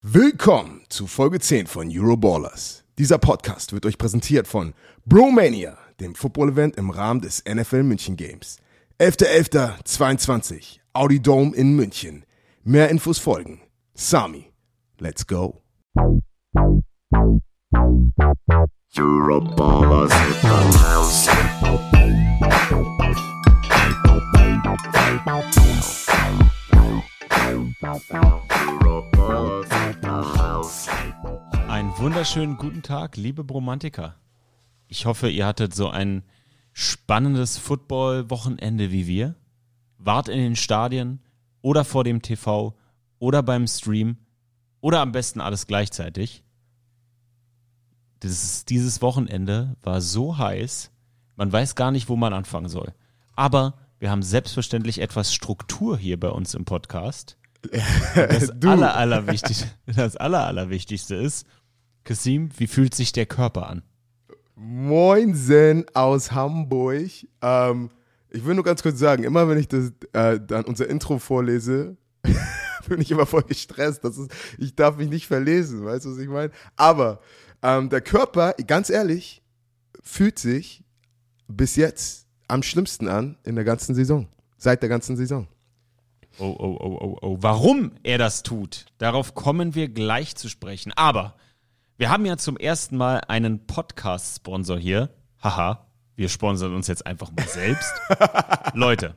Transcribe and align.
Willkommen 0.00 0.82
zu 0.88 1.08
Folge 1.08 1.40
10 1.40 1.66
von 1.66 1.90
Euroballers. 1.90 2.84
Dieser 2.98 3.18
Podcast 3.18 3.72
wird 3.72 3.84
euch 3.84 3.98
präsentiert 3.98 4.46
von 4.46 4.72
Bromania, 5.04 5.76
dem 5.98 6.14
Football-Event 6.14 6.76
im 6.76 6.90
Rahmen 6.90 7.20
des 7.20 7.42
NFL 7.44 7.82
München 7.82 8.14
Games. 8.14 8.58
11.11.22, 9.00 10.78
Audi 10.92 11.20
Dome 11.20 11.52
in 11.56 11.74
München. 11.74 12.24
Mehr 12.62 12.90
Infos 12.90 13.18
folgen. 13.18 13.60
Sami, 13.94 14.52
let's 15.00 15.26
go. 15.26 15.62
Euroballers 18.96 20.12
in 20.12 20.70
the 20.70 20.78
house. 20.78 21.28
Euroballers. 28.48 29.87
Einen 31.68 31.96
wunderschönen 31.96 32.58
guten 32.58 32.82
Tag, 32.82 33.16
liebe 33.16 33.42
Bromantiker. 33.42 34.16
Ich 34.86 35.06
hoffe, 35.06 35.30
ihr 35.30 35.46
hattet 35.46 35.74
so 35.74 35.88
ein 35.88 36.24
spannendes 36.74 37.56
Football-Wochenende 37.56 38.90
wie 38.90 39.06
wir. 39.06 39.34
Wart 39.96 40.28
in 40.28 40.36
den 40.38 40.56
Stadien 40.56 41.20
oder 41.62 41.86
vor 41.86 42.04
dem 42.04 42.20
TV 42.20 42.76
oder 43.18 43.42
beim 43.42 43.66
Stream 43.66 44.18
oder 44.82 45.00
am 45.00 45.12
besten 45.12 45.40
alles 45.40 45.66
gleichzeitig. 45.66 46.44
Dieses, 48.22 48.66
dieses 48.66 49.00
Wochenende 49.00 49.74
war 49.82 50.02
so 50.02 50.36
heiß, 50.36 50.90
man 51.36 51.50
weiß 51.50 51.76
gar 51.76 51.92
nicht, 51.92 52.10
wo 52.10 52.16
man 52.16 52.34
anfangen 52.34 52.68
soll. 52.68 52.92
Aber 53.34 53.78
wir 54.00 54.10
haben 54.10 54.22
selbstverständlich 54.22 55.00
etwas 55.00 55.32
Struktur 55.32 55.96
hier 55.96 56.20
bei 56.20 56.28
uns 56.28 56.52
im 56.52 56.66
Podcast. 56.66 57.37
Das, 57.62 58.50
aller, 58.64 58.94
allerwichtig, 58.94 59.66
das 59.86 60.16
aller, 60.16 60.46
allerwichtigste 60.46 61.14
ist, 61.16 61.46
Kasim, 62.04 62.50
wie 62.56 62.66
fühlt 62.66 62.94
sich 62.94 63.12
der 63.12 63.26
Körper 63.26 63.68
an? 63.68 63.82
Moinsen 64.54 65.84
aus 65.94 66.32
Hamburg. 66.32 67.10
Ähm, 67.42 67.90
ich 68.30 68.44
will 68.44 68.54
nur 68.54 68.64
ganz 68.64 68.82
kurz 68.82 68.98
sagen, 68.98 69.24
immer 69.24 69.48
wenn 69.48 69.58
ich 69.58 69.68
das, 69.68 69.92
äh, 70.12 70.40
dann 70.40 70.64
unser 70.64 70.88
Intro 70.88 71.18
vorlese, 71.18 71.96
bin 72.88 73.00
ich 73.00 73.10
immer 73.10 73.26
voll 73.26 73.42
gestresst. 73.42 74.04
Das 74.04 74.18
ist, 74.18 74.30
ich 74.58 74.74
darf 74.74 74.96
mich 74.96 75.08
nicht 75.08 75.26
verlesen, 75.26 75.84
weißt 75.84 76.06
du, 76.06 76.12
was 76.12 76.18
ich 76.18 76.28
meine? 76.28 76.50
Aber 76.76 77.20
ähm, 77.62 77.88
der 77.88 78.00
Körper, 78.00 78.54
ganz 78.66 78.90
ehrlich, 78.90 79.42
fühlt 80.02 80.38
sich 80.38 80.84
bis 81.46 81.76
jetzt 81.76 82.26
am 82.48 82.62
schlimmsten 82.62 83.08
an 83.08 83.36
in 83.44 83.54
der 83.54 83.64
ganzen 83.64 83.94
Saison. 83.94 84.28
Seit 84.56 84.82
der 84.82 84.88
ganzen 84.88 85.16
Saison. 85.16 85.46
Oh, 86.38 86.56
oh, 86.58 86.76
oh, 86.80 86.98
oh, 87.00 87.18
oh. 87.20 87.36
Warum 87.40 87.92
er 88.02 88.18
das 88.18 88.42
tut, 88.42 88.86
darauf 88.98 89.34
kommen 89.34 89.74
wir 89.74 89.88
gleich 89.88 90.36
zu 90.36 90.48
sprechen. 90.48 90.92
Aber 90.94 91.34
wir 91.96 92.10
haben 92.10 92.24
ja 92.26 92.36
zum 92.36 92.56
ersten 92.56 92.96
Mal 92.96 93.22
einen 93.26 93.66
Podcast-Sponsor 93.66 94.78
hier. 94.78 95.10
Haha, 95.42 95.86
wir 96.14 96.28
sponsern 96.28 96.74
uns 96.74 96.86
jetzt 96.86 97.06
einfach 97.06 97.30
mal 97.32 97.48
selbst. 97.48 97.92
Leute, 98.74 99.16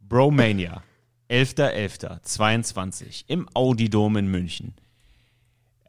Bromania, 0.00 0.82
11.11.22 1.28 3.24
im 3.26 3.48
Audi-Dom 3.54 4.16
in 4.16 4.30
München. 4.30 4.74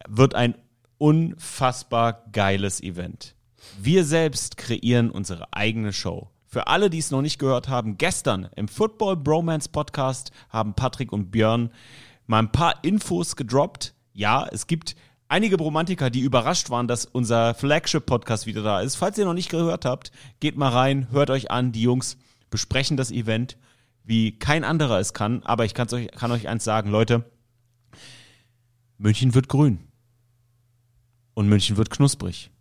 Wird 0.08 0.34
ein 0.34 0.56
unfassbar 0.98 2.26
geiles 2.32 2.82
Event. 2.82 3.36
Wir 3.80 4.04
selbst 4.06 4.58
kreieren 4.58 5.12
unsere 5.12 5.54
eigene 5.54 5.94
Show. 5.94 6.30
Für 6.54 6.68
alle, 6.68 6.90
die 6.90 6.98
es 6.98 7.12
noch 7.12 7.22
nicht 7.22 7.40
gehört 7.40 7.70
haben, 7.70 7.98
gestern 7.98 8.50
im 8.58 8.68
Football 8.68 9.16
Bromance 9.16 9.70
Podcast 9.70 10.32
haben 10.50 10.74
Patrick 10.74 11.14
und 11.14 11.32
Björn 11.32 11.72
mal 12.28 12.40
ein 12.40 12.52
paar 12.52 12.84
Infos 12.84 13.38
gedroppt. 13.38 13.94
Ja, 14.12 14.46
es 14.52 14.68
gibt 14.68 14.98
einige 15.30 15.56
Bromantiker, 15.56 16.10
die 16.10 16.20
überrascht 16.20 16.70
waren, 16.70 16.90
dass 16.90 17.06
unser 17.06 17.54
Flagship-Podcast 17.54 18.48
wieder 18.48 18.64
da 18.64 18.82
ist. 18.82 18.98
Falls 18.98 19.18
ihr 19.18 19.24
noch 19.24 19.34
nicht 19.34 19.48
gehört 19.48 19.86
habt, 19.86 20.12
geht 20.42 20.58
mal 20.58 20.68
rein, 20.68 21.08
hört 21.12 21.30
euch 21.30 21.52
an. 21.52 21.72
Die 21.72 21.84
Jungs 21.84 22.18
besprechen 22.50 22.98
das 22.98 23.12
Event, 23.12 23.56
wie 24.04 24.38
kein 24.38 24.66
anderer 24.66 25.00
es 25.00 25.14
kann. 25.14 25.44
Aber 25.44 25.64
ich 25.64 25.74
euch, 25.80 26.12
kann 26.12 26.32
euch 26.34 26.50
eins 26.50 26.66
sagen, 26.66 26.90
Leute. 26.92 27.24
München 28.98 29.34
wird 29.34 29.48
grün. 29.48 29.80
Und 31.34 31.48
München 31.48 31.78
wird 31.78 31.92
knusprig. 31.92 32.52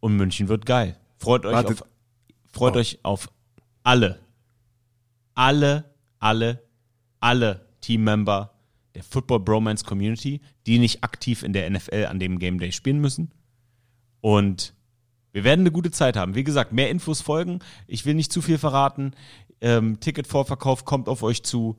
Und 0.00 0.16
München 0.16 0.48
wird 0.48 0.64
geil. 0.64 0.96
Freut 1.18 1.44
euch 1.44 1.52
Wartet. 1.52 1.82
auf, 1.82 1.88
freut 2.50 2.76
Oh. 2.76 2.78
euch 2.78 2.98
auf 3.02 3.28
alle, 3.84 4.18
alle, 5.34 5.94
alle, 6.18 6.62
alle 7.20 7.68
Teammember 7.80 8.50
der 8.94 9.04
Football 9.04 9.40
Bromance 9.40 9.84
Community, 9.84 10.40
die 10.66 10.78
nicht 10.78 11.04
aktiv 11.04 11.42
in 11.42 11.52
der 11.52 11.70
NFL 11.70 12.06
an 12.08 12.18
dem 12.18 12.38
Game 12.38 12.58
Day 12.58 12.72
spielen 12.72 13.00
müssen. 13.00 13.30
Und 14.20 14.74
wir 15.32 15.44
werden 15.44 15.60
eine 15.60 15.72
gute 15.72 15.90
Zeit 15.90 16.16
haben. 16.16 16.34
Wie 16.34 16.44
gesagt, 16.44 16.72
mehr 16.72 16.90
Infos 16.90 17.20
folgen. 17.20 17.58
Ich 17.86 18.06
will 18.06 18.14
nicht 18.14 18.32
zu 18.32 18.40
viel 18.40 18.56
verraten. 18.56 19.12
Ähm, 19.60 20.00
Ticketvorverkauf 20.00 20.84
kommt 20.84 21.08
auf 21.08 21.22
euch 21.22 21.42
zu. 21.42 21.76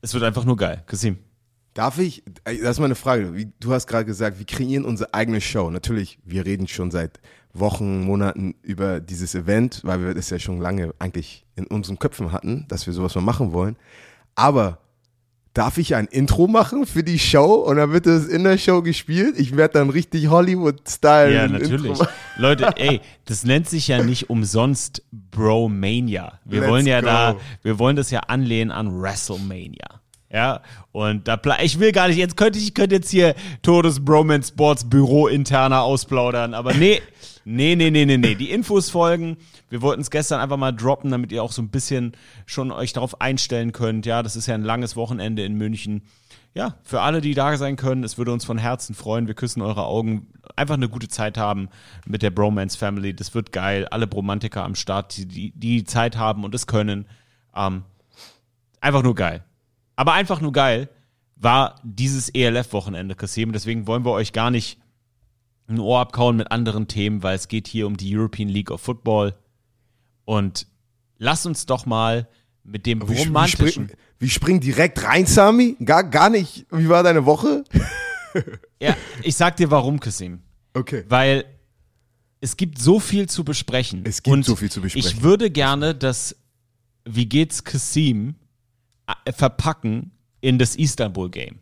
Es 0.00 0.14
wird 0.14 0.24
einfach 0.24 0.44
nur 0.44 0.56
geil. 0.56 0.82
Kasim. 0.86 1.18
Darf 1.74 1.98
ich, 1.98 2.26
äh, 2.44 2.58
das 2.58 2.72
ist 2.72 2.80
meine 2.80 2.94
Frage, 2.96 3.52
du 3.60 3.72
hast 3.72 3.86
gerade 3.86 4.06
gesagt, 4.06 4.38
wir 4.38 4.46
kreieren 4.46 4.84
unsere 4.84 5.14
eigene 5.14 5.40
Show. 5.40 5.70
Natürlich, 5.70 6.18
wir 6.24 6.44
reden 6.46 6.66
schon 6.66 6.90
seit 6.90 7.20
Wochen, 7.52 8.02
Monaten 8.04 8.54
über 8.62 9.00
dieses 9.00 9.34
Event, 9.34 9.80
weil 9.84 10.04
wir 10.04 10.14
das 10.14 10.30
ja 10.30 10.38
schon 10.38 10.60
lange 10.60 10.94
eigentlich 10.98 11.44
in 11.56 11.66
unseren 11.66 11.98
Köpfen 11.98 12.32
hatten, 12.32 12.66
dass 12.68 12.86
wir 12.86 12.92
sowas 12.92 13.14
mal 13.14 13.22
machen 13.22 13.52
wollen. 13.52 13.76
Aber 14.34 14.78
darf 15.52 15.78
ich 15.78 15.96
ein 15.96 16.06
Intro 16.06 16.46
machen 16.46 16.86
für 16.86 17.02
die 17.02 17.18
Show 17.18 17.54
und 17.54 17.76
dann 17.76 17.92
wird 17.92 18.06
das 18.06 18.26
in 18.26 18.44
der 18.44 18.56
Show 18.56 18.82
gespielt? 18.82 19.38
Ich 19.38 19.56
werde 19.56 19.74
dann 19.74 19.90
richtig 19.90 20.28
Hollywood-Style. 20.28 21.34
Ja, 21.34 21.48
natürlich. 21.48 21.98
Leute, 22.36 22.70
ey, 22.76 23.00
das 23.24 23.44
nennt 23.44 23.68
sich 23.68 23.88
ja 23.88 24.02
nicht 24.02 24.30
umsonst 24.30 25.02
Bromania. 25.10 26.38
Wir 26.44 26.60
Let's 26.60 26.70
wollen 26.70 26.86
ja 26.86 27.00
go. 27.00 27.06
da, 27.06 27.36
wir 27.62 27.78
wollen 27.78 27.96
das 27.96 28.10
ja 28.10 28.20
anlehnen 28.20 28.70
an 28.70 29.00
WrestleMania. 29.00 30.00
Ja, 30.32 30.62
und 30.92 31.26
da, 31.26 31.40
ich 31.60 31.80
will 31.80 31.90
gar 31.90 32.06
nicht, 32.06 32.16
jetzt 32.16 32.36
könnte 32.36 32.60
ich, 32.60 32.72
könnte 32.72 32.94
jetzt 32.94 33.10
hier 33.10 33.34
Todes 33.62 34.04
Bromance 34.04 34.50
Sports 34.50 34.88
Büro 34.88 35.26
interner 35.26 35.82
ausplaudern, 35.82 36.54
aber 36.54 36.72
nee, 36.72 37.02
nee, 37.50 37.76
nee, 37.76 37.90
nee, 37.90 38.06
nee, 38.06 38.16
nee. 38.16 38.34
Die 38.34 38.50
Infos 38.50 38.90
folgen. 38.90 39.36
Wir 39.68 39.82
wollten 39.82 40.00
es 40.00 40.10
gestern 40.10 40.40
einfach 40.40 40.56
mal 40.56 40.72
droppen, 40.72 41.10
damit 41.10 41.32
ihr 41.32 41.42
auch 41.42 41.52
so 41.52 41.62
ein 41.62 41.68
bisschen 41.68 42.12
schon 42.46 42.72
euch 42.72 42.92
darauf 42.92 43.20
einstellen 43.20 43.72
könnt. 43.72 44.06
Ja, 44.06 44.22
das 44.22 44.36
ist 44.36 44.46
ja 44.46 44.54
ein 44.54 44.62
langes 44.62 44.96
Wochenende 44.96 45.44
in 45.44 45.54
München. 45.54 46.02
Ja, 46.52 46.76
für 46.82 47.00
alle, 47.00 47.20
die 47.20 47.34
da 47.34 47.56
sein 47.56 47.76
können, 47.76 48.02
es 48.02 48.18
würde 48.18 48.32
uns 48.32 48.44
von 48.44 48.58
Herzen 48.58 48.94
freuen. 48.94 49.28
Wir 49.28 49.34
küssen 49.34 49.62
eure 49.62 49.84
Augen. 49.84 50.26
Einfach 50.56 50.74
eine 50.74 50.88
gute 50.88 51.06
Zeit 51.06 51.38
haben 51.38 51.68
mit 52.06 52.22
der 52.22 52.30
Bromance 52.30 52.76
Family. 52.76 53.14
Das 53.14 53.34
wird 53.34 53.52
geil. 53.52 53.86
Alle 53.88 54.08
Bromantiker 54.08 54.64
am 54.64 54.74
Start, 54.74 55.16
die, 55.16 55.52
die, 55.52 55.84
Zeit 55.84 56.16
haben 56.16 56.42
und 56.42 56.54
es 56.54 56.66
können. 56.66 57.06
Ähm, 57.54 57.84
einfach 58.80 59.04
nur 59.04 59.14
geil. 59.14 59.44
Aber 59.94 60.14
einfach 60.14 60.40
nur 60.40 60.52
geil 60.52 60.88
war 61.36 61.76
dieses 61.84 62.28
ELF-Wochenende, 62.30 63.14
Kasim. 63.14 63.52
Deswegen 63.52 63.86
wollen 63.86 64.04
wir 64.04 64.12
euch 64.12 64.32
gar 64.32 64.50
nicht 64.50 64.79
ein 65.70 65.78
Ohr 65.78 66.00
abkauen 66.00 66.36
mit 66.36 66.50
anderen 66.50 66.88
Themen, 66.88 67.22
weil 67.22 67.36
es 67.36 67.48
geht 67.48 67.68
hier 67.68 67.86
um 67.86 67.96
die 67.96 68.16
European 68.16 68.48
League 68.48 68.70
of 68.70 68.80
Football. 68.80 69.34
Und 70.24 70.66
lasst 71.18 71.46
uns 71.46 71.66
doch 71.66 71.86
mal 71.86 72.28
mit 72.62 72.86
dem 72.86 73.08
Wie, 73.08 73.14
wie, 73.16 73.22
romantischen. 73.22 73.84
spring, 73.88 73.98
wie 74.18 74.30
spring 74.30 74.60
direkt 74.60 75.02
rein, 75.04 75.26
Sami? 75.26 75.76
Gar, 75.84 76.04
gar 76.04 76.30
nicht. 76.30 76.66
Wie 76.70 76.88
war 76.88 77.02
deine 77.02 77.24
Woche? 77.26 77.64
Ja, 78.80 78.96
ich 79.24 79.34
sag 79.34 79.56
dir 79.56 79.72
warum, 79.72 79.98
Kasim. 79.98 80.38
Okay. 80.72 81.04
Weil 81.08 81.46
es 82.40 82.56
gibt 82.56 82.78
so 82.78 83.00
viel 83.00 83.28
zu 83.28 83.44
besprechen. 83.44 84.02
Es 84.04 84.22
gibt 84.22 84.32
Und 84.32 84.44
so 84.44 84.54
viel 84.54 84.70
zu 84.70 84.80
besprechen. 84.80 85.10
Ich 85.10 85.22
würde 85.24 85.50
gerne 85.50 85.96
das 85.96 86.36
Wie 87.04 87.26
geht's 87.26 87.64
Kasim 87.64 88.36
äh, 89.24 89.32
verpacken 89.32 90.12
in 90.40 90.58
das 90.60 90.76
Istanbul-Game. 90.76 91.58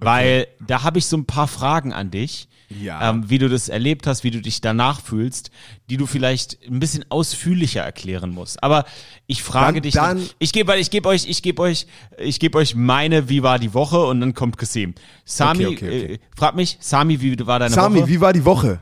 Weil 0.00 0.46
da 0.66 0.82
habe 0.84 0.98
ich 0.98 1.06
so 1.06 1.16
ein 1.16 1.24
paar 1.26 1.48
Fragen 1.48 1.92
an 1.92 2.10
dich, 2.10 2.48
Ja. 2.80 3.10
ähm, 3.10 3.28
wie 3.30 3.38
du 3.38 3.48
das 3.48 3.68
erlebt 3.68 4.06
hast, 4.06 4.22
wie 4.24 4.30
du 4.30 4.40
dich 4.40 4.60
danach 4.60 5.00
fühlst, 5.00 5.50
die 5.90 5.96
du 5.96 6.06
vielleicht 6.06 6.58
ein 6.68 6.78
bisschen 6.80 7.04
ausführlicher 7.08 7.80
erklären 7.82 8.30
musst. 8.30 8.62
Aber 8.62 8.84
ich 9.26 9.42
frage 9.42 9.74
Dann- 9.74 9.82
dich, 9.82 9.94
dann- 9.94 10.28
ich 10.38 10.52
gebe, 10.52 10.76
ich 10.76 10.90
gebe 10.90 11.08
euch, 11.08 11.26
ich 11.28 11.42
gebe 11.42 11.62
euch, 11.62 11.86
ich 12.18 12.38
gebe 12.38 12.58
euch 12.58 12.74
meine, 12.74 13.28
wie 13.28 13.42
war 13.42 13.58
die 13.58 13.74
Woche 13.74 13.98
und 14.04 14.20
dann 14.20 14.34
kommt 14.34 14.56
Kasim. 14.58 14.94
Sami, 15.24 15.66
Okay, 15.66 15.74
okay. 15.76 16.04
Äh, 16.14 16.18
frag 16.36 16.54
mich, 16.54 16.76
Sami, 16.80 17.20
wie 17.20 17.36
war 17.46 17.58
deine 17.58 17.74
Sami, 17.74 18.00
Woche? 18.00 18.08
wie 18.08 18.20
war 18.20 18.32
die 18.32 18.44
Woche? 18.44 18.80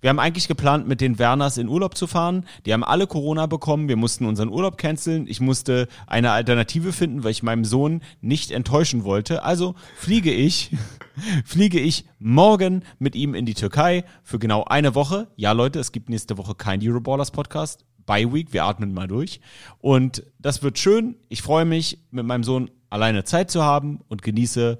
Wir 0.00 0.08
haben 0.08 0.18
eigentlich 0.18 0.48
geplant, 0.48 0.88
mit 0.88 1.00
den 1.00 1.18
Werners 1.18 1.58
in 1.58 1.68
Urlaub 1.68 1.96
zu 1.96 2.06
fahren. 2.06 2.46
Die 2.64 2.72
haben 2.72 2.84
alle 2.84 3.06
Corona 3.06 3.46
bekommen. 3.46 3.88
Wir 3.88 3.96
mussten 3.96 4.24
unseren 4.24 4.48
Urlaub 4.48 4.78
canceln. 4.78 5.26
Ich 5.26 5.40
musste 5.40 5.88
eine 6.06 6.32
Alternative 6.32 6.92
finden, 6.92 7.22
weil 7.22 7.32
ich 7.32 7.42
meinem 7.42 7.64
Sohn 7.64 8.00
nicht 8.20 8.50
enttäuschen 8.50 9.04
wollte. 9.04 9.42
Also 9.42 9.74
fliege 9.96 10.32
ich, 10.32 10.70
fliege 11.44 11.78
ich 11.78 12.06
morgen 12.18 12.82
mit 12.98 13.14
ihm 13.14 13.34
in 13.34 13.44
die 13.44 13.54
Türkei 13.54 14.04
für 14.22 14.38
genau 14.38 14.64
eine 14.64 14.94
Woche. 14.94 15.28
Ja, 15.36 15.52
Leute, 15.52 15.78
es 15.78 15.92
gibt 15.92 16.08
nächste 16.08 16.38
Woche 16.38 16.54
kein 16.54 16.80
Euroballers 16.82 17.30
Podcast. 17.30 17.84
Bye 18.06 18.32
Week, 18.32 18.52
wir 18.52 18.64
atmen 18.64 18.94
mal 18.94 19.06
durch. 19.06 19.40
Und 19.78 20.24
das 20.38 20.62
wird 20.62 20.78
schön. 20.78 21.16
Ich 21.28 21.42
freue 21.42 21.66
mich, 21.66 21.98
mit 22.10 22.24
meinem 22.24 22.42
Sohn 22.42 22.70
alleine 22.88 23.24
Zeit 23.24 23.50
zu 23.50 23.62
haben 23.62 24.00
und 24.08 24.22
genieße 24.22 24.78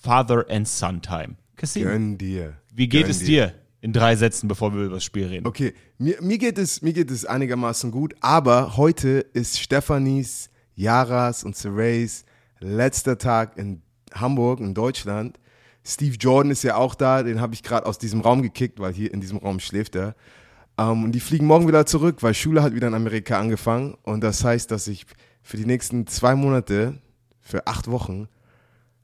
Father 0.00 0.46
and 0.48 0.66
Son 0.66 1.02
Time. 1.02 1.36
Kassim, 1.56 1.82
Gönn 1.84 2.18
dir. 2.18 2.54
wie 2.72 2.88
geht 2.88 3.02
Gönn 3.02 3.10
es 3.10 3.20
dir? 3.20 3.52
In 3.86 3.92
drei 3.92 4.16
Sätzen, 4.16 4.48
bevor 4.48 4.74
wir 4.74 4.86
über 4.86 4.96
das 4.96 5.04
Spiel 5.04 5.28
reden. 5.28 5.46
Okay, 5.46 5.72
mir, 5.96 6.20
mir, 6.20 6.38
geht 6.38 6.58
es, 6.58 6.82
mir 6.82 6.92
geht 6.92 7.08
es 7.08 7.24
einigermaßen 7.24 7.92
gut, 7.92 8.16
aber 8.20 8.76
heute 8.76 9.24
ist 9.32 9.60
Stefanis, 9.60 10.50
Yaras 10.74 11.44
und 11.44 11.54
Serays 11.54 12.24
letzter 12.58 13.16
Tag 13.16 13.56
in 13.56 13.82
Hamburg, 14.12 14.58
in 14.58 14.74
Deutschland. 14.74 15.38
Steve 15.84 16.16
Jordan 16.16 16.50
ist 16.50 16.64
ja 16.64 16.74
auch 16.74 16.96
da, 16.96 17.22
den 17.22 17.40
habe 17.40 17.54
ich 17.54 17.62
gerade 17.62 17.86
aus 17.86 17.96
diesem 17.96 18.22
Raum 18.22 18.42
gekickt, 18.42 18.80
weil 18.80 18.92
hier 18.92 19.14
in 19.14 19.20
diesem 19.20 19.38
Raum 19.38 19.60
schläft 19.60 19.94
er. 19.94 20.16
Ähm, 20.76 21.04
und 21.04 21.12
die 21.12 21.20
fliegen 21.20 21.46
morgen 21.46 21.68
wieder 21.68 21.86
zurück, 21.86 22.24
weil 22.24 22.34
Schule 22.34 22.64
hat 22.64 22.74
wieder 22.74 22.88
in 22.88 22.94
Amerika 22.94 23.38
angefangen. 23.38 23.96
Und 24.02 24.24
das 24.24 24.42
heißt, 24.42 24.68
dass 24.68 24.88
ich 24.88 25.06
für 25.44 25.58
die 25.58 25.64
nächsten 25.64 26.08
zwei 26.08 26.34
Monate, 26.34 26.98
für 27.40 27.68
acht 27.68 27.88
Wochen, 27.88 28.26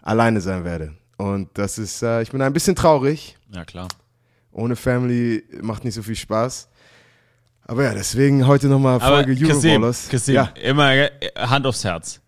alleine 0.01 0.41
sein 0.41 0.65
werde. 0.65 0.97
Und 1.19 1.51
das 1.55 1.79
ist, 1.79 2.03
äh, 2.03 2.21
ich 2.23 2.33
bin 2.33 2.43
ein 2.43 2.53
bisschen 2.53 2.75
traurig. 2.75 3.39
Ja, 3.49 3.65
klar. 3.65 3.87
Ohne 4.53 4.77
Family 4.77 5.43
macht 5.63 5.85
nicht 5.85 5.95
so 5.95 6.03
viel 6.03 6.17
Spaß. 6.17 6.69
Aber 7.65 7.85
ja, 7.85 7.95
deswegen 7.95 8.47
heute 8.47 8.67
nochmal 8.67 9.01
Folge 9.01 9.33
Euroballers. 9.47 10.09
Kassim, 10.09 10.35
Ja, 10.35 10.53
immer 10.63 10.93
äh, 10.95 11.11
Hand 11.37 11.67
aufs 11.67 11.85
Herz. 11.85 12.21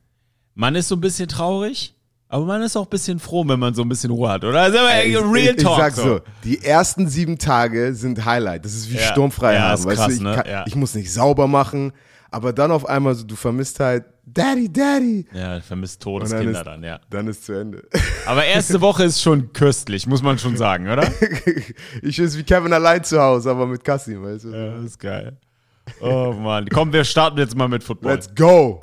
Man 0.55 0.75
ist 0.77 0.89
so 0.89 0.95
ein 0.95 1.01
bisschen 1.01 1.29
traurig, 1.29 1.95
aber 2.29 2.45
man 2.47 2.63
ist 2.63 2.77
auch 2.77 2.85
ein 2.87 2.91
bisschen 2.91 3.19
froh, 3.19 3.45
wenn 3.47 3.59
man 3.59 3.75
so 3.75 3.83
ein 3.83 3.89
bisschen 3.89 4.11
Ruhe 4.11 4.31
hat, 4.31 4.45
oder? 4.45 4.61
Also, 4.63 4.79
ich, 5.05 5.13
äh, 5.15 5.19
Real 5.19 5.55
ich, 5.57 5.63
Talk. 5.63 5.73
ich 5.73 5.79
sag 5.79 5.93
so, 5.95 6.21
die 6.45 6.63
ersten 6.65 7.09
sieben 7.09 7.37
Tage 7.39 7.95
sind 7.95 8.25
Highlight. 8.25 8.65
Das 8.65 8.75
ist 8.75 8.91
wie 8.91 8.97
Ja. 8.97 9.03
sturmfrei 9.11 9.55
Ja, 9.55 9.61
haben. 9.63 9.75
ist 9.75 9.85
weißt 9.87 9.97
krass, 9.97 10.07
du, 10.09 10.15
ich, 10.15 10.21
ne? 10.21 10.35
kann, 10.37 10.47
Ja. 10.49 10.65
ich 10.67 10.77
muss 10.77 10.95
nicht 10.95 11.13
sauber 11.13 11.49
machen, 11.49 11.93
aber 12.31 12.53
dann 12.53 12.71
auf 12.71 12.89
einmal 12.89 13.15
so, 13.17 13.25
du 13.25 13.35
vermisst 13.37 13.81
halt 13.81 14.05
Daddy, 14.27 14.73
Daddy. 14.73 15.27
Ja, 15.35 15.61
vermisst 15.61 16.03
Todeskinder 16.03 16.59
ist, 16.59 16.65
dann, 16.65 16.83
ja. 16.83 17.01
Dann 17.11 17.29
ist 17.29 17.45
zu 17.45 17.53
Ende. 17.53 17.87
Aber 18.27 18.45
erste 18.45 18.81
Woche 18.81 19.05
ist 19.05 19.21
schon 19.21 19.53
köstlich, 19.53 20.07
muss 20.07 20.23
man 20.23 20.39
schon 20.39 20.57
sagen, 20.57 20.89
oder? 20.89 21.11
ich 22.03 22.19
ist 22.19 22.39
wie 22.39 22.43
Kevin 22.43 22.73
allein 22.73 23.05
zu 23.05 23.21
Hause, 23.21 23.51
aber 23.51 23.67
mit 23.67 23.85
Kassim, 23.85 24.23
weißt 24.23 24.45
du. 24.45 24.49
Ja, 24.51 24.75
das 24.77 24.85
ist 24.85 24.99
geil. 24.99 25.37
Oh 26.01 26.33
Mann. 26.33 26.69
Komm, 26.69 26.93
wir 26.93 27.05
starten 27.05 27.39
jetzt 27.39 27.57
mal 27.57 27.69
mit 27.69 27.85
Football. 27.85 28.13
Let's 28.13 28.35
go. 28.35 28.81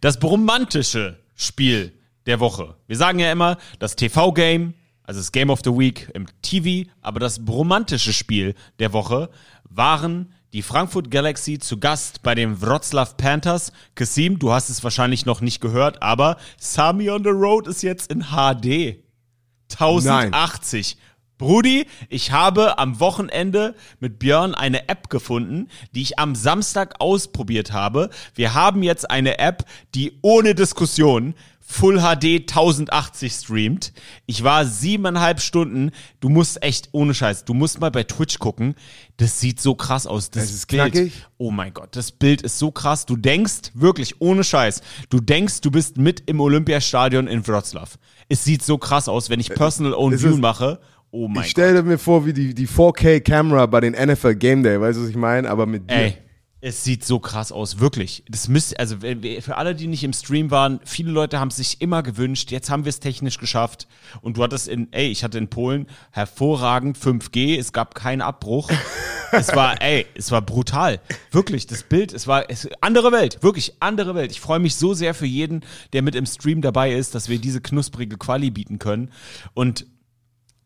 Das 0.00 0.22
romantische 0.22 1.18
Spiel 1.34 1.92
der 2.26 2.40
Woche. 2.40 2.74
Wir 2.86 2.96
sagen 2.96 3.18
ja 3.18 3.30
immer, 3.30 3.58
das 3.78 3.96
TV-Game, 3.96 4.74
also 5.02 5.20
das 5.20 5.32
Game 5.32 5.50
of 5.50 5.60
the 5.64 5.70
Week 5.70 6.10
im 6.14 6.26
TV, 6.42 6.88
aber 7.00 7.20
das 7.20 7.40
romantische 7.46 8.12
Spiel 8.12 8.54
der 8.78 8.92
Woche 8.92 9.30
waren 9.64 10.32
die 10.52 10.62
Frankfurt 10.62 11.10
Galaxy 11.10 11.58
zu 11.58 11.78
Gast 11.78 12.22
bei 12.22 12.34
den 12.34 12.60
Wroclaw 12.62 13.12
Panthers. 13.16 13.72
Kasim, 13.94 14.38
du 14.38 14.52
hast 14.52 14.70
es 14.70 14.82
wahrscheinlich 14.82 15.26
noch 15.26 15.40
nicht 15.40 15.60
gehört, 15.60 16.02
aber 16.02 16.38
Sami 16.58 17.10
on 17.10 17.22
the 17.22 17.30
Road 17.30 17.66
ist 17.66 17.82
jetzt 17.82 18.10
in 18.10 18.26
HD. 18.30 19.02
1080. 19.70 20.96
Brudi, 21.36 21.86
ich 22.08 22.32
habe 22.32 22.78
am 22.78 22.98
Wochenende 22.98 23.76
mit 24.00 24.18
Björn 24.18 24.54
eine 24.54 24.88
App 24.88 25.08
gefunden, 25.08 25.68
die 25.94 26.02
ich 26.02 26.18
am 26.18 26.34
Samstag 26.34 26.96
ausprobiert 26.98 27.72
habe. 27.72 28.10
Wir 28.34 28.54
haben 28.54 28.82
jetzt 28.82 29.08
eine 29.08 29.38
App, 29.38 29.64
die 29.94 30.18
ohne 30.22 30.56
Diskussion 30.56 31.34
Full 31.70 31.98
HD 32.00 32.48
1080 32.50 33.30
streamt. 33.32 33.92
Ich 34.24 34.42
war 34.42 34.64
siebeneinhalb 34.64 35.38
Stunden. 35.40 35.90
Du 36.18 36.30
musst 36.30 36.62
echt, 36.62 36.88
ohne 36.92 37.12
Scheiß, 37.12 37.44
du 37.44 37.52
musst 37.52 37.78
mal 37.78 37.90
bei 37.90 38.04
Twitch 38.04 38.38
gucken. 38.38 38.74
Das 39.18 39.38
sieht 39.38 39.60
so 39.60 39.74
krass 39.74 40.06
aus. 40.06 40.30
Das 40.30 40.44
Es 40.44 40.54
ist 40.54 40.68
Bild. 40.68 40.92
knackig. 40.92 41.12
Oh 41.36 41.50
mein 41.50 41.74
Gott, 41.74 41.90
das 41.94 42.10
Bild 42.10 42.40
ist 42.40 42.58
so 42.58 42.70
krass. 42.70 43.04
Du 43.04 43.16
denkst, 43.16 43.72
wirklich, 43.74 44.20
ohne 44.20 44.44
Scheiß, 44.44 44.80
du 45.10 45.20
denkst, 45.20 45.60
du 45.60 45.70
bist 45.70 45.98
mit 45.98 46.22
im 46.24 46.40
Olympiastadion 46.40 47.26
in 47.26 47.46
Wroclaw. 47.46 47.90
Es 48.30 48.44
sieht 48.44 48.62
so 48.64 48.78
krass 48.78 49.06
aus, 49.06 49.28
wenn 49.28 49.38
ich 49.38 49.50
Personal 49.50 49.92
Own 49.92 50.18
View 50.20 50.38
mache. 50.38 50.80
Oh 51.10 51.28
mein 51.28 51.36
Ich 51.44 51.48
Gott. 51.48 51.50
stelle 51.50 51.82
mir 51.82 51.98
vor, 51.98 52.24
wie 52.24 52.32
die, 52.32 52.54
die 52.54 52.66
4K-Kamera 52.66 53.66
bei 53.66 53.80
den 53.80 53.92
NFL 53.92 54.34
Game 54.36 54.62
Day, 54.62 54.80
weißt 54.80 54.98
du, 54.98 55.02
was 55.02 55.10
ich 55.10 55.16
meine? 55.16 55.48
Aber 55.50 55.66
mit 55.66 55.90
dir. 55.90 55.94
Ey, 55.96 56.18
es 56.60 56.82
sieht 56.82 57.04
so 57.04 57.20
krass 57.20 57.52
aus, 57.52 57.78
wirklich. 57.78 58.24
Das 58.28 58.48
müsste, 58.48 58.78
also 58.80 58.96
für 58.98 59.56
alle, 59.56 59.76
die 59.76 59.86
nicht 59.86 60.02
im 60.02 60.12
Stream 60.12 60.50
waren, 60.50 60.80
viele 60.84 61.12
Leute 61.12 61.38
haben 61.38 61.48
es 61.48 61.56
sich 61.56 61.80
immer 61.80 62.02
gewünscht. 62.02 62.50
Jetzt 62.50 62.68
haben 62.68 62.84
wir 62.84 62.90
es 62.90 62.98
technisch 62.98 63.38
geschafft. 63.38 63.86
Und 64.22 64.36
du 64.36 64.42
hattest 64.42 64.66
in, 64.66 64.92
ey, 64.92 65.06
ich 65.08 65.22
hatte 65.22 65.38
in 65.38 65.48
Polen 65.48 65.86
hervorragend 66.10 66.98
5G. 66.98 67.56
Es 67.58 67.72
gab 67.72 67.94
keinen 67.94 68.22
Abbruch. 68.22 68.70
es 69.32 69.54
war, 69.54 69.80
ey, 69.80 70.06
es 70.14 70.32
war 70.32 70.42
brutal. 70.42 71.00
Wirklich, 71.30 71.68
das 71.68 71.84
Bild, 71.84 72.12
es 72.12 72.26
war 72.26 72.50
es, 72.50 72.68
andere 72.80 73.12
Welt, 73.12 73.40
wirklich 73.42 73.74
andere 73.78 74.16
Welt. 74.16 74.32
Ich 74.32 74.40
freue 74.40 74.58
mich 74.58 74.74
so 74.74 74.94
sehr 74.94 75.14
für 75.14 75.26
jeden, 75.26 75.64
der 75.92 76.02
mit 76.02 76.16
im 76.16 76.26
Stream 76.26 76.60
dabei 76.60 76.92
ist, 76.92 77.14
dass 77.14 77.28
wir 77.28 77.38
diese 77.38 77.60
knusprige 77.60 78.16
Quali 78.16 78.50
bieten 78.50 78.80
können. 78.80 79.12
Und 79.54 79.86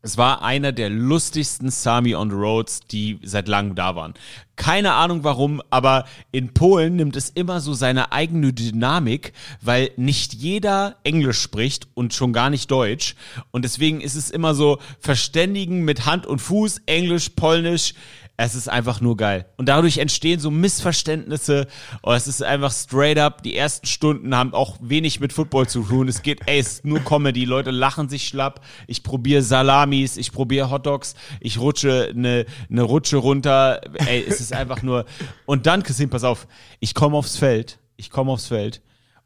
es 0.05 0.17
war 0.17 0.43
einer 0.43 0.73
der 0.73 0.89
lustigsten 0.89 1.71
Sami 1.71 2.13
on 2.13 2.29
the 2.29 2.35
Roads, 2.35 2.81
die 2.81 3.19
seit 3.23 3.47
langem 3.47 3.73
da 3.73 3.95
waren. 3.95 4.13
Keine 4.57 4.93
Ahnung 4.93 5.23
warum, 5.23 5.61
aber 5.69 6.05
in 6.33 6.53
Polen 6.53 6.97
nimmt 6.97 7.15
es 7.15 7.29
immer 7.29 7.61
so 7.61 7.73
seine 7.73 8.11
eigene 8.11 8.51
Dynamik, 8.51 9.31
weil 9.61 9.91
nicht 9.95 10.33
jeder 10.33 10.97
Englisch 11.05 11.39
spricht 11.39 11.87
und 11.93 12.13
schon 12.13 12.33
gar 12.33 12.49
nicht 12.49 12.69
Deutsch. 12.69 13.15
Und 13.51 13.63
deswegen 13.63 14.01
ist 14.01 14.15
es 14.15 14.29
immer 14.29 14.53
so 14.53 14.79
Verständigen 14.99 15.85
mit 15.85 16.05
Hand 16.05 16.25
und 16.25 16.39
Fuß, 16.39 16.81
Englisch, 16.85 17.29
Polnisch. 17.29 17.93
Es 18.35 18.55
ist 18.55 18.67
einfach 18.67 18.99
nur 18.99 19.15
geil. 19.15 19.45
Und 19.57 19.69
dadurch 19.69 19.99
entstehen 19.99 20.39
so 20.39 20.49
Missverständnisse. 20.49 21.67
Oh, 22.01 22.13
es 22.13 22.27
ist 22.27 22.41
einfach 22.41 22.71
straight 22.71 23.19
up. 23.19 23.43
Die 23.43 23.55
ersten 23.55 23.85
Stunden 23.85 24.35
haben 24.35 24.55
auch 24.55 24.77
wenig 24.81 25.19
mit 25.19 25.31
Football 25.33 25.67
zu 25.67 25.83
tun. 25.83 26.07
Es 26.07 26.23
geht, 26.23 26.41
ey, 26.47 26.57
es 26.57 26.73
ist 26.73 26.85
nur 26.85 26.99
Comedy. 26.99 27.45
Leute 27.45 27.69
lachen 27.69 28.09
sich 28.09 28.27
schlapp. 28.27 28.61
Ich 28.87 29.03
probiere 29.03 29.43
Salamis, 29.43 30.17
ich 30.17 30.31
probiere 30.31 30.71
Hotdogs, 30.71 31.13
ich 31.41 31.59
rutsche 31.59 32.09
eine 32.09 32.45
ne 32.69 32.81
Rutsche 32.81 33.17
runter. 33.17 33.81
Ey, 34.07 34.25
es 34.27 34.41
ist 34.41 34.51
einfach 34.51 34.81
nur. 34.81 35.05
Und 35.45 35.67
dann, 35.67 35.83
Christine, 35.83 36.09
pass 36.09 36.23
auf, 36.23 36.47
ich 36.79 36.95
komme 36.95 37.17
aufs 37.17 37.37
Feld. 37.37 37.77
Ich 37.97 38.09
komme 38.09 38.31
aufs 38.31 38.47
Feld. 38.47 38.81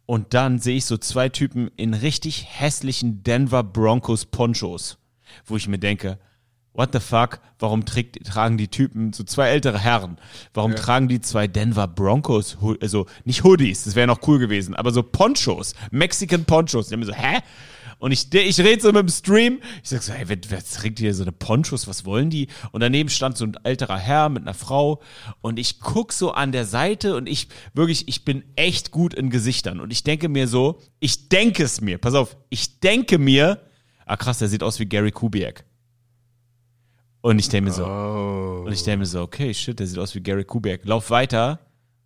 Und 0.05 0.33
dann 0.33 0.59
sehe 0.59 0.75
ich 0.75 0.85
so 0.85 0.97
zwei 0.97 1.29
Typen 1.29 1.71
in 1.77 1.93
richtig 1.93 2.45
hässlichen 2.49 3.23
Denver 3.23 3.63
Broncos 3.63 4.25
Ponchos, 4.25 4.97
wo 5.45 5.55
ich 5.55 5.69
mir 5.69 5.79
denke, 5.79 6.19
what 6.77 6.93
the 6.93 6.99
fuck, 6.99 7.39
warum 7.59 7.83
trägt, 7.83 8.23
tragen 8.25 8.57
die 8.57 8.69
Typen, 8.69 9.11
so 9.11 9.23
zwei 9.23 9.49
ältere 9.49 9.79
Herren, 9.79 10.17
warum 10.53 10.75
tragen 10.75 11.07
die 11.07 11.19
zwei 11.19 11.47
Denver 11.47 11.87
Broncos, 11.87 12.57
also 12.79 13.07
nicht 13.25 13.43
Hoodies, 13.43 13.83
das 13.83 13.95
wäre 13.95 14.07
noch 14.07 14.25
cool 14.27 14.39
gewesen, 14.39 14.75
aber 14.75 14.91
so 14.91 15.03
Ponchos, 15.03 15.73
Mexican 15.91 16.45
Ponchos. 16.45 16.87
Die 16.87 16.93
haben 16.93 16.99
mir 17.01 17.07
so, 17.07 17.13
hä? 17.13 17.39
Und 17.99 18.11
ich, 18.11 18.31
ich 18.31 18.59
rede 18.59 18.79
so 18.79 18.89
mit 18.89 19.01
dem 19.01 19.09
Stream, 19.09 19.59
ich 19.81 19.89
sag 19.89 20.03
so, 20.03 20.13
hey, 20.13 20.25
wer, 20.27 20.37
wer 20.49 20.63
trägt 20.63 20.99
hier 20.99 21.15
so 21.15 21.23
eine 21.23 21.31
Ponchos, 21.31 21.87
was 21.87 22.05
wollen 22.05 22.29
die? 22.29 22.47
Und 22.71 22.81
daneben 22.81 23.09
stand 23.09 23.37
so 23.37 23.45
ein 23.45 23.57
älterer 23.63 23.97
Herr 23.97 24.29
mit 24.29 24.43
einer 24.43 24.53
Frau 24.53 25.01
und 25.41 25.57
ich 25.57 25.79
guck 25.79 26.13
so 26.13 26.31
an 26.31 26.51
der 26.51 26.65
Seite 26.65 27.15
und 27.15 27.27
ich, 27.27 27.47
wirklich, 27.73 28.07
ich 28.07 28.23
bin 28.23 28.43
echt 28.55 28.91
gut 28.91 29.15
in 29.15 29.31
Gesichtern 29.31 29.79
und 29.79 29.91
ich 29.91 30.03
denke 30.03 30.29
mir 30.29 30.47
so, 30.47 30.79
ich 30.99 31.27
denke 31.29 31.63
es 31.63 31.81
mir, 31.81 31.97
pass 31.97 32.13
auf, 32.13 32.37
ich 32.49 32.79
denke 32.81 33.17
mir, 33.17 33.61
ah 34.05 34.15
krass, 34.15 34.37
der 34.37 34.47
sieht 34.47 34.61
aus 34.61 34.79
wie 34.79 34.85
Gary 34.85 35.11
Kubiak. 35.11 35.65
Und 37.21 37.39
ich 37.39 37.49
denke 37.49 37.69
mir 37.69 37.75
so, 37.75 37.85
Oh. 37.85 38.63
und 38.65 38.71
ich 38.71 38.83
denke 38.83 38.99
mir 38.99 39.05
so, 39.05 39.21
okay, 39.21 39.53
shit, 39.53 39.79
der 39.79 39.87
sieht 39.87 39.97
aus 39.99 40.13
wie 40.15 40.21
Gary 40.21 40.45
Kubiak. 40.45 40.81
Lauf 40.85 41.09
weiter 41.09 41.59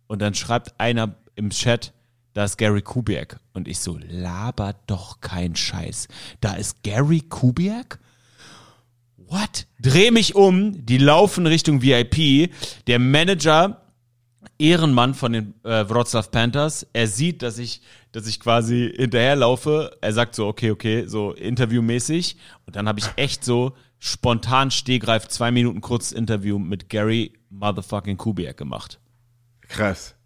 und 0.06 0.20
dann 0.20 0.34
schreibt 0.34 0.78
einer 0.80 1.14
im 1.34 1.50
Chat, 1.50 1.92
da 2.34 2.44
ist 2.44 2.56
Gary 2.56 2.82
Kubiak. 2.82 3.40
Und 3.52 3.68
ich 3.68 3.78
so, 3.80 3.98
laber 4.08 4.74
doch 4.86 5.20
kein 5.20 5.54
Scheiß. 5.54 6.08
Da 6.40 6.54
ist 6.54 6.82
Gary 6.82 7.20
Kubiak? 7.20 7.98
What? 9.16 9.66
Dreh 9.80 10.10
mich 10.10 10.34
um, 10.34 10.84
die 10.84 10.98
laufen 10.98 11.46
Richtung 11.46 11.82
VIP. 11.82 12.50
Der 12.86 12.98
Manager, 12.98 13.82
Ehrenmann 14.58 15.14
von 15.14 15.32
den 15.32 15.54
äh, 15.64 15.88
Wroclaw 15.88 16.26
Panthers, 16.30 16.86
er 16.92 17.06
sieht, 17.06 17.42
dass 17.42 17.58
ich, 17.58 17.80
dass 18.12 18.26
ich 18.26 18.40
quasi 18.40 18.92
hinterherlaufe. 18.96 19.96
Er 20.00 20.12
sagt 20.12 20.34
so, 20.34 20.46
okay, 20.46 20.70
okay, 20.70 21.06
so 21.06 21.32
interviewmäßig. 21.32 22.36
Und 22.66 22.76
dann 22.76 22.88
habe 22.88 22.98
ich 23.00 23.06
echt 23.16 23.44
so 23.44 23.72
spontan 24.04 24.72
stehgreif 24.72 25.28
zwei 25.28 25.52
Minuten 25.52 25.80
kurzes 25.80 26.10
Interview 26.10 26.58
mit 26.58 26.88
Gary 26.88 27.34
Motherfucking 27.50 28.16
Kubiak 28.16 28.56
gemacht. 28.56 28.98
Krass. 29.68 30.16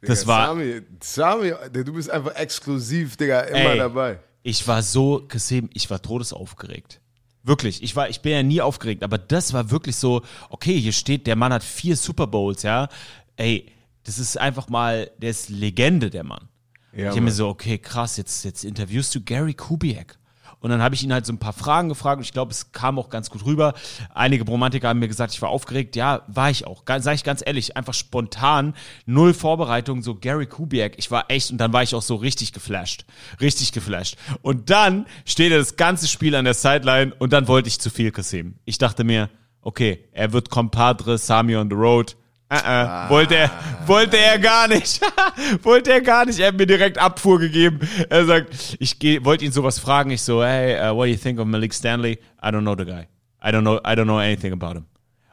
Das 0.00 0.22
Digga, 0.22 0.28
war- 0.32 0.46
Sami, 0.48 0.82
Sami, 1.00 1.52
du 1.72 1.92
bist 1.92 2.10
einfach 2.10 2.34
exklusiv, 2.34 3.16
Digga, 3.16 3.42
immer 3.42 3.70
Ey. 3.70 3.78
dabei. 3.78 4.18
Ich 4.42 4.66
war 4.66 4.82
so, 4.82 5.24
Kassim, 5.28 5.70
ich 5.72 5.88
war 5.88 6.02
todesaufgeregt. 6.02 7.00
Wirklich, 7.44 7.84
ich 7.84 7.94
war, 7.94 8.08
ich 8.08 8.22
bin 8.22 8.32
ja 8.32 8.42
nie 8.42 8.60
aufgeregt, 8.60 9.04
aber 9.04 9.18
das 9.18 9.52
war 9.52 9.70
wirklich 9.70 9.94
so, 9.94 10.22
okay, 10.50 10.76
hier 10.80 10.92
steht, 10.92 11.28
der 11.28 11.36
Mann 11.36 11.52
hat 11.52 11.62
vier 11.62 11.96
Super 11.96 12.26
Bowls, 12.26 12.64
ja. 12.64 12.88
Ey, 13.36 13.66
das 14.02 14.18
ist 14.18 14.36
einfach 14.36 14.68
mal, 14.68 15.12
der 15.18 15.30
ist 15.30 15.48
Legende, 15.48 16.10
der 16.10 16.24
Mann. 16.24 16.48
Ja, 16.92 17.10
ich 17.10 17.16
hab 17.16 17.22
mir 17.22 17.30
so, 17.30 17.48
okay, 17.48 17.78
krass, 17.78 18.16
jetzt, 18.16 18.44
jetzt 18.44 18.64
interviewst 18.64 19.14
du 19.14 19.20
Gary 19.20 19.54
Kubiak. 19.54 20.18
Und 20.62 20.70
dann 20.70 20.80
habe 20.80 20.94
ich 20.94 21.02
ihn 21.02 21.12
halt 21.12 21.26
so 21.26 21.32
ein 21.32 21.38
paar 21.38 21.52
Fragen 21.52 21.88
gefragt 21.88 22.18
und 22.18 22.24
ich 22.24 22.32
glaube, 22.32 22.52
es 22.52 22.72
kam 22.72 22.98
auch 22.98 23.10
ganz 23.10 23.30
gut 23.30 23.44
rüber. 23.44 23.74
Einige 24.14 24.44
Bromantiker 24.44 24.88
haben 24.88 25.00
mir 25.00 25.08
gesagt, 25.08 25.34
ich 25.34 25.42
war 25.42 25.48
aufgeregt. 25.48 25.96
Ja, 25.96 26.22
war 26.28 26.50
ich 26.50 26.66
auch. 26.66 26.84
Sag 26.98 27.14
ich 27.14 27.24
ganz 27.24 27.42
ehrlich, 27.44 27.76
einfach 27.76 27.94
spontan, 27.94 28.74
null 29.04 29.34
Vorbereitung, 29.34 30.02
so 30.02 30.14
Gary 30.14 30.46
Kubiak. 30.46 30.94
Ich 30.98 31.10
war 31.10 31.24
echt, 31.28 31.50
und 31.50 31.58
dann 31.58 31.72
war 31.72 31.82
ich 31.82 31.94
auch 31.94 32.02
so 32.02 32.14
richtig 32.14 32.52
geflasht. 32.52 33.04
Richtig 33.40 33.72
geflasht. 33.72 34.16
Und 34.40 34.70
dann 34.70 35.06
steht 35.24 35.52
er 35.52 35.58
das 35.58 35.76
ganze 35.76 36.06
Spiel 36.06 36.34
an 36.36 36.44
der 36.44 36.54
Sideline 36.54 37.12
und 37.18 37.32
dann 37.32 37.48
wollte 37.48 37.68
ich 37.68 37.80
zu 37.80 37.90
viel 37.90 38.12
Kasim. 38.12 38.54
Ich 38.64 38.78
dachte 38.78 39.02
mir, 39.02 39.30
okay, 39.62 40.08
er 40.12 40.32
wird 40.32 40.48
Compadre, 40.48 41.18
Sami 41.18 41.56
on 41.56 41.68
the 41.68 41.76
road. 41.76 42.16
Uh 42.52 42.54
-uh. 42.54 43.08
Wollte 43.08 43.36
er, 43.36 43.50
wollte 43.86 44.18
er 44.18 44.38
gar 44.38 44.68
nicht. 44.68 45.00
wollte 45.62 45.90
er 45.92 46.02
gar 46.02 46.26
nicht. 46.26 46.38
Er 46.38 46.48
hat 46.48 46.58
mir 46.58 46.66
direkt 46.66 46.98
Abfuhr 46.98 47.38
gegeben. 47.38 47.80
Er 48.10 48.26
sagt, 48.26 48.76
ich 48.78 48.98
wollte 49.24 49.46
ihn 49.46 49.52
sowas 49.52 49.78
fragen. 49.78 50.10
Ich 50.10 50.20
so, 50.20 50.44
hey, 50.44 50.74
uh, 50.76 50.94
what 50.94 51.06
do 51.06 51.12
you 51.12 51.16
think 51.16 51.40
of 51.40 51.46
Malik 51.46 51.72
Stanley? 51.72 52.18
I 52.44 52.48
don't 52.48 52.60
know 52.60 52.76
the 52.76 52.84
guy. 52.84 53.06
I 53.42 53.48
don't 53.48 53.62
know, 53.62 53.78
I 53.78 53.94
don't 53.96 54.04
know 54.04 54.18
anything 54.18 54.52
about 54.52 54.74
him. 54.74 54.84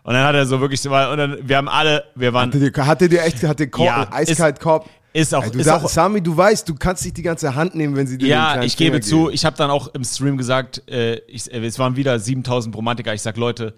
Und 0.03 0.13
dann 0.13 0.25
hat 0.25 0.33
er 0.33 0.45
so 0.45 0.61
wirklich 0.61 0.81
so, 0.81 0.89
und 0.89 1.17
dann, 1.17 1.37
wir 1.43 1.57
haben 1.57 1.67
alle, 1.67 2.05
wir 2.15 2.33
waren. 2.33 2.49
Hatte 2.49 2.71
dir, 2.71 2.85
hatte 2.87 3.09
dir 3.09 3.21
echt, 3.21 3.43
hatte 3.43 3.67
Korb, 3.67 3.85
Ja, 3.85 4.07
eiskalt 4.11 4.59
Korb. 4.59 4.89
Ist 5.11 5.33
auch, 5.33 5.43
Ey, 5.43 5.51
du 5.51 5.59
ist 5.59 5.65
sag, 5.65 5.83
auch 5.83 5.89
Sami, 5.89 6.21
du 6.21 6.37
weißt, 6.37 6.69
du 6.69 6.75
kannst 6.75 7.03
nicht 7.03 7.17
die 7.17 7.23
ganze 7.23 7.55
Hand 7.55 7.73
nehmen, 7.73 7.95
wenn 7.95 8.05
sie 8.05 8.17
dir 8.17 8.27
Ja, 8.27 8.61
ich 8.61 8.77
gebe 8.77 8.97
Finger 8.97 9.05
zu, 9.05 9.17
geben. 9.23 9.33
ich 9.33 9.43
habe 9.43 9.57
dann 9.57 9.71
auch 9.71 9.87
im 9.93 10.03
Stream 10.03 10.37
gesagt, 10.37 10.83
äh, 10.89 11.15
ich, 11.27 11.51
es 11.51 11.79
waren 11.79 11.95
wieder 11.95 12.17
7000 12.19 12.73
Bromantiker. 12.73 13.13
Ich 13.13 13.21
sag, 13.23 13.35
Leute, 13.35 13.73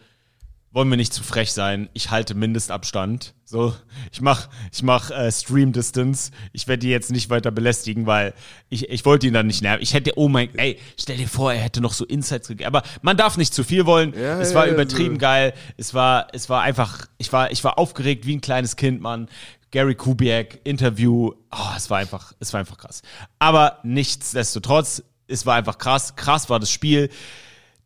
wollen 0.74 0.90
wir 0.90 0.98
nicht 0.98 1.14
zu 1.14 1.24
frech 1.24 1.52
sein. 1.52 1.90
Ich 1.94 2.12
halte 2.12 2.34
Mindestabstand. 2.34 3.34
So, 3.44 3.76
ich 4.12 4.22
mach, 4.22 4.48
ich 4.72 4.82
mach 4.84 5.12
äh, 5.12 5.30
Stream 5.32 5.74
Distance. 5.74 6.32
Ich 6.54 6.68
werde 6.68 6.80
die 6.80 6.90
jetzt 6.90 7.12
nicht 7.12 7.30
weiter 7.30 7.52
belästigen, 7.52 8.06
weil 8.06 8.34
ich, 8.70 8.90
ich 8.90 9.04
wollte 9.04 9.28
ihn 9.28 9.34
dann 9.34 9.48
nicht 9.48 9.62
nerven. 9.62 9.84
Ich 9.84 9.94
hätte, 9.94 10.14
oh 10.16 10.30
mein, 10.30 10.56
ey, 10.58 10.80
stell 10.98 11.18
dir 11.18 11.28
vor, 11.28 11.52
er 11.52 11.60
hätte 11.60 11.82
noch 11.82 11.94
so 11.94 12.06
Insights 12.06 12.48
gegeben. 12.48 12.68
Aber 12.68 12.84
man 13.02 13.18
darf 13.18 13.36
nicht 13.36 13.54
zu 13.54 13.66
viel 13.66 13.86
wollen. 13.86 14.14
Ja, 14.18 14.40
es 14.40 14.52
ja, 14.52 14.56
war 14.56 14.68
ja, 14.68 14.74
übertrieben 14.74 15.16
so. 15.16 15.20
geil. 15.20 15.54
Es 15.76 15.94
war, 15.94 16.28
es 16.32 16.50
war 16.50 16.62
einfach, 16.62 17.06
ich 17.18 17.34
war, 17.34 17.52
ich 17.52 17.64
war 17.66 17.78
aufgeregt 17.78 18.26
wie 18.26 18.38
ein 18.38 18.42
kleines 18.42 18.78
Kind, 18.78 19.02
Mann. 19.02 19.28
Gary 19.72 19.96
Kubiak, 19.96 20.60
Interview, 20.66 21.32
oh, 21.52 21.70
es 21.78 21.90
war 21.90 22.00
einfach, 22.00 22.34
es 22.40 22.52
war 22.52 22.60
einfach 22.60 22.78
krass. 22.78 23.02
Aber 23.40 23.80
nichtsdestotrotz, 23.84 25.02
es 25.28 25.46
war 25.46 25.56
einfach 25.56 25.78
krass. 25.78 26.16
Krass 26.16 26.50
war 26.50 26.60
das 26.60 26.70
Spiel. 26.70 27.10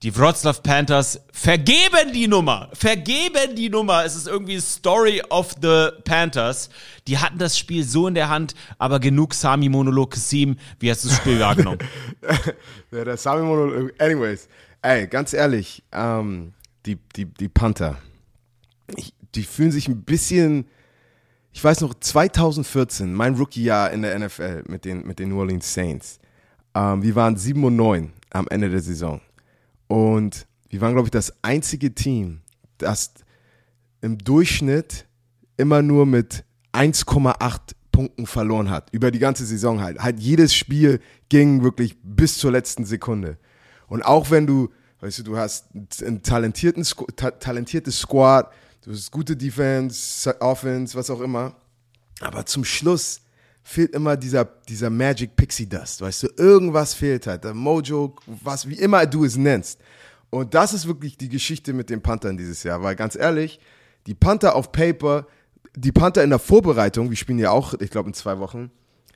Die 0.06 0.16
Wroclaw 0.16 0.62
Panthers 0.62 1.20
vergeben 1.32 2.14
die 2.14 2.28
Nummer. 2.28 2.70
Vergeben 2.74 3.56
die 3.56 3.72
Nummer. 3.72 4.06
Es 4.06 4.16
ist 4.16 4.28
irgendwie 4.28 4.60
Story 4.60 5.20
of 5.32 5.56
the 5.60 5.88
Panthers. 6.04 6.70
Die 7.08 7.18
hatten 7.18 7.40
das 7.40 7.58
Spiel 7.58 7.84
so 7.84 8.08
in 8.08 8.14
der 8.14 8.30
Hand, 8.30 8.54
aber 8.78 9.00
genug 9.00 9.34
Sami 9.34 9.68
Monolog 9.68 10.12
Kasim. 10.12 10.58
Wie 10.80 10.92
hast 10.92 11.06
du 11.06 11.08
das 11.08 11.18
Spiel 11.18 11.40
wahrgenommen? 11.40 11.80
Ja, 12.92 13.04
der 13.04 13.18
Sami 13.18 13.42
Monolog. 13.42 14.00
Anyways, 14.00 14.48
ey, 14.84 15.08
ganz 15.08 15.34
ehrlich, 15.34 15.84
ähm, 15.92 16.54
die, 16.86 17.00
die, 17.16 17.26
die 17.26 17.50
Panther, 17.50 17.98
ich, 18.96 19.12
die 19.34 19.42
fühlen 19.42 19.72
sich 19.72 19.88
ein 19.88 20.04
bisschen, 20.04 20.68
ich 21.52 21.64
weiß 21.64 21.82
noch, 21.82 21.96
2014, 21.96 23.12
mein 23.12 23.34
Rookie-Jahr 23.34 23.90
in 23.90 24.04
der 24.04 24.20
NFL 24.20 24.66
mit 24.68 24.86
den, 24.86 25.08
mit 25.08 25.18
den 25.18 25.30
New 25.30 25.40
Orleans 25.40 25.74
Saints. 25.74 26.20
Ähm, 26.76 27.02
wir 27.02 27.16
waren 27.16 27.38
7 27.38 27.64
und 27.64 27.76
9 27.76 28.14
am 28.30 28.48
Ende 28.50 28.70
der 28.70 28.82
Saison. 28.82 29.20
Und 29.88 30.48
wir 30.70 30.82
waren, 30.82 30.94
glaube 30.94 31.08
ich, 31.08 31.12
das 31.12 31.34
einzige 31.42 31.94
Team, 31.94 32.42
das 32.77 33.13
im 34.01 34.18
Durchschnitt 34.18 35.06
immer 35.58 35.82
nur 35.82 36.06
mit 36.06 36.44
1,8 36.74 37.60
Punkten 37.92 38.27
verloren 38.27 38.70
hat. 38.70 38.89
Über 38.92 39.10
die 39.10 39.20
ganze 39.20 39.46
Saison 39.46 39.82
halt. 39.82 40.00
Halt 40.00 40.20
jedes 40.20 40.54
Spiel 40.54 41.00
ging 41.30 41.63
wirklich 41.63 41.96
bis 42.04 42.38
zur 42.38 42.51
letzten 42.51 42.86
Sekunde. 42.86 43.38
Und 43.88 44.04
auch 44.04 44.32
wenn 44.32 44.46
du, 44.46 44.70
weißt 45.00 45.20
du, 45.20 45.24
du 45.24 45.38
hast 45.38 45.68
einen 46.01 46.22
talentierten, 46.22 46.84
ta 47.15 47.32
talentiertes 47.32 48.00
Squad, 48.00 48.51
du 48.84 48.92
hast 48.92 49.12
gute 49.12 49.38
Defense, 49.38 50.39
Offense, 50.42 50.98
was 50.98 51.10
auch 51.10 51.22
immer. 51.22 51.56
Aber 52.20 52.46
zum 52.46 52.65
Schluss 52.65 53.22
fehlt 53.67 53.95
immer 53.95 54.15
dieser, 54.15 54.45
dieser 54.45 54.91
Magic 54.91 55.36
Pixie 55.36 55.67
Dust, 55.67 56.00
weißt 56.00 56.24
du, 56.24 56.27
irgendwas 56.38 56.93
fehlt 56.93 57.25
halt, 57.25 57.43
der 57.43 57.55
Mojo, 57.55 58.15
was, 58.27 58.69
wie 58.69 58.75
immer 58.75 59.07
du 59.07 59.25
es 59.25 59.38
nennst. 59.38 59.81
Und 60.29 60.53
das 60.53 60.72
ist 60.72 60.86
wirklich 60.86 61.17
die 61.17 61.29
Geschichte 61.29 61.74
mit 61.74 61.89
den 61.89 62.01
Panthern 62.01 62.38
dieses 62.38 62.62
Jahr, 62.62 62.84
weil 62.84 62.95
ganz 62.95 63.15
ehrlich, 63.15 63.60
die 64.05 64.13
Panther 64.13 64.55
auf 64.55 64.72
Paper, 64.72 65.25
die 65.75 65.91
Panther 65.91 66.24
in 66.24 66.29
der 66.29 66.38
Vorbereitung, 66.38 67.10
wir 67.10 67.17
spielen 67.17 67.39
ja 67.39 67.50
auch, 67.50 67.74
ich 67.74 67.89
glaube 67.89 68.10
in 68.10 68.13
zwei 68.13 68.38
Wochen, 68.38 68.69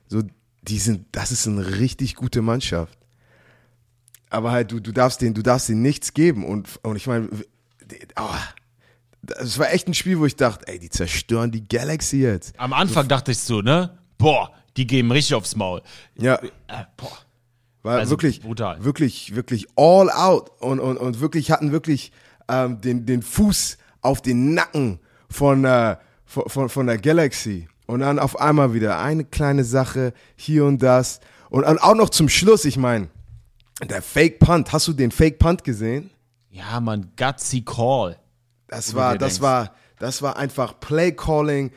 so, 0.07 0.23
die 0.63 0.79
sind, 0.79 1.05
das 1.11 1.31
ist 1.31 1.47
eine 1.47 1.77
richtig 1.77 2.15
gute 2.15 2.41
Mannschaft. 2.41 2.97
Aber 4.31 4.51
halt, 4.51 4.71
du, 4.71 4.79
du 4.79 4.91
darfst 4.91 5.21
denen, 5.21 5.35
du 5.35 5.43
darfst 5.43 5.69
denen 5.69 5.83
nichts 5.83 6.13
geben. 6.15 6.43
Und, 6.43 6.79
und 6.83 6.95
ich 6.95 7.05
meine, 7.05 7.29
oh, 8.19 8.35
das 9.21 9.59
war 9.59 9.71
echt 9.71 9.87
ein 9.87 9.93
Spiel, 9.93 10.17
wo 10.19 10.25
ich 10.25 10.35
dachte, 10.35 10.67
ey, 10.67 10.79
die 10.79 10.89
zerstören 10.89 11.51
die 11.51 11.67
Galaxy 11.67 12.17
jetzt. 12.17 12.59
Am 12.59 12.73
Anfang 12.73 13.07
dachte 13.07 13.31
ich 13.31 13.39
so, 13.39 13.61
ne? 13.61 13.98
Boah, 14.19 14.51
die 14.77 14.85
geben 14.85 15.11
richtig 15.11 15.33
aufs 15.33 15.55
Maul. 15.55 15.81
Ja. 16.15 16.35
Äh, 16.35 16.85
boah. 16.95 17.17
War 17.81 17.97
Also 17.97 18.11
wirklich, 18.11 18.41
brutal. 18.41 18.83
wirklich, 18.83 19.35
wirklich 19.35 19.65
all 19.75 20.11
out 20.11 20.51
und, 20.61 20.79
und, 20.79 20.97
und 20.97 21.21
wirklich 21.21 21.49
hatten 21.49 21.71
wirklich 21.71 22.11
ähm, 22.49 22.81
den, 22.81 23.05
den 23.05 23.23
Fuß 23.23 23.77
auf 24.01 24.21
den 24.21 24.53
Nacken 24.53 24.99
von, 25.29 25.63
äh, 25.63 25.95
von, 26.25 26.49
von, 26.49 26.69
von 26.69 26.87
der 26.87 26.97
Galaxy. 26.97 27.67
Und 27.87 28.01
dann 28.01 28.19
auf 28.19 28.39
einmal 28.39 28.73
wieder 28.73 28.99
eine 28.99 29.23
kleine 29.25 29.63
Sache, 29.63 30.13
hier 30.35 30.65
und 30.65 30.83
das. 30.83 31.21
Und, 31.49 31.63
und 31.63 31.81
auch 31.81 31.95
noch 31.95 32.09
zum 32.09 32.29
Schluss, 32.29 32.65
ich 32.65 32.77
meine, 32.77 33.07
der 33.81 34.01
Fake 34.01 34.39
Punt, 34.39 34.73
hast 34.73 34.87
du 34.87 34.93
den 34.93 35.11
Fake 35.11 35.39
Punt 35.39 35.63
gesehen? 35.63 36.11
Ja, 36.51 36.79
man, 36.81 37.11
gutsy 37.17 37.61
Call. 37.61 38.17
Das 38.67 38.93
war, 38.93 39.17
das 39.17 39.35
denkst. 39.35 39.41
war, 39.41 39.73
das 39.97 40.21
war 40.21 40.37
einfach 40.37 40.79
Play 40.79 41.13
Calling 41.13 41.71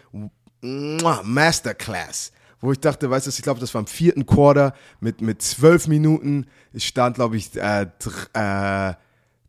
Masterclass. 0.62 2.33
Wo 2.61 2.71
ich 2.71 2.78
dachte, 2.78 3.11
weißt 3.11 3.26
du, 3.26 3.31
ich 3.31 3.42
glaube, 3.42 3.59
das 3.59 3.75
war 3.75 3.81
im 3.81 3.88
vierten 3.88 4.25
Quarter 4.25 4.75
mit, 5.00 5.21
mit 5.21 5.42
zwölf 5.42 5.88
Minuten. 5.88 6.47
Es 6.73 6.85
stand, 6.85 7.16
glaube 7.16 7.37
ich, 7.37 7.57
äh, 7.57 7.87
äh, 8.35 8.95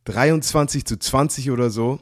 23 0.05 0.83
zu 0.85 0.97
20 0.97 1.51
oder 1.51 1.69
so. 1.69 1.99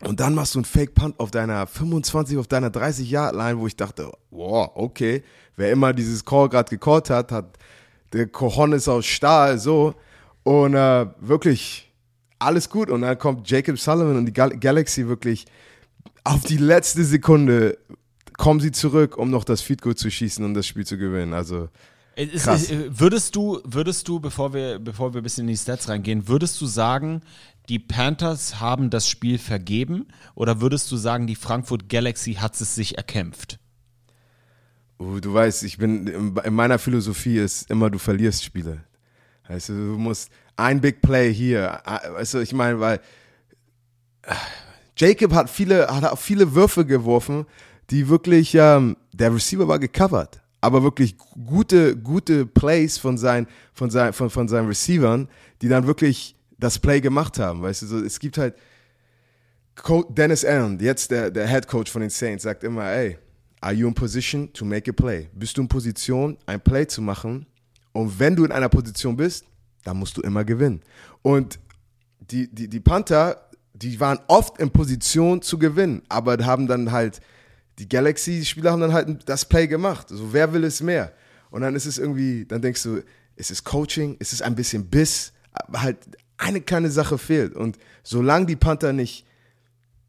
Und 0.00 0.20
dann 0.20 0.34
machst 0.34 0.54
du 0.54 0.60
einen 0.60 0.64
Fake 0.64 0.94
Punt 0.94 1.20
auf 1.20 1.30
deiner 1.30 1.66
25, 1.66 2.38
auf 2.38 2.48
deiner 2.48 2.70
30 2.70 3.10
Yard 3.10 3.34
Line, 3.34 3.58
wo 3.58 3.66
ich 3.66 3.76
dachte, 3.76 4.10
wow, 4.30 4.70
okay. 4.74 5.22
Wer 5.56 5.72
immer 5.72 5.92
dieses 5.92 6.24
Call 6.24 6.48
gerade 6.48 6.70
gecallt 6.70 7.10
hat, 7.10 7.32
hat 7.32 7.58
der 8.14 8.26
Cojones 8.26 8.88
aus 8.88 9.04
Stahl, 9.04 9.58
so. 9.58 9.94
Und 10.42 10.74
äh, 10.74 11.06
wirklich 11.20 11.92
alles 12.38 12.70
gut. 12.70 12.88
Und 12.88 13.02
dann 13.02 13.18
kommt 13.18 13.48
Jacob 13.50 13.78
Sullivan 13.78 14.16
und 14.16 14.24
die 14.24 14.32
Gal 14.32 14.58
Galaxy 14.58 15.06
wirklich 15.06 15.44
auf 16.24 16.44
die 16.44 16.56
letzte 16.56 17.04
Sekunde 17.04 17.76
kommen 18.40 18.58
sie 18.60 18.72
zurück, 18.72 19.16
um 19.18 19.30
noch 19.30 19.44
das 19.44 19.60
Feed 19.60 19.82
Goal 19.82 19.94
zu 19.94 20.10
schießen 20.10 20.42
und 20.44 20.54
das 20.54 20.66
Spiel 20.66 20.86
zu 20.86 20.96
gewinnen. 20.96 21.34
Also 21.34 21.68
ist- 22.16 22.44
Krass. 22.44 22.70
äh, 22.70 22.88
Würdest 22.90 23.36
du, 23.36 23.60
würdest 23.64 24.08
du, 24.08 24.18
bevor 24.18 24.52
wir, 24.54 24.78
bevor 24.78 25.12
wir 25.14 25.20
ein 25.20 25.22
bisschen 25.22 25.42
in 25.46 25.52
die 25.54 25.56
Stats 25.58 25.88
reingehen, 25.88 26.26
würdest 26.26 26.60
du 26.60 26.66
sagen, 26.66 27.20
die 27.68 27.78
Panthers 27.78 28.58
haben 28.58 28.88
das 28.90 29.08
Spiel 29.08 29.38
vergeben 29.38 30.08
oder 30.34 30.60
würdest 30.60 30.90
du 30.90 30.96
sagen, 30.96 31.26
die 31.26 31.36
Frankfurt 31.36 31.88
Galaxy 31.88 32.34
hat 32.34 32.58
es 32.60 32.74
sich 32.74 32.96
erkämpft? 32.96 33.58
Uh, 34.98 35.20
du 35.20 35.32
weißt, 35.32 35.62
ich 35.62 35.78
bin 35.78 36.06
in 36.06 36.36
in 36.36 36.54
meiner 36.54 36.78
Philosophie 36.78 37.36
ist 37.38 37.70
immer, 37.70 37.90
du 37.90 37.98
verlierst 37.98 38.42
Spiele. 38.44 38.84
Weißt 39.48 39.68
du, 39.68 39.72
musst 39.72 40.30
ein 40.56 40.80
Big 40.80 41.02
Play 41.02 41.32
hier. 41.32 41.82
du, 42.32 42.38
ich 42.40 42.52
meine, 42.52 42.80
weil 42.80 43.00
äh, 44.22 44.34
Jacob 44.96 45.32
hat 45.34 45.48
viele, 45.50 45.88
hat 45.88 46.04
auch 46.04 46.18
viele 46.18 46.54
Würfe 46.54 46.84
geworfen, 46.84 47.46
die 47.90 48.08
wirklich, 48.08 48.54
ähm, 48.54 48.96
der 49.12 49.34
Receiver 49.34 49.66
war 49.66 49.78
gecovert, 49.78 50.40
aber 50.60 50.82
wirklich 50.82 51.16
gute, 51.18 51.96
gute 51.96 52.46
Plays 52.46 52.98
von 52.98 53.18
seinen, 53.18 53.46
von 53.72 53.90
seinen, 53.90 54.12
von, 54.12 54.30
von 54.30 54.48
seinen 54.48 54.68
Receivern, 54.68 55.28
die 55.62 55.68
dann 55.68 55.86
wirklich 55.86 56.36
das 56.58 56.78
Play 56.78 57.00
gemacht 57.00 57.38
haben. 57.38 57.62
Weißt 57.62 57.82
du, 57.82 57.86
so, 57.86 57.98
es 57.98 58.18
gibt 58.18 58.38
halt 58.38 58.54
Co 59.74 60.02
Dennis 60.02 60.44
Allen, 60.44 60.78
jetzt 60.78 61.10
der, 61.10 61.30
der 61.30 61.48
Head 61.48 61.66
Coach 61.66 61.90
von 61.90 62.02
den 62.02 62.10
Saints, 62.10 62.44
sagt 62.44 62.64
immer, 62.64 62.84
ey, 62.84 63.16
are 63.60 63.72
you 63.72 63.88
in 63.88 63.94
position 63.94 64.52
to 64.52 64.64
make 64.64 64.90
a 64.90 64.92
play? 64.92 65.28
Bist 65.32 65.56
du 65.56 65.62
in 65.62 65.68
Position, 65.68 66.36
ein 66.46 66.60
Play 66.60 66.86
zu 66.86 67.00
machen? 67.00 67.46
Und 67.92 68.18
wenn 68.18 68.36
du 68.36 68.44
in 68.44 68.52
einer 68.52 68.68
Position 68.68 69.16
bist, 69.16 69.44
dann 69.84 69.96
musst 69.96 70.16
du 70.16 70.20
immer 70.20 70.44
gewinnen. 70.44 70.82
Und 71.22 71.58
die, 72.20 72.52
die, 72.54 72.68
die 72.68 72.80
Panther, 72.80 73.48
die 73.72 73.98
waren 73.98 74.18
oft 74.28 74.58
in 74.58 74.70
Position 74.70 75.40
zu 75.42 75.58
gewinnen, 75.58 76.02
aber 76.08 76.36
haben 76.44 76.66
dann 76.66 76.92
halt, 76.92 77.20
die 77.80 77.88
Galaxy-Spieler 77.88 78.72
haben 78.72 78.80
dann 78.80 78.92
halt 78.92 79.28
das 79.28 79.46
Play 79.46 79.66
gemacht. 79.66 80.10
Also 80.10 80.32
wer 80.32 80.52
will 80.52 80.64
es 80.64 80.82
mehr? 80.82 81.12
Und 81.50 81.62
dann 81.62 81.74
ist 81.74 81.86
es 81.86 81.98
irgendwie, 81.98 82.44
dann 82.44 82.60
denkst 82.60 82.82
du, 82.82 83.02
ist 83.36 83.50
es 83.50 83.64
Coaching? 83.64 84.16
Ist 84.18 84.34
es 84.34 84.42
ein 84.42 84.54
bisschen 84.54 84.86
Biss? 84.86 85.32
Aber 85.52 85.82
halt 85.82 85.96
eine 86.36 86.60
kleine 86.60 86.90
Sache 86.90 87.16
fehlt. 87.16 87.54
Und 87.54 87.78
solange 88.02 88.46
die 88.46 88.56
Panther 88.56 88.92
nicht 88.92 89.24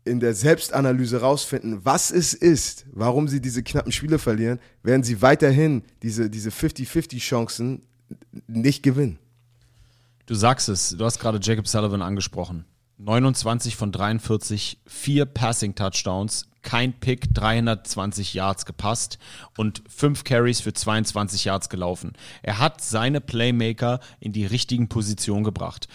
in 0.04 0.20
der 0.20 0.34
Selbstanalyse 0.34 1.22
rausfinden, 1.22 1.86
was 1.86 2.12
es 2.12 2.34
ist, 2.34 2.86
warum 2.92 3.28
sie 3.28 3.40
diese 3.40 3.64
knappen 3.64 3.92
Spiele 3.92 4.20
verlieren, 4.20 4.60
werden 4.84 5.04
sie 5.04 5.22
weiterhin 5.22 5.84
diese, 6.04 6.30
diese 6.30 6.50
50-50 6.50 7.20
Chancen 7.20 7.84
nicht 8.48 8.84
gewinnen. 8.84 9.18
Du 10.26 10.36
sagst 10.36 10.68
es, 10.70 10.90
du 10.98 11.06
hast 11.06 11.20
gerade 11.20 11.40
Jacob 11.42 11.68
Sullivan 11.68 12.02
angesprochen. 12.02 12.66
29 12.98 13.76
von 13.78 13.92
43, 13.92 14.80
vier 14.86 15.26
Passing 15.26 15.74
Touchdowns, 15.76 16.51
kein 16.62 16.94
Pick, 16.94 17.34
320 17.34 18.34
Yards 18.34 18.66
gepasst 18.66 19.18
und 19.58 19.84
fünf 19.88 20.24
Carries 20.24 20.62
für 20.62 20.74
22 20.74 21.46
Yards 21.46 21.70
gelaufen. 21.70 22.14
Er 22.44 22.60
hat 22.60 22.82
seine 22.82 23.22
Playmaker 23.22 24.00
in 24.20 24.34
die 24.34 24.46
richtigen 24.46 24.90
Positionen 24.90 25.44
gebracht. 25.44 25.88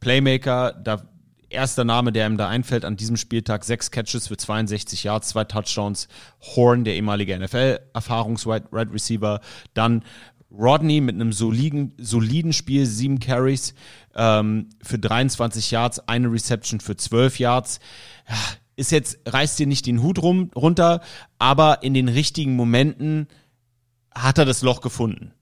Playmaker, 0.00 0.72
da 0.72 1.02
erster 1.50 1.84
Name, 1.84 2.12
der 2.12 2.26
ihm 2.26 2.36
da 2.36 2.48
einfällt 2.48 2.84
an 2.84 2.96
diesem 2.96 3.16
Spieltag, 3.16 3.64
sechs 3.64 3.90
Catches 3.90 4.28
für 4.28 4.36
62 4.36 5.04
Yards, 5.04 5.28
zwei 5.28 5.44
Touchdowns. 5.44 6.08
Horn, 6.40 6.84
der 6.84 6.94
ehemalige 6.94 7.38
NFL-Erfahrungs-Wide 7.38 8.92
Receiver. 8.92 9.40
Dann 9.74 10.04
Rodney 10.50 11.00
mit 11.00 11.14
einem 11.14 11.32
soliden, 11.32 11.92
soliden 11.98 12.52
Spiel, 12.52 12.86
sieben 12.86 13.18
Carries 13.20 13.74
ähm, 14.14 14.70
für 14.82 14.98
23 14.98 15.70
Yards, 15.70 16.00
eine 16.08 16.32
Reception 16.32 16.80
für 16.80 16.96
12 16.96 17.38
Yards. 17.38 17.80
Ja, 18.28 18.36
Ist 18.78 18.92
jetzt, 18.92 19.18
reißt 19.26 19.58
dir 19.58 19.66
nicht 19.66 19.86
den 19.86 20.04
Hut 20.04 20.22
rum, 20.22 20.52
runter, 20.54 21.00
aber 21.40 21.82
in 21.82 21.94
den 21.94 22.08
richtigen 22.08 22.54
Momenten 22.54 23.26
hat 24.14 24.38
er 24.38 24.44
das 24.44 24.62
Loch 24.62 24.82
gefunden. 24.82 25.32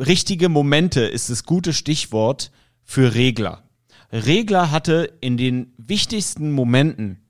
Richtige 0.00 0.48
Momente 0.48 1.02
ist 1.02 1.30
das 1.30 1.44
gute 1.44 1.72
Stichwort 1.72 2.50
für 2.82 3.14
Regler. 3.14 3.62
Regler 4.10 4.72
hatte 4.72 5.12
in 5.20 5.36
den 5.36 5.72
wichtigsten 5.76 6.50
Momenten 6.50 7.20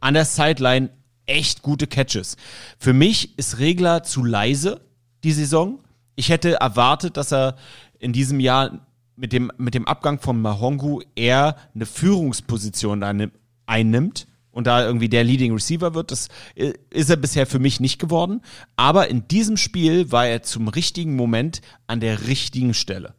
an 0.00 0.14
der 0.14 0.24
Sideline 0.24 0.90
echt 1.26 1.62
gute 1.62 1.86
Catches. 1.86 2.36
Für 2.76 2.92
mich 2.92 3.38
ist 3.38 3.60
Regler 3.60 4.02
zu 4.02 4.24
leise 4.24 4.80
die 5.22 5.30
Saison. 5.30 5.78
Ich 6.16 6.28
hätte 6.28 6.54
erwartet, 6.54 7.16
dass 7.16 7.32
er 7.32 7.54
in 8.00 8.12
diesem 8.12 8.40
Jahr 8.40 8.84
mit 9.14 9.32
dem, 9.32 9.52
mit 9.58 9.74
dem 9.74 9.86
Abgang 9.86 10.18
von 10.18 10.42
Mahongu 10.42 11.02
eher 11.14 11.54
eine 11.72 11.86
Führungsposition 11.86 13.04
einnim- 13.04 13.30
einnimmt 13.66 14.26
und 14.56 14.66
da 14.66 14.86
irgendwie 14.86 15.10
der 15.10 15.22
Leading 15.22 15.52
Receiver 15.52 15.94
wird. 15.94 16.10
Das 16.10 16.28
äh, 16.54 16.72
ist 16.88 17.10
er 17.10 17.16
bisher 17.16 17.46
für 17.46 17.58
mich 17.58 17.78
nicht 17.78 17.98
geworden. 17.98 18.40
Aber 18.74 19.08
in 19.08 19.28
diesem 19.28 19.58
Spiel 19.58 20.10
war 20.10 20.26
er 20.26 20.42
zum 20.42 20.68
richtigen 20.68 21.14
Moment 21.14 21.60
an 21.86 22.00
der 22.00 22.26
richtigen 22.26 22.72
Stelle. 22.72 23.14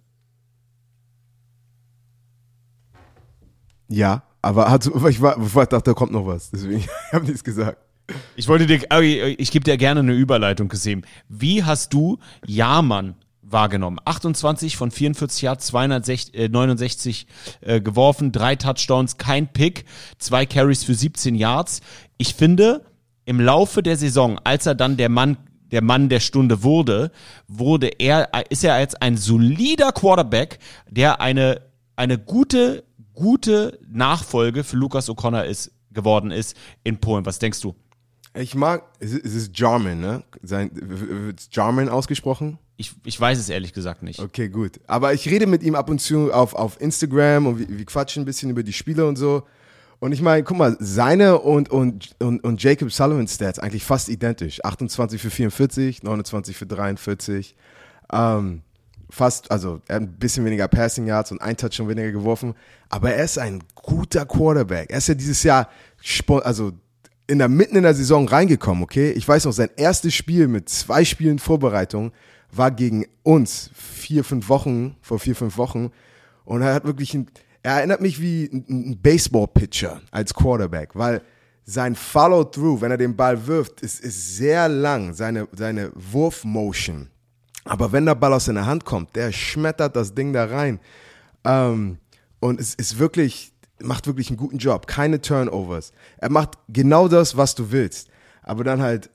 Ja, 3.87 4.23
aber 4.41 4.71
hat, 4.71 4.87
ich, 4.87 5.21
war, 5.21 5.37
ich 5.39 5.53
dachte, 5.53 5.81
da 5.83 5.93
kommt 5.93 6.11
noch 6.11 6.25
was. 6.25 6.49
Deswegen 6.49 6.83
habe 7.11 7.23
ich 7.25 7.29
nichts 7.29 7.43
gesagt. 7.43 7.77
Ich 8.35 8.47
wollte 8.47 8.65
dir, 8.65 8.81
ich 9.39 9.51
gebe 9.51 9.63
dir 9.63 9.77
gerne 9.77 9.99
eine 9.99 10.13
Überleitung 10.13 10.69
gesehen. 10.69 11.05
Wie 11.29 11.63
hast 11.63 11.93
du 11.93 12.17
Jahrmann 12.47 13.15
wahrgenommen? 13.49 13.99
28 14.05 14.77
von 14.77 14.91
44 14.91 15.41
Yards, 15.41 15.67
269 15.67 17.27
äh, 17.61 17.81
geworfen, 17.81 18.31
drei 18.31 18.55
Touchdowns, 18.55 19.17
kein 19.17 19.47
Pick, 19.47 19.85
zwei 20.17 20.45
Carries 20.45 20.83
für 20.83 20.93
17 20.93 21.35
Yards. 21.35 21.81
Ich 22.17 22.33
finde, 22.33 22.85
im 23.25 23.39
Laufe 23.39 23.83
der 23.83 23.97
Saison, 23.97 24.39
als 24.43 24.65
er 24.65 24.75
dann 24.75 24.97
der 24.97 25.09
Mann 25.09 25.37
der 25.71 25.83
Mann 25.83 26.09
der 26.09 26.19
Stunde 26.19 26.63
wurde, 26.63 27.11
wurde 27.47 27.87
er, 27.99 28.29
ist 28.49 28.63
er 28.63 28.75
als 28.75 28.95
ein 28.95 29.17
solider 29.17 29.91
Quarterback, 29.91 30.59
der 30.89 31.21
eine, 31.21 31.61
eine 31.95 32.17
gute, 32.17 32.83
gute 33.13 33.79
Nachfolge 33.89 34.63
für 34.63 34.77
Lucas 34.77 35.09
O'Connor 35.09 35.43
ist, 35.43 35.71
geworden 35.91 36.31
ist 36.31 36.55
in 36.83 36.99
Polen. 36.99 37.25
Was 37.25 37.39
denkst 37.39 37.61
du? 37.61 37.75
Ich 38.33 38.55
mag, 38.55 38.83
es 38.99 39.11
ist, 39.13 39.25
es 39.25 39.35
ist 39.35 39.59
Jarman, 39.59 39.99
ne? 39.99 40.23
Sein, 40.43 40.69
wird 40.73 41.47
Jarman 41.51 41.89
ausgesprochen? 41.89 42.59
Ich, 42.79 42.93
ich 43.03 43.19
weiß 43.19 43.39
es 43.39 43.49
ehrlich 43.49 43.73
gesagt 43.73 44.03
nicht. 44.03 44.19
Okay, 44.19 44.49
gut. 44.49 44.79
Aber 44.85 45.13
ich 45.13 45.27
rede 45.27 45.47
mit 45.47 45.63
ihm 45.63 45.73
ab 45.73 45.89
und 45.89 45.99
zu 45.99 46.31
auf, 46.31 46.53
auf 46.53 46.79
Instagram 46.79 47.47
und 47.47 47.59
wir, 47.59 47.67
wir 47.69 47.85
quatschen 47.85 48.21
ein 48.21 48.25
bisschen 48.25 48.51
über 48.51 48.61
die 48.61 48.73
Spiele 48.73 49.07
und 49.07 49.15
so. 49.15 49.43
Und 49.99 50.11
ich 50.11 50.21
meine, 50.21 50.43
guck 50.43 50.57
mal, 50.57 50.77
seine 50.79 51.39
und, 51.39 51.69
und, 51.69 52.15
und, 52.19 52.43
und 52.43 52.61
Jacob 52.61 52.91
Sullivan 52.91 53.27
Stats 53.27 53.57
eigentlich 53.57 53.83
fast 53.83 54.09
identisch. 54.09 54.63
28 54.63 55.19
für 55.19 55.31
44, 55.31 56.03
29 56.03 56.55
für 56.55 56.67
43. 56.67 57.55
Ähm, 58.13 58.61
fast, 59.09 59.49
also 59.49 59.81
er 59.87 59.95
hat 59.95 60.03
ein 60.03 60.19
bisschen 60.19 60.45
weniger 60.45 60.67
Passing 60.67 61.07
Yards 61.07 61.31
und 61.31 61.41
ein 61.41 61.57
Touch 61.57 61.73
schon 61.73 61.89
weniger 61.89 62.11
geworfen. 62.11 62.53
Aber 62.89 63.11
er 63.11 63.23
ist 63.23 63.39
ein 63.39 63.63
guter 63.73 64.27
Quarterback. 64.27 64.91
Er 64.91 64.99
ist 64.99 65.07
ja 65.07 65.15
dieses 65.15 65.41
Jahr, 65.41 65.67
also 66.43 66.73
in 67.25 67.39
der 67.39 67.49
mitten 67.49 67.75
in 67.75 67.83
der 67.83 67.95
Saison 67.95 68.27
reingekommen, 68.27 68.83
okay? 68.83 69.11
Ich 69.11 69.27
weiß 69.27 69.45
noch, 69.45 69.51
sein 69.51 69.69
erstes 69.77 70.13
Spiel 70.13 70.47
mit 70.47 70.69
zwei 70.69 71.03
Spielen 71.03 71.39
Vorbereitung 71.39 72.11
war 72.51 72.71
gegen 72.71 73.05
uns 73.23 73.69
vier, 73.73 74.23
fünf 74.23 74.49
Wochen, 74.49 74.95
vor 75.01 75.19
vier, 75.19 75.35
fünf 75.35 75.57
Wochen. 75.57 75.91
Und 76.45 76.61
er 76.61 76.73
hat 76.73 76.85
wirklich 76.85 77.13
ein, 77.13 77.27
er 77.63 77.75
erinnert 77.77 78.01
mich 78.01 78.21
wie 78.21 78.45
ein, 78.45 78.97
Baseball-Pitcher 79.01 80.01
als 80.11 80.33
Quarterback, 80.33 80.91
weil 80.93 81.21
sein 81.65 81.95
Follow-through, 81.95 82.81
wenn 82.81 82.91
er 82.91 82.97
den 82.97 83.15
Ball 83.15 83.45
wirft, 83.45 83.81
ist, 83.81 83.99
ist 83.99 84.37
sehr 84.37 84.69
lang, 84.69 85.13
seine, 85.13 85.47
seine 85.51 85.91
Wurfmotion. 85.93 87.09
Aber 87.65 87.91
wenn 87.91 88.05
der 88.05 88.15
Ball 88.15 88.33
aus 88.33 88.45
seiner 88.45 88.65
Hand 88.65 88.85
kommt, 88.85 89.15
der 89.15 89.33
schmettert 89.33 89.95
das 89.95 90.15
Ding 90.15 90.31
da 90.31 90.45
rein. 90.45 90.79
Ähm, 91.43 91.97
und 92.39 92.61
es 92.61 92.73
ist 92.75 92.99
wirklich, 92.99 93.51
macht 93.81 94.07
wirklich 94.07 94.29
einen 94.29 94.37
guten 94.37 94.57
Job. 94.57 94.87
Keine 94.87 95.19
Turnovers. 95.19 95.91
Er 96.17 96.29
macht 96.29 96.57
genau 96.69 97.09
das, 97.09 97.35
was 97.35 97.55
du 97.55 97.71
willst. 97.71 98.07
Aber 98.43 98.63
dann 98.63 98.81
halt, 98.81 99.09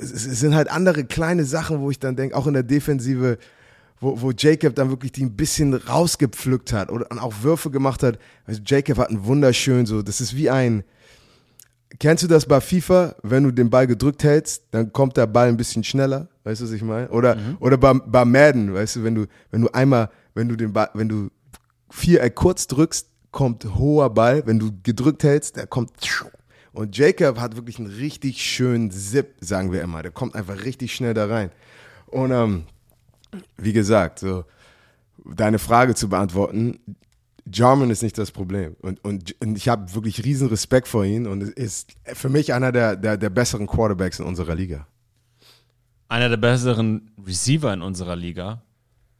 es 0.00 0.40
sind 0.40 0.54
halt 0.54 0.70
andere 0.70 1.04
kleine 1.04 1.44
Sachen, 1.44 1.80
wo 1.80 1.90
ich 1.90 1.98
dann 1.98 2.16
denke, 2.16 2.36
auch 2.36 2.46
in 2.46 2.54
der 2.54 2.62
Defensive, 2.62 3.38
wo, 4.00 4.20
wo 4.20 4.30
Jacob 4.30 4.74
dann 4.74 4.90
wirklich 4.90 5.12
die 5.12 5.24
ein 5.24 5.36
bisschen 5.36 5.74
rausgepflückt 5.74 6.72
hat 6.72 6.90
oder 6.90 7.06
auch 7.22 7.34
Würfe 7.42 7.70
gemacht 7.70 8.02
hat. 8.02 8.18
Also 8.44 8.60
Jacob 8.64 8.98
hat 8.98 9.08
einen 9.08 9.24
wunderschön 9.24 9.86
so, 9.86 10.02
das 10.02 10.20
ist 10.20 10.36
wie 10.36 10.50
ein, 10.50 10.84
kennst 11.98 12.24
du 12.24 12.28
das 12.28 12.46
bei 12.46 12.60
FIFA, 12.60 13.16
wenn 13.22 13.44
du 13.44 13.50
den 13.50 13.70
Ball 13.70 13.86
gedrückt 13.86 14.24
hältst, 14.24 14.64
dann 14.70 14.92
kommt 14.92 15.16
der 15.16 15.26
Ball 15.26 15.48
ein 15.48 15.56
bisschen 15.56 15.84
schneller, 15.84 16.28
weißt 16.44 16.60
du, 16.60 16.64
was 16.66 16.72
ich 16.72 16.82
meine? 16.82 17.08
Oder, 17.08 17.36
oder 17.60 17.76
bei, 17.76 17.94
bei 17.94 18.24
Madden, 18.24 18.74
weißt 18.74 18.96
du, 18.96 19.04
wenn 19.04 19.14
du, 19.14 19.26
wenn 19.50 19.62
du 19.62 19.68
einmal, 19.68 20.10
wenn 20.34 20.48
du 20.48 20.56
den 20.56 20.72
Ball, 20.72 20.90
wenn 20.94 21.08
du 21.08 21.30
Viereck 21.90 22.34
kurz 22.34 22.66
drückst, 22.66 23.08
kommt 23.30 23.64
hoher 23.76 24.10
Ball, 24.10 24.46
wenn 24.46 24.58
du 24.58 24.70
gedrückt 24.82 25.22
hältst, 25.22 25.56
der 25.56 25.66
kommt 25.66 25.92
und 26.76 26.94
Jacob 26.94 27.40
hat 27.40 27.56
wirklich 27.56 27.78
einen 27.78 27.88
richtig 27.88 28.42
schönen 28.42 28.90
Zip, 28.90 29.36
sagen 29.40 29.72
wir 29.72 29.80
immer. 29.80 30.02
Der 30.02 30.10
kommt 30.10 30.34
einfach 30.34 30.62
richtig 30.62 30.94
schnell 30.94 31.14
da 31.14 31.24
rein. 31.24 31.50
Und 32.04 32.32
ähm, 32.32 32.64
wie 33.56 33.72
gesagt, 33.72 34.18
so 34.18 34.44
deine 35.24 35.58
Frage 35.58 35.94
zu 35.94 36.10
beantworten, 36.10 36.78
Jarman 37.50 37.88
ist 37.88 38.02
nicht 38.02 38.18
das 38.18 38.30
Problem. 38.30 38.76
Und, 38.82 39.02
und, 39.02 39.34
und 39.40 39.56
ich 39.56 39.70
habe 39.70 39.94
wirklich 39.94 40.22
riesen 40.22 40.48
Respekt 40.48 40.86
vor 40.86 41.02
ihm 41.06 41.26
und 41.26 41.44
ist 41.44 41.94
für 42.12 42.28
mich 42.28 42.52
einer 42.52 42.72
der, 42.72 42.96
der, 42.96 43.16
der 43.16 43.30
besseren 43.30 43.66
Quarterbacks 43.66 44.18
in 44.18 44.26
unserer 44.26 44.54
Liga. 44.54 44.86
Einer 46.08 46.28
der 46.28 46.36
besseren 46.36 47.10
Receiver 47.26 47.72
in 47.72 47.80
unserer 47.80 48.16
Liga 48.16 48.60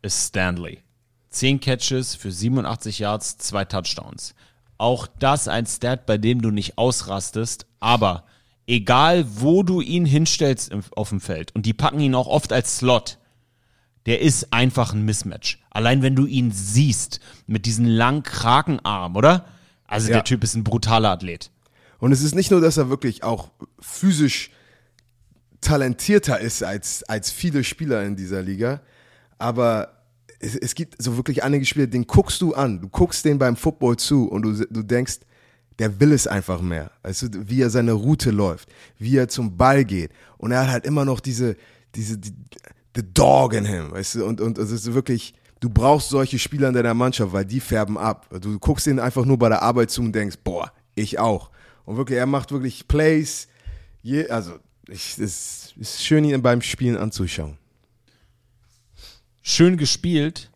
ist 0.02 0.26
Stanley. 0.26 0.82
Zehn 1.30 1.58
Catches 1.58 2.14
für 2.16 2.30
87 2.30 2.98
Yards, 2.98 3.38
zwei 3.38 3.64
Touchdowns. 3.64 4.34
Auch 4.78 5.06
das 5.06 5.48
ein 5.48 5.66
Stat, 5.66 6.06
bei 6.06 6.18
dem 6.18 6.42
du 6.42 6.50
nicht 6.50 6.78
ausrastest, 6.78 7.66
aber 7.80 8.24
egal 8.66 9.24
wo 9.40 9.62
du 9.62 9.80
ihn 9.80 10.04
hinstellst 10.04 10.70
im, 10.70 10.82
auf 10.94 11.10
dem 11.10 11.20
Feld, 11.20 11.54
und 11.54 11.66
die 11.66 11.74
packen 11.74 12.00
ihn 12.00 12.14
auch 12.14 12.26
oft 12.26 12.52
als 12.52 12.78
Slot, 12.78 13.18
der 14.06 14.20
ist 14.20 14.52
einfach 14.52 14.92
ein 14.92 15.02
Mismatch. 15.02 15.58
Allein 15.70 16.02
wenn 16.02 16.14
du 16.14 16.26
ihn 16.26 16.52
siehst, 16.52 17.20
mit 17.46 17.66
diesen 17.66 17.86
langen 17.86 18.22
Krakenarm, 18.22 19.16
oder? 19.16 19.46
Also 19.86 20.08
Ja. 20.08 20.14
der 20.14 20.24
Typ 20.24 20.44
ist 20.44 20.54
ein 20.54 20.64
brutaler 20.64 21.10
Athlet. 21.10 21.50
Und 21.98 22.12
es 22.12 22.20
ist 22.22 22.34
nicht 22.34 22.50
nur, 22.50 22.60
dass 22.60 22.76
er 22.76 22.90
wirklich 22.90 23.24
auch 23.24 23.50
physisch 23.80 24.50
talentierter 25.60 26.38
ist 26.38 26.62
als, 26.62 27.02
als 27.04 27.30
viele 27.30 27.64
Spieler 27.64 28.04
in 28.04 28.14
dieser 28.16 28.42
Liga, 28.42 28.80
aber 29.38 29.95
es, 30.46 30.54
es 30.54 30.74
gibt 30.74 31.02
so 31.02 31.16
wirklich 31.16 31.42
einige 31.42 31.64
Spieler, 31.64 31.86
den 31.86 32.06
guckst 32.06 32.40
du 32.40 32.54
an, 32.54 32.80
du 32.80 32.88
guckst 32.88 33.24
den 33.24 33.38
beim 33.38 33.56
Football 33.56 33.96
zu 33.96 34.28
und 34.28 34.42
du, 34.42 34.66
du 34.70 34.82
denkst, 34.82 35.20
der 35.78 36.00
will 36.00 36.12
es 36.12 36.26
einfach 36.26 36.60
mehr. 36.62 36.90
Weißt 37.02 37.22
du, 37.22 37.48
wie 37.48 37.60
er 37.60 37.70
seine 37.70 37.92
Route 37.92 38.30
läuft, 38.30 38.68
wie 38.98 39.16
er 39.16 39.28
zum 39.28 39.56
Ball 39.56 39.84
geht. 39.84 40.10
Und 40.38 40.52
er 40.52 40.62
hat 40.62 40.68
halt 40.68 40.86
immer 40.86 41.04
noch 41.04 41.20
diese, 41.20 41.56
diese, 41.94 42.16
die, 42.16 42.32
the 42.94 43.02
dog 43.02 43.52
in 43.52 43.64
him, 43.64 43.90
weißt 43.90 44.16
du, 44.16 44.24
und, 44.24 44.40
und 44.40 44.56
es 44.56 44.70
ist 44.70 44.94
wirklich, 44.94 45.34
du 45.60 45.68
brauchst 45.68 46.08
solche 46.08 46.38
Spieler 46.38 46.68
in 46.68 46.74
deiner 46.74 46.94
Mannschaft, 46.94 47.32
weil 47.32 47.44
die 47.44 47.60
färben 47.60 47.98
ab. 47.98 48.26
Du 48.40 48.58
guckst 48.58 48.86
ihnen 48.86 49.00
einfach 49.00 49.24
nur 49.24 49.38
bei 49.38 49.48
der 49.48 49.62
Arbeit 49.62 49.90
zu 49.90 50.00
und 50.00 50.12
denkst, 50.12 50.36
boah, 50.44 50.72
ich 50.94 51.18
auch. 51.18 51.50
Und 51.84 51.96
wirklich, 51.96 52.18
er 52.18 52.26
macht 52.26 52.52
wirklich 52.52 52.88
Plays, 52.88 53.48
je, 54.02 54.28
also, 54.28 54.52
ich, 54.88 55.18
es 55.18 55.74
ist 55.76 56.04
schön, 56.04 56.24
ihn 56.24 56.40
beim 56.40 56.62
Spielen 56.62 56.96
anzuschauen. 56.96 57.58
Schön 59.46 59.76
gespielt 59.76 60.50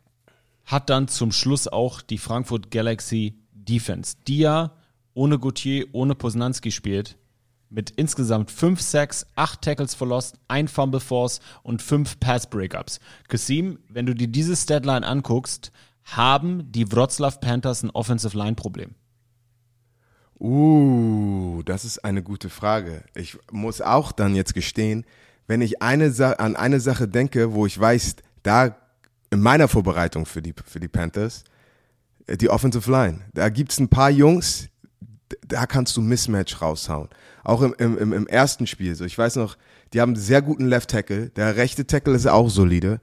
hat 0.67 0.91
dann 0.91 1.09
zum 1.09 1.33
Schluss 1.33 1.69
auch 1.69 2.03
die 2.03 2.19
Frankfurt 2.19 2.71
Galaxy 2.71 3.35
Defense, 3.53 4.17
die 4.27 4.39
ja 4.39 4.73
ohne 5.15 5.39
Gauthier, 5.39 5.87
ohne 5.93 6.15
Posnanski 6.15 6.73
spielt, 6.73 7.17
mit 7.69 7.91
insgesamt 7.91 8.51
5 8.51 8.81
Sacks, 8.81 9.27
8 9.37 9.63
Tackles 9.63 9.95
for 9.95 10.09
Lost, 10.09 10.37
1 10.49 10.71
Fumble 10.71 11.01
Force 11.01 11.41
und 11.63 11.83
5 11.83 12.19
Pass 12.19 12.51
Breakups. 12.51 12.99
Kasim, 13.29 13.79
wenn 13.89 14.07
du 14.07 14.15
dir 14.15 14.27
diese 14.27 14.57
Statline 14.57 15.07
anguckst, 15.07 15.71
haben 16.05 16.71
die 16.73 16.91
Wroclaw 16.91 17.39
Panthers 17.41 17.85
ein 17.85 17.91
Offensive 17.91 18.37
Line 18.37 18.55
Problem? 18.55 18.97
Uh, 20.41 21.63
das 21.65 21.85
ist 21.85 22.05
eine 22.05 22.23
gute 22.25 22.49
Frage. 22.49 23.05
Ich 23.15 23.39
muss 23.53 23.81
auch 23.81 24.11
dann 24.11 24.35
jetzt 24.35 24.55
gestehen, 24.55 25.05
wenn 25.47 25.61
ich 25.61 25.83
eine 25.83 26.11
Sa 26.11 26.33
an 26.33 26.57
eine 26.57 26.81
Sache 26.81 27.09
denke, 27.09 27.53
wo 27.53 27.67
ich 27.67 27.79
weiß, 27.79 28.17
da 28.43 28.77
in 29.31 29.41
meiner 29.41 29.69
Vorbereitung 29.69 30.27
für 30.27 30.43
die, 30.43 30.55
für 30.65 30.81
die 30.81 30.89
Panthers, 30.89 31.45
äh, 32.27 32.37
die 32.37 32.49
Offensive 32.51 32.91
Line, 32.91 33.21
da 33.35 33.49
gibt's 33.49 33.79
ein 33.79 33.89
paar 33.89 34.11
Jungs, 34.11 34.69
da 35.47 35.67
kannst 35.67 35.97
du 35.97 36.01
Mismatch 36.01 36.61
raushauen. 36.61 37.09
Auch 37.45 37.63
im, 37.63 37.75
im, 37.79 38.13
im- 38.13 38.27
ersten 38.27 38.67
Spiel. 38.67 38.95
So, 38.97 39.05
ich 39.05 39.17
weiß 39.17 39.37
noch, 39.37 39.57
die 39.93 40.01
haben 40.01 40.11
einen 40.11 40.23
sehr 40.23 40.43
guten 40.43 40.67
Left 40.67 40.91
Tackle. 40.91 41.31
Der 41.31 41.57
rechte 41.57 41.87
Tackle 41.87 42.15
ist 42.15 42.27
auch 42.27 42.51
solide. 42.51 43.01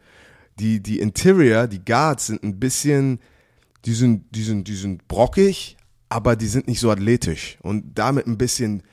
Die, 0.60 0.82
die 0.82 1.00
Interior, 1.00 1.68
die 1.68 1.84
Guards 1.84 2.28
sind 2.28 2.44
ein 2.44 2.60
bisschen, 2.60 3.20
die 3.86 3.94
sind, 3.94 4.26
die 4.36 4.44
sind, 4.44 4.68
die 4.68 4.76
sind 4.76 5.08
brockig, 5.08 5.78
aber 6.10 6.36
die 6.36 6.48
sind 6.48 6.68
nicht 6.68 6.80
so 6.80 6.92
athletisch. 6.92 7.58
Und 7.62 7.96
damit 7.98 8.28
ein 8.28 8.38
bisschen 8.38 8.84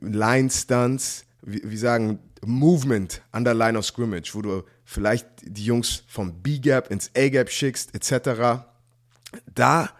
Line 0.00 0.50
Stunts, 0.50 1.24
wie, 1.42 1.62
wie 1.64 1.76
sagen, 1.76 2.18
Movement 2.44 3.22
an 3.32 3.44
der 3.44 3.54
Line 3.54 3.78
of 3.78 3.86
Scrimmage, 3.86 4.34
wo 4.34 4.42
du 4.42 4.62
vielleicht 4.90 5.28
die 5.42 5.64
Jungs 5.64 6.02
vom 6.08 6.42
B-Gap 6.42 6.90
ins 6.90 7.12
A-Gap 7.16 7.48
schickst, 7.48 7.94
etc. 7.94 8.64
Da 9.54 9.90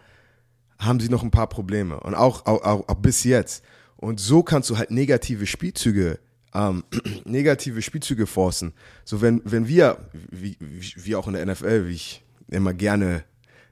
haben 0.79 0.99
sie 0.99 1.07
noch 1.07 1.23
ein 1.23 1.31
paar 1.31 1.47
Probleme. 1.47 1.97
Und 2.01 2.13
auch, 2.13 2.45
auch, 2.45 2.61
auch, 2.63 2.89
auch 2.89 2.95
bis 2.95 3.23
jetzt. 3.23 3.63
Und 3.95 4.19
so 4.19 4.43
kannst 4.43 4.69
du 4.69 4.77
halt 4.77 4.91
negative 4.91 5.47
Spielzüge, 5.47 6.19
ähm, 6.53 6.83
negative 7.23 7.81
Spielzüge 7.81 8.27
forcen. 8.27 8.73
So 9.05 9.21
wenn, 9.21 9.41
wenn 9.45 9.69
wir, 9.69 10.09
wie, 10.29 10.57
wie, 10.59 11.15
auch 11.15 11.27
in 11.27 11.35
der 11.35 11.45
NFL, 11.45 11.87
wie 11.87 11.93
ich 11.93 12.25
immer 12.49 12.73
gerne 12.73 13.23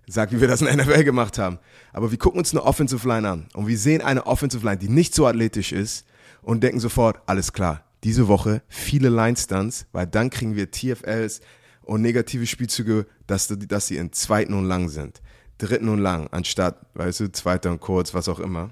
sage, 0.07 0.37
wie 0.37 0.41
wir 0.41 0.47
das 0.47 0.61
in 0.61 0.67
der 0.67 0.77
NFL 0.77 1.03
gemacht 1.03 1.37
haben. 1.37 1.59
Aber 1.91 2.11
wir 2.11 2.17
gucken 2.17 2.39
uns 2.39 2.53
eine 2.53 2.63
Offensive 2.63 3.05
Line 3.05 3.27
an 3.27 3.49
und 3.55 3.67
wir 3.67 3.77
sehen 3.77 4.01
eine 4.01 4.25
Offensive 4.25 4.65
Line, 4.65 4.77
die 4.77 4.87
nicht 4.87 5.13
so 5.13 5.27
athletisch 5.27 5.73
ist 5.73 6.05
und 6.41 6.63
denken 6.63 6.79
sofort, 6.79 7.19
alles 7.25 7.51
klar, 7.51 7.83
diese 8.03 8.27
Woche 8.27 8.61
viele 8.67 9.09
Line 9.09 9.37
Stunts, 9.37 9.85
weil 9.91 10.07
dann 10.07 10.29
kriegen 10.29 10.55
wir 10.55 10.71
TFLs 10.71 11.41
und 11.81 12.01
negative 12.01 12.45
Spielzüge, 12.45 13.05
dass, 13.27 13.47
dass 13.47 13.87
sie 13.87 13.97
in 13.97 14.13
zweiten 14.13 14.53
und 14.53 14.65
lang 14.65 14.89
sind. 14.89 15.21
Dritten 15.57 15.89
und 15.89 15.99
lang, 15.99 16.27
anstatt, 16.31 16.77
weißt 16.93 17.19
du, 17.21 17.31
zweiter 17.31 17.71
und 17.71 17.81
kurz, 17.81 18.13
was 18.13 18.29
auch 18.29 18.39
immer. 18.39 18.69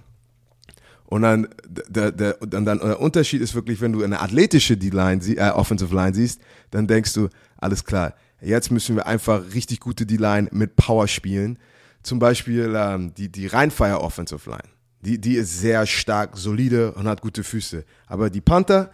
Und 1.08 1.22
dann 1.22 1.48
der, 1.66 2.12
der, 2.12 2.34
dann, 2.34 2.66
dann 2.66 2.80
der 2.80 3.00
Unterschied 3.00 3.42
ist 3.42 3.56
wirklich, 3.56 3.82
wenn 3.82 3.94
du 3.94 4.04
eine 4.04 4.20
athletische 4.20 4.78
D-Line, 4.78 5.22
äh, 5.38 5.50
Offensive 5.52 5.94
Line 5.96 6.14
siehst, 6.14 6.42
dann 6.70 6.86
denkst 6.86 7.14
du, 7.14 7.30
alles 7.58 7.86
klar, 7.86 8.14
jetzt 8.42 8.72
müssen 8.72 8.96
wir 8.96 9.08
einfach 9.08 9.42
richtig 9.54 9.80
gute 9.80 10.06
D-Line 10.06 10.50
mit 10.52 10.76
Power 10.76 11.08
spielen. 11.08 11.60
Zum 12.04 12.20
Beispiel 12.20 12.74
ähm, 12.76 13.14
die, 13.16 13.30
die 13.32 13.48
Rheinfire 13.48 14.02
Offensive 14.02 14.50
Line. 14.50 14.70
Die, 15.02 15.20
die 15.20 15.36
ist 15.36 15.60
sehr 15.60 15.86
stark, 15.86 16.38
solide 16.38 16.92
und 16.94 17.08
hat 17.08 17.22
gute 17.22 17.44
Füße. 17.44 17.86
Aber 18.08 18.30
die 18.30 18.42
Panther, 18.42 18.92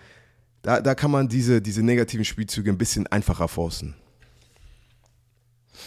da, 0.63 0.81
da 0.81 0.95
kann 0.95 1.11
man 1.11 1.27
diese, 1.27 1.61
diese 1.61 1.83
negativen 1.83 2.25
Spielzüge 2.25 2.71
ein 2.71 2.77
bisschen 2.77 3.05
einfacher 3.07 3.47
forcen. 3.47 3.93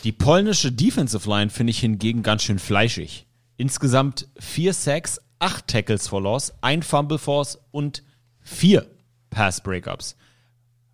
Die 0.05 0.12
polnische 0.12 0.71
Defensive 0.71 1.29
Line 1.29 1.51
finde 1.51 1.73
ich 1.73 1.81
hingegen 1.81 2.23
ganz 2.23 2.43
schön 2.43 2.59
fleischig. 2.59 3.27
Insgesamt 3.57 4.29
vier 4.39 4.75
Sacks, 4.75 5.21
acht 5.39 5.67
Tackles 5.67 6.07
for 6.07 6.21
Loss, 6.21 6.53
ein 6.61 6.83
Fumble 6.83 7.19
Force 7.19 7.59
und 7.71 8.05
vier 8.41 8.87
Pass 9.31 9.62
Breakups. 9.62 10.17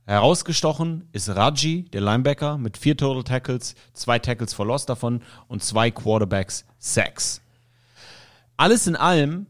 Herausgestochen 0.05 1.09
ist 1.13 1.29
Raji, 1.29 1.85
der 1.93 2.01
Linebacker, 2.01 2.59
mit 2.59 2.77
vier 2.77 2.97
Total 2.97 3.25
Tackles, 3.25 3.75
zwei 3.93 4.19
Tackles 4.19 4.55
for 4.55 4.67
Loss 4.67 4.87
davon 4.87 5.23
und 5.49 5.63
zwei 5.63 5.91
Quarterbacks 5.91 6.65
Sacks. 6.79 7.41
Alles 8.57 8.87
in 8.87 8.95
allem 8.95 9.47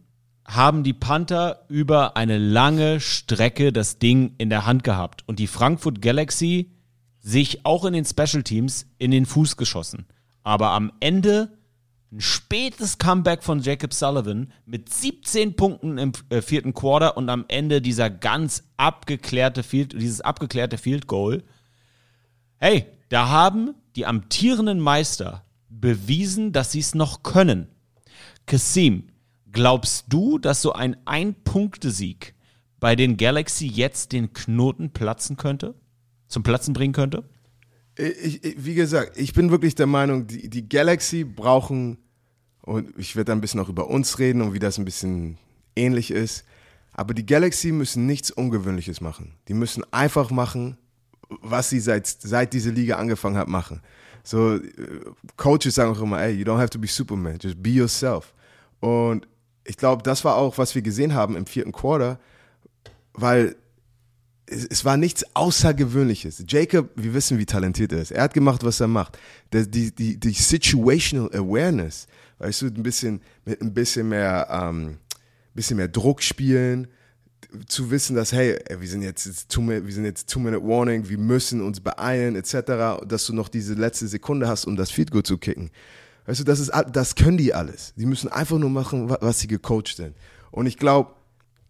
haben 0.54 0.82
die 0.82 0.92
Panther 0.92 1.64
über 1.68 2.16
eine 2.16 2.38
lange 2.38 3.00
Strecke 3.00 3.72
das 3.72 3.98
Ding 3.98 4.34
in 4.38 4.50
der 4.50 4.66
Hand 4.66 4.84
gehabt 4.84 5.24
und 5.26 5.38
die 5.38 5.46
Frankfurt 5.46 6.02
Galaxy 6.02 6.70
sich 7.20 7.64
auch 7.64 7.84
in 7.84 7.92
den 7.92 8.04
Special 8.04 8.42
Teams 8.42 8.86
in 8.98 9.10
den 9.10 9.26
Fuß 9.26 9.56
geschossen. 9.56 10.06
Aber 10.42 10.70
am 10.70 10.92
Ende 11.00 11.56
ein 12.12 12.20
spätes 12.20 12.98
Comeback 12.98 13.42
von 13.42 13.60
Jacob 13.60 13.94
Sullivan 13.94 14.52
mit 14.66 14.92
17 14.92 15.56
Punkten 15.56 15.96
im 15.96 16.12
äh, 16.28 16.42
vierten 16.42 16.74
Quarter 16.74 17.16
und 17.16 17.30
am 17.30 17.46
Ende 17.48 17.80
dieser 17.80 18.10
ganz 18.10 18.64
abgeklärte 18.76 19.62
Field, 19.62 19.94
dieses 19.94 20.20
abgeklärte 20.20 20.76
Field 20.76 21.06
Goal. 21.06 21.42
Hey, 22.58 22.86
da 23.08 23.28
haben 23.28 23.74
die 23.96 24.04
amtierenden 24.04 24.78
Meister 24.78 25.44
bewiesen, 25.70 26.52
dass 26.52 26.72
sie 26.72 26.80
es 26.80 26.94
noch 26.94 27.22
können. 27.22 27.68
Kasim, 28.46 29.08
glaubst 29.52 30.06
du, 30.08 30.38
dass 30.38 30.62
so 30.62 30.72
ein 30.72 30.96
Ein-Punkte-Sieg 31.04 32.34
bei 32.80 32.96
den 32.96 33.16
Galaxy 33.16 33.66
jetzt 33.66 34.12
den 34.12 34.32
Knoten 34.32 34.90
platzen 34.90 35.36
könnte? 35.36 35.74
Zum 36.28 36.42
Platzen 36.42 36.74
bringen 36.74 36.94
könnte? 36.94 37.24
Ich, 37.96 38.42
ich, 38.42 38.64
wie 38.64 38.74
gesagt, 38.74 39.18
ich 39.18 39.34
bin 39.34 39.50
wirklich 39.50 39.74
der 39.74 39.86
Meinung, 39.86 40.26
die, 40.26 40.48
die 40.48 40.68
Galaxy 40.68 41.24
brauchen, 41.24 41.98
und 42.62 42.98
ich 42.98 43.16
werde 43.16 43.32
ein 43.32 43.40
bisschen 43.40 43.60
auch 43.60 43.68
über 43.68 43.88
uns 43.88 44.18
reden 44.18 44.40
und 44.40 44.54
wie 44.54 44.58
das 44.58 44.78
ein 44.78 44.84
bisschen 44.84 45.36
ähnlich 45.76 46.10
ist, 46.10 46.44
aber 46.92 47.14
die 47.14 47.26
Galaxy 47.26 47.72
müssen 47.72 48.06
nichts 48.06 48.30
Ungewöhnliches 48.30 49.00
machen. 49.00 49.34
Die 49.48 49.54
müssen 49.54 49.84
einfach 49.92 50.30
machen, 50.30 50.76
was 51.40 51.70
sie 51.70 51.80
seit, 51.80 52.06
seit 52.06 52.52
diese 52.52 52.70
Liga 52.70 52.96
angefangen 52.96 53.36
hat, 53.36 53.48
machen. 53.48 53.80
So, 54.22 54.56
äh, 54.56 54.60
Coaches 55.36 55.74
sagen 55.74 55.92
auch 55.92 56.00
immer, 56.00 56.20
ey, 56.22 56.32
you 56.32 56.44
don't 56.44 56.58
have 56.58 56.70
to 56.70 56.78
be 56.78 56.86
Superman, 56.86 57.38
just 57.40 57.62
be 57.62 57.70
yourself. 57.70 58.32
Und 58.80 59.26
ich 59.64 59.76
glaube, 59.76 60.02
das 60.02 60.24
war 60.24 60.36
auch, 60.36 60.58
was 60.58 60.74
wir 60.74 60.82
gesehen 60.82 61.14
haben 61.14 61.36
im 61.36 61.46
vierten 61.46 61.72
Quarter, 61.72 62.18
weil 63.14 63.56
es, 64.46 64.66
es 64.66 64.84
war 64.84 64.96
nichts 64.96 65.24
Außergewöhnliches. 65.34 66.44
Jacob, 66.48 66.90
wir 66.94 67.14
wissen, 67.14 67.38
wie 67.38 67.46
talentiert 67.46 67.92
er 67.92 68.02
ist. 68.02 68.12
Er 68.12 68.24
hat 68.24 68.34
gemacht, 68.34 68.64
was 68.64 68.80
er 68.80 68.88
macht. 68.88 69.18
Der, 69.52 69.66
die, 69.66 69.94
die, 69.94 70.18
die 70.18 70.32
Situational 70.32 71.30
Awareness, 71.34 72.06
weißt 72.38 72.62
du, 72.62 72.66
ein 72.66 72.82
bisschen, 72.82 73.20
mit 73.44 73.60
ein 73.60 73.72
bisschen 73.72 74.08
mehr, 74.08 74.48
ähm, 74.50 74.98
bisschen 75.54 75.76
mehr 75.76 75.88
Druck 75.88 76.22
spielen, 76.22 76.88
zu 77.66 77.90
wissen, 77.90 78.16
dass, 78.16 78.32
hey, 78.32 78.58
ey, 78.66 78.80
wir 78.80 78.88
sind 78.88 79.02
jetzt, 79.02 79.26
it's 79.26 79.46
two, 79.46 79.60
minute, 79.60 80.00
jetzt 80.02 80.28
Two-Minute 80.28 80.62
Warning, 80.62 81.08
wir 81.08 81.18
müssen 81.18 81.60
uns 81.60 81.80
beeilen, 81.80 82.36
etc., 82.36 83.04
dass 83.06 83.26
du 83.26 83.34
noch 83.34 83.48
diese 83.48 83.74
letzte 83.74 84.08
Sekunde 84.08 84.48
hast, 84.48 84.64
um 84.64 84.76
das 84.76 84.90
Feed 84.90 85.10
Goal 85.10 85.22
zu 85.22 85.38
kicken. 85.38 85.70
Weißt 86.26 86.40
du, 86.40 86.44
das, 86.44 86.60
ist, 86.60 86.70
das 86.92 87.14
können 87.14 87.36
die 87.38 87.52
alles. 87.54 87.92
Die 87.96 88.06
müssen 88.06 88.28
einfach 88.30 88.58
nur 88.58 88.70
machen, 88.70 89.08
wa- 89.10 89.18
was 89.20 89.40
sie 89.40 89.48
gecoacht 89.48 89.96
sind. 89.96 90.14
Und 90.50 90.66
ich 90.66 90.76
glaube, 90.78 91.12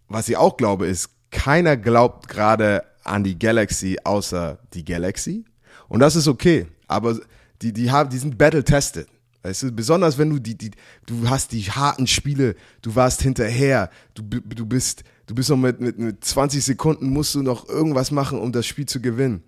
was 0.09 0.29
ich 0.29 0.37
auch 0.37 0.57
glaube, 0.57 0.87
ist, 0.87 1.09
keiner 1.31 1.77
glaubt 1.77 2.29
gerade 2.29 2.85
an 3.05 3.25
die 3.25 3.39
Galaxy 3.39 3.99
außer 4.05 4.59
die 4.75 4.85
Galaxy. 4.85 5.45
Und 5.89 6.01
das 6.01 6.17
ist 6.17 6.29
okay. 6.29 6.67
Aber 6.87 7.19
die, 7.63 7.73
die, 7.73 7.91
haben, 7.91 8.11
die 8.11 8.19
sind 8.19 8.37
battle-tested. 8.37 9.07
Weißt 9.43 9.63
du, 9.65 9.73
besonders 9.73 10.19
wenn 10.19 10.31
du 10.31 10.39
die, 10.39 10.57
die, 10.57 10.71
du 11.07 11.29
hast 11.29 11.53
die 11.53 11.63
harten 11.63 12.07
Spiele, 12.07 12.55
du 12.83 12.95
warst 12.95 13.23
hinterher, 13.23 13.91
du, 14.15 14.23
du 14.23 14.67
bist, 14.67 15.03
du 15.27 15.35
bist 15.35 15.51
noch 15.51 15.57
mit, 15.57 15.81
mit, 15.81 15.99
mit 15.99 16.25
20 16.25 16.63
Sekunden 16.63 17.09
musst 17.11 17.35
du 17.35 17.43
noch 17.43 17.69
irgendwas 17.69 18.11
machen, 18.13 18.39
um 18.39 18.53
das 18.53 18.67
Spiel 18.67 18.87
zu 18.87 19.01
gewinnen. 19.01 19.43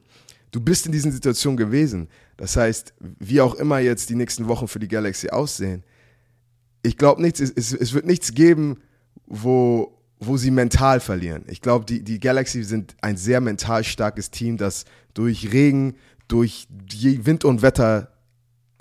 Du 0.54 0.60
bist 0.60 0.86
in 0.86 0.92
diesen 0.92 1.10
Situationen 1.10 1.56
gewesen. 1.56 2.08
Das 2.36 2.56
heißt, 2.56 2.94
wie 3.00 3.40
auch 3.40 3.56
immer 3.56 3.80
jetzt 3.80 4.08
die 4.08 4.14
nächsten 4.14 4.46
Wochen 4.46 4.68
für 4.68 4.78
die 4.78 4.86
Galaxy 4.86 5.30
aussehen, 5.30 5.82
ich 6.84 6.96
glaube 6.96 7.20
nichts, 7.22 7.40
es, 7.40 7.72
es, 7.72 7.92
wird 7.92 8.06
nichts 8.06 8.34
geben, 8.34 8.76
wo, 9.26 9.98
wo 10.20 10.36
sie 10.36 10.52
mental 10.52 11.00
verlieren. 11.00 11.42
Ich 11.48 11.60
glaube, 11.60 11.84
die, 11.86 12.04
die 12.04 12.20
Galaxy 12.20 12.62
sind 12.62 12.94
ein 13.00 13.16
sehr 13.16 13.40
mental 13.40 13.82
starkes 13.82 14.30
Team, 14.30 14.56
das 14.56 14.84
durch 15.12 15.52
Regen, 15.52 15.96
durch 16.28 16.68
Wind 16.70 17.44
und 17.44 17.62
Wetter 17.62 18.12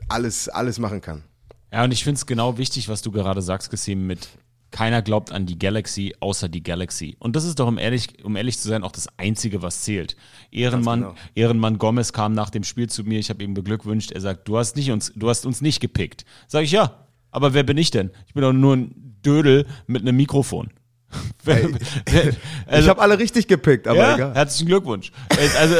alles, 0.10 0.50
alles 0.50 0.78
machen 0.78 1.02
kann. 1.02 1.24
Ja, 1.72 1.86
und 1.86 1.92
ich 1.92 2.04
finde 2.04 2.20
es 2.20 2.28
genau 2.28 2.60
wichtig, 2.60 2.88
was 2.88 3.02
du 3.02 3.10
gerade 3.10 3.42
sagst, 3.42 3.72
Kasim, 3.72 4.06
mit 4.06 4.30
keiner 4.74 5.04
glaubt 5.04 5.32
an 5.32 5.46
die 5.46 5.58
Galaxy 5.58 6.16
außer 6.20 6.50
die 6.50 6.64
Galaxy. 6.64 7.16
Und 7.20 7.36
das 7.36 7.46
ist 7.46 7.60
doch, 7.60 7.68
um 7.68 7.78
ehrlich, 7.78 8.26
um 8.26 8.36
ehrlich 8.36 8.58
zu 8.58 8.68
sein, 8.68 8.84
auch 8.84 8.92
das 8.92 9.08
Einzige, 9.18 9.62
was 9.62 9.84
zählt. 9.84 10.18
Ehrenmann, 10.52 11.02
genau. 11.02 11.16
Ehrenmann 11.36 11.78
Gomez 11.78 12.12
kam 12.12 12.34
nach 12.34 12.50
dem 12.50 12.64
Spiel 12.64 12.90
zu 12.90 13.04
mir, 13.04 13.20
ich 13.20 13.30
habe 13.30 13.44
ihm 13.44 13.54
beglückwünscht, 13.54 14.12
er 14.12 14.20
sagt, 14.20 14.48
du 14.48 14.58
hast, 14.58 14.76
nicht 14.76 14.92
uns, 14.92 15.14
du 15.16 15.30
hast 15.30 15.46
uns 15.46 15.62
nicht 15.62 15.80
gepickt. 15.80 16.26
Sag 16.48 16.64
ich, 16.64 16.72
ja, 16.72 17.08
aber 17.30 17.54
wer 17.54 17.64
bin 17.64 17.78
ich 17.78 17.92
denn? 17.92 18.10
Ich 18.26 18.34
bin 18.34 18.42
doch 18.42 18.52
nur 18.52 18.76
ein 18.76 19.16
Dödel 19.24 19.68
mit 19.86 20.02
einem 20.02 20.18
Mikrofon. 20.18 20.72
Wer- 21.44 21.70
ich 21.70 21.76
also- 22.68 22.90
habe 22.90 23.02
alle 23.02 23.20
richtig 23.20 23.48
gepickt, 23.48 23.88
aber 23.88 23.98
ja, 24.00 24.16
egal. 24.16 24.34
herzlichen 24.34 24.68
Glückwunsch. 24.68 25.12
Also, 25.60 25.76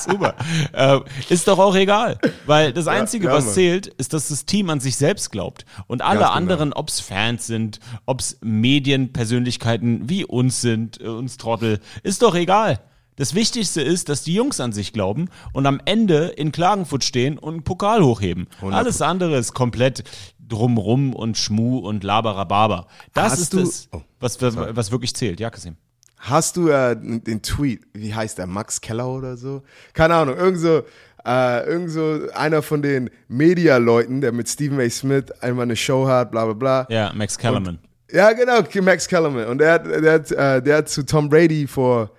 super. 0.10 0.34
Äh, 0.72 1.00
ist 1.28 1.46
doch 1.48 1.58
auch 1.58 1.74
egal. 1.74 2.18
Weil 2.46 2.72
das 2.72 2.86
Einzige, 2.86 3.28
ja, 3.28 3.32
was 3.34 3.54
zählt, 3.54 3.86
ist, 3.86 4.12
dass 4.12 4.28
das 4.28 4.44
Team 4.44 4.70
an 4.70 4.80
sich 4.80 4.96
selbst 4.96 5.30
glaubt. 5.30 5.64
Und 5.86 6.02
alle 6.02 6.20
genau. 6.20 6.30
anderen, 6.30 6.72
ob 6.72 6.88
es 6.88 7.00
Fans 7.00 7.46
sind, 7.46 7.80
ob 8.06 8.20
es 8.20 8.38
Medienpersönlichkeiten 8.42 10.08
wie 10.08 10.24
uns 10.24 10.60
sind, 10.60 11.00
äh, 11.00 11.06
uns 11.06 11.36
Trottel, 11.36 11.80
ist 12.02 12.22
doch 12.22 12.34
egal. 12.34 12.80
Das 13.16 13.34
Wichtigste 13.34 13.80
ist, 13.80 14.08
dass 14.08 14.24
die 14.24 14.34
Jungs 14.34 14.58
an 14.58 14.72
sich 14.72 14.92
glauben 14.92 15.28
und 15.52 15.66
am 15.66 15.80
Ende 15.84 16.26
in 16.36 16.50
Klagenfurt 16.50 17.04
stehen 17.04 17.38
und 17.38 17.54
einen 17.54 17.62
Pokal 17.62 18.02
hochheben. 18.02 18.48
Alles 18.60 19.00
andere 19.02 19.36
ist 19.36 19.54
komplett 19.54 20.02
drumrum 20.48 21.14
und 21.14 21.36
Schmu 21.38 21.78
und 21.78 22.04
Laberababa. 22.04 22.86
Das 23.12 23.32
Hast 23.32 23.40
ist 23.40 23.54
das, 23.54 23.88
Oh, 23.92 24.02
was, 24.20 24.40
was, 24.42 24.56
was 24.56 24.90
wirklich 24.90 25.14
zählt. 25.14 25.40
Ja, 25.40 25.50
Kasim. 25.50 25.76
Hast 26.18 26.56
du 26.56 26.68
äh, 26.68 26.96
den 26.96 27.42
Tweet, 27.42 27.82
wie 27.92 28.14
heißt 28.14 28.38
der, 28.38 28.46
Max 28.46 28.80
Keller 28.80 29.08
oder 29.08 29.36
so? 29.36 29.62
Keine 29.92 30.14
Ahnung, 30.14 30.36
irgend 30.36 30.58
so, 30.58 30.82
äh, 31.26 31.66
irgend 31.66 31.90
so 31.90 32.20
einer 32.34 32.62
von 32.62 32.80
den 32.80 33.10
Media-Leuten, 33.28 34.20
der 34.22 34.32
mit 34.32 34.48
Stephen 34.48 34.80
A. 34.80 34.88
Smith 34.88 35.30
einmal 35.40 35.64
eine 35.64 35.76
Show 35.76 36.06
hat, 36.06 36.30
bla 36.30 36.44
bla 36.46 36.54
bla. 36.54 36.86
Ja, 36.88 37.12
Max 37.14 37.36
Kellerman. 37.36 37.78
Ja, 38.10 38.32
genau, 38.32 38.60
Max 38.82 39.06
Kellerman. 39.08 39.46
Und 39.48 39.58
der, 39.58 39.72
hat- 39.72 39.86
der, 39.86 40.12
hat, 40.14 40.30
äh, 40.32 40.62
der 40.62 40.76
hat 40.78 40.88
zu 40.88 41.04
Tom 41.04 41.28
Brady 41.28 41.66
vor 41.66 42.10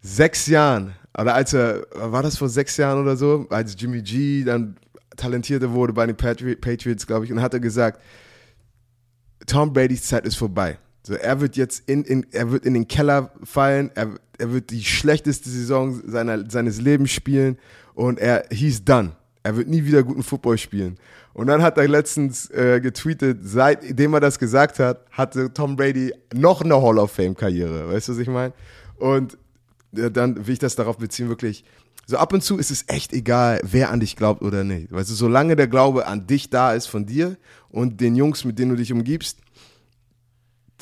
sechs 0.00 0.46
Jahren, 0.46 0.94
oder 1.18 1.34
als 1.34 1.52
er, 1.52 1.86
war 1.94 2.22
das 2.22 2.36
vor 2.38 2.48
sechs 2.48 2.76
Jahren 2.76 3.00
oder 3.02 3.16
so, 3.16 3.46
als 3.50 3.74
Jimmy 3.78 4.00
G 4.02 4.44
dann 4.44 4.76
talentierter 5.20 5.72
wurde 5.72 5.92
bei 5.92 6.06
den 6.06 6.16
Patri 6.16 6.56
Patriots, 6.56 7.06
glaube 7.06 7.24
ich, 7.24 7.32
und 7.32 7.40
hat 7.40 7.54
er 7.54 7.60
gesagt, 7.60 8.02
Tom 9.46 9.72
Bradys 9.72 10.02
Zeit 10.04 10.26
ist 10.26 10.36
vorbei. 10.36 10.78
So, 11.02 11.14
er 11.14 11.40
wird 11.40 11.56
jetzt 11.56 11.88
in, 11.88 12.04
in, 12.04 12.26
er 12.32 12.50
wird 12.50 12.66
in 12.66 12.74
den 12.74 12.86
Keller 12.86 13.32
fallen, 13.42 13.90
er, 13.94 14.14
er 14.38 14.52
wird 14.52 14.70
die 14.70 14.84
schlechteste 14.84 15.48
Saison 15.48 16.00
seiner, 16.06 16.48
seines 16.50 16.80
Lebens 16.80 17.10
spielen 17.10 17.58
und 17.94 18.18
er, 18.18 18.44
he's 18.50 18.84
done. 18.84 19.12
Er 19.42 19.56
wird 19.56 19.68
nie 19.68 19.84
wieder 19.84 20.02
guten 20.02 20.22
Football 20.22 20.58
spielen. 20.58 20.98
Und 21.32 21.46
dann 21.46 21.62
hat 21.62 21.78
er 21.78 21.88
letztens 21.88 22.50
äh, 22.50 22.80
getweetet, 22.80 23.38
seitdem 23.42 24.12
er 24.12 24.20
das 24.20 24.38
gesagt 24.38 24.78
hat, 24.78 25.06
hatte 25.10 25.52
Tom 25.54 25.76
Brady 25.76 26.12
noch 26.34 26.60
eine 26.60 26.80
Hall 26.80 26.98
of 26.98 27.12
Fame 27.12 27.34
Karriere. 27.34 27.90
Weißt 27.90 28.08
du, 28.08 28.12
was 28.12 28.18
ich 28.18 28.28
meine? 28.28 28.52
Und 28.98 29.38
äh, 29.96 30.10
dann 30.10 30.46
will 30.46 30.52
ich 30.52 30.58
das 30.58 30.76
darauf 30.76 30.98
beziehen, 30.98 31.28
wirklich. 31.28 31.64
So 32.10 32.18
ab 32.18 32.32
und 32.32 32.42
zu 32.42 32.58
ist 32.58 32.72
es 32.72 32.86
echt 32.88 33.12
egal, 33.12 33.60
wer 33.62 33.92
an 33.92 34.00
dich 34.00 34.16
glaubt 34.16 34.42
oder 34.42 34.64
nicht. 34.64 34.90
Weißt 34.90 35.08
du, 35.10 35.14
solange 35.14 35.54
der 35.54 35.68
Glaube 35.68 36.08
an 36.08 36.26
dich 36.26 36.50
da 36.50 36.72
ist 36.72 36.86
von 36.86 37.06
dir 37.06 37.36
und 37.68 38.00
den 38.00 38.16
Jungs, 38.16 38.44
mit 38.44 38.58
denen 38.58 38.72
du 38.72 38.76
dich 38.76 38.92
umgibst, 38.92 39.38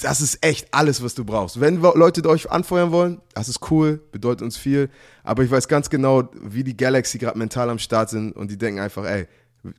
das 0.01 0.23
ist 0.23 0.43
echt 0.43 0.73
alles, 0.73 1.03
was 1.03 1.15
du 1.15 1.27
brauchst. 1.27 1.61
Wenn 1.61 1.83
Leute 1.83 2.27
euch 2.27 2.51
anfeuern 2.51 2.93
wollen, 2.93 3.21
das 3.35 3.51
ist 3.51 3.71
cool, 3.71 4.01
bedeutet 4.11 4.41
uns 4.41 4.57
viel. 4.57 4.89
Aber 5.23 5.45
ich 5.45 5.51
weiß 5.51 5.69
ganz 5.69 5.91
genau, 5.91 6.31
wie 6.41 6.65
die 6.65 6.79
Galaxy 6.79 7.19
gerade 7.19 7.37
mental 7.37 7.69
am 7.69 7.79
Start 7.79 8.09
sind 8.09 8.33
und 8.33 8.51
die 8.51 8.57
denken 8.57 8.81
einfach, 8.81 9.05
ey, 9.05 9.27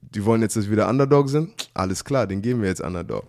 die 0.02 0.26
wollen 0.26 0.44
jetzt, 0.44 0.56
dass 0.56 0.66
wir 0.66 0.74
wieder 0.74 0.88
Underdog 0.88 1.30
sind. 1.30 1.72
Alles 1.74 2.06
klar, 2.06 2.28
den 2.28 2.44
geben 2.44 2.62
wir 2.62 2.70
jetzt 2.70 2.82
Underdog. 2.82 3.26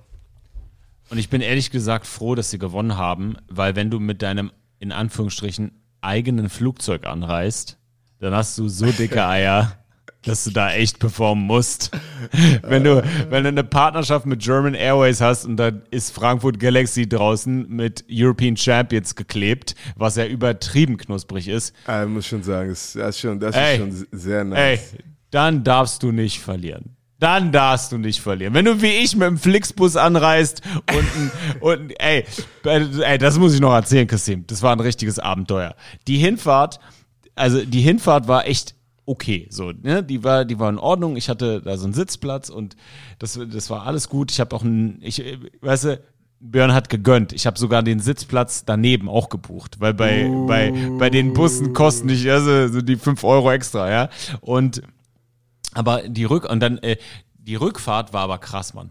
Und 1.09 1.17
ich 1.17 1.31
bin 1.31 1.41
ehrlich 1.41 1.71
gesagt 1.71 2.07
froh, 2.07 2.35
dass 2.35 2.51
sie 2.51 2.59
gewonnen 2.59 2.99
haben, 2.99 3.39
weil 3.49 3.77
wenn 3.77 3.91
du 3.91 3.99
mit 3.99 4.21
deinem, 4.21 4.53
in 4.79 4.93
Anführungsstrichen, 4.93 5.73
eigenen 6.03 6.51
Flugzeug 6.51 7.07
anreist, 7.07 7.79
dann 8.21 8.35
hast 8.35 8.57
du 8.59 8.69
so 8.69 8.87
dicke 8.87 9.25
Eier, 9.27 9.73
dass 10.23 10.45
du 10.45 10.51
da 10.51 10.73
echt 10.73 10.99
performen 10.99 11.47
musst. 11.47 11.91
Wenn 12.63 12.85
du, 12.85 13.03
wenn 13.31 13.43
du 13.45 13.49
eine 13.49 13.65
Partnerschaft 13.65 14.27
mit 14.27 14.41
German 14.43 14.75
Airways 14.75 15.21
hast 15.23 15.47
und 15.47 15.57
da 15.57 15.71
ist 15.91 16.15
Frankfurt 16.15 16.61
Galaxy 16.61 17.09
draußen 17.09 17.67
mit 17.69 18.05
European 18.11 18.57
Champions 18.57 19.15
geklebt, 19.17 19.75
was 19.97 20.17
ja 20.17 20.27
übertrieben 20.27 20.99
knusprig 20.99 21.49
ist, 21.49 21.75
Äh, 21.89 22.05
muss 22.05 22.27
schon 22.27 22.43
sagen, 22.43 22.69
das, 22.69 22.95
ist 22.95 23.19
schon, 23.21 23.41
das 23.41 23.57
Ey. 23.57 23.73
ist 23.75 23.79
schon 23.81 24.07
sehr 24.13 24.41
ey, 24.41 24.45
nice. 24.45 24.95
dann 25.31 25.65
darfst 25.65 26.03
du 26.03 26.13
nicht 26.13 26.41
verlieren. 26.41 26.97
Dann 27.19 27.53
darfst 27.53 27.93
du 27.93 27.99
nicht 27.99 28.21
verlieren. 28.21 28.55
Wenn 28.55 28.65
du 28.65 28.81
wie 28.81 28.87
ich 28.93 29.15
mit 29.15 29.27
dem 29.29 29.37
Flixbus 29.39 29.97
anreist 29.97 30.63
und, 30.95 31.61
und 31.63 31.93
ey, 32.01 32.25
ey, 32.65 33.19
das 33.19 33.39
muss 33.39 33.55
ich 33.55 33.61
noch 33.61 33.73
erzählen, 33.75 34.07
Kassim. 34.07 34.45
Das 34.47 34.63
war 34.63 34.73
ein 34.75 34.81
richtiges 34.81 35.19
Abenteuer. 35.19 35.75
Die 36.07 36.17
Hinfahrt, 36.17 36.81
also 37.41 37.65
die 37.65 37.81
Hinfahrt 37.81 38.29
war 38.29 38.47
echt 38.47 38.75
okay, 39.07 39.49
so, 39.51 39.73
ne? 39.73 40.05
Die 40.05 40.23
war, 40.23 40.45
die 40.45 40.59
war 40.61 40.71
in 40.71 40.79
Ordnung. 40.79 41.17
Ich 41.17 41.29
hatte 41.29 41.61
da 41.61 41.77
so 41.77 41.85
einen 41.85 41.95
Sitzplatz 41.95 42.49
und 42.49 42.77
das, 43.19 43.39
das 43.51 43.69
war 43.69 43.87
alles 43.87 44.09
gut. 44.09 44.31
Ich 44.31 44.39
habe 44.39 44.55
auch 44.55 44.63
einen, 44.63 44.99
ich, 45.03 45.23
weißt 45.61 45.85
du, 45.85 46.01
Björn 46.39 46.73
hat 46.73 46.89
gegönnt. 46.89 47.33
Ich 47.33 47.47
habe 47.47 47.59
sogar 47.59 47.83
den 47.83 47.99
Sitzplatz 48.01 48.65
daneben 48.65 49.09
auch 49.09 49.29
gebucht, 49.29 49.81
weil 49.81 49.95
bei, 49.95 50.31
bei, 50.47 50.73
bei 50.99 51.11
den 51.11 51.35
Bussen 51.35 51.73
kosten 51.73 52.07
nicht 52.07 52.29
also, 52.29 52.69
so 52.69 52.81
die 52.81 52.97
5 52.97 53.25
Euro 53.25 53.51
extra, 53.51 53.91
ja. 53.91 54.09
Und 54.41 54.83
aber 55.75 56.09
die 56.09 56.25
Rück 56.25 56.49
und 56.49 56.61
dann 56.61 56.79
äh, 56.79 56.97
die 57.37 57.57
Rückfahrt 57.57 58.13
war 58.13 58.23
aber 58.23 58.39
krass, 58.39 58.75
Mann. 58.75 58.91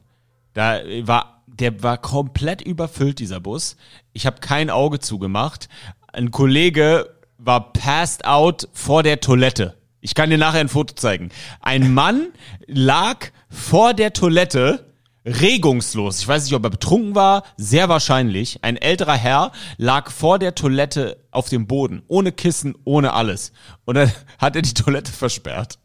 Da 0.53 0.79
äh, 0.79 1.07
war 1.07 1.43
der 1.47 1.81
war 1.81 1.97
komplett 1.97 2.61
überfüllt 2.61 3.19
dieser 3.19 3.39
Bus. 3.39 3.77
Ich 4.13 4.25
habe 4.25 4.39
kein 4.39 4.69
Auge 4.69 4.99
zugemacht. 4.99 5.69
Ein 6.13 6.31
Kollege 6.31 7.18
war 7.39 7.73
passed 7.73 8.25
out 8.25 8.67
vor 8.73 9.01
der 9.03 9.19
Toilette. 9.19 9.75
Ich 10.01 10.13
kann 10.15 10.29
dir 10.29 10.37
nachher 10.37 10.59
ein 10.59 10.69
Foto 10.69 10.93
zeigen. 10.95 11.29
Ein 11.61 11.93
Mann 11.93 12.27
lag 12.67 13.27
vor 13.49 13.93
der 13.93 14.13
Toilette 14.13 14.85
regungslos. 15.25 16.19
Ich 16.19 16.27
weiß 16.27 16.45
nicht, 16.45 16.53
ob 16.53 16.63
er 16.63 16.69
betrunken 16.69 17.15
war, 17.15 17.43
sehr 17.57 17.89
wahrscheinlich. 17.89 18.63
Ein 18.63 18.77
älterer 18.77 19.15
Herr 19.15 19.51
lag 19.77 20.11
vor 20.11 20.39
der 20.39 20.55
Toilette 20.55 21.17
auf 21.31 21.49
dem 21.49 21.67
Boden, 21.67 22.03
ohne 22.07 22.31
Kissen, 22.31 22.75
ohne 22.85 23.13
alles. 23.13 23.51
Und 23.85 23.95
dann 23.95 24.11
hat 24.37 24.55
er 24.55 24.61
die 24.61 24.73
Toilette 24.73 25.11
versperrt. 25.11 25.79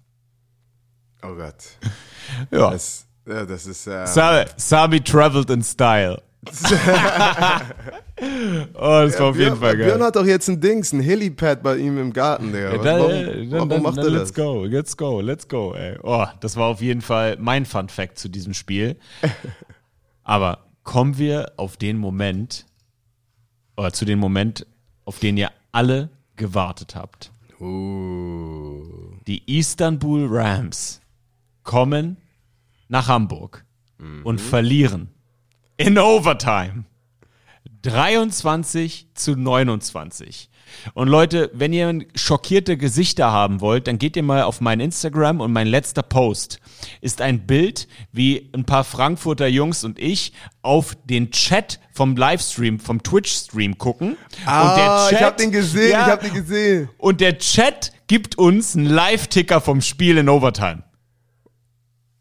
Oh 1.22 1.34
Gott. 1.34 1.54
Ja. 2.50 2.70
Das, 2.70 3.06
das 3.24 3.66
ist. 3.66 3.86
Äh, 3.86 4.06
Sa 4.06 4.44
Sami 4.56 5.00
traveled 5.00 5.50
in 5.50 5.62
style. 5.62 6.22
oh, 8.74 8.74
das 8.74 9.18
war 9.18 9.26
auf 9.26 9.36
jeden 9.36 9.50
Björn, 9.50 9.56
Fall 9.56 9.76
Björn 9.76 9.98
geil. 9.98 10.06
hat 10.06 10.16
doch 10.16 10.26
jetzt 10.26 10.48
ein 10.48 10.60
Dings, 10.60 10.92
ein 10.92 11.00
Helipad 11.00 11.62
bei 11.62 11.76
ihm 11.76 11.98
im 11.98 12.12
Garten, 12.12 12.52
Digga. 12.52 12.72
Ja, 12.72 12.82
dann, 12.82 13.00
warum 13.00 13.12
äh, 13.12 13.50
warum 13.50 13.68
dann, 13.68 13.82
macht 13.82 13.96
dann, 13.98 14.04
er 14.04 14.10
let's 14.10 14.32
das? 14.32 14.44
go, 14.44 14.64
let's 14.64 14.96
go, 14.96 15.20
let's 15.20 15.48
go, 15.48 15.74
ey. 15.74 15.98
Oh, 16.02 16.26
das 16.40 16.56
war 16.56 16.68
auf 16.68 16.80
jeden 16.80 17.02
Fall 17.02 17.36
mein 17.38 17.66
Fun 17.66 17.88
Fact 17.88 18.18
zu 18.18 18.28
diesem 18.28 18.54
Spiel. 18.54 18.96
Aber 20.22 20.66
kommen 20.82 21.18
wir 21.18 21.52
auf 21.56 21.76
den 21.76 21.98
Moment, 21.98 22.66
oder 23.76 23.92
zu 23.92 24.04
dem 24.04 24.18
Moment, 24.18 24.66
auf 25.04 25.18
den 25.18 25.36
ihr 25.36 25.50
alle 25.72 26.10
gewartet 26.36 26.94
habt. 26.94 27.32
Uh. 27.60 28.82
Die 29.26 29.58
Istanbul 29.58 30.26
Rams 30.28 31.00
kommen 31.62 32.16
nach 32.88 33.08
Hamburg 33.08 33.64
und 34.22 34.40
verlieren 34.40 35.08
in 35.76 35.98
Overtime. 35.98 36.84
23 37.82 39.08
zu 39.14 39.36
29. 39.36 40.48
Und 40.94 41.08
Leute, 41.08 41.50
wenn 41.52 41.72
ihr 41.72 42.00
schockierte 42.14 42.76
Gesichter 42.76 43.30
haben 43.30 43.60
wollt, 43.60 43.86
dann 43.86 43.98
geht 43.98 44.16
ihr 44.16 44.22
mal 44.22 44.42
auf 44.42 44.60
mein 44.60 44.80
Instagram 44.80 45.40
und 45.40 45.52
mein 45.52 45.66
letzter 45.66 46.02
Post 46.02 46.58
ist 47.00 47.20
ein 47.20 47.46
Bild, 47.46 47.86
wie 48.10 48.50
ein 48.54 48.64
paar 48.64 48.84
Frankfurter 48.84 49.46
Jungs 49.46 49.84
und 49.84 49.98
ich 49.98 50.32
auf 50.62 50.96
den 51.04 51.30
Chat 51.30 51.78
vom 51.92 52.16
Livestream, 52.16 52.80
vom 52.80 53.02
Twitch-Stream 53.02 53.76
gucken. 53.78 54.16
Ah, 54.46 55.08
ich 55.12 55.22
hab 55.22 55.36
den 55.36 55.52
gesehen, 55.52 55.90
Ja, 55.92 56.06
ich 56.06 56.12
hab 56.12 56.20
den 56.22 56.32
gesehen. 56.34 56.88
und 56.98 57.20
der 57.20 57.38
Chat 57.38 57.92
gibt 58.06 58.36
uns 58.38 58.74
einen 58.74 58.86
Live-Ticker 58.86 59.60
vom 59.60 59.80
Spiel 59.80 60.16
in 60.18 60.28
Overtime. 60.28 60.82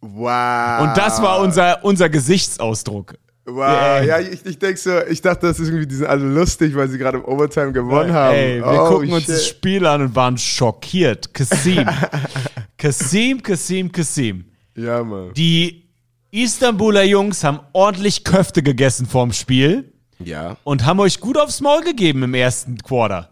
Wow. 0.02 0.82
Und 0.82 0.98
das 0.98 1.22
war 1.22 1.40
unser, 1.40 1.84
unser 1.86 2.10
Gesichtsausdruck. 2.10 3.16
Wow, 3.46 4.00
Ey. 4.00 4.08
ja, 4.08 4.20
ich, 4.20 4.46
ich 4.46 4.58
denk 4.58 4.78
so, 4.78 5.02
ich 5.06 5.22
dachte, 5.22 5.48
das 5.48 5.60
ist 5.60 5.68
irgendwie, 5.68 5.86
die 5.86 5.96
sind 5.96 6.08
alle 6.08 6.24
lustig, 6.24 6.74
weil 6.76 6.88
sie 6.88 6.98
gerade 6.98 7.18
im 7.18 7.26
Overtime 7.26 7.74
gewonnen 7.74 8.14
haben. 8.14 8.34
Ey, 8.36 8.60
wir 8.62 8.66
oh, 8.68 8.88
gucken 8.90 9.12
uns 9.12 9.26
shit. 9.26 9.36
das 9.36 9.48
Spiel 9.48 9.86
an 9.86 10.02
und 10.02 10.16
waren 10.16 10.38
schockiert. 10.38 11.34
Kasim. 11.34 11.86
Kasim, 12.78 13.44
Kasim, 13.44 13.92
Kasim. 13.92 14.46
Ja, 14.76 15.04
Mann. 15.04 15.34
Die 15.34 15.90
Istanbuler 16.32 17.04
Jungs 17.04 17.44
haben 17.44 17.60
ordentlich 17.74 18.24
Köfte 18.24 18.64
gegessen 18.64 19.06
vorm 19.06 19.34
Spiel 19.34 19.92
Ja. 20.20 20.56
und 20.64 20.86
haben 20.86 21.00
euch 21.02 21.20
gut 21.20 21.38
aufs 21.38 21.60
Maul 21.62 21.84
gegeben 21.84 22.24
im 22.24 22.34
ersten 22.34 22.78
Quarter. 22.78 23.30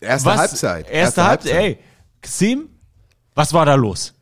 Erste 0.00 0.28
Was- 0.30 0.38
Halbzeit. 0.38 0.90
Erste, 0.90 1.24
Halbzeit. 1.24 1.52
Ey, 1.54 1.78
Kasim, 2.20 2.68
was 3.34 3.52
war 3.52 3.66
da 3.66 3.74
los? 3.76 4.14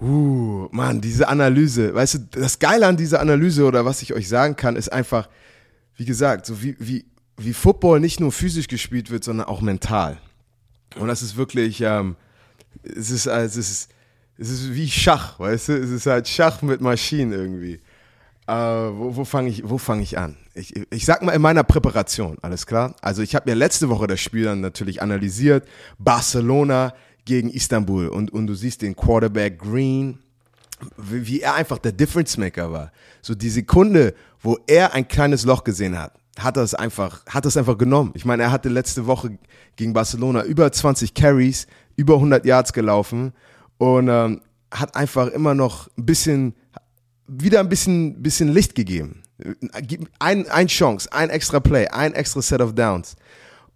Uh, 0.00 0.68
Mann, 0.70 1.00
diese 1.00 1.28
Analyse, 1.28 1.92
weißt 1.92 2.14
du, 2.14 2.18
das 2.40 2.60
Geile 2.60 2.86
an 2.86 2.96
dieser 2.96 3.20
Analyse 3.20 3.64
oder 3.64 3.84
was 3.84 4.00
ich 4.02 4.14
euch 4.14 4.28
sagen 4.28 4.54
kann, 4.54 4.76
ist 4.76 4.92
einfach, 4.92 5.28
wie 5.96 6.04
gesagt, 6.04 6.46
so 6.46 6.62
wie, 6.62 6.76
wie, 6.78 7.04
wie 7.36 7.52
Football 7.52 7.98
nicht 7.98 8.20
nur 8.20 8.30
physisch 8.30 8.68
gespielt 8.68 9.10
wird, 9.10 9.24
sondern 9.24 9.48
auch 9.48 9.60
mental. 9.60 10.18
Und 10.96 11.08
das 11.08 11.22
ist 11.22 11.36
wirklich, 11.36 11.80
ähm, 11.80 12.14
es 12.82 13.10
ist, 13.10 13.26
es 13.26 13.56
ist, 13.56 13.90
es 14.38 14.50
ist 14.50 14.72
wie 14.72 14.88
Schach, 14.88 15.40
weißt 15.40 15.70
du, 15.70 15.72
es 15.72 15.90
ist 15.90 16.06
halt 16.06 16.28
Schach 16.28 16.62
mit 16.62 16.80
Maschinen 16.80 17.32
irgendwie. 17.32 17.80
Äh, 18.46 18.52
wo 18.52 19.16
wo 19.16 19.24
fange 19.24 19.50
ich, 19.50 19.68
wo 19.68 19.78
fange 19.78 20.02
ich 20.02 20.16
an? 20.16 20.36
Ich, 20.54 20.74
ich 20.90 21.04
sag 21.04 21.22
mal 21.22 21.32
in 21.32 21.42
meiner 21.42 21.64
Präparation, 21.64 22.38
alles 22.40 22.66
klar? 22.66 22.94
Also 23.02 23.20
ich 23.20 23.34
habe 23.34 23.50
mir 23.50 23.56
letzte 23.56 23.88
Woche 23.88 24.06
das 24.06 24.20
Spiel 24.20 24.44
dann 24.44 24.60
natürlich 24.60 25.02
analysiert. 25.02 25.68
Barcelona 25.98 26.94
gegen 27.28 27.50
Istanbul 27.50 28.08
und, 28.08 28.32
und 28.32 28.46
du 28.46 28.54
siehst 28.54 28.80
den 28.82 28.96
Quarterback 28.96 29.58
Green, 29.58 30.18
wie, 30.96 31.26
wie 31.26 31.40
er 31.40 31.54
einfach 31.54 31.78
der 31.78 31.92
Difference 31.92 32.38
Maker 32.38 32.72
war. 32.72 32.90
So 33.20 33.34
die 33.34 33.50
Sekunde, 33.50 34.14
wo 34.40 34.58
er 34.66 34.94
ein 34.94 35.06
kleines 35.06 35.44
Loch 35.44 35.62
gesehen 35.62 35.98
hat, 35.98 36.14
hat 36.38 36.56
er 36.56 36.62
es 36.62 36.74
einfach, 36.74 37.24
hat 37.26 37.44
es 37.44 37.56
einfach 37.56 37.76
genommen. 37.76 38.12
Ich 38.14 38.24
meine, 38.24 38.44
er 38.44 38.50
hatte 38.50 38.70
letzte 38.70 39.06
Woche 39.06 39.38
gegen 39.76 39.92
Barcelona 39.92 40.42
über 40.44 40.72
20 40.72 41.12
Carries, 41.12 41.66
über 41.96 42.14
100 42.14 42.46
Yards 42.46 42.72
gelaufen 42.72 43.32
und 43.76 44.08
ähm, 44.08 44.40
hat 44.72 44.96
einfach 44.96 45.28
immer 45.28 45.54
noch 45.54 45.88
ein 45.98 46.06
bisschen, 46.06 46.54
wieder 47.26 47.60
ein 47.60 47.68
bisschen, 47.68 48.22
bisschen 48.22 48.48
Licht 48.48 48.74
gegeben. 48.74 49.22
Ein, 50.18 50.48
ein 50.48 50.66
Chance, 50.68 51.12
ein 51.12 51.28
extra 51.28 51.60
Play, 51.60 51.88
ein 51.88 52.14
extra 52.14 52.40
Set 52.40 52.62
of 52.62 52.74
Downs. 52.74 53.16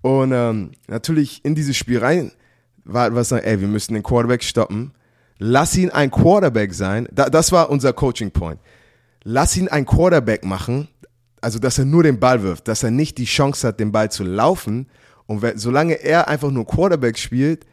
Und 0.00 0.32
ähm, 0.32 0.72
natürlich 0.88 1.44
in 1.44 1.54
dieses 1.54 1.76
Spiel 1.76 1.98
rein 1.98 2.32
war 2.84 3.14
was 3.14 3.30
sagen, 3.30 3.44
ey, 3.44 3.60
wir 3.60 3.68
müssen 3.68 3.94
den 3.94 4.02
Quarterback 4.02 4.42
stoppen. 4.42 4.92
Lass 5.38 5.76
ihn 5.76 5.90
ein 5.90 6.10
Quarterback 6.10 6.74
sein. 6.74 7.08
Da, 7.12 7.28
das 7.28 7.52
war 7.52 7.70
unser 7.70 7.92
Coaching 7.92 8.30
Point. 8.30 8.60
Lass 9.24 9.56
ihn 9.56 9.68
ein 9.68 9.86
Quarterback 9.86 10.44
machen, 10.44 10.88
also 11.40 11.58
dass 11.58 11.78
er 11.78 11.84
nur 11.84 12.02
den 12.02 12.18
Ball 12.18 12.42
wirft, 12.42 12.68
dass 12.68 12.82
er 12.82 12.90
nicht 12.90 13.18
die 13.18 13.24
Chance 13.24 13.68
hat, 13.68 13.80
den 13.80 13.92
Ball 13.92 14.10
zu 14.10 14.24
laufen. 14.24 14.86
Und 15.26 15.42
wenn, 15.42 15.58
solange 15.58 15.94
er 15.94 16.28
einfach 16.28 16.50
nur 16.50 16.66
Quarterback 16.66 17.18
spielt, 17.18 17.66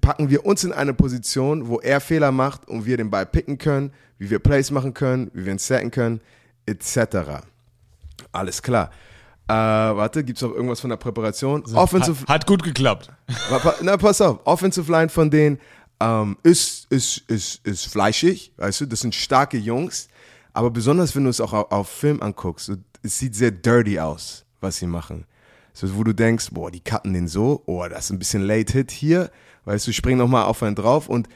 packen 0.00 0.30
wir 0.30 0.44
uns 0.44 0.64
in 0.64 0.72
eine 0.72 0.94
Position, 0.94 1.68
wo 1.68 1.78
er 1.80 2.00
Fehler 2.00 2.32
macht 2.32 2.68
und 2.68 2.86
wir 2.86 2.96
den 2.96 3.10
Ball 3.10 3.26
picken 3.26 3.58
können, 3.58 3.92
wie 4.18 4.30
wir 4.30 4.40
Plays 4.40 4.70
machen 4.70 4.94
können, 4.94 5.30
wie 5.32 5.46
wir 5.46 5.52
ihn 5.52 5.58
setten 5.58 5.90
können, 5.90 6.20
etc. 6.66 7.44
Alles 8.32 8.62
klar. 8.62 8.90
Äh, 9.50 9.96
warte, 9.96 10.22
gibt's 10.22 10.42
noch 10.42 10.54
irgendwas 10.54 10.78
von 10.78 10.90
der 10.90 10.96
Präparation? 10.96 11.64
Offensive, 11.74 12.20
Hat, 12.22 12.28
hat 12.28 12.46
gut 12.46 12.62
geklappt. 12.62 13.10
Na, 13.82 13.96
pass 13.96 14.20
auf. 14.20 14.38
Offensive 14.44 14.90
Line 14.92 15.08
von 15.08 15.28
denen 15.28 15.58
ähm, 15.98 16.36
ist, 16.44 16.86
ist, 16.92 17.24
ist, 17.26 17.66
ist 17.66 17.86
fleischig, 17.86 18.52
weißt 18.58 18.82
du, 18.82 18.86
das 18.86 19.00
sind 19.00 19.12
starke 19.12 19.58
Jungs. 19.58 20.06
Aber 20.52 20.70
besonders, 20.70 21.16
wenn 21.16 21.24
du 21.24 21.30
es 21.30 21.40
auch 21.40 21.52
auf, 21.52 21.72
auf 21.72 21.88
Film 21.88 22.22
anguckst, 22.22 22.66
so, 22.66 22.76
es 23.02 23.18
sieht 23.18 23.34
sehr 23.34 23.50
dirty 23.50 23.98
aus, 23.98 24.44
was 24.60 24.76
sie 24.76 24.86
machen. 24.86 25.26
So, 25.72 25.96
wo 25.96 26.04
du 26.04 26.14
denkst, 26.14 26.50
boah, 26.52 26.70
die 26.70 26.80
cutten 26.80 27.12
den 27.12 27.26
so, 27.26 27.64
oh, 27.66 27.84
das 27.88 28.04
ist 28.04 28.10
ein 28.10 28.20
bisschen 28.20 28.42
late 28.42 28.72
hit 28.72 28.92
hier, 28.92 29.32
weißt 29.64 29.88
du, 29.88 29.92
spring 29.92 30.16
nochmal 30.16 30.44
auf 30.44 30.62
einen 30.62 30.76
drauf 30.76 31.08
und 31.08 31.28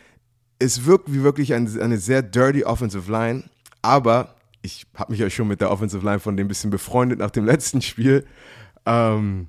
es 0.61 0.85
wirkt 0.85 1.13
wie 1.13 1.25
wirklich 1.25 1.53
eine, 1.53 1.69
eine 1.83 1.99
sehr 1.99 2.23
dirty 2.23 2.63
Offensive 2.63 3.11
Line, 3.11 3.43
aber 3.83 4.37
ich 4.65 4.87
habe 4.95 5.13
mich 5.13 5.21
ja 5.21 5.29
schon 5.29 5.47
mit 5.47 5.61
der 5.61 5.71
Offensive 5.71 6.05
Line 6.05 6.19
von 6.19 6.37
dem 6.37 6.47
ein 6.47 6.49
bisschen 6.49 6.71
befreundet 6.71 7.19
nach 7.19 7.31
dem 7.31 7.45
letzten 7.45 7.83
Spiel. 7.83 8.25
Ähm, 8.87 9.49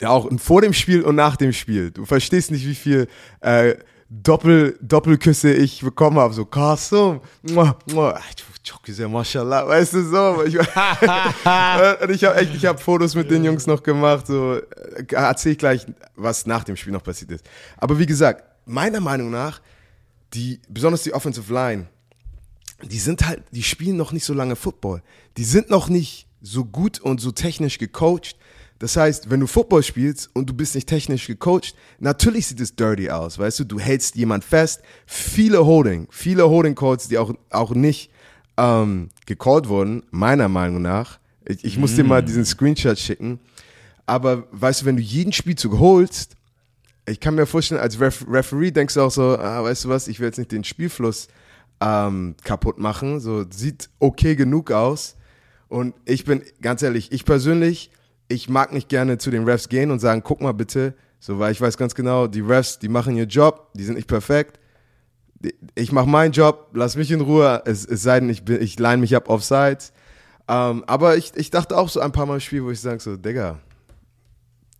ja, 0.00 0.08
auch 0.08 0.28
vor 0.38 0.62
dem 0.62 0.72
Spiel 0.72 1.02
und 1.02 1.14
nach 1.14 1.36
dem 1.36 1.52
Spiel. 1.52 1.90
Du 1.90 2.06
verstehst 2.06 2.50
nicht, 2.50 2.66
wie 2.66 2.74
viel 2.74 3.06
äh, 3.40 3.74
Doppel, 4.08 4.78
Doppelküsse 4.80 5.52
ich 5.52 5.82
bekommen 5.82 6.18
habe. 6.18 6.32
So, 6.32 6.46
Carsten, 6.46 7.20
muah, 7.42 7.78
muah. 7.92 8.18
Çok 8.62 8.82
güzel, 8.82 9.08
mashallah, 9.08 9.68
weißt 9.68 9.92
du 9.92 10.02
so. 10.04 10.42
Ich, 10.44 10.58
und 10.58 10.66
ich 12.10 12.24
habe 12.24 12.36
echt, 12.36 12.54
ich 12.54 12.64
habe 12.64 12.78
Fotos 12.78 13.14
mit 13.14 13.30
den 13.30 13.44
Jungs 13.44 13.66
noch 13.66 13.82
gemacht. 13.82 14.26
So, 14.26 14.54
äh, 14.54 15.04
erzähl 15.10 15.52
ich 15.52 15.58
gleich, 15.58 15.84
was 16.16 16.46
nach 16.46 16.64
dem 16.64 16.74
Spiel 16.74 16.94
noch 16.94 17.02
passiert 17.02 17.30
ist. 17.30 17.44
Aber 17.76 17.98
wie 17.98 18.06
gesagt, 18.06 18.42
meiner 18.64 19.00
Meinung 19.00 19.30
nach, 19.30 19.60
die, 20.32 20.62
besonders 20.66 21.02
die 21.02 21.12
Offensive 21.12 21.52
Line, 21.52 21.88
die 22.84 22.98
sind 22.98 23.26
halt, 23.26 23.42
die 23.50 23.62
spielen 23.62 23.96
noch 23.96 24.12
nicht 24.12 24.24
so 24.24 24.34
lange 24.34 24.56
Football. 24.56 25.02
Die 25.36 25.44
sind 25.44 25.70
noch 25.70 25.88
nicht 25.88 26.26
so 26.40 26.64
gut 26.64 27.00
und 27.00 27.20
so 27.20 27.30
technisch 27.32 27.78
gecoacht. 27.78 28.36
Das 28.78 28.96
heißt, 28.96 29.30
wenn 29.30 29.40
du 29.40 29.46
Football 29.46 29.82
spielst 29.82 30.30
und 30.34 30.50
du 30.50 30.54
bist 30.54 30.74
nicht 30.74 30.88
technisch 30.88 31.26
gecoacht, 31.26 31.74
natürlich 32.00 32.46
sieht 32.46 32.60
es 32.60 32.74
dirty 32.74 33.10
aus, 33.10 33.38
weißt 33.38 33.60
du, 33.60 33.64
du 33.64 33.78
hältst 33.78 34.16
jemand 34.16 34.44
fest. 34.44 34.82
Viele 35.06 35.64
Holding, 35.64 36.08
viele 36.10 36.48
Holding 36.48 36.74
Calls, 36.74 37.08
die 37.08 37.18
auch, 37.18 37.32
auch 37.50 37.70
nicht 37.70 38.10
ähm, 38.56 39.08
gecallt 39.26 39.68
wurden, 39.68 40.02
meiner 40.10 40.48
Meinung 40.48 40.82
nach. 40.82 41.18
Ich, 41.46 41.64
ich 41.64 41.78
muss 41.78 41.94
dir 41.94 42.04
mal 42.04 42.22
diesen 42.22 42.44
Screenshot 42.44 42.98
schicken. 42.98 43.38
Aber 44.06 44.46
weißt 44.50 44.82
du, 44.82 44.86
wenn 44.86 44.96
du 44.96 45.02
jeden 45.02 45.32
Spielzug 45.32 45.78
holst, 45.78 46.36
ich 47.06 47.20
kann 47.20 47.34
mir 47.34 47.46
vorstellen, 47.46 47.80
als 47.80 48.00
Ref 48.00 48.24
Referee 48.28 48.70
denkst 48.70 48.94
du 48.94 49.02
auch 49.02 49.10
so, 49.10 49.38
ah, 49.38 49.62
weißt 49.62 49.84
du 49.84 49.88
was, 49.88 50.08
ich 50.08 50.20
will 50.20 50.26
jetzt 50.26 50.38
nicht 50.38 50.52
den 50.52 50.64
Spielfluss 50.64 51.28
ähm, 51.84 52.34
kaputt 52.42 52.78
machen. 52.78 53.20
So 53.20 53.44
sieht 53.50 53.90
okay 53.98 54.34
genug 54.36 54.70
aus. 54.70 55.16
Und 55.68 55.94
ich 56.04 56.24
bin 56.24 56.42
ganz 56.62 56.82
ehrlich, 56.82 57.12
ich 57.12 57.24
persönlich, 57.24 57.90
ich 58.28 58.48
mag 58.48 58.72
nicht 58.72 58.88
gerne 58.88 59.18
zu 59.18 59.30
den 59.30 59.44
Refs 59.44 59.68
gehen 59.68 59.90
und 59.90 59.98
sagen, 59.98 60.22
guck 60.24 60.40
mal 60.40 60.52
bitte, 60.52 60.94
so 61.20 61.38
weil 61.38 61.52
ich 61.52 61.60
weiß 61.60 61.76
ganz 61.76 61.94
genau, 61.94 62.26
die 62.26 62.40
Refs, 62.40 62.78
die 62.78 62.88
machen 62.88 63.16
ihren 63.16 63.28
Job, 63.28 63.70
die 63.74 63.84
sind 63.84 63.96
nicht 63.96 64.08
perfekt. 64.08 64.60
Ich 65.74 65.92
mache 65.92 66.08
meinen 66.08 66.32
Job, 66.32 66.70
lass 66.72 66.96
mich 66.96 67.10
in 67.10 67.20
Ruhe, 67.20 67.62
es, 67.66 67.84
es 67.84 68.02
sei 68.02 68.20
denn, 68.20 68.30
ich, 68.30 68.44
bin, 68.44 68.62
ich 68.62 68.78
line 68.78 68.98
mich 68.98 69.14
ab 69.14 69.28
auf 69.28 69.44
Sides. 69.44 69.92
Ähm, 70.48 70.84
aber 70.86 71.16
ich, 71.16 71.32
ich 71.36 71.50
dachte 71.50 71.76
auch 71.76 71.88
so 71.88 72.00
ein 72.00 72.12
paar 72.12 72.24
Mal 72.26 72.34
im 72.34 72.40
Spiel, 72.40 72.64
wo 72.64 72.70
ich 72.70 72.80
sage 72.80 73.00
so, 73.00 73.16
Digga, 73.16 73.58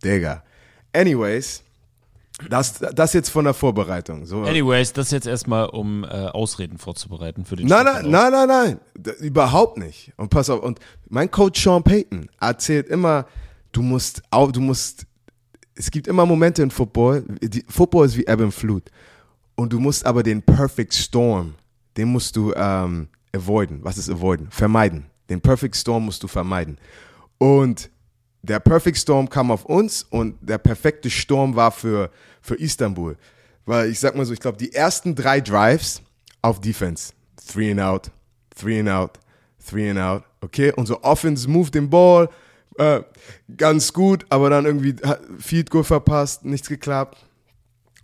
Digga. 0.03 0.43
Anyways, 0.93 1.63
das, 2.49 2.79
das 2.79 3.13
jetzt 3.13 3.29
von 3.29 3.45
der 3.45 3.53
Vorbereitung. 3.53 4.25
So. 4.25 4.41
Anyways, 4.43 4.93
das 4.93 5.11
jetzt 5.11 5.27
erstmal, 5.27 5.67
um 5.67 6.03
äh, 6.03 6.07
Ausreden 6.07 6.77
vorzubereiten 6.77 7.45
für 7.45 7.55
den 7.55 7.67
Nein, 7.67 7.85
nein, 7.85 8.09
nein, 8.09 8.31
nein, 8.31 8.47
nein, 8.47 8.79
D- 8.97 9.11
überhaupt 9.25 9.77
nicht. 9.77 10.11
Und 10.17 10.29
pass 10.29 10.49
auf, 10.49 10.61
und 10.61 10.79
mein 11.07 11.31
Coach 11.31 11.63
Sean 11.63 11.83
Payton 11.83 12.29
erzählt 12.39 12.87
immer, 12.87 13.25
du 13.71 13.81
musst, 13.81 14.21
du 14.51 14.59
musst, 14.61 15.05
es 15.75 15.89
gibt 15.91 16.07
immer 16.07 16.25
Momente 16.25 16.61
in 16.61 16.71
Football, 16.71 17.23
die, 17.41 17.65
Football 17.69 18.05
ist 18.05 18.17
wie 18.17 18.25
Ebb 18.25 18.41
and 18.41 18.53
Flut. 18.53 18.83
Und 19.55 19.71
du 19.71 19.79
musst 19.79 20.05
aber 20.05 20.21
den 20.21 20.41
Perfect 20.41 20.93
Storm, 20.93 21.55
den 21.95 22.09
musst 22.09 22.35
du 22.35 22.53
ähm, 22.55 23.07
avoiden. 23.33 23.79
Was 23.83 23.97
ist 23.97 24.09
avoiden? 24.09 24.47
Vermeiden. 24.49 25.05
Den 25.29 25.39
Perfect 25.39 25.77
Storm 25.77 26.05
musst 26.05 26.21
du 26.21 26.27
vermeiden. 26.27 26.77
Und 27.37 27.89
der 28.45 28.59
Perfect 28.59 28.97
Storm 28.97 29.29
kam 29.29 29.51
auf 29.51 29.65
uns 29.65 30.03
und 30.03 30.37
der 30.41 30.57
perfekte 30.57 31.09
Sturm 31.09 31.55
war 31.55 31.71
für, 31.71 32.09
für 32.41 32.55
Istanbul. 32.55 33.17
Weil 33.65 33.89
ich 33.89 33.99
sag 33.99 34.15
mal 34.15 34.25
so, 34.25 34.33
ich 34.33 34.39
glaube, 34.39 34.57
die 34.57 34.73
ersten 34.73 35.15
drei 35.15 35.41
Drives 35.41 36.01
auf 36.41 36.61
Defense, 36.61 37.13
three 37.47 37.71
and 37.71 37.81
out, 37.81 38.11
three 38.55 38.79
and 38.79 38.89
out, 38.89 39.19
three 39.65 39.89
and 39.89 39.99
out, 39.99 40.23
okay? 40.41 40.71
Unsere 40.75 41.03
Offense 41.03 41.49
moved 41.49 41.73
den 41.73 41.89
Ball, 41.89 42.29
äh, 42.77 43.01
ganz 43.57 43.93
gut, 43.93 44.25
aber 44.29 44.49
dann 44.49 44.65
irgendwie 44.65 44.95
Field 45.39 45.69
Goal 45.69 45.83
verpasst, 45.83 46.45
nichts 46.45 46.67
geklappt. 46.67 47.25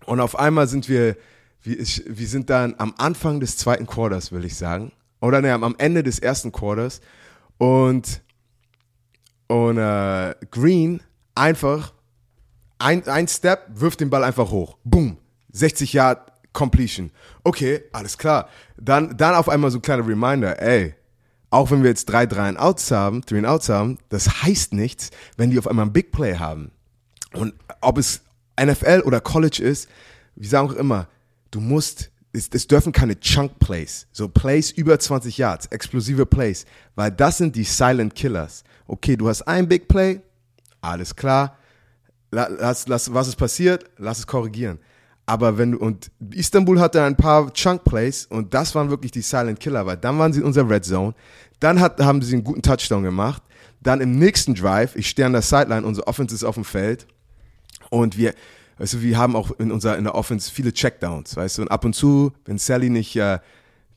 Und 0.06 0.20
auf 0.20 0.38
einmal 0.38 0.68
sind 0.68 0.90
wir, 0.90 1.16
wir, 1.62 1.78
wir 1.78 2.28
sind 2.28 2.50
dann 2.50 2.76
am 2.78 2.94
Anfang 2.98 3.40
des 3.40 3.58
zweiten 3.58 3.86
Quarters, 3.86 4.32
will 4.32 4.46
ich 4.46 4.56
sagen. 4.56 4.92
Oder 5.20 5.42
ne, 5.42 5.54
am 5.54 5.76
Ende 5.78 6.02
des 6.02 6.20
ersten 6.20 6.52
Quarters. 6.52 7.02
Und, 7.58 8.22
und 9.52 9.78
äh, 9.78 10.34
Green 10.50 11.02
einfach 11.36 11.92
ein, 12.80 13.06
ein 13.10 13.28
Step, 13.28 13.68
wirft 13.74 14.00
den 14.00 14.10
Ball 14.10 14.24
einfach 14.24 14.50
hoch. 14.50 14.78
Boom. 14.86 15.18
60 15.52 15.92
Yard 15.92 16.32
Completion. 16.54 17.12
Okay, 17.44 17.84
alles 17.92 18.18
klar. 18.18 18.48
Dann, 18.78 19.18
dann 19.18 19.36
auf 19.36 19.50
einmal 19.50 19.70
so 19.70 19.80
ein 19.80 19.82
kleiner 19.82 20.08
Reminder, 20.08 20.62
ey, 20.62 20.96
auch 21.50 21.70
wenn 21.70 21.84
wir 21.84 21.90
jetzt 21.90 22.06
drei, 22.06 22.26
drei 22.26 22.48
and 22.48 22.58
Outs 22.58 22.92
haben, 22.92 23.26
three 23.26 23.40
and 23.40 23.48
Outs 23.48 23.68
haben, 23.68 23.98
das 24.08 24.42
heißt 24.42 24.72
nichts, 24.72 25.12
wenn 25.36 25.50
die 25.50 25.60
auf 25.60 25.68
einmal 25.68 25.86
ein 25.86 25.92
Big 25.92 26.14
Play 26.14 26.38
haben. 26.38 26.72
Und 27.34 27.54
ob 27.82 27.98
es 27.98 28.22
NFL 28.58 29.02
oder 29.04 29.20
College 29.20 29.62
ist, 29.62 29.90
wir 30.38 30.48
sagen 30.48 30.70
auch 30.70 30.76
immer, 30.76 31.10
du 31.52 31.60
musst, 31.60 32.10
es, 32.34 32.50
es 32.54 32.68
dürfen 32.68 32.92
keine 32.92 33.20
Chunk 33.20 33.60
Plays, 33.60 34.08
so 34.12 34.28
Plays 34.28 34.72
über 34.72 34.98
20 34.98 35.38
Yards, 35.38 35.66
explosive 35.68 36.26
Plays, 36.26 36.66
weil 36.96 37.12
das 37.12 37.38
sind 37.38 37.56
die 37.56 37.64
Silent 37.64 38.16
Killers. 38.16 38.64
Okay, 38.88 39.18
du 39.18 39.28
hast 39.30 39.42
ein 39.44 39.68
Big 39.68 39.88
Play, 39.88 40.22
alles 40.82 41.16
klar, 41.16 41.58
La- 42.32 42.48
lass, 42.48 42.88
lass, 42.88 43.14
was 43.14 43.28
ist 43.28 43.36
passiert, 43.36 43.86
lass 43.98 44.20
es 44.20 44.28
korrigieren. 44.28 44.80
Aber 45.26 45.58
wenn 45.58 45.74
du, 45.74 45.78
und 45.80 46.10
Istanbul 46.32 46.80
hatte 46.80 47.04
ein 47.04 47.16
paar 47.18 47.52
Chunk 47.54 47.84
Plays 47.84 48.26
und 48.26 48.54
das 48.54 48.74
waren 48.74 48.90
wirklich 48.90 49.12
die 49.12 49.22
Silent 49.22 49.60
Killer, 49.60 49.86
weil 49.86 49.98
dann 49.98 50.18
waren 50.18 50.32
sie 50.34 50.40
in 50.40 50.46
unserer 50.46 50.70
Red 50.70 50.86
Zone, 50.86 51.14
dann 51.60 51.80
hat, 51.80 52.00
haben 52.02 52.22
sie 52.22 52.34
einen 52.36 52.44
guten 52.44 52.62
Touchdown 52.62 53.04
gemacht, 53.04 53.44
dann 53.82 54.00
im 54.02 54.18
nächsten 54.18 54.56
Drive, 54.56 54.96
ich 54.96 55.10
stehe 55.10 55.26
an 55.26 55.34
der 55.34 55.42
Sideline, 55.42 55.86
unsere 55.86 56.08
Offense 56.08 56.34
ist 56.34 56.44
auf 56.44 56.56
dem 56.56 56.64
Feld, 56.66 57.06
und 57.90 58.18
wir, 58.18 58.34
weißt 58.78 58.94
du, 58.94 59.02
wir 59.02 59.18
haben 59.18 59.36
auch 59.36 59.52
in 59.60 59.72
unserer 59.72 59.98
in 59.98 60.04
der 60.06 60.16
Offense 60.16 60.52
viele 60.52 60.74
Checkdowns, 60.74 61.36
weißt 61.36 61.58
du, 61.58 61.62
und 61.64 61.68
ab 61.70 61.86
und 61.86 61.94
zu, 61.94 62.32
wenn 62.46 62.58
Sally 62.58 62.90
nicht 62.90 63.16
äh, 63.16 63.40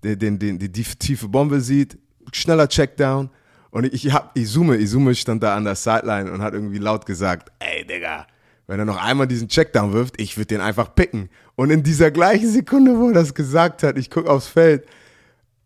den, 0.03 0.19
den, 0.19 0.39
den, 0.39 0.59
die 0.59 0.71
tief- 0.71 0.97
tiefe 0.97 1.29
Bombe 1.29 1.61
sieht, 1.61 1.99
schneller 2.33 2.69
Checkdown. 2.69 3.31
Und 3.71 3.87
ich, 3.87 4.07
ich 4.07 4.13
hab, 4.13 4.37
Izume, 4.37 4.77
Izume 4.77 5.15
stand 5.15 5.43
da 5.43 5.57
an 5.57 5.65
der 5.65 5.75
Sideline 5.75 6.31
und 6.31 6.43
hat 6.43 6.55
irgendwie 6.55 6.79
laut 6.79 7.07
gesagt, 7.07 7.51
ey 7.59 7.85
Digga, 7.87 8.27
wenn 8.67 8.79
er 8.79 8.85
noch 8.85 9.03
einmal 9.03 9.27
diesen 9.27 9.49
Checkdown 9.49 9.93
wirft, 9.93 10.21
ich 10.21 10.37
würde 10.37 10.47
den 10.47 10.61
einfach 10.61 10.95
picken. 10.95 11.29
Und 11.57 11.71
in 11.71 11.83
dieser 11.83 12.11
gleichen 12.11 12.49
Sekunde, 12.51 12.99
wo 12.99 13.09
er 13.09 13.15
das 13.15 13.35
gesagt 13.35 13.83
hat, 13.83 13.99
ich 13.99 14.11
guck 14.11 14.27
aufs 14.27 14.47
Feld, 14.47 14.87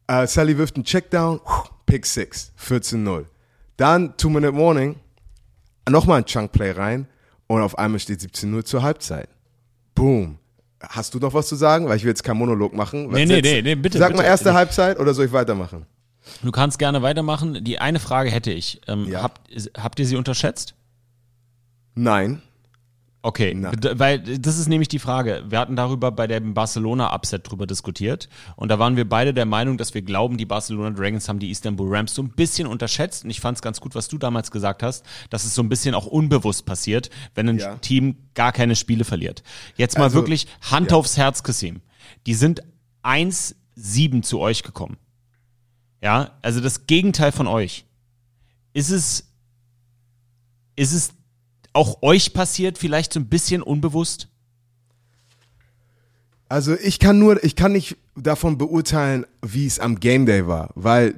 äh, 0.06 0.26
Sally 0.26 0.56
wirft 0.56 0.76
einen 0.76 0.84
Checkdown, 0.84 1.40
Pick 1.86 2.06
6, 2.06 2.52
14-0. 2.58 3.24
Dann 3.76 4.16
Two-Minute 4.16 4.56
Warning, 4.56 4.96
nochmal 5.88 6.18
ein 6.18 6.24
Chunk-Play 6.24 6.72
rein 6.72 7.06
und 7.48 7.60
auf 7.60 7.76
einmal 7.78 7.98
steht 7.98 8.20
17-0 8.20 8.64
zur 8.64 8.82
Halbzeit. 8.82 9.28
Boom. 9.96 10.38
Hast 10.80 11.12
du 11.14 11.18
noch 11.18 11.34
was 11.34 11.48
zu 11.48 11.56
sagen? 11.56 11.88
Weil 11.88 11.96
ich 11.96 12.04
will 12.04 12.10
jetzt 12.10 12.22
keinen 12.22 12.38
Monolog 12.38 12.72
machen. 12.72 13.08
Nee, 13.10 13.26
nee, 13.26 13.40
nee, 13.40 13.62
nee, 13.62 13.74
bitte, 13.74 13.98
Sag 13.98 14.10
mal 14.12 14.18
bitte. 14.18 14.28
erste 14.28 14.54
Halbzeit 14.54 15.00
oder 15.00 15.12
soll 15.12 15.26
ich 15.26 15.32
weitermachen? 15.32 15.86
Du 16.42 16.52
kannst 16.52 16.78
gerne 16.78 17.02
weitermachen. 17.02 17.64
Die 17.64 17.80
eine 17.80 17.98
Frage 17.98 18.30
hätte 18.30 18.52
ich. 18.52 18.80
Ähm, 18.86 19.08
Ja. 19.08 19.22
habt, 19.22 19.40
habt 19.76 19.98
ihr 19.98 20.06
sie 20.06 20.16
unterschätzt? 20.16 20.74
Nein. 21.94 22.42
Okay, 23.20 23.52
Na. 23.56 23.72
weil 23.98 24.20
das 24.20 24.58
ist 24.58 24.68
nämlich 24.68 24.86
die 24.86 25.00
Frage. 25.00 25.44
Wir 25.48 25.58
hatten 25.58 25.74
darüber 25.74 26.12
bei 26.12 26.28
dem 26.28 26.54
Barcelona-Upset 26.54 27.50
drüber 27.50 27.66
diskutiert 27.66 28.28
und 28.54 28.68
da 28.68 28.78
waren 28.78 28.94
wir 28.96 29.08
beide 29.08 29.34
der 29.34 29.44
Meinung, 29.44 29.76
dass 29.76 29.92
wir 29.92 30.02
glauben, 30.02 30.36
die 30.38 30.46
Barcelona 30.46 30.90
Dragons 30.90 31.28
haben 31.28 31.40
die 31.40 31.50
Istanbul 31.50 31.94
Rams 31.94 32.14
so 32.14 32.22
ein 32.22 32.30
bisschen 32.30 32.68
unterschätzt 32.68 33.24
und 33.24 33.30
ich 33.30 33.40
fand 33.40 33.58
es 33.58 33.62
ganz 33.62 33.80
gut, 33.80 33.96
was 33.96 34.06
du 34.06 34.18
damals 34.18 34.52
gesagt 34.52 34.84
hast, 34.84 35.04
dass 35.30 35.44
es 35.44 35.52
so 35.54 35.62
ein 35.62 35.68
bisschen 35.68 35.96
auch 35.96 36.06
unbewusst 36.06 36.64
passiert, 36.64 37.10
wenn 37.34 37.48
ein 37.48 37.58
Ja. 37.58 37.74
Team 37.78 38.16
gar 38.34 38.52
keine 38.52 38.76
Spiele 38.76 39.04
verliert. 39.04 39.42
Jetzt 39.76 39.98
mal 39.98 40.04
Also, 40.04 40.14
wirklich 40.14 40.46
Hand 40.70 40.92
aufs 40.92 41.16
Herz, 41.16 41.42
Kassim. 41.42 41.80
Die 42.26 42.34
sind 42.34 42.62
1-7 43.02 44.22
zu 44.22 44.38
euch 44.38 44.62
gekommen. 44.62 44.96
Ja, 46.00 46.38
also 46.42 46.60
das 46.60 46.86
Gegenteil 46.86 47.32
von 47.32 47.48
euch. 47.48 47.84
Ist 48.72 48.90
es, 48.90 49.32
ist 50.76 50.92
es 50.92 51.12
auch 51.78 52.02
euch 52.02 52.34
passiert, 52.34 52.76
vielleicht 52.76 53.12
so 53.12 53.20
ein 53.20 53.28
bisschen 53.28 53.62
unbewusst? 53.62 54.28
Also 56.48 56.74
ich 56.74 56.98
kann 56.98 57.18
nur, 57.18 57.42
ich 57.44 57.54
kann 57.54 57.72
nicht 57.72 57.96
davon 58.16 58.58
beurteilen, 58.58 59.26
wie 59.42 59.66
es 59.66 59.78
am 59.78 60.00
Game 60.00 60.26
Day 60.26 60.46
war, 60.46 60.70
weil 60.74 61.14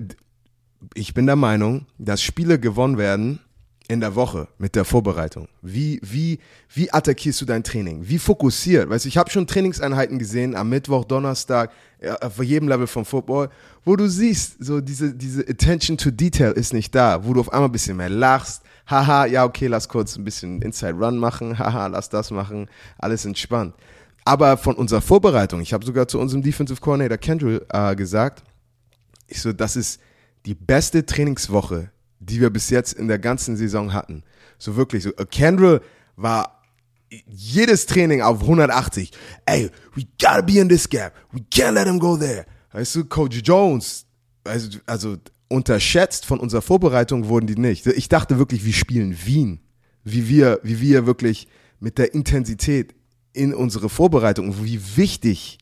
ich 0.95 1.15
bin 1.15 1.25
der 1.27 1.37
Meinung, 1.37 1.87
dass 1.99 2.23
Spiele 2.23 2.59
gewonnen 2.59 2.99
werden 2.99 3.41
in 3.89 4.01
der 4.01 4.15
Woche 4.15 4.49
mit 4.59 4.77
der 4.77 4.85
Vorbereitung. 4.85 5.49
Wie, 5.63 5.99
wie, 6.03 6.39
wie 6.75 6.93
attackierst 6.93 7.41
du 7.41 7.45
dein 7.47 7.65
Training? 7.65 8.07
Wie 8.07 8.19
fokussiert? 8.19 8.91
Weißt 8.91 9.05
du, 9.05 9.09
ich 9.09 9.17
habe 9.17 9.31
schon 9.31 9.47
Trainingseinheiten 9.47 10.19
gesehen 10.19 10.55
am 10.55 10.69
Mittwoch, 10.69 11.05
Donnerstag, 11.05 11.73
ja, 12.03 12.17
auf 12.17 12.43
jedem 12.43 12.69
Level 12.69 12.87
vom 12.87 13.05
Football, 13.05 13.49
wo 13.85 13.97
du 13.97 14.09
siehst, 14.09 14.63
so 14.63 14.81
diese, 14.81 15.15
diese 15.15 15.41
Attention 15.49 15.97
to 15.97 16.11
Detail 16.11 16.53
ist 16.53 16.73
nicht 16.73 16.95
da, 16.95 17.25
wo 17.25 17.33
du 17.33 17.41
auf 17.41 17.53
einmal 17.53 17.69
ein 17.69 17.73
bisschen 17.73 17.97
mehr 17.97 18.11
lachst. 18.11 18.63
Haha, 18.91 19.27
ja, 19.27 19.45
okay, 19.45 19.69
lass 19.69 19.89
kurz 19.89 20.17
ein 20.17 20.25
bisschen 20.25 20.61
Inside 20.63 20.95
Run 20.95 21.19
machen. 21.19 21.59
Haha, 21.59 21.87
lass 21.87 22.09
das 22.09 22.31
machen. 22.31 22.69
Alles 22.99 23.25
entspannt. 23.25 23.75
Aber 24.25 24.57
von 24.57 24.75
unserer 24.75 25.01
Vorbereitung, 25.01 25.61
ich 25.61 25.73
habe 25.73 25.85
sogar 25.85 26.09
zu 26.09 26.19
unserem 26.19 26.43
Defensive 26.43 26.81
Coordinator 26.81 27.17
Kendrill 27.17 27.65
äh, 27.71 27.95
gesagt, 27.95 28.43
ich 29.29 29.41
so, 29.41 29.53
das 29.53 29.77
ist 29.77 30.01
die 30.45 30.55
beste 30.55 31.07
Trainingswoche, 31.07 31.91
die 32.19 32.41
wir 32.41 32.51
bis 32.51 32.71
jetzt 32.71 32.93
in 32.93 33.09
der 33.09 33.19
ganzen 33.19 33.57
Saison 33.57 33.93
hatten. 33.93 34.25
So 34.59 34.77
wirklich, 34.77 35.05
so, 35.05 35.11
äh, 35.11 35.25
Kendrill 35.25 35.81
war 36.17 36.61
jedes 37.27 37.87
Training 37.87 38.23
auf 38.23 38.43
180. 38.43 39.11
Ey, 39.47 39.71
we 39.95 40.03
gotta 40.21 40.43
be 40.43 40.59
in 40.59 40.69
this 40.69 40.89
gap. 40.89 41.15
We 41.33 41.41
can't 41.53 41.73
let 41.73 41.87
him 41.87 41.99
go 41.99 42.17
there. 42.17 42.45
Weißt 42.73 42.95
du, 42.95 43.05
Coach 43.05 43.41
Jones, 43.43 44.07
also, 44.45 44.79
also 44.87 45.17
unterschätzt 45.51 46.27
von 46.27 46.39
unserer 46.39 46.63
Vorbereitung 46.63 47.29
wurden 47.29 47.47
die 47.47 47.57
nicht. 47.57 47.87
Ich 47.87 48.09
dachte 48.09 48.39
wirklich, 48.39 48.65
wir 48.65 48.73
spielen 48.73 49.17
Wien. 49.25 49.61
Wie 50.05 50.29
wir, 50.29 50.61
wie 50.63 50.81
wir 50.81 51.07
wirklich 51.07 51.49
mit 51.81 51.99
der 51.99 52.15
Intensität 52.15 52.95
in 53.33 53.53
unsere 53.53 53.89
Vorbereitung, 53.89 54.65
wie 54.65 54.81
wichtig 54.97 55.59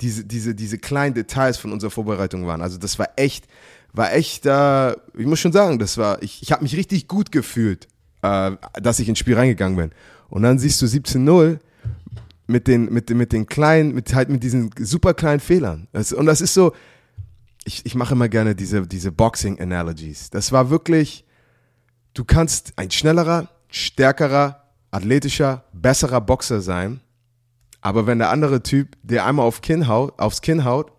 diese, 0.00 0.24
diese, 0.24 0.54
diese 0.54 0.78
kleinen 0.78 1.14
Details 1.14 1.56
von 1.56 1.72
unserer 1.72 1.90
Vorbereitung 1.90 2.46
waren. 2.46 2.60
Also 2.60 2.78
das 2.78 2.98
war 2.98 3.10
echt, 3.16 3.46
war 3.92 4.12
echt, 4.12 4.44
äh, 4.44 4.92
ich 4.92 5.26
muss 5.26 5.38
schon 5.38 5.52
sagen, 5.52 5.78
das 5.78 5.96
war, 5.96 6.22
ich, 6.22 6.42
ich 6.42 6.52
habe 6.52 6.62
mich 6.62 6.76
richtig 6.76 7.06
gut 7.06 7.32
gefühlt, 7.32 7.88
äh, 8.22 8.52
dass 8.82 8.98
ich 8.98 9.08
ins 9.08 9.20
Spiel 9.20 9.36
reingegangen 9.36 9.76
bin. 9.76 9.90
Und 10.28 10.42
dann 10.42 10.58
siehst 10.58 10.82
du 10.82 10.86
17-0 10.86 11.58
mit 12.46 12.66
den, 12.66 12.92
mit, 12.92 13.10
mit 13.10 13.32
den 13.32 13.46
kleinen, 13.46 13.94
mit 13.94 14.14
halt 14.14 14.28
mit 14.28 14.42
diesen 14.42 14.70
super 14.78 15.14
kleinen 15.14 15.40
Fehlern. 15.40 15.86
Das, 15.92 16.12
und 16.12 16.26
das 16.26 16.40
ist 16.40 16.54
so, 16.54 16.72
ich, 17.64 17.86
ich 17.86 17.94
mache 17.94 18.14
immer 18.14 18.28
gerne 18.28 18.54
diese, 18.54 18.86
diese 18.86 19.12
Boxing-Analogies. 19.12 20.30
Das 20.30 20.52
war 20.52 20.70
wirklich, 20.70 21.24
du 22.14 22.24
kannst 22.24 22.72
ein 22.76 22.90
schnellerer, 22.90 23.48
stärkerer, 23.68 24.64
athletischer, 24.90 25.64
besserer 25.72 26.20
Boxer 26.20 26.60
sein, 26.60 27.00
aber 27.80 28.06
wenn 28.06 28.18
der 28.18 28.30
andere 28.30 28.62
Typ 28.62 28.96
dir 29.02 29.24
einmal 29.24 29.46
auf 29.46 29.60
Kinn 29.60 29.88
haut, 29.88 30.18
aufs 30.18 30.40
Kinn 30.40 30.64
haut 30.64 30.92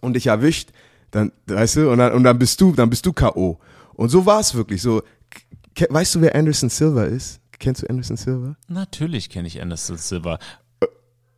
und 0.00 0.14
dich 0.14 0.26
erwischt, 0.28 0.70
dann, 1.10 1.32
weißt 1.46 1.76
du, 1.76 1.90
und 1.90 1.98
dann, 1.98 2.12
und 2.12 2.24
dann 2.24 2.38
bist 2.38 2.60
du, 2.60 2.72
dann 2.72 2.90
bist 2.90 3.04
du 3.06 3.12
K.O. 3.12 3.58
Und 3.94 4.08
so 4.08 4.26
war 4.26 4.40
es 4.40 4.54
wirklich. 4.54 4.82
So, 4.82 5.02
weißt 5.88 6.14
du, 6.14 6.20
wer 6.22 6.34
Anderson 6.34 6.68
Silva 6.68 7.04
ist? 7.04 7.40
Kennst 7.58 7.82
du 7.82 7.86
Anderson 7.88 8.16
Silva? 8.16 8.56
Natürlich 8.68 9.30
kenne 9.30 9.48
ich 9.48 9.60
Anderson 9.60 9.96
Silva. 9.96 10.38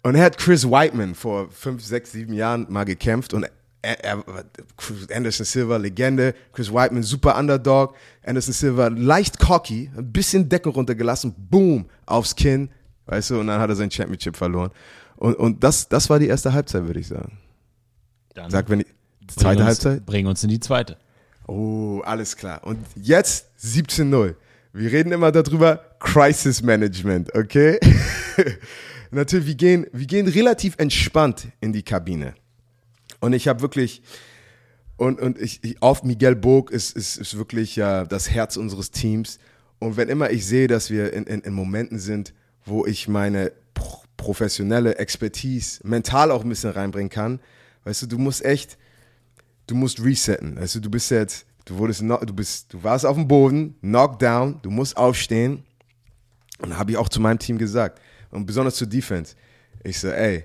Und 0.03 0.15
er 0.15 0.25
hat 0.25 0.39
Chris 0.39 0.65
Whiteman 0.65 1.15
vor 1.15 1.51
fünf, 1.51 1.85
sechs, 1.85 2.13
sieben 2.13 2.33
Jahren 2.33 2.67
mal 2.71 2.85
gekämpft 2.85 3.35
und 3.35 3.47
Anderson 3.83 5.47
Silva, 5.47 5.77
Legende, 5.77 6.35
Chris 6.53 6.73
Whiteman, 6.73 7.03
super 7.03 7.39
Underdog, 7.39 7.95
Anderson 8.25 8.53
Silva, 8.53 8.89
leicht 8.89 9.39
cocky, 9.39 9.91
ein 9.97 10.13
bisschen 10.13 10.49
Decken 10.49 10.73
runtergelassen, 10.73 11.35
boom, 11.37 11.87
aufs 12.07 12.35
Kinn, 12.35 12.71
weißt 13.07 13.31
du, 13.31 13.41
und 13.41 13.47
dann 13.47 13.61
hat 13.61 13.71
er 13.71 13.77
sein 13.77 13.91
Championship 13.91 14.37
verloren. 14.37 14.71
Und, 15.17 15.35
und 15.35 15.63
das, 15.65 15.89
das 15.89 16.11
war 16.11 16.19
die 16.19 16.27
erste 16.27 16.53
Halbzeit, 16.53 16.87
würde 16.87 17.01
ich 17.01 17.09
sagen. 17.09 17.39
Dann 18.35 18.51
Sag, 18.51 18.69
wenn 18.69 18.81
die 18.81 18.87
zweite 19.29 19.61
uns, 19.61 19.69
Halbzeit? 19.69 20.07
Bring 20.07 20.27
uns 20.27 20.43
in 20.43 20.51
die 20.51 20.61
zweite. 20.61 20.97
Oh, 21.47 22.01
alles 22.05 22.37
klar. 22.37 22.63
Und 22.65 22.79
jetzt 22.95 23.47
17-0. 23.63 24.35
Wir 24.73 24.93
reden 24.93 25.13
immer 25.13 25.33
darüber, 25.33 25.81
Crisis 25.99 26.63
Management, 26.63 27.35
okay? 27.35 27.79
Natürlich, 29.11 29.47
wir 29.47 29.55
gehen, 29.55 29.87
wir 29.93 30.07
gehen 30.07 30.29
relativ 30.29 30.75
entspannt 30.79 31.49
in 31.61 31.73
die 31.73 31.83
Kabine. 31.83 32.35
Und 33.21 33.33
ich 33.33 33.49
habe 33.49 33.61
wirklich, 33.61 34.03
und, 34.97 35.21
und 35.21 35.41
ich, 35.41 35.63
ich 35.65 35.83
auf 35.83 36.03
Miguel 36.03 36.37
Burg 36.37 36.71
ist, 36.71 36.97
ist, 36.97 37.17
ist 37.17 37.37
wirklich 37.37 37.77
ja 37.77 38.05
das 38.05 38.31
Herz 38.31 38.57
unseres 38.57 38.91
Teams. 38.91 39.39
Und 39.79 39.97
wenn 39.97 40.09
immer 40.09 40.31
ich 40.31 40.47
sehe, 40.47 40.67
dass 40.67 40.91
wir 40.91 41.13
in, 41.13 41.25
in, 41.25 41.41
in 41.41 41.53
Momenten 41.53 41.99
sind, 41.99 42.35
wo 42.65 42.85
ich 42.87 43.09
meine 43.09 43.53
pro- 43.75 44.03
professionelle 44.17 44.97
Expertise 44.99 45.81
mental 45.85 46.31
auch 46.31 46.43
ein 46.43 46.49
bisschen 46.49 46.71
reinbringen 46.71 47.11
kann, 47.11 47.41
weißt 47.85 48.03
du, 48.03 48.07
du 48.07 48.19
musst 48.19 48.45
echt, 48.45 48.77
du 49.67 49.75
musst 49.75 50.03
resetten. 50.03 50.59
Weißt 50.59 50.75
du, 50.75 50.81
du 50.81 50.91
bist 50.91 51.11
jetzt, 51.11 51.47
du 51.65 51.79
wurdest, 51.79 52.01
du 52.01 52.35
bist, 52.35 52.73
du 52.73 52.83
warst 52.83 53.07
auf 53.07 53.17
dem 53.17 53.29
Boden, 53.29 53.77
knockdown, 53.81 54.59
du 54.63 54.71
musst 54.71 54.97
aufstehen. 54.97 55.65
Und 56.61 56.77
habe 56.77 56.91
ich 56.91 56.97
auch 56.97 57.09
zu 57.09 57.21
meinem 57.21 57.39
Team 57.39 57.57
gesagt. 57.57 58.01
Und 58.31 58.47
besonders 58.47 58.75
zur 58.75 58.89
Defense. 58.89 59.37
Ich 59.85 60.01
so, 60.01 60.09
ey, 60.09 60.45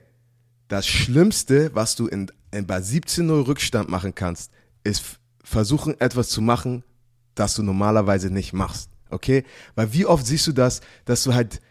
das 0.67 0.85
Schlimmste, 0.87 1.71
was 1.73 1.95
du 1.95 2.05
in 2.07 2.31
bei 2.61 2.77
17-0 2.77 3.47
Rückstand 3.47 3.89
machen 3.89 4.15
kannst, 4.15 4.51
ist 4.83 5.19
versuchen, 5.43 5.99
etwas 5.99 6.29
zu 6.29 6.41
machen, 6.41 6.83
das 7.35 7.55
du 7.55 7.63
normalerweise 7.63 8.29
nicht 8.29 8.53
machst. 8.53 8.89
Okay? 9.09 9.43
Weil 9.75 9.93
wie 9.93 10.05
oft 10.05 10.25
siehst 10.25 10.47
du 10.47 10.51
das, 10.51 10.81
dass 11.05 11.23
du 11.23 11.33
halt, 11.33 11.61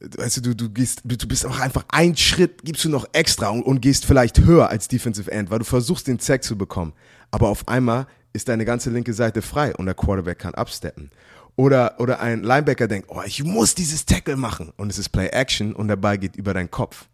weißt 0.00 0.38
du, 0.38 0.40
du, 0.40 0.54
du 0.54 0.70
gehst, 0.70 1.02
du 1.04 1.28
bist 1.28 1.46
auch 1.46 1.58
einfach 1.60 1.84
einen 1.88 2.16
Schritt, 2.16 2.64
gibst 2.64 2.84
du 2.84 2.88
noch 2.88 3.06
extra 3.12 3.48
und, 3.48 3.62
und 3.62 3.80
gehst 3.80 4.04
vielleicht 4.04 4.40
höher 4.40 4.68
als 4.68 4.88
Defensive 4.88 5.30
End, 5.30 5.50
weil 5.50 5.60
du 5.60 5.64
versuchst, 5.64 6.06
den 6.06 6.18
Sack 6.18 6.44
zu 6.44 6.56
bekommen. 6.56 6.92
Aber 7.30 7.48
auf 7.48 7.66
einmal 7.68 8.06
ist 8.32 8.48
deine 8.48 8.64
ganze 8.64 8.90
linke 8.90 9.14
Seite 9.14 9.42
frei 9.42 9.74
und 9.74 9.86
der 9.86 9.94
Quarterback 9.94 10.38
kann 10.38 10.54
absteppen. 10.54 11.10
Oder, 11.56 11.98
oder 11.98 12.20
ein 12.20 12.42
Linebacker 12.42 12.86
denkt, 12.86 13.08
oh, 13.10 13.22
ich 13.24 13.42
muss 13.42 13.74
dieses 13.74 14.04
Tackle 14.04 14.36
machen. 14.36 14.72
Und 14.76 14.90
es 14.90 14.98
ist 14.98 15.08
Play 15.08 15.28
Action 15.28 15.74
und 15.74 15.88
der 15.88 15.96
Ball 15.96 16.18
geht 16.18 16.36
über 16.36 16.52
deinen 16.52 16.70
Kopf. 16.70 17.08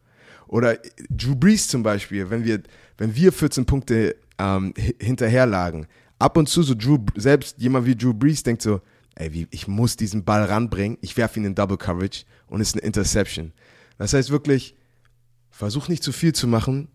Oder 0.52 0.76
Drew 1.08 1.34
Brees 1.34 1.66
zum 1.66 1.82
Beispiel, 1.82 2.28
wenn 2.28 2.44
wir, 2.44 2.62
wenn 2.98 3.16
wir 3.16 3.32
14 3.32 3.64
Punkte 3.64 4.16
ähm, 4.38 4.74
hi- 4.78 4.94
hinterher 5.00 5.46
lagen, 5.46 5.86
ab 6.18 6.36
und 6.36 6.46
zu 6.46 6.62
so 6.62 6.74
Drew, 6.74 6.98
selbst 7.16 7.56
jemand 7.58 7.86
wie 7.86 7.96
Drew 7.96 8.12
Brees 8.12 8.42
denkt 8.42 8.60
so, 8.60 8.82
ey, 9.14 9.32
wie, 9.32 9.46
ich 9.50 9.66
muss 9.66 9.96
diesen 9.96 10.24
Ball 10.24 10.44
ranbringen, 10.44 10.98
ich 11.00 11.16
werfe 11.16 11.40
ihn 11.40 11.46
in 11.46 11.54
Double 11.54 11.78
Coverage 11.78 12.24
und 12.48 12.60
es 12.60 12.68
ist 12.68 12.74
eine 12.74 12.82
Interception. 12.82 13.52
Das 13.96 14.12
heißt 14.12 14.28
wirklich, 14.28 14.76
versuch 15.48 15.88
nicht 15.88 16.02
zu 16.02 16.12
viel 16.12 16.34
zu 16.34 16.46
machen, 16.46 16.88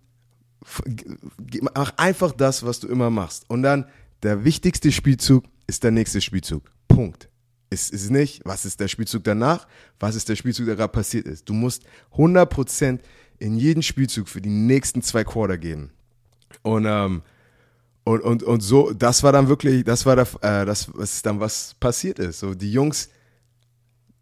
mach 1.76 1.94
einfach 1.98 2.34
das, 2.34 2.64
was 2.64 2.80
du 2.80 2.88
immer 2.88 3.10
machst. 3.10 3.50
Und 3.50 3.64
dann 3.64 3.86
der 4.22 4.44
wichtigste 4.44 4.92
Spielzug 4.92 5.46
ist 5.66 5.84
der 5.84 5.92
nächste 5.92 6.22
Spielzug. 6.22 6.72
Punkt. 6.88 7.28
Es 7.70 7.90
ist 7.90 8.12
nicht, 8.12 8.42
was 8.46 8.66
ist 8.66 8.80
der 8.80 8.88
Spielzug 8.88 9.24
danach, 9.24 9.68
was 10.00 10.16
ist 10.16 10.30
der 10.30 10.36
Spielzug, 10.36 10.68
der 10.68 10.76
gerade 10.76 10.92
passiert 10.92 11.26
ist. 11.26 11.50
Du 11.50 11.54
musst 11.54 11.84
100% 12.16 13.00
in 13.40 13.58
jeden 13.58 13.84
Spielzug 13.84 14.28
für 14.28 14.42
die 14.42 14.50
nächsten 14.50 15.02
zwei 15.02 15.24
Quarter 15.24 15.58
geben. 15.58 15.92
Und, 16.64 16.86
ähm, 16.86 17.22
und, 18.04 18.22
und, 18.22 18.44
und 18.44 18.62
so, 18.62 18.94
das 18.94 19.22
war 19.24 19.32
dann 19.32 19.50
wirklich, 19.50 19.84
das 19.84 20.06
war 20.06 20.16
der, 20.16 20.28
äh, 20.42 20.66
das, 20.66 20.90
was 20.94 21.22
dann 21.22 21.40
was 21.40 21.76
passiert 21.80 22.20
ist. 22.20 22.40
So, 22.40 22.54
die 22.54 22.72
Jungs 22.72 23.10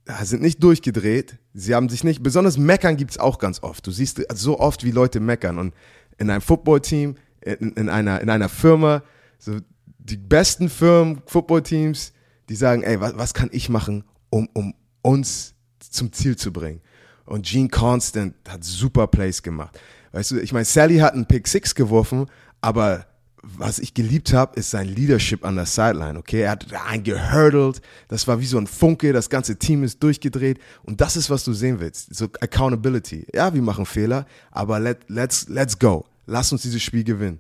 äh, 0.06 0.26
sind 0.26 0.42
nicht 0.42 0.62
durchgedreht. 0.64 1.38
Sie 1.54 1.76
haben 1.76 1.90
sich 1.90 2.04
nicht, 2.04 2.24
besonders 2.24 2.58
meckern 2.58 2.98
gibt 2.98 3.12
es 3.12 3.18
auch 3.18 3.38
ganz 3.38 3.62
oft. 3.62 3.86
Du 3.86 3.92
siehst 3.92 4.22
so 4.34 4.60
oft, 4.60 4.84
wie 4.84 4.92
Leute 4.92 5.20
meckern. 5.20 5.60
Und 5.60 5.74
in 6.18 6.30
einem 6.30 6.42
Footballteam, 6.42 7.16
in, 7.42 7.74
in, 7.74 7.90
einer, 7.90 8.22
in 8.22 8.30
einer 8.30 8.50
Firma, 8.50 9.04
so 9.38 9.60
die 10.00 10.18
besten 10.18 10.70
Firmen, 10.70 11.22
Footballteams, 11.26 12.14
die 12.50 12.56
sagen, 12.56 12.84
ey, 12.84 13.00
was, 13.00 13.18
was 13.18 13.34
kann 13.34 13.50
ich 13.52 13.70
machen, 13.70 14.04
um, 14.30 14.50
um 14.54 14.74
uns 15.02 15.54
zum 15.80 16.12
Ziel 16.12 16.36
zu 16.36 16.52
bringen? 16.52 16.82
Und 17.26 17.46
Gene 17.46 17.70
Constant 17.70 18.36
hat 18.48 18.64
super 18.64 19.08
Plays 19.08 19.42
gemacht. 19.42 19.80
Weißt 20.12 20.32
du, 20.32 20.40
ich 20.40 20.54
meine, 20.54 20.66
Sally 20.66 20.98
hat 20.98 21.14
einen 21.14 21.26
Pick 21.26 21.48
Six 21.48 21.76
geworfen, 21.76 22.28
aber 22.62 23.06
was 23.42 23.80
ich 23.80 23.94
geliebt 23.94 24.34
habe, 24.34 24.60
ist 24.60 24.72
sein 24.72 24.88
Leadership 24.88 25.46
an 25.46 25.56
der 25.56 25.66
Sideline, 25.66 26.18
okay? 26.18 26.42
Er 26.42 26.52
hat 26.52 26.66
einen 26.88 27.04
gehurdelt, 27.04 27.82
das 28.08 28.28
war 28.28 28.40
wie 28.40 28.46
so 28.46 28.58
ein 28.58 28.66
Funke, 28.66 29.14
das 29.14 29.30
ganze 29.30 29.58
Team 29.58 29.84
ist 29.84 30.02
durchgedreht 30.02 30.60
und 30.84 31.00
das 31.00 31.16
ist, 31.16 31.30
was 31.30 31.44
du 31.44 31.54
sehen 31.54 31.80
willst, 31.80 32.16
so 32.16 32.26
Accountability. 32.42 33.28
Ja, 33.34 33.54
wir 33.54 33.62
machen 33.62 33.86
Fehler, 33.86 34.26
aber 34.52 34.80
let, 34.80 35.06
let's, 35.10 35.48
let's 35.48 35.78
go. 35.78 36.06
Lass 36.26 36.52
uns 36.52 36.64
dieses 36.64 36.82
Spiel 36.82 37.04
gewinnen. 37.04 37.40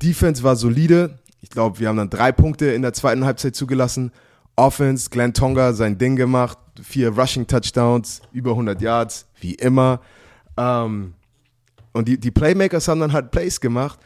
Defense 0.00 0.42
war 0.42 0.54
solide, 0.54 1.18
ich 1.40 1.50
glaube, 1.50 1.80
wir 1.80 1.88
haben 1.88 1.96
dann 1.96 2.10
drei 2.10 2.32
Punkte 2.32 2.66
in 2.66 2.82
der 2.82 2.92
zweiten 2.92 3.24
Halbzeit 3.24 3.56
zugelassen. 3.56 4.12
Offense, 4.56 5.10
Glenn 5.10 5.32
Tonga 5.32 5.72
sein 5.72 5.98
Ding 5.98 6.16
gemacht, 6.16 6.58
vier 6.82 7.10
Rushing 7.10 7.46
Touchdowns, 7.46 8.22
über 8.32 8.50
100 8.50 8.80
Yards, 8.80 9.26
wie 9.40 9.54
immer. 9.54 10.00
Ähm, 10.56 11.14
und 11.92 12.08
die, 12.08 12.18
die 12.18 12.30
Playmakers 12.30 12.88
haben 12.88 13.00
dann 13.00 13.12
halt 13.12 13.30
Plays 13.30 13.60
gemacht 13.60 13.98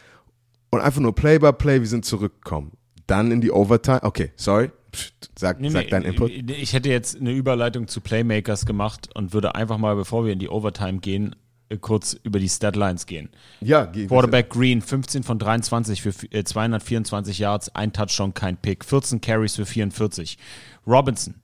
und 0.70 0.80
einfach 0.80 1.00
nur 1.00 1.14
Play 1.14 1.38
by 1.38 1.52
Play, 1.52 1.80
wir 1.80 1.88
sind 1.88 2.04
zurückgekommen. 2.04 2.72
Dann 3.06 3.30
in 3.30 3.40
die 3.40 3.50
Overtime. 3.50 4.02
Okay, 4.02 4.32
sorry. 4.36 4.70
Psst, 4.92 5.30
Sag, 5.36 5.60
Nee, 5.60 5.70
sag 5.70 5.84
nee, 5.84 5.90
dein 5.90 6.02
Input. 6.02 6.30
Ich 6.30 6.72
hätte 6.72 6.88
jetzt 6.88 7.20
eine 7.20 7.32
Überleitung 7.32 7.88
zu 7.88 8.00
Playmakers 8.00 8.66
gemacht 8.66 9.10
und 9.14 9.32
würde 9.32 9.54
einfach 9.54 9.78
mal, 9.78 9.96
bevor 9.96 10.24
wir 10.24 10.32
in 10.32 10.38
die 10.38 10.48
Overtime 10.48 11.00
gehen, 11.00 11.34
kurz 11.78 12.14
über 12.22 12.38
die 12.38 12.48
Statlines 12.48 13.06
gehen. 13.06 13.30
Ja, 13.60 13.86
Quarterback 13.86 14.50
Green, 14.50 14.82
15 14.82 15.22
von 15.22 15.38
23 15.38 16.02
für 16.02 16.12
äh, 16.30 16.44
224 16.44 17.38
Yards, 17.38 17.74
ein 17.74 17.92
Touchdown, 17.92 18.34
kein 18.34 18.56
Pick, 18.56 18.84
14 18.84 19.20
Carries 19.20 19.56
für 19.56 19.66
44. 19.66 20.38
Robinson, 20.86 21.36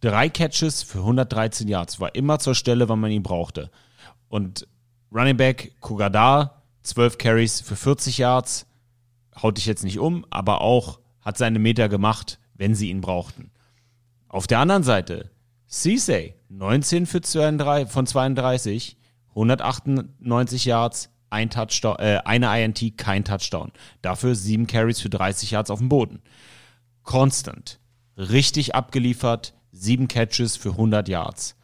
drei 0.00 0.28
Catches 0.28 0.82
für 0.82 0.98
113 0.98 1.68
Yards, 1.68 2.00
war 2.00 2.14
immer 2.14 2.38
zur 2.38 2.54
Stelle, 2.54 2.88
wann 2.88 3.00
man 3.00 3.10
ihn 3.10 3.22
brauchte. 3.22 3.70
Und 4.28 4.66
Running 5.12 5.36
Back 5.36 5.72
Kugadar, 5.80 6.62
12 6.82 7.18
Carries 7.18 7.60
für 7.60 7.76
40 7.76 8.18
Yards, 8.18 8.66
haut 9.42 9.56
dich 9.56 9.66
jetzt 9.66 9.84
nicht 9.84 9.98
um, 9.98 10.24
aber 10.30 10.60
auch 10.60 11.00
hat 11.20 11.36
seine 11.36 11.58
Meter 11.58 11.88
gemacht, 11.88 12.38
wenn 12.54 12.74
sie 12.74 12.90
ihn 12.90 13.00
brauchten. 13.00 13.50
Auf 14.28 14.46
der 14.46 14.60
anderen 14.60 14.82
Seite, 14.82 15.30
Ceesay, 15.68 16.34
19 16.48 17.06
für 17.06 17.20
32, 17.20 17.92
von 17.92 18.06
32, 18.06 18.96
198 19.30 20.64
Yards, 20.64 21.10
ein 21.30 21.50
Touchdown, 21.50 21.96
äh, 21.98 22.20
eine 22.24 22.62
INT, 22.62 22.96
kein 22.96 23.24
Touchdown. 23.24 23.72
Dafür 24.02 24.34
sieben 24.34 24.66
Carries 24.66 25.00
für 25.00 25.10
30 25.10 25.52
Yards 25.52 25.70
auf 25.70 25.78
dem 25.78 25.88
Boden. 25.88 26.22
Constant, 27.02 27.78
richtig 28.16 28.74
abgeliefert, 28.74 29.54
sieben 29.72 30.08
Catches 30.08 30.56
für 30.56 30.70
100 30.70 31.08
Yards. 31.08 31.56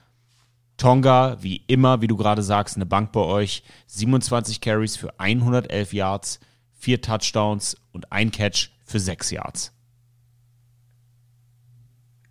Tonga, 0.76 1.38
wie 1.40 1.62
immer, 1.66 2.02
wie 2.02 2.06
du 2.06 2.16
gerade 2.16 2.42
sagst, 2.42 2.76
eine 2.76 2.86
Bank 2.86 3.12
bei 3.12 3.20
euch. 3.20 3.62
27 3.86 4.60
Carries 4.60 4.96
für 4.96 5.18
111 5.18 5.92
Yards, 5.92 6.40
vier 6.74 7.00
Touchdowns 7.00 7.76
und 7.92 8.12
ein 8.12 8.30
Catch 8.30 8.70
für 8.84 9.00
6 9.00 9.30
Yards. 9.30 9.72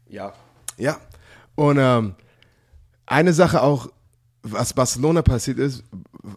Ja. 0.07 0.33
Ja. 0.77 0.99
Und 1.55 1.77
ähm, 1.79 2.15
eine 3.05 3.33
Sache 3.33 3.61
auch, 3.61 3.89
was 4.45 4.73
Barcelona 4.73 5.21
passiert 5.21 5.59
ist, 5.59 5.83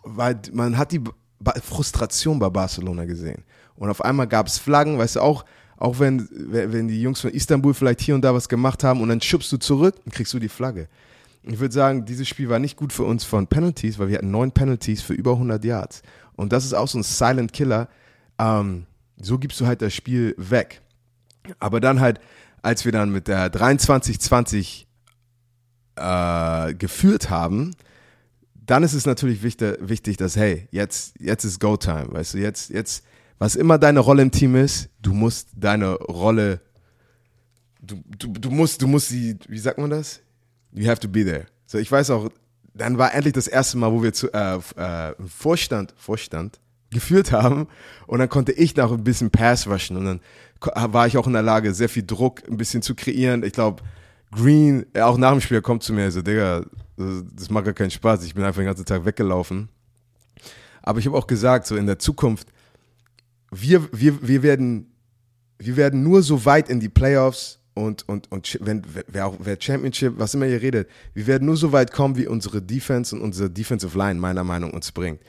weil 0.03 0.41
man 0.53 0.77
hat 0.79 0.93
die 0.93 0.99
ba 0.99 1.55
Frustration 1.63 2.39
bei 2.39 2.49
Barcelona 2.49 3.05
gesehen. 3.05 3.45
Und 3.77 3.91
auf 3.91 4.05
einmal 4.05 4.27
gab 4.27 4.47
es 4.47 4.59
Flaggen, 4.59 4.99
weißt 4.99 5.17
du, 5.17 5.21
auch, 5.21 5.45
auch 5.77 6.01
wenn, 6.01 6.29
wenn 6.31 6.89
die 6.89 7.01
Jungs 7.01 7.21
von 7.21 7.31
Istanbul 7.31 7.75
vielleicht 7.75 8.01
hier 8.01 8.15
und 8.15 8.23
da 8.23 8.35
was 8.35 8.49
gemacht 8.49 8.83
haben 8.83 9.01
und 9.01 9.09
dann 9.09 9.21
schubst 9.21 9.53
du 9.53 9.59
zurück 9.59 9.95
und 10.05 10.13
kriegst 10.13 10.33
du 10.35 10.39
die 10.39 10.49
Flagge. 10.49 10.89
Ich 11.43 11.61
würde 11.61 11.73
sagen, 11.73 12.05
dieses 12.05 12.27
Spiel 12.29 12.49
war 12.49 12.59
nicht 12.59 12.77
gut 12.77 12.93
für 12.93 13.05
uns 13.05 13.25
von 13.25 13.47
Penalties, 13.47 13.99
weil 13.99 14.09
wir 14.09 14.17
hatten 14.17 14.31
neun 14.31 14.51
Penalties 14.53 15.03
für 15.03 15.15
über 15.15 15.33
100 15.33 15.65
Yards. 15.65 16.03
Und 16.35 16.53
das 16.53 16.65
ist 16.65 16.75
auch 16.75 16.89
so 16.89 16.99
ein 16.99 17.05
Silent 17.05 17.53
Killer. 17.53 17.89
Ähm, 18.39 18.87
so 19.21 19.39
gibst 19.39 19.61
du 19.61 19.67
halt 19.67 19.81
das 19.81 19.95
Spiel 19.95 20.35
weg. 20.37 20.83
Aber 21.59 21.81
dann 21.81 22.01
halt, 22.01 22.21
als 22.63 22.85
wir 22.85 22.93
dann 22.93 23.11
mit 23.11 23.29
der 23.29 23.53
23-20 23.53 24.85
äh, 25.97 26.75
geführt 26.75 27.31
haben, 27.31 27.75
dann 28.69 28.83
ist 28.83 28.93
es 28.93 29.07
natürlich 29.07 29.43
wichtig, 29.43 29.77
wichtig 29.81 30.17
dass, 30.19 30.37
hey, 30.37 30.69
jetzt, 30.71 31.15
jetzt 31.19 31.45
ist 31.45 31.59
Go-Time, 31.59 32.09
weißt 32.13 32.35
du, 32.35 32.39
jetzt, 32.39 32.71
jetzt, 32.71 33.03
was 33.39 33.57
immer 33.57 33.79
deine 33.79 34.01
Rolle 34.01 34.23
im 34.23 34.31
Team 34.31 34.55
ist, 34.57 34.91
du 35.01 35.13
musst 35.13 35.49
deine 35.57 35.95
Rolle, 35.95 36.61
du, 37.81 38.03
du, 38.19 38.29
du 38.29 38.51
musst, 38.51 38.83
du 38.83 38.87
musst 38.87 39.09
sie, 39.09 39.37
wie 39.49 39.59
sagt 39.59 39.79
man 39.79 39.91
das? 39.91 40.21
You 40.73 40.87
have 40.87 41.01
to 41.01 41.09
be 41.09 41.25
there. 41.25 41.47
So, 41.67 41.79
ich 41.79 41.91
weiß 41.91 42.11
auch, 42.11 42.29
dann 42.75 42.99
war 42.99 43.15
endlich 43.15 43.33
das 43.35 43.49
erste 43.49 43.79
Mal, 43.79 43.91
wo 43.91 44.03
wir 44.03 44.13
zu, 44.13 44.33
äh, 44.33 44.59
äh, 44.77 45.15
Vorstand, 45.27 45.95
Vorstand 45.97 46.61
geführt 46.91 47.33
haben 47.33 47.69
und 48.07 48.19
dann 48.19 48.29
konnte 48.29 48.53
ich 48.53 48.77
noch 48.77 48.93
ein 48.93 49.05
bisschen 49.05 49.31
Pass 49.31 49.67
rushen 49.67 49.97
und 49.97 50.05
dann 50.05 50.21
ko- 50.61 50.71
war 50.75 51.07
ich 51.07 51.17
auch 51.17 51.27
in 51.27 51.33
der 51.33 51.43
Lage, 51.43 51.73
sehr 51.75 51.89
viel 51.89 52.05
Druck 52.07 52.43
ein 52.49 52.57
bisschen 52.57 52.83
zu 52.83 52.95
kreieren. 52.95 53.43
Ich 53.43 53.53
glaube, 53.53 53.83
Green, 54.31 54.87
äh, 54.95 55.01
auch 55.01 55.17
nach 55.17 55.33
dem 55.33 55.41
Spiel 55.41 55.63
kommt 55.63 55.83
zu 55.83 55.93
mir 55.93 56.11
so, 56.11 56.23
Digga, 56.23 56.65
das 56.99 57.51
macht 57.51 57.65
gar 57.65 57.75
keinen 57.75 57.91
Spaß. 57.91 58.25
Ich 58.25 58.35
bin 58.35 58.45
einfach 58.45 58.61
den 58.61 58.67
ganzen 58.67 58.85
Tag 58.85 59.05
weggelaufen. 59.05 59.69
Aber 60.83 60.99
ich 60.99 61.07
habe 61.07 61.17
auch 61.17 61.27
gesagt, 61.27 61.67
so 61.67 61.77
in 61.77 61.87
der 61.87 61.99
Zukunft, 61.99 62.49
wir, 63.51 63.89
wir, 63.93 64.27
wir, 64.27 64.43
werden, 64.43 64.93
wir 65.59 65.77
werden 65.77 66.03
nur 66.03 66.23
so 66.23 66.45
weit 66.45 66.69
in 66.69 66.81
die 66.81 66.89
Playoffs 66.89 67.61
und, 67.75 68.09
und, 68.09 68.31
und 68.33 68.59
wenn, 68.61 68.83
wer, 69.07 69.33
wer 69.39 69.57
Championship, 69.61 70.15
was 70.19 70.35
immer 70.35 70.47
ihr 70.47 70.61
redet, 70.61 70.89
wir 71.15 71.27
werden 71.27 71.47
nur 71.47 71.57
so 71.57 71.73
weit 71.73 71.93
kommen, 71.93 72.17
wie 72.17 72.27
unsere 72.27 72.61
Defense 72.61 73.15
und 73.15 73.23
unsere 73.23 73.49
Defensive 73.51 73.97
Line 73.97 74.19
meiner 74.19 74.45
Meinung 74.45 74.71
nach 74.71 74.77
uns 74.77 74.93
bringt. 74.93 75.21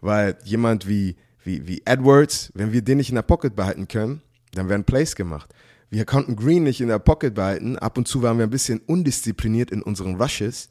Weil 0.00 0.36
jemand 0.44 0.88
wie, 0.88 1.16
wie, 1.42 1.66
wie 1.66 1.82
Edwards, 1.84 2.52
wenn 2.54 2.72
wir 2.72 2.82
den 2.82 2.98
nicht 2.98 3.08
in 3.08 3.16
der 3.16 3.22
Pocket 3.22 3.54
behalten 3.54 3.88
können, 3.88 4.22
dann 4.52 4.68
werden 4.68 4.84
Plays 4.84 5.16
gemacht. 5.16 5.52
Wir 5.90 6.04
konnten 6.04 6.36
Green 6.36 6.64
nicht 6.64 6.80
in 6.80 6.88
der 6.88 6.98
Pocket 6.98 7.34
behalten. 7.34 7.78
Ab 7.78 7.96
und 7.96 8.08
zu 8.08 8.22
waren 8.22 8.38
wir 8.38 8.46
ein 8.46 8.50
bisschen 8.50 8.80
undiszipliniert 8.80 9.70
in 9.70 9.82
unseren 9.82 10.20
Rushes. 10.20 10.68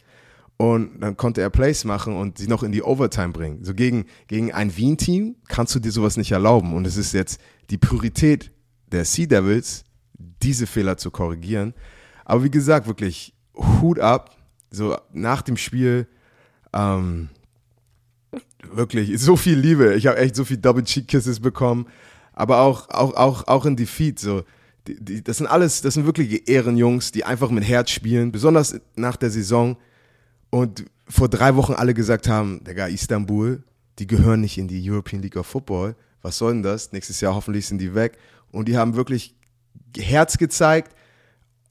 Und 0.58 1.02
dann 1.02 1.18
konnte 1.18 1.42
er 1.42 1.50
Plays 1.50 1.84
machen 1.84 2.16
und 2.16 2.38
sie 2.38 2.48
noch 2.48 2.64
in 2.64 2.72
die 2.72 2.82
Overtime 2.82 3.34
bringen. 3.34 3.64
So 3.64 3.74
gegen, 3.74 4.06
gegen 4.28 4.54
ein 4.54 4.76
Wien-Team 4.76 5.36
kannst 5.50 5.76
du 5.76 5.80
dir 5.80 5.92
sowas 5.92 6.16
nicht 6.16 6.32
erlauben. 6.32 6.74
Und 6.74 6.88
es 6.88 6.96
ist 6.96 7.14
jetzt 7.14 7.42
die 7.70 7.78
Priorität 7.78 8.52
der 8.92 9.04
Sea 9.04 9.26
Devils, 9.26 9.84
diese 10.42 10.66
Fehler 10.66 10.96
zu 10.98 11.12
korrigieren. 11.12 11.74
Aber 12.24 12.44
wie 12.44 12.52
gesagt, 12.52 12.88
wirklich 12.88 13.34
Hut 13.56 14.00
ab. 14.00 14.38
So 14.72 14.98
nach 15.12 15.42
dem 15.42 15.58
Spiel, 15.58 16.08
ähm, 16.74 17.30
wirklich 18.72 19.20
so 19.20 19.36
viel 19.36 19.58
Liebe. 19.58 19.96
Ich 19.96 20.08
habe 20.08 20.18
echt 20.18 20.36
so 20.36 20.46
viel 20.46 20.58
Double 20.58 20.84
Cheek 20.84 21.08
Kisses 21.08 21.40
bekommen. 21.40 21.88
Aber 22.34 22.62
auch, 22.62 22.90
auch, 22.90 23.14
auch, 23.16 23.48
auch 23.48 23.66
in 23.66 23.76
Defeat. 23.76 24.20
So, 24.20 24.44
die, 24.88 25.04
die, 25.04 25.24
das 25.24 25.38
sind 25.38 25.48
alles, 25.48 25.82
das 25.82 25.94
sind 25.94 26.06
wirkliche 26.06 26.38
Ehrenjungs, 26.38 27.12
die 27.12 27.26
einfach 27.26 27.50
mit 27.50 27.64
Herz 27.64 27.92
spielen. 27.92 28.32
Besonders 28.32 28.80
nach 28.96 29.16
der 29.16 29.30
Saison. 29.30 29.78
Und 30.56 30.86
vor 31.10 31.28
drei 31.28 31.58
Wochen 31.58 31.74
alle 31.74 31.94
gesagt 31.94 32.30
haben, 32.30 32.64
Digga, 32.64 32.88
Istanbul, 32.88 33.62
die 34.00 34.08
gehören 34.08 34.40
nicht 34.40 34.58
in 34.58 34.70
die 34.70 34.90
European 34.90 35.22
League 35.22 35.36
of 35.36 35.48
Football. 35.48 35.98
Was 36.22 36.38
soll 36.38 36.54
denn 36.54 36.64
das? 36.64 36.94
Nächstes 36.94 37.20
Jahr 37.20 37.36
hoffentlich 37.36 37.68
sind 37.68 37.80
die 37.80 37.94
weg. 37.94 38.18
Und 38.54 38.70
die 38.70 38.78
haben 38.78 38.96
wirklich 38.96 39.36
Herz 39.98 40.38
gezeigt, 40.38 40.96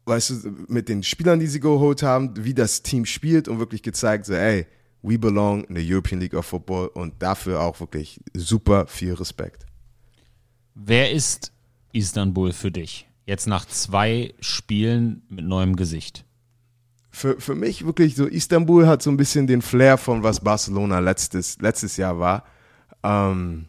weißt 0.04 0.30
du, 0.30 0.50
mit 0.68 0.90
den 0.90 1.02
Spielern, 1.02 1.40
die 1.40 1.46
sie 1.46 1.60
geholt 1.60 2.02
haben, 2.02 2.44
wie 2.44 2.52
das 2.52 2.82
Team 2.82 3.06
spielt 3.06 3.48
und 3.48 3.58
wirklich 3.58 3.82
gezeigt, 3.82 4.26
so, 4.26 4.34
ey, 4.34 4.66
we 5.00 5.18
belong 5.18 5.64
in 5.64 5.76
the 5.76 5.94
European 5.94 6.20
League 6.20 6.34
of 6.34 6.44
Football 6.44 6.88
und 6.88 7.14
dafür 7.22 7.62
auch 7.62 7.80
wirklich 7.80 8.20
super 8.34 8.86
viel 8.86 9.14
Respekt. 9.14 9.64
Wer 10.74 11.10
ist 11.10 11.52
Istanbul 11.94 12.52
für 12.52 12.70
dich? 12.70 13.08
Jetzt 13.24 13.46
nach 13.46 13.64
zwei 13.64 14.34
Spielen 14.40 15.22
mit 15.30 15.46
neuem 15.46 15.74
Gesicht. 15.74 16.23
Für, 17.14 17.40
für 17.40 17.54
mich 17.54 17.86
wirklich 17.86 18.16
so, 18.16 18.26
Istanbul 18.26 18.88
hat 18.88 19.00
so 19.00 19.08
ein 19.08 19.16
bisschen 19.16 19.46
den 19.46 19.62
Flair 19.62 19.98
von 19.98 20.24
was 20.24 20.40
Barcelona 20.40 20.98
letztes, 20.98 21.60
letztes 21.60 21.96
Jahr 21.96 22.18
war. 22.18 22.44
Ähm, 23.04 23.66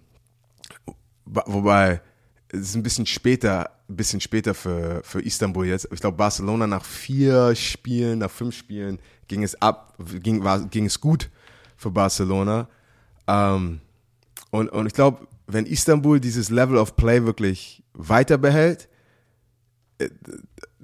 wobei, 1.25 2.01
es 2.47 2.61
ist 2.61 2.75
ein 2.75 2.81
bisschen 2.81 3.05
später, 3.05 3.69
ein 3.87 3.97
bisschen 3.97 4.19
später 4.19 4.55
für, 4.55 5.03
für 5.03 5.21
Istanbul 5.21 5.67
jetzt. 5.67 5.87
Ich 5.91 5.99
glaube, 5.99 6.17
Barcelona 6.17 6.65
nach 6.65 6.83
vier 6.83 7.53
Spielen, 7.53 8.17
nach 8.17 8.31
fünf 8.31 8.57
Spielen 8.57 8.97
ging 9.27 9.43
es 9.43 9.61
ab, 9.61 9.95
ging, 9.99 10.43
war, 10.43 10.61
ging 10.61 10.87
es 10.87 10.99
gut 10.99 11.29
für 11.77 11.91
Barcelona. 11.91 12.67
Ähm, 13.27 13.79
und, 14.49 14.69
und 14.69 14.87
ich 14.87 14.93
glaube, 14.93 15.27
wenn 15.45 15.67
Istanbul 15.67 16.19
dieses 16.19 16.49
Level 16.49 16.77
of 16.77 16.95
Play 16.95 17.23
wirklich 17.25 17.83
weiter 17.93 18.39
behält, 18.39 18.89
äh, 19.99 20.09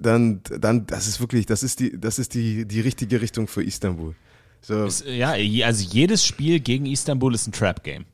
dann, 0.02 0.40
dann, 0.60 0.86
das 0.86 1.06
ist 1.08 1.20
wirklich, 1.20 1.46
das 1.46 1.62
ist 1.62 1.80
die, 1.80 1.98
das 1.98 2.18
ist 2.18 2.34
die, 2.34 2.66
die 2.66 2.80
richtige 2.80 3.20
Richtung 3.20 3.46
für 3.46 3.62
Istanbul. 3.62 4.14
So, 4.60 4.84
Ist, 4.84 5.04
ja, 5.06 5.30
also 5.64 5.84
jedes 5.84 6.24
Spiel 6.24 6.60
gegen 6.60 6.86
Istanbul 6.86 7.34
ist 7.34 7.46
ein 7.48 7.52
Trap-Game. 7.52 8.04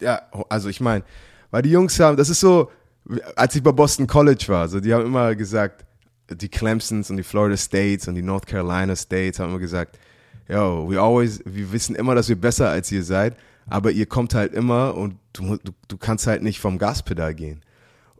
ja, 0.00 0.22
also 0.48 0.68
ich 0.68 0.80
meine, 0.80 1.04
weil 1.50 1.62
die 1.62 1.70
Jungs 1.70 1.98
haben, 1.98 2.16
das 2.16 2.28
ist 2.28 2.40
so, 2.40 2.70
als 3.34 3.54
ich 3.56 3.62
bei 3.62 3.72
Boston 3.72 4.06
College 4.06 4.44
war, 4.48 4.68
so 4.68 4.80
die 4.80 4.92
haben 4.92 5.06
immer 5.06 5.34
gesagt, 5.34 5.84
die 6.30 6.48
Clemsons 6.48 7.10
und 7.10 7.16
die 7.16 7.22
Florida 7.22 7.56
States 7.56 8.08
und 8.08 8.14
die 8.14 8.22
North 8.22 8.46
Carolina 8.46 8.96
States 8.96 9.38
haben 9.38 9.50
immer 9.50 9.58
gesagt, 9.58 9.98
yo, 10.48 10.88
we 10.88 11.00
always, 11.00 11.40
wir 11.44 11.72
wissen 11.72 11.94
immer, 11.94 12.14
dass 12.14 12.28
wir 12.28 12.40
besser 12.40 12.68
als 12.68 12.90
ihr 12.92 13.02
seid, 13.02 13.36
aber 13.68 13.90
ihr 13.90 14.06
kommt 14.06 14.34
halt 14.34 14.52
immer 14.54 14.94
und 14.94 15.16
du, 15.32 15.56
du, 15.56 15.72
du 15.88 15.96
kannst 15.96 16.26
halt 16.26 16.42
nicht 16.42 16.60
vom 16.60 16.78
Gaspedal 16.78 17.34
gehen. 17.34 17.62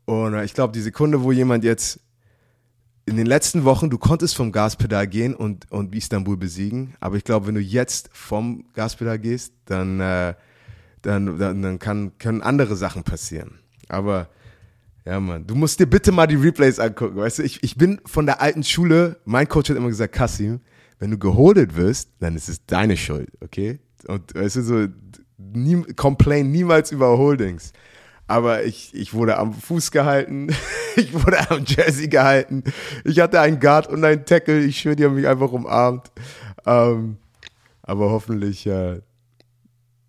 Und 0.04 0.34
äh, 0.34 0.44
ich 0.44 0.54
glaube, 0.54 0.72
die 0.72 0.80
Sekunde, 0.80 1.22
wo 1.22 1.32
jemand 1.32 1.64
jetzt 1.64 2.00
in 3.06 3.16
den 3.16 3.26
letzten 3.26 3.64
Wochen, 3.64 3.88
du 3.88 3.98
konntest 3.98 4.34
vom 4.34 4.50
Gaspedal 4.50 5.06
gehen 5.06 5.34
und, 5.34 5.70
und 5.70 5.94
Istanbul 5.94 6.36
besiegen, 6.36 6.94
aber 6.98 7.16
ich 7.16 7.24
glaube, 7.24 7.46
wenn 7.46 7.54
du 7.54 7.60
jetzt 7.60 8.10
vom 8.12 8.64
Gaspedal 8.74 9.18
gehst, 9.20 9.52
dann, 9.64 10.00
äh, 10.00 10.34
dann, 11.02 11.38
dann, 11.38 11.62
dann 11.62 11.78
kann, 11.78 12.18
können 12.18 12.42
andere 12.42 12.74
Sachen 12.74 13.04
passieren. 13.04 13.60
Aber 13.88 14.28
ja, 15.04 15.20
Mann, 15.20 15.46
du 15.46 15.54
musst 15.54 15.78
dir 15.78 15.86
bitte 15.86 16.10
mal 16.10 16.26
die 16.26 16.34
Replays 16.34 16.80
angucken, 16.80 17.16
weißt 17.16 17.38
du, 17.38 17.42
ich, 17.44 17.62
ich 17.62 17.76
bin 17.76 18.00
von 18.04 18.26
der 18.26 18.42
alten 18.42 18.64
Schule, 18.64 19.20
mein 19.24 19.48
Coach 19.48 19.70
hat 19.70 19.76
immer 19.76 19.88
gesagt, 19.88 20.12
Kassim, 20.12 20.60
wenn 20.98 21.12
du 21.12 21.18
geholdet 21.18 21.76
wirst, 21.76 22.10
dann 22.18 22.34
ist 22.34 22.48
es 22.48 22.66
deine 22.66 22.96
Schuld, 22.96 23.30
okay? 23.40 23.78
Und 24.08 24.34
weißt 24.34 24.56
du, 24.56 24.62
so, 24.62 24.86
nie, 25.38 25.82
complain 25.94 26.50
niemals 26.50 26.90
über 26.90 27.16
Holdings. 27.16 27.72
Aber 28.26 28.64
ich, 28.64 28.92
ich 28.94 29.14
wurde 29.14 29.38
am 29.38 29.54
Fuß 29.54 29.90
gehalten, 29.90 30.48
ich 30.96 31.12
wurde 31.14 31.50
am 31.50 31.64
Jersey 31.64 32.08
gehalten, 32.08 32.64
ich 33.04 33.20
hatte 33.20 33.40
einen 33.40 33.60
Guard 33.60 33.88
und 33.88 34.04
einen 34.04 34.24
Tackle, 34.24 34.64
ich 34.64 34.80
schwöre, 34.80 34.96
die 34.96 35.04
haben 35.04 35.14
mich 35.14 35.28
einfach 35.28 35.52
umarmt. 35.52 36.10
Ähm, 36.64 37.18
aber 37.82 38.10
hoffentlich 38.10 38.66
äh, 38.66 39.00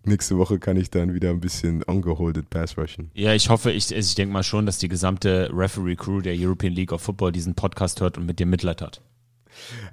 nächste 0.04 0.36
Woche 0.36 0.58
kann 0.58 0.76
ich 0.76 0.90
dann 0.90 1.14
wieder 1.14 1.30
ein 1.30 1.40
bisschen 1.40 1.82
ungeholdet 1.84 2.50
Pass 2.50 2.76
rushen. 2.76 3.10
Ja, 3.14 3.34
ich 3.34 3.50
hoffe, 3.50 3.70
ich, 3.70 3.94
ich 3.94 4.14
denke 4.16 4.32
mal 4.32 4.42
schon, 4.42 4.66
dass 4.66 4.78
die 4.78 4.88
gesamte 4.88 5.50
Referee-Crew 5.52 6.20
der 6.20 6.34
European 6.36 6.72
League 6.72 6.92
of 6.92 7.02
Football 7.02 7.32
diesen 7.32 7.54
Podcast 7.54 8.00
hört 8.00 8.18
und 8.18 8.26
mit 8.26 8.40
dir 8.40 8.46
Mitleid 8.46 8.82
hat. 8.82 9.00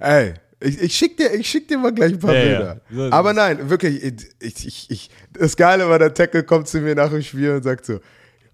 Ey, 0.00 0.34
ich, 0.66 0.80
ich 0.80 0.96
schick 0.96 1.16
dir, 1.16 1.32
ich 1.34 1.48
schick 1.48 1.68
dir 1.68 1.78
mal 1.78 1.92
gleich 1.92 2.12
ein 2.12 2.18
paar 2.18 2.34
Ja, 2.34 2.42
Bilder. 2.42 2.80
ja. 2.90 3.12
Aber 3.12 3.32
nein, 3.32 3.70
wirklich, 3.70 4.02
ich, 4.40 4.66
ich, 4.66 4.90
ich, 4.90 5.10
das 5.32 5.56
Geile 5.56 5.88
war, 5.88 5.98
der 5.98 6.12
Tackle 6.14 6.42
kommt 6.44 6.68
zu 6.68 6.80
mir 6.80 6.94
nach 6.94 7.10
dem 7.10 7.22
Spiel 7.22 7.52
und 7.52 7.62
sagt 7.62 7.86
so, 7.86 8.00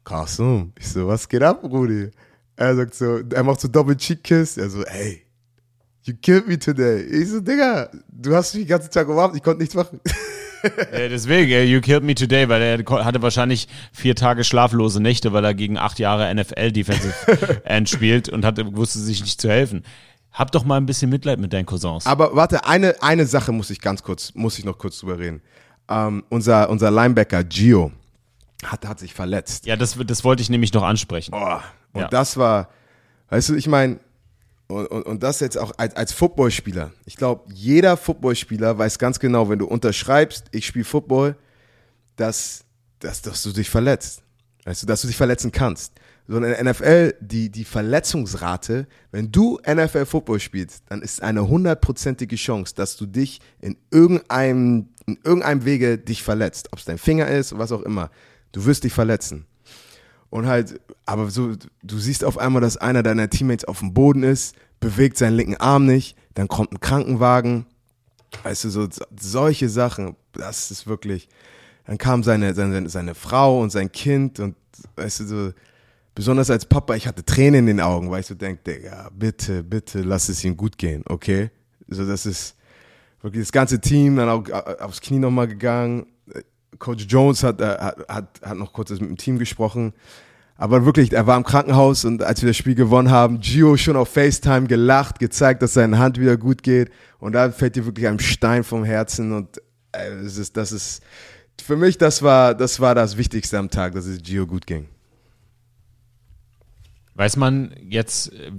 Carson, 0.04 0.72
ich 0.78 0.88
so, 0.88 1.06
was 1.06 1.28
geht 1.28 1.42
ab, 1.42 1.62
Rudi? 1.64 2.10
Er 2.56 2.76
sagt 2.76 2.94
so, 2.94 3.20
er 3.32 3.42
macht 3.42 3.60
so 3.60 3.68
Double 3.68 3.96
Cheek 3.96 4.22
Kiss, 4.24 4.56
er 4.56 4.68
so, 4.68 4.82
ey, 4.84 5.22
you 6.02 6.14
killed 6.20 6.46
me 6.48 6.58
today. 6.58 7.02
Ich 7.02 7.28
so, 7.30 7.40
Digga, 7.40 7.88
du 8.10 8.34
hast 8.34 8.54
mich 8.54 8.64
den 8.64 8.68
ganzen 8.68 8.90
Tag 8.90 9.08
umarmt, 9.08 9.36
ich 9.36 9.42
konnte 9.42 9.60
nichts 9.60 9.74
machen. 9.74 10.00
Ja, 10.92 11.08
deswegen, 11.08 11.68
you 11.68 11.80
killed 11.80 12.04
me 12.04 12.14
today, 12.14 12.48
weil 12.48 12.62
er 12.62 13.04
hatte 13.04 13.20
wahrscheinlich 13.20 13.66
vier 13.92 14.14
Tage 14.14 14.44
schlaflose 14.44 15.00
Nächte, 15.02 15.32
weil 15.32 15.44
er 15.44 15.54
gegen 15.54 15.76
acht 15.76 15.98
Jahre 15.98 16.32
NFL 16.32 16.70
Defensive 16.70 17.12
End 17.64 17.88
spielt 17.88 18.28
und 18.28 18.44
hatte, 18.44 18.76
wusste 18.76 19.00
sich 19.00 19.22
nicht 19.22 19.40
zu 19.40 19.48
helfen. 19.48 19.82
Hab 20.32 20.50
doch 20.52 20.64
mal 20.64 20.76
ein 20.76 20.86
bisschen 20.86 21.10
Mitleid 21.10 21.38
mit 21.38 21.52
deinen 21.52 21.66
Cousins. 21.66 22.06
Aber 22.06 22.34
warte, 22.34 22.64
eine, 22.66 23.00
eine 23.02 23.26
Sache 23.26 23.52
muss 23.52 23.70
ich 23.70 23.80
ganz 23.80 24.02
kurz, 24.02 24.32
muss 24.34 24.58
ich 24.58 24.64
noch 24.64 24.78
kurz 24.78 24.98
drüber 24.98 25.18
reden. 25.18 25.42
Ähm, 25.88 26.24
unser, 26.30 26.70
unser 26.70 26.90
Linebacker 26.90 27.44
Gio 27.44 27.92
hat, 28.64 28.86
hat 28.86 28.98
sich 28.98 29.12
verletzt. 29.12 29.66
Ja, 29.66 29.76
das, 29.76 29.98
das 30.06 30.24
wollte 30.24 30.42
ich 30.42 30.48
nämlich 30.48 30.72
noch 30.72 30.84
ansprechen. 30.84 31.34
Oh, 31.34 31.58
und 31.92 32.02
Ja. 32.02 32.08
das 32.08 32.36
war, 32.36 32.68
weißt 33.28 33.50
du, 33.50 33.54
ich 33.56 33.66
meine, 33.66 33.98
und, 34.68 34.86
und, 34.86 35.02
und 35.02 35.22
das 35.22 35.40
jetzt 35.40 35.58
auch 35.58 35.72
als, 35.76 35.94
als 35.96 36.12
Footballspieler. 36.12 36.92
Ich 37.04 37.16
glaube, 37.16 37.42
jeder 37.52 37.98
Footballspieler 37.98 38.78
weiß 38.78 38.98
ganz 38.98 39.18
genau, 39.18 39.50
wenn 39.50 39.58
du 39.58 39.66
unterschreibst, 39.66 40.46
ich 40.52 40.64
spiele 40.64 40.84
Football, 40.86 41.36
dass, 42.16 42.64
dass, 43.00 43.20
dass 43.20 43.42
du 43.42 43.52
dich 43.52 43.68
verletzt. 43.68 44.22
Weißt 44.64 44.82
du, 44.82 44.86
dass 44.86 45.02
du 45.02 45.08
dich 45.08 45.16
verletzen 45.16 45.52
kannst. 45.52 45.92
So 46.32 46.38
in 46.38 46.44
der 46.44 46.64
NFL, 46.64 47.14
die, 47.20 47.50
die 47.50 47.66
Verletzungsrate, 47.66 48.86
wenn 49.10 49.30
du 49.30 49.58
NFL 49.66 50.06
Football 50.06 50.40
spielst, 50.40 50.82
dann 50.88 51.02
ist 51.02 51.22
eine 51.22 51.46
hundertprozentige 51.46 52.36
Chance, 52.36 52.74
dass 52.74 52.96
du 52.96 53.04
dich 53.04 53.42
in 53.60 53.76
irgendeinem, 53.90 54.88
in 55.04 55.18
irgendeinem 55.24 55.66
Wege 55.66 55.98
dich 55.98 56.22
verletzt. 56.22 56.70
Ob 56.72 56.78
es 56.78 56.86
dein 56.86 56.96
Finger 56.96 57.28
ist, 57.28 57.58
was 57.58 57.70
auch 57.70 57.82
immer. 57.82 58.10
Du 58.52 58.64
wirst 58.64 58.84
dich 58.84 58.94
verletzen. 58.94 59.44
Und 60.30 60.46
halt, 60.46 60.80
aber 61.04 61.28
so, 61.28 61.52
du 61.82 61.98
siehst 61.98 62.24
auf 62.24 62.38
einmal, 62.38 62.62
dass 62.62 62.78
einer 62.78 63.02
deiner 63.02 63.28
Teammates 63.28 63.66
auf 63.66 63.80
dem 63.80 63.92
Boden 63.92 64.22
ist, 64.22 64.56
bewegt 64.80 65.18
seinen 65.18 65.36
linken 65.36 65.58
Arm 65.58 65.84
nicht, 65.84 66.16
dann 66.32 66.48
kommt 66.48 66.72
ein 66.72 66.80
Krankenwagen. 66.80 67.66
Weißt 68.42 68.64
du, 68.64 68.70
so 68.70 68.88
solche 69.20 69.68
Sachen, 69.68 70.16
das 70.32 70.70
ist 70.70 70.86
wirklich. 70.86 71.28
Dann 71.84 71.98
kam 71.98 72.22
seine, 72.22 72.54
seine, 72.54 72.88
seine 72.88 73.14
Frau 73.14 73.60
und 73.60 73.68
sein 73.68 73.92
Kind 73.92 74.40
und 74.40 74.56
weißt 74.96 75.20
du, 75.20 75.24
so, 75.26 75.52
besonders 76.14 76.50
als 76.50 76.66
Papa, 76.66 76.94
ich 76.94 77.06
hatte 77.06 77.24
Tränen 77.24 77.60
in 77.60 77.78
den 77.78 77.80
Augen, 77.80 78.10
weil 78.10 78.20
ich 78.20 78.26
so 78.26 78.34
denke, 78.34 78.62
Digga, 78.64 79.10
bitte, 79.14 79.62
bitte, 79.62 80.02
lass 80.02 80.28
es 80.28 80.44
ihm 80.44 80.56
gut 80.56 80.78
gehen, 80.78 81.02
okay? 81.08 81.50
So, 81.88 82.06
das 82.06 82.26
ist 82.26 82.56
wirklich 83.22 83.44
das 83.44 83.52
ganze 83.52 83.80
Team 83.80 84.16
dann 84.16 84.28
auch 84.28 84.48
äh, 84.48 84.76
aufs 84.80 85.00
Knie 85.00 85.18
nochmal 85.18 85.48
gegangen. 85.48 86.06
Coach 86.78 87.06
Jones 87.08 87.42
hat, 87.42 87.60
äh, 87.60 87.78
hat, 87.78 88.08
hat, 88.08 88.40
hat 88.42 88.56
noch 88.56 88.72
kurz 88.72 88.90
mit 88.90 89.02
dem 89.02 89.16
Team 89.16 89.38
gesprochen. 89.38 89.92
Aber 90.56 90.84
wirklich, 90.84 91.12
er 91.12 91.26
war 91.26 91.36
im 91.36 91.44
Krankenhaus 91.44 92.04
und 92.04 92.22
als 92.22 92.42
wir 92.42 92.48
das 92.48 92.56
Spiel 92.56 92.74
gewonnen 92.74 93.10
haben, 93.10 93.40
Gio 93.40 93.76
schon 93.76 93.96
auf 93.96 94.08
FaceTime 94.10 94.66
gelacht, 94.66 95.18
gezeigt, 95.18 95.62
dass 95.62 95.74
seine 95.74 95.98
Hand 95.98 96.20
wieder 96.20 96.36
gut 96.36 96.62
geht. 96.62 96.90
Und 97.18 97.32
da 97.32 97.50
fällt 97.50 97.76
dir 97.76 97.84
wirklich 97.86 98.06
ein 98.06 98.20
Stein 98.20 98.62
vom 98.62 98.84
Herzen. 98.84 99.32
Und 99.32 99.58
äh, 99.92 100.22
das 100.22 100.36
ist, 100.36 100.56
das 100.56 100.72
ist, 100.72 101.02
für 101.60 101.76
mich, 101.76 101.98
das 101.98 102.22
war, 102.22 102.54
das 102.54 102.80
war 102.80 102.94
das 102.94 103.16
Wichtigste 103.16 103.58
am 103.58 103.70
Tag, 103.70 103.94
dass 103.94 104.06
es 104.06 104.22
Gio 104.22 104.46
gut 104.46 104.66
ging. 104.66 104.88
Weiß 107.14 107.36
man 107.36 107.74
jetzt, 107.88 108.32
äh, 108.32 108.50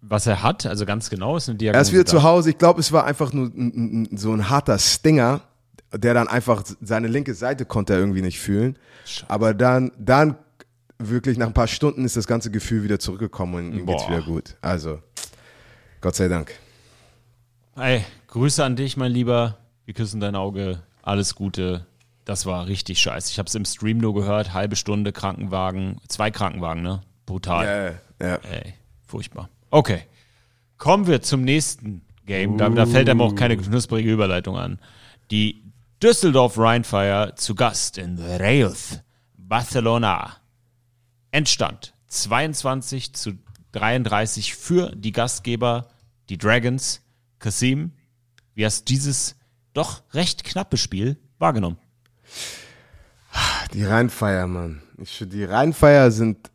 was 0.00 0.26
er 0.26 0.42
hat? 0.42 0.66
Also 0.66 0.86
ganz 0.86 1.10
genau, 1.10 1.36
ist 1.36 1.48
eine 1.48 1.56
Er 1.56 1.58
Diagnose 1.58 1.82
ist 1.88 1.92
wieder 1.92 2.04
da. 2.04 2.10
zu 2.10 2.22
Hause. 2.22 2.50
Ich 2.50 2.58
glaube, 2.58 2.80
es 2.80 2.92
war 2.92 3.04
einfach 3.04 3.32
nur 3.32 3.46
ein, 3.46 4.08
ein, 4.12 4.16
so 4.16 4.32
ein 4.32 4.48
harter 4.50 4.78
Stinger, 4.78 5.42
der 5.92 6.14
dann 6.14 6.28
einfach 6.28 6.62
seine 6.80 7.08
linke 7.08 7.34
Seite 7.34 7.64
konnte 7.64 7.94
er 7.94 8.00
irgendwie 8.00 8.22
nicht 8.22 8.40
fühlen. 8.40 8.78
Aber 9.28 9.54
dann, 9.54 9.92
dann 9.98 10.36
wirklich 10.98 11.38
nach 11.38 11.46
ein 11.46 11.54
paar 11.54 11.66
Stunden 11.68 12.04
ist 12.04 12.16
das 12.16 12.26
ganze 12.26 12.50
Gefühl 12.50 12.82
wieder 12.84 12.98
zurückgekommen 12.98 13.54
und 13.72 13.78
ihm 13.78 13.86
geht's 13.86 14.04
Boah. 14.06 14.10
wieder 14.10 14.22
gut. 14.22 14.56
Also, 14.60 15.00
Gott 16.00 16.16
sei 16.16 16.28
Dank. 16.28 16.52
Ey, 17.76 18.04
Grüße 18.28 18.62
an 18.64 18.76
dich, 18.76 18.96
mein 18.96 19.12
Lieber. 19.12 19.58
Wir 19.84 19.94
küssen 19.94 20.20
dein 20.20 20.34
Auge. 20.36 20.82
Alles 21.02 21.34
Gute. 21.34 21.86
Das 22.24 22.46
war 22.46 22.66
richtig 22.66 23.00
scheiße. 23.00 23.30
Ich 23.30 23.38
habe 23.38 23.48
es 23.48 23.54
im 23.54 23.64
Stream 23.64 23.98
nur 23.98 24.14
gehört. 24.14 24.54
Halbe 24.54 24.76
Stunde 24.76 25.12
Krankenwagen. 25.12 25.98
Zwei 26.08 26.30
Krankenwagen, 26.30 26.82
ne? 26.82 27.02
Brutal. 27.26 28.00
Ja, 28.20 28.26
ja. 28.26 28.34
Ey, 28.36 28.74
furchtbar. 29.06 29.48
Okay. 29.70 30.02
Kommen 30.76 31.06
wir 31.06 31.22
zum 31.22 31.42
nächsten 31.42 32.02
Game. 32.26 32.58
Da, 32.58 32.68
da 32.68 32.86
fällt 32.86 33.08
einem 33.08 33.20
auch 33.20 33.34
keine 33.34 33.56
knusprige 33.56 34.12
Überleitung 34.12 34.56
an. 34.56 34.78
Die 35.30 35.62
Düsseldorf 36.02 36.58
Rheinfire 36.58 37.34
zu 37.36 37.54
Gast 37.54 37.96
in 37.98 38.16
The 38.16 38.36
Reus, 38.36 39.00
Barcelona. 39.36 40.36
Endstand 41.30 41.94
22 42.08 43.14
zu 43.14 43.32
33 43.72 44.54
für 44.54 44.94
die 44.94 45.12
Gastgeber, 45.12 45.88
die 46.28 46.38
Dragons. 46.38 47.00
Kasim, 47.38 47.92
wie 48.54 48.64
hast 48.64 48.80
du 48.80 48.94
dieses 48.94 49.36
doch 49.72 50.02
recht 50.12 50.44
knappe 50.44 50.76
Spiel 50.76 51.18
wahrgenommen? 51.38 51.78
Die 53.72 53.84
Rheinfeier, 53.84 54.46
Mann. 54.46 54.82
Ich, 54.98 55.24
die 55.26 55.44
Rheinfeier 55.44 56.10
sind 56.10 56.50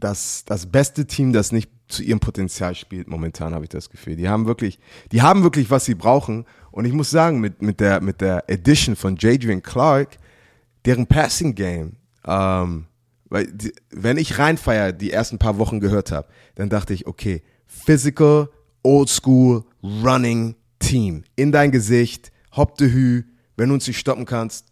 das, 0.00 0.44
das 0.44 0.66
beste 0.66 1.06
Team, 1.06 1.32
das 1.32 1.52
nicht 1.52 1.70
zu 1.88 2.02
ihrem 2.02 2.20
Potenzial 2.20 2.74
spielt. 2.74 3.08
Momentan 3.08 3.54
habe 3.54 3.64
ich 3.64 3.68
das 3.68 3.90
Gefühl. 3.90 4.16
Die 4.16 4.28
haben 4.28 4.46
wirklich, 4.46 4.78
die 5.12 5.22
haben 5.22 5.42
wirklich, 5.42 5.70
was 5.70 5.84
sie 5.84 5.94
brauchen. 5.94 6.46
Und 6.70 6.84
ich 6.84 6.92
muss 6.92 7.10
sagen, 7.10 7.40
mit, 7.40 7.62
mit 7.62 7.80
der, 7.80 8.00
mit 8.00 8.20
der 8.20 8.48
Edition 8.48 8.96
von 8.96 9.16
Jadrian 9.16 9.62
Clark, 9.62 10.18
deren 10.84 11.06
Passing 11.06 11.54
Game, 11.54 11.96
ähm, 12.26 12.86
weil, 13.28 13.46
die, 13.46 13.72
wenn 13.90 14.16
ich 14.16 14.38
Rheinfeier 14.38 14.92
die 14.92 15.12
ersten 15.12 15.38
paar 15.38 15.58
Wochen 15.58 15.80
gehört 15.80 16.10
habe, 16.10 16.28
dann 16.56 16.68
dachte 16.68 16.92
ich, 16.92 17.06
okay, 17.06 17.42
physical, 17.66 18.48
old 18.82 19.08
school, 19.08 19.64
running 19.82 20.56
Team. 20.80 21.24
In 21.36 21.52
dein 21.52 21.70
Gesicht, 21.70 22.32
hopp 22.56 22.76
de 22.78 22.90
hü, 22.90 23.22
wenn 23.56 23.68
du 23.68 23.74
uns 23.74 23.86
nicht 23.86 23.98
stoppen 23.98 24.24
kannst, 24.24 24.66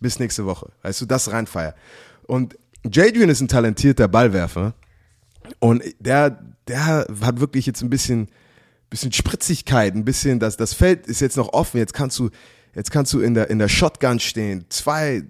bis 0.00 0.18
nächste 0.18 0.46
Woche. 0.46 0.72
Weißt 0.82 1.00
du, 1.00 1.06
das 1.06 1.30
Rheinfeier. 1.30 1.74
Und 2.26 2.56
Jadrian 2.84 3.28
ist 3.28 3.40
ein 3.40 3.48
talentierter 3.48 4.08
Ballwerfer. 4.08 4.74
Und 5.58 5.82
der, 5.98 6.38
der 6.68 6.86
hat 6.86 7.40
wirklich 7.40 7.66
jetzt 7.66 7.82
ein 7.82 7.90
bisschen, 7.90 8.28
bisschen 8.88 9.12
Spritzigkeit, 9.12 9.94
ein 9.94 10.04
bisschen, 10.04 10.38
das, 10.38 10.56
das 10.56 10.74
Feld 10.74 11.06
ist 11.06 11.20
jetzt 11.20 11.36
noch 11.36 11.52
offen. 11.52 11.78
Jetzt 11.78 11.94
kannst 11.94 12.18
du, 12.18 12.30
jetzt 12.74 12.90
kannst 12.90 13.12
du 13.12 13.20
in 13.20 13.34
der, 13.34 13.50
in 13.50 13.58
der 13.58 13.68
Shotgun 13.68 14.20
stehen. 14.20 14.64
Zwei, 14.68 15.24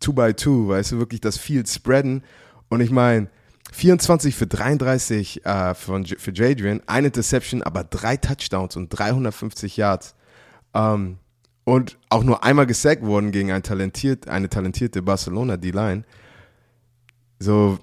two 0.00 0.12
by 0.12 0.34
two, 0.34 0.68
weißt 0.68 0.92
du, 0.92 0.98
wirklich 0.98 1.20
das 1.20 1.38
Field 1.38 1.68
spreaden. 1.68 2.22
Und 2.68 2.80
ich 2.80 2.90
meine, 2.90 3.28
24 3.72 4.34
für 4.34 4.46
33 4.46 5.44
äh, 5.44 5.74
von, 5.74 6.06
für 6.06 6.32
Jadrian, 6.32 6.80
eine 6.86 7.08
Interception, 7.08 7.62
aber 7.62 7.84
drei 7.84 8.16
Touchdowns 8.16 8.76
und 8.76 8.88
350 8.90 9.76
Yards. 9.76 10.14
Ähm, 10.74 11.18
und 11.64 11.98
auch 12.10 12.22
nur 12.24 12.44
einmal 12.44 12.66
gesackt 12.66 13.04
worden 13.04 13.32
gegen 13.32 13.50
ein 13.50 13.62
talentiert, 13.62 14.28
eine 14.28 14.48
talentierte 14.48 15.02
Barcelona 15.02 15.56
D-Line. 15.56 16.04
So, 17.38 17.78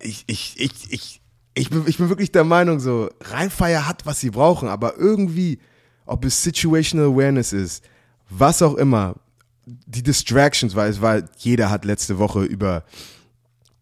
ich, 0.00 0.24
ich, 0.26 0.60
ich, 0.60 0.92
ich, 0.92 1.20
ich, 1.54 1.70
bin, 1.70 1.84
ich 1.86 1.98
bin 1.98 2.08
wirklich 2.08 2.32
der 2.32 2.44
Meinung, 2.44 2.80
so, 2.80 3.10
Rheinfeier 3.20 3.86
hat, 3.86 4.06
was 4.06 4.20
sie 4.20 4.30
brauchen, 4.30 4.68
aber 4.68 4.96
irgendwie, 4.96 5.58
ob 6.06 6.24
es 6.24 6.42
Situational 6.42 7.06
Awareness 7.06 7.52
ist, 7.52 7.84
was 8.28 8.62
auch 8.62 8.74
immer, 8.74 9.16
die 9.64 10.02
Distractions, 10.02 10.76
weil 10.76 10.90
es 10.90 11.00
war, 11.00 11.22
jeder 11.38 11.70
hat 11.70 11.84
letzte 11.84 12.18
Woche 12.18 12.44
über, 12.44 12.84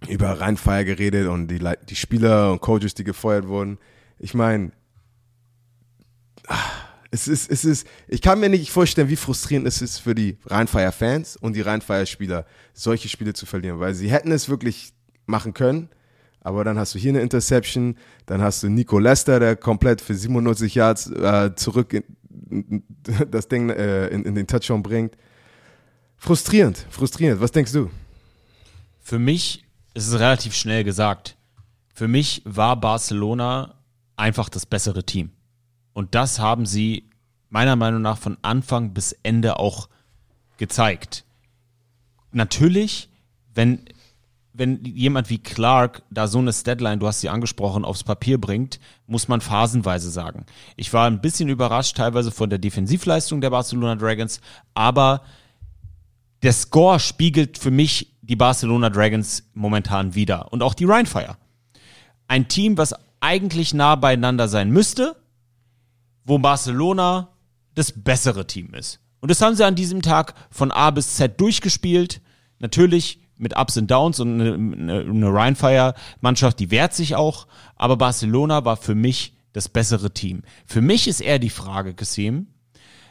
über 0.09 0.41
Rheinfeier 0.41 0.85
geredet 0.85 1.29
und 1.29 1.49
die, 1.49 1.61
die 1.89 1.97
Spieler 1.97 2.53
und 2.53 2.61
Coaches, 2.61 2.95
die 2.95 3.05
gefeuert 3.05 3.49
wurden. 3.49 3.79
Ich 4.19 4.35
meine, 4.35 4.73
es 7.13 7.29
ist, 7.29 7.51
es 7.51 7.65
ist, 7.65 7.87
ich 8.09 8.23
kann 8.23 8.41
mir 8.41 8.49
nicht 8.49 8.71
vorstellen, 8.71 9.11
wie 9.11 9.17
frustrierend 9.17 9.69
es 9.69 9.83
ist 9.83 9.99
für 9.99 10.15
die 10.15 10.39
Rheinfeier-Fans 10.47 11.37
und 11.37 11.55
die 11.55 11.61
Rheinfeier-Spieler, 11.61 12.47
solche 12.73 13.11
Spiele 13.11 13.35
zu 13.35 13.45
verlieren, 13.45 13.81
weil 13.81 13.95
sie 13.95 14.11
hätten 14.11 14.33
es 14.33 14.49
wirklich 14.49 14.95
machen 15.27 15.53
können, 15.53 15.91
aber 16.41 16.65
dann 16.65 16.79
hast 16.79 16.95
du 16.95 16.99
hier 16.99 17.11
eine 17.11 17.21
Interception, 17.21 17.97
dann 18.25 18.41
hast 18.41 18.63
du 18.63 18.71
Nico 18.71 18.99
Lester, 18.99 19.39
der 19.39 19.57
komplett 19.57 20.01
für 20.01 20.15
97 20.15 20.75
Yards 20.75 21.11
äh, 21.11 21.55
zurück 21.55 21.93
in, 21.93 22.83
das 23.31 23.47
Ding 23.47 23.69
äh, 23.69 24.09
in, 24.09 24.25
in 24.25 24.35
den 24.35 24.47
Touchdown 24.47 24.83
bringt. 24.83 25.17
Frustrierend, 26.17 26.87
frustrierend. 26.89 27.43
Was 27.43 27.53
denkst 27.53 27.73
du? 27.73 27.91
Für 29.01 29.19
mich 29.19 29.65
ist 29.93 30.09
es 30.09 30.19
relativ 30.19 30.55
schnell 30.55 30.83
gesagt. 30.83 31.37
Für 31.93 32.09
mich 32.09 32.41
war 32.47 32.81
Barcelona 32.81 33.75
einfach 34.17 34.49
das 34.49 34.65
bessere 34.65 35.05
Team. 35.05 35.31
Und 35.93 36.15
das 36.15 36.39
haben 36.39 36.67
sie 36.67 37.09
meiner 37.51 37.77
Meinung 37.77 38.03
nach 38.03 38.19
von 38.19 38.39
Anfang 38.43 38.95
bis 38.95 39.13
Ende 39.23 39.59
auch 39.59 39.89
gezeigt. 40.57 41.25
Natürlich, 42.33 43.11
wenn, 43.55 43.81
wenn 44.55 44.83
jemand 44.85 45.29
wie 45.29 45.39
Clark 45.39 46.03
da 46.11 46.27
so 46.27 46.39
eine 46.39 46.53
Statline, 46.53 46.99
du 46.99 47.07
hast 47.07 47.21
sie 47.21 47.29
angesprochen, 47.29 47.85
aufs 47.85 48.05
Papier 48.05 48.41
bringt, 48.41 48.81
muss 49.07 49.29
man 49.29 49.41
phasenweise 49.41 50.11
sagen. 50.11 50.47
Ich 50.77 50.93
war 50.93 51.07
ein 51.07 51.21
bisschen 51.21 51.51
überrascht 51.51 51.97
teilweise 51.97 52.31
von 52.31 52.49
der 52.49 52.59
Defensivleistung 52.59 53.41
der 53.41 53.51
Barcelona 53.51 53.97
Dragons, 53.97 54.41
aber 54.73 55.23
der 56.43 56.53
Score 56.55 56.99
spiegelt 56.99 57.59
für 57.59 57.71
mich 57.71 58.15
die 58.23 58.37
Barcelona 58.37 58.89
Dragons 58.89 59.45
momentan 59.53 60.15
wieder 60.15 60.53
und 60.53 60.63
auch 60.63 60.75
die 60.75 60.87
Rheinfire. 60.87 61.37
Ein 62.29 62.49
Team, 62.49 62.79
was 62.79 62.95
eigentlich 63.21 63.75
nah 63.75 63.95
beieinander 63.95 64.49
sein 64.49 64.71
müsste, 64.71 65.17
wo 66.25 66.39
Barcelona 66.39 67.29
das 67.75 67.93
bessere 67.93 68.47
Team 68.47 68.75
ist. 68.75 69.01
Und 69.21 69.31
das 69.31 69.41
haben 69.41 69.55
sie 69.55 69.65
an 69.65 69.77
diesem 69.77 70.03
Tag 70.03 70.35
von 70.51 70.71
A 70.71 70.91
bis 70.91 71.17
Z 71.17 71.41
durchgespielt. 71.41 72.21
Natürlich 72.59 73.21
mit 73.37 73.57
Ups 73.57 73.77
und 73.77 73.91
Downs 73.91 74.21
und 74.21 74.41
eine, 74.41 74.55
eine, 74.55 75.35
Rheinfire-Mannschaft, 75.35 76.59
die 76.59 76.71
wehrt 76.71 76.95
sich 76.95 77.17
auch. 77.17 77.47
Aber 77.77 77.97
Barcelona 77.97 78.65
war 78.65 78.77
für 78.77 78.95
mich 78.95 79.37
das 79.53 79.69
bessere 79.69 80.13
Team. 80.13 80.43
Für 80.67 80.81
mich 80.81 81.09
ist 81.09 81.21
eher 81.21 81.39
die 81.39 81.51
Frage, 81.51 81.95
Kassim, 81.95 82.49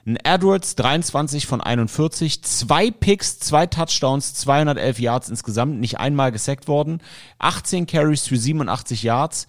ein 0.05 0.18
Edwards 0.18 0.76
23 0.76 1.45
von 1.45 1.62
41, 1.62 2.43
zwei 2.43 2.89
Picks, 2.89 3.39
zwei 3.39 3.68
Touchdowns, 3.68 4.34
211 4.34 4.99
Yards 4.99 5.30
insgesamt, 5.30 5.80
nicht 5.80 5.99
einmal 5.99 6.32
gesackt 6.32 6.68
worden, 6.68 7.01
18 7.38 7.86
Carries 7.86 8.26
für 8.26 8.38
87 8.38 9.03
Yards 9.03 9.47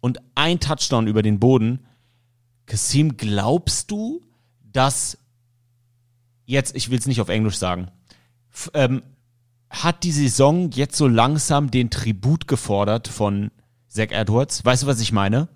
und 0.00 0.18
ein 0.34 0.60
Touchdown 0.60 1.06
über 1.06 1.22
den 1.22 1.40
Boden. 1.40 1.86
Kassim, 2.66 3.16
glaubst 3.16 3.90
du, 3.90 4.22
dass 4.72 5.18
jetzt, 6.46 6.74
ich 6.76 6.90
will 6.90 6.98
es 6.98 7.06
nicht 7.06 7.20
auf 7.20 7.28
Englisch 7.28 7.56
sagen, 7.56 7.90
ähm, 8.72 9.02
hat 9.70 10.04
die 10.04 10.12
Saison 10.12 10.70
jetzt 10.70 10.96
so 10.96 11.08
langsam 11.08 11.70
den 11.70 11.90
Tribut 11.90 12.46
gefordert 12.46 13.08
von 13.08 13.50
Zach 13.88 14.10
Edwards? 14.10 14.64
Weißt 14.64 14.84
du, 14.84 14.86
was 14.86 15.00
ich 15.00 15.12
meine? 15.12 15.48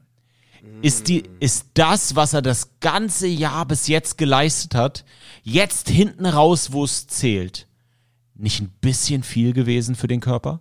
Ist, 0.82 1.08
die, 1.08 1.24
ist 1.40 1.66
das, 1.74 2.16
was 2.16 2.32
er 2.32 2.42
das 2.42 2.80
ganze 2.80 3.26
Jahr 3.26 3.64
bis 3.64 3.86
jetzt 3.86 4.18
geleistet 4.18 4.74
hat, 4.74 5.04
jetzt 5.42 5.88
hinten 5.88 6.26
raus, 6.26 6.72
wo 6.72 6.84
es 6.84 7.06
zählt, 7.06 7.68
nicht 8.34 8.60
ein 8.60 8.70
bisschen 8.80 9.22
viel 9.22 9.52
gewesen 9.52 9.94
für 9.94 10.08
den 10.08 10.20
Körper? 10.20 10.60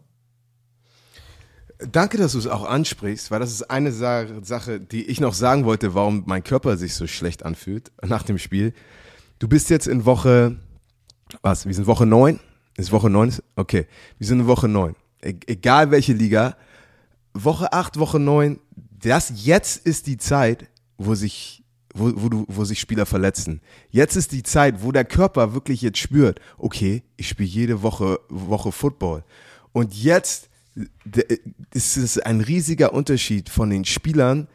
Danke, 1.79 2.17
dass 2.17 2.31
du 2.31 2.39
es 2.39 2.47
auch 2.47 2.65
ansprichst, 2.67 3.29
weil 3.29 3.39
das 3.39 3.51
ist 3.51 3.69
eine 3.69 3.91
Sa 3.91 4.25
Sache, 4.41 4.79
die 4.79 5.05
ich 5.05 5.19
noch 5.19 5.35
sagen 5.35 5.65
wollte, 5.65 5.93
warum 5.93 6.23
mein 6.25 6.43
Körper 6.43 6.75
sich 6.75 6.95
so 6.95 7.05
schlecht 7.05 7.45
anfühlt 7.45 7.91
nach 8.03 8.23
dem 8.23 8.39
Spiel. 8.39 8.73
Du 9.37 9.47
bist 9.47 9.69
jetzt 9.69 9.87
in 9.87 10.05
Woche, 10.05 10.55
was, 11.43 11.67
wir 11.67 11.73
sind 11.75 11.85
Woche 11.85 12.07
9? 12.07 12.39
Ist 12.77 12.91
Woche 12.91 13.11
9? 13.11 13.35
Okay, 13.55 13.85
wir 14.17 14.27
sind 14.27 14.39
in 14.39 14.47
Woche 14.47 14.67
9. 14.67 14.95
E 15.21 15.35
egal 15.45 15.91
welche 15.91 16.13
Liga, 16.13 16.57
Woche 17.33 17.71
8, 17.71 17.99
Woche 17.99 18.19
9, 18.19 18.59
das 18.99 19.31
jetzt 19.45 19.85
ist 19.85 20.07
die 20.07 20.17
Zeit, 20.17 20.67
wo 20.97 21.13
sich, 21.13 21.63
wo, 21.93 22.11
wo, 22.15 22.29
du, 22.29 22.45
wo 22.47 22.65
sich 22.65 22.79
Spieler 22.79 23.05
verletzen. 23.05 23.61
Jetzt 23.91 24.15
ist 24.15 24.31
die 24.31 24.41
Zeit, 24.41 24.81
wo 24.81 24.91
der 24.91 25.05
Körper 25.05 25.53
wirklich 25.53 25.83
jetzt 25.83 25.99
spürt, 25.99 26.39
okay, 26.57 27.03
ich 27.17 27.27
spiele 27.27 27.49
jede 27.49 27.81
Woche, 27.83 28.19
Woche 28.29 28.71
Football. 28.71 29.23
Und 29.73 29.93
jetzt 29.93 30.46
d- 31.05 31.39
ist 31.73 31.97
es 31.97 32.19
ein 32.19 32.41
riesiger 32.41 32.93
Unterschied 32.93 33.49
von 33.49 33.69
den 33.69 33.85
Spielern, 33.85 34.47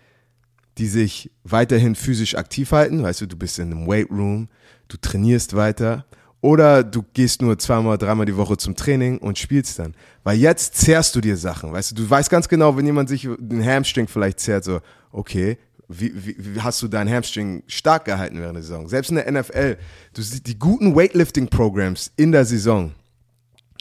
die 0.79 0.87
sich 0.87 1.31
weiterhin 1.45 1.95
physisch 1.95 2.35
aktiv 2.37 2.73
halten. 2.73 3.03
Weißt 3.03 3.21
du, 3.21 3.27
du 3.27 3.37
bist 3.37 3.59
in 3.59 3.71
einem 3.73 3.87
Weight 3.87 4.11
Room, 4.11 4.49
du 4.89 4.97
trainierst 4.97 5.55
weiter. 5.55 6.07
Oder 6.41 6.83
du 6.83 7.05
gehst 7.15 7.41
nur 7.41 7.57
zweimal, 7.59 7.99
dreimal 7.99 8.27
die 8.27 8.37
Woche 8.37 8.57
zum 8.57 8.75
Training 8.75 9.19
und 9.19 9.39
spielst 9.39 9.79
dann. 9.79 9.95
Weil 10.25 10.39
jetzt 10.39 10.75
zehrst 10.75 11.15
du 11.15 11.21
dir 11.21 11.37
Sachen. 11.37 11.73
Weißt 11.73 11.93
du, 11.93 11.95
du 11.95 12.11
weißt 12.11 12.31
ganz 12.31 12.49
genau, 12.49 12.77
wenn 12.77 12.85
jemand 12.85 13.09
sich 13.09 13.29
den 13.39 13.65
Hamstring 13.65 14.09
vielleicht 14.09 14.41
zehrt, 14.41 14.65
so, 14.65 14.81
okay, 15.13 15.57
wie, 15.89 16.13
wie, 16.15 16.37
wie 16.39 16.61
hast 16.61 16.83
du 16.83 16.89
deinen 16.89 17.13
Hamstring 17.15 17.63
stark 17.69 18.07
gehalten 18.07 18.41
während 18.41 18.57
der 18.57 18.63
Saison? 18.65 18.89
Selbst 18.89 19.11
in 19.11 19.17
der 19.17 19.31
NFL, 19.31 19.77
du 20.15 20.23
siehst 20.23 20.47
die 20.49 20.59
guten 20.59 20.97
Weightlifting-Programs 20.97 22.11
in 22.17 22.33
der 22.33 22.45
Saison. 22.45 22.93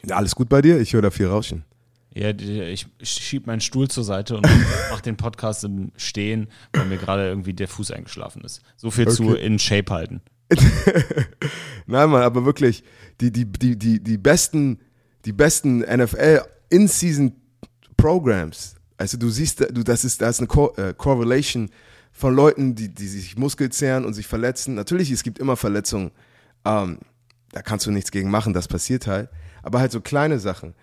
Alles 0.09 0.35
gut 0.35 0.49
bei 0.49 0.61
dir? 0.61 0.79
Ich 0.79 0.93
höre 0.93 1.01
da 1.01 1.09
viel 1.09 1.27
Rauschen. 1.27 1.63
Ja, 2.13 2.29
ich 2.31 2.87
schieb 3.01 3.47
meinen 3.47 3.61
Stuhl 3.61 3.87
zur 3.87 4.03
Seite 4.03 4.35
und 4.35 4.45
mach 4.91 5.01
den 5.01 5.15
Podcast 5.15 5.63
im 5.63 5.91
Stehen, 5.95 6.47
weil 6.73 6.85
mir 6.85 6.97
gerade 6.97 7.27
irgendwie 7.27 7.53
der 7.53 7.67
Fuß 7.69 7.91
eingeschlafen 7.91 8.43
ist. 8.43 8.61
So 8.75 8.91
viel 8.91 9.07
zu 9.07 9.29
Okay. 9.29 9.45
in 9.45 9.59
Shape 9.59 9.91
halten. 9.93 10.21
Nein, 11.85 12.09
Mann, 12.09 12.23
aber 12.23 12.43
wirklich, 12.45 12.83
die, 13.21 13.31
die, 13.31 13.45
die, 13.45 13.77
die, 13.77 14.03
die 14.03 14.17
besten, 14.17 14.79
die 15.25 15.31
besten 15.31 15.79
NFL 15.79 16.41
In-Season 16.69 17.33
Programs, 17.95 18.75
also 18.97 19.17
du 19.17 19.29
siehst, 19.29 19.61
du, 19.61 19.83
das 19.83 20.03
ist, 20.03 20.21
da 20.21 20.29
ist 20.29 20.39
eine 20.39 20.47
Co 20.47 20.73
äh, 20.75 20.93
Correlation 20.95 21.69
von 22.11 22.35
Leuten, 22.35 22.75
die, 22.75 22.89
die 22.89 23.07
sich 23.07 23.37
Muskel 23.37 23.71
zehren 23.71 24.03
und 24.05 24.13
sich 24.13 24.27
verletzen. 24.27 24.75
Natürlich, 24.75 25.11
es 25.11 25.23
gibt 25.23 25.39
immer 25.39 25.55
Verletzungen, 25.55 26.11
ähm, 26.65 26.99
da 27.51 27.61
kannst 27.61 27.85
du 27.85 27.91
nichts 27.91 28.11
gegen 28.11 28.29
machen, 28.29 28.53
das 28.53 28.67
passiert 28.67 29.07
halt, 29.07 29.29
aber 29.63 29.79
halt 29.79 29.91
so 29.91 30.01
kleine 30.01 30.39
Sachen. 30.39 30.73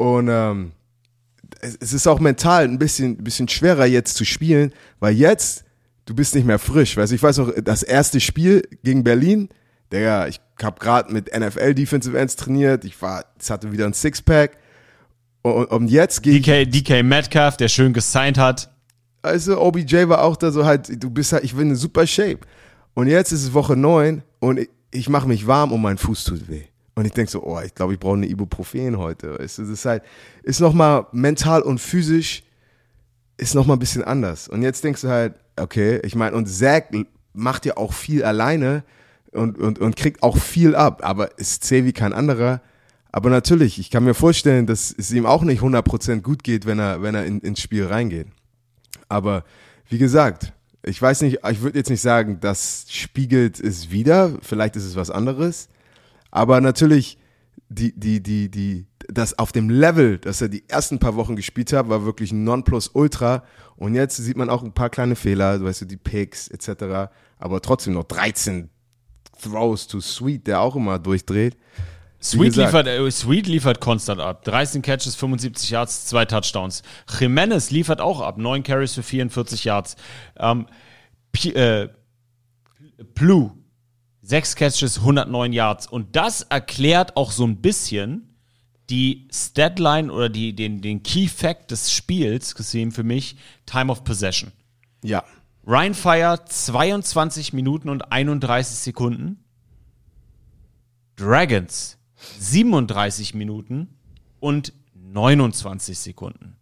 Und 0.00 0.28
ähm, 0.30 0.72
es, 1.60 1.92
ist 1.92 2.06
auch 2.06 2.20
mental 2.20 2.64
ein 2.64 2.78
bisschen, 2.78 3.18
bisschen 3.18 3.48
schwerer 3.48 3.84
jetzt 3.84 4.16
zu 4.16 4.24
spielen, 4.24 4.72
weil 4.98 5.12
jetzt, 5.12 5.64
du 6.06 6.14
bist 6.14 6.34
nicht 6.34 6.46
mehr 6.46 6.58
frisch. 6.58 6.96
Weißt 6.96 7.12
ich 7.12 7.22
weiß 7.22 7.36
noch, 7.36 7.52
das 7.62 7.82
erste 7.82 8.18
Spiel 8.18 8.62
gegen 8.82 9.04
Berlin, 9.04 9.50
der, 9.92 10.26
ich 10.28 10.40
habe 10.62 10.80
gerade 10.80 11.12
mit 11.12 11.38
NFL 11.38 11.74
Defensive 11.74 12.18
Ends 12.18 12.36
trainiert, 12.36 12.86
ich 12.86 13.02
war, 13.02 13.26
es 13.38 13.50
hatte 13.50 13.72
wieder 13.72 13.84
ein 13.84 13.92
Sixpack. 13.92 14.56
Und, 15.42 15.66
und 15.66 15.88
jetzt 15.88 16.26
ich, 16.26 16.46
DK, 16.46 16.64
DK 16.64 17.02
Metcalf, 17.02 17.58
der 17.58 17.68
schön 17.68 17.92
gesigned 17.92 18.38
hat. 18.38 18.72
also 19.20 19.60
OBJ 19.60 20.08
war 20.08 20.24
auch 20.24 20.36
da 20.36 20.50
so 20.50 20.64
halt, 20.64 20.90
du 21.02 21.10
bist 21.10 21.34
halt, 21.34 21.44
ich 21.44 21.54
bin 21.54 21.68
in 21.68 21.76
super 21.76 22.06
Shape. 22.06 22.40
Und 22.94 23.06
jetzt 23.06 23.32
ist 23.32 23.42
es 23.42 23.52
Woche 23.52 23.76
9 23.76 24.22
und 24.38 24.60
ich, 24.60 24.70
ich 24.92 25.10
mache 25.10 25.28
mich 25.28 25.46
warm 25.46 25.72
und 25.72 25.82
mein 25.82 25.98
Fuß 25.98 26.24
tut 26.24 26.48
weh. 26.48 26.69
Und 27.00 27.06
ich 27.06 27.12
denke 27.12 27.30
so, 27.30 27.42
oh, 27.42 27.58
ich 27.64 27.74
glaube, 27.74 27.94
ich 27.94 27.98
brauche 27.98 28.16
eine 28.16 28.26
Ibuprofen 28.26 28.98
heute. 28.98 29.38
Das 29.38 29.58
ist 29.58 29.86
halt, 29.86 30.02
ist 30.42 30.60
nochmal 30.60 31.06
mental 31.12 31.62
und 31.62 31.80
physisch, 31.80 32.42
ist 33.38 33.54
nochmal 33.54 33.78
ein 33.78 33.80
bisschen 33.80 34.04
anders. 34.04 34.48
Und 34.48 34.60
jetzt 34.60 34.84
denkst 34.84 35.00
du 35.00 35.08
halt, 35.08 35.32
okay, 35.56 35.98
ich 36.04 36.14
meine, 36.14 36.36
und 36.36 36.44
Zach 36.44 36.82
macht 37.32 37.64
ja 37.64 37.78
auch 37.78 37.94
viel 37.94 38.22
alleine 38.22 38.84
und, 39.32 39.56
und, 39.56 39.78
und 39.78 39.96
kriegt 39.96 40.22
auch 40.22 40.36
viel 40.36 40.76
ab, 40.76 41.00
aber 41.02 41.38
ist 41.38 41.64
zäh 41.64 41.86
wie 41.86 41.94
kein 41.94 42.12
anderer. 42.12 42.60
Aber 43.12 43.30
natürlich, 43.30 43.78
ich 43.78 43.90
kann 43.90 44.04
mir 44.04 44.12
vorstellen, 44.12 44.66
dass 44.66 44.94
es 44.94 45.10
ihm 45.10 45.24
auch 45.24 45.42
nicht 45.42 45.62
100% 45.62 46.20
gut 46.20 46.44
geht, 46.44 46.66
wenn 46.66 46.78
er, 46.78 47.00
wenn 47.00 47.14
er 47.14 47.24
in, 47.24 47.40
ins 47.40 47.62
Spiel 47.62 47.86
reingeht. 47.86 48.26
Aber 49.08 49.44
wie 49.88 49.96
gesagt, 49.96 50.52
ich 50.82 51.00
weiß 51.00 51.22
nicht, 51.22 51.38
ich 51.50 51.62
würde 51.62 51.78
jetzt 51.78 51.88
nicht 51.88 52.02
sagen, 52.02 52.40
das 52.42 52.84
spiegelt 52.90 53.58
es 53.58 53.90
wieder, 53.90 54.32
vielleicht 54.42 54.76
ist 54.76 54.84
es 54.84 54.96
was 54.96 55.10
anderes. 55.10 55.70
Aber 56.30 56.60
natürlich, 56.60 57.18
die, 57.68 57.98
die, 57.98 58.22
die, 58.22 58.50
die, 58.50 58.86
das 59.08 59.38
auf 59.38 59.52
dem 59.52 59.70
Level, 59.70 60.18
dass 60.18 60.40
er 60.40 60.48
die 60.48 60.68
ersten 60.68 60.98
paar 60.98 61.16
Wochen 61.16 61.36
gespielt 61.36 61.72
hat, 61.72 61.88
war 61.88 62.04
wirklich 62.04 62.32
ein 62.32 62.44
Nonplusultra. 62.44 63.44
Und 63.76 63.94
jetzt 63.94 64.16
sieht 64.16 64.36
man 64.36 64.50
auch 64.50 64.62
ein 64.62 64.72
paar 64.72 64.90
kleine 64.90 65.16
Fehler, 65.16 65.62
weißt 65.62 65.82
du, 65.82 65.84
die 65.86 65.96
Picks 65.96 66.48
etc. 66.48 67.10
Aber 67.38 67.60
trotzdem 67.62 67.94
noch 67.94 68.04
13 68.04 68.68
Throws 69.42 69.86
to 69.86 70.00
Sweet, 70.00 70.46
der 70.46 70.60
auch 70.60 70.76
immer 70.76 70.98
durchdreht. 70.98 71.56
Sweet 72.22 72.56
liefert, 72.56 72.86
äh, 72.86 73.10
Sweet 73.10 73.46
liefert 73.46 73.80
konstant 73.80 74.20
ab. 74.20 74.44
13 74.44 74.82
Catches, 74.82 75.16
75 75.16 75.70
Yards, 75.70 76.06
zwei 76.06 76.26
Touchdowns. 76.26 76.82
Jimenez 77.18 77.70
liefert 77.70 78.00
auch 78.00 78.20
ab. 78.20 78.36
9 78.36 78.62
Carries 78.62 78.92
für 78.92 79.02
44 79.02 79.64
Yards. 79.64 79.96
Ähm, 80.38 80.66
P 81.32 81.50
äh, 81.52 81.88
Plu, 83.14 83.52
6 84.22 84.54
Catches, 84.56 84.98
109 84.98 85.52
Yards. 85.52 85.86
Und 85.86 86.14
das 86.16 86.42
erklärt 86.42 87.16
auch 87.16 87.32
so 87.32 87.46
ein 87.46 87.56
bisschen 87.56 88.26
die 88.90 89.28
Statline 89.32 90.12
oder 90.12 90.28
die, 90.28 90.52
den, 90.54 90.80
den 90.82 91.02
Key 91.02 91.28
Fact 91.28 91.70
des 91.70 91.92
Spiels 91.92 92.54
gesehen 92.54 92.90
für 92.92 93.04
mich 93.04 93.36
Time 93.66 93.90
of 93.90 94.04
Possession. 94.04 94.52
Ja. 95.04 95.24
Ryan 95.66 95.94
Fire 95.94 96.40
22 96.44 97.52
Minuten 97.52 97.88
und 97.88 98.10
31 98.12 98.76
Sekunden. 98.76 99.38
Dragons 101.16 101.98
37 102.38 103.34
Minuten 103.34 103.88
und 104.40 104.72
29 104.94 105.98
Sekunden. 105.98 106.56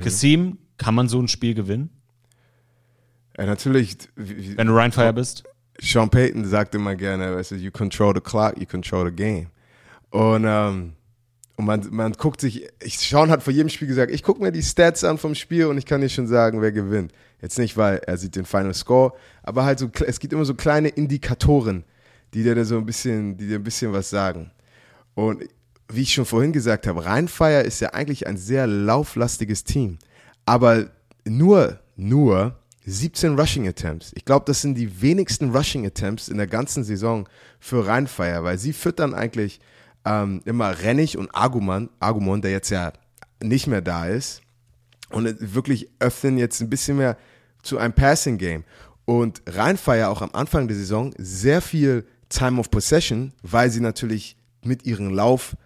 Kasim, 0.00 0.58
kann 0.76 0.94
man 0.94 1.08
so 1.08 1.20
ein 1.20 1.28
Spiel 1.28 1.54
gewinnen, 1.54 1.90
ja 3.36 3.46
natürlich, 3.46 3.96
wie- 4.16 4.36
wie- 4.36 4.56
wenn 4.56 4.66
du 4.68 4.74
Ryan 4.74 4.92
Fire 4.92 5.12
bist? 5.12 5.44
Sean 5.82 6.08
Payton 6.08 6.44
sagt 6.44 6.74
immer 6.76 6.94
gerne, 6.94 7.34
weißt 7.34 7.52
du, 7.52 7.54
you 7.56 7.72
control 7.72 8.14
the 8.14 8.20
clock, 8.20 8.56
you 8.56 8.66
control 8.66 9.04
the 9.06 9.14
game. 9.14 9.48
Und, 10.10 10.44
ähm, 10.46 10.92
und 11.56 11.64
man, 11.64 11.86
man 11.90 12.12
guckt 12.12 12.40
sich, 12.40 12.68
ich, 12.80 12.98
Sean 12.98 13.30
hat 13.30 13.42
vor 13.42 13.52
jedem 13.52 13.68
Spiel 13.68 13.88
gesagt, 13.88 14.12
ich 14.12 14.22
gucke 14.22 14.40
mir 14.40 14.52
die 14.52 14.62
Stats 14.62 15.02
an 15.02 15.18
vom 15.18 15.34
Spiel 15.34 15.66
und 15.66 15.78
ich 15.78 15.84
kann 15.84 16.00
dir 16.00 16.08
schon 16.08 16.28
sagen, 16.28 16.62
wer 16.62 16.70
gewinnt. 16.70 17.12
Jetzt 17.40 17.58
nicht, 17.58 17.76
weil 17.76 17.98
er 18.06 18.16
sieht 18.16 18.36
den 18.36 18.44
Final 18.44 18.74
Score, 18.74 19.12
aber 19.42 19.64
halt 19.64 19.80
so, 19.80 19.90
es 20.06 20.20
gibt 20.20 20.32
immer 20.32 20.44
so 20.44 20.54
kleine 20.54 20.88
Indikatoren, 20.88 21.84
die 22.32 22.44
dir 22.44 22.64
so 22.64 22.78
ein 22.78 22.86
bisschen, 22.86 23.36
die 23.36 23.48
dir 23.48 23.56
ein 23.56 23.64
bisschen 23.64 23.92
was 23.92 24.08
sagen. 24.08 24.52
Und 25.14 25.42
wie 25.88 26.02
ich 26.02 26.14
schon 26.14 26.24
vorhin 26.24 26.52
gesagt 26.52 26.86
habe, 26.86 27.04
Rheinfire 27.04 27.62
ist 27.62 27.80
ja 27.80 27.90
eigentlich 27.90 28.26
ein 28.28 28.36
sehr 28.36 28.68
lauflastiges 28.68 29.64
Team. 29.64 29.98
Aber 30.46 30.86
nur, 31.24 31.80
nur 31.96 32.56
17 32.84 33.38
Rushing 33.38 33.68
Attempts. 33.68 34.12
Ich 34.14 34.24
glaube, 34.24 34.44
das 34.46 34.60
sind 34.60 34.74
die 34.74 35.00
wenigsten 35.00 35.50
Rushing 35.50 35.86
Attempts 35.86 36.28
in 36.28 36.36
der 36.36 36.46
ganzen 36.46 36.84
Saison 36.84 37.28
für 37.60 37.86
Rheinfire, 37.86 38.42
weil 38.42 38.58
sie 38.58 38.72
füttern 38.72 39.14
eigentlich 39.14 39.60
ähm, 40.04 40.42
immer 40.44 40.80
Rennig 40.80 41.16
und 41.16 41.34
Argumon, 41.34 41.90
Argumon, 42.00 42.42
der 42.42 42.50
jetzt 42.50 42.70
ja 42.70 42.92
nicht 43.42 43.66
mehr 43.66 43.82
da 43.82 44.06
ist. 44.06 44.42
Und 45.10 45.54
wirklich 45.54 45.90
öffnen 45.98 46.38
jetzt 46.38 46.60
ein 46.60 46.70
bisschen 46.70 46.96
mehr 46.96 47.16
zu 47.62 47.78
einem 47.78 47.92
Passing 47.92 48.38
Game. 48.38 48.64
Und 49.04 49.42
Rheinfire 49.46 50.08
auch 50.08 50.22
am 50.22 50.30
Anfang 50.32 50.68
der 50.68 50.76
Saison 50.76 51.14
sehr 51.18 51.60
viel 51.60 52.06
Time 52.28 52.58
of 52.58 52.70
Possession, 52.70 53.32
weil 53.42 53.70
sie 53.70 53.80
natürlich 53.80 54.36
mit 54.64 54.86
ihrem 54.86 55.10
Lauf 55.10 55.56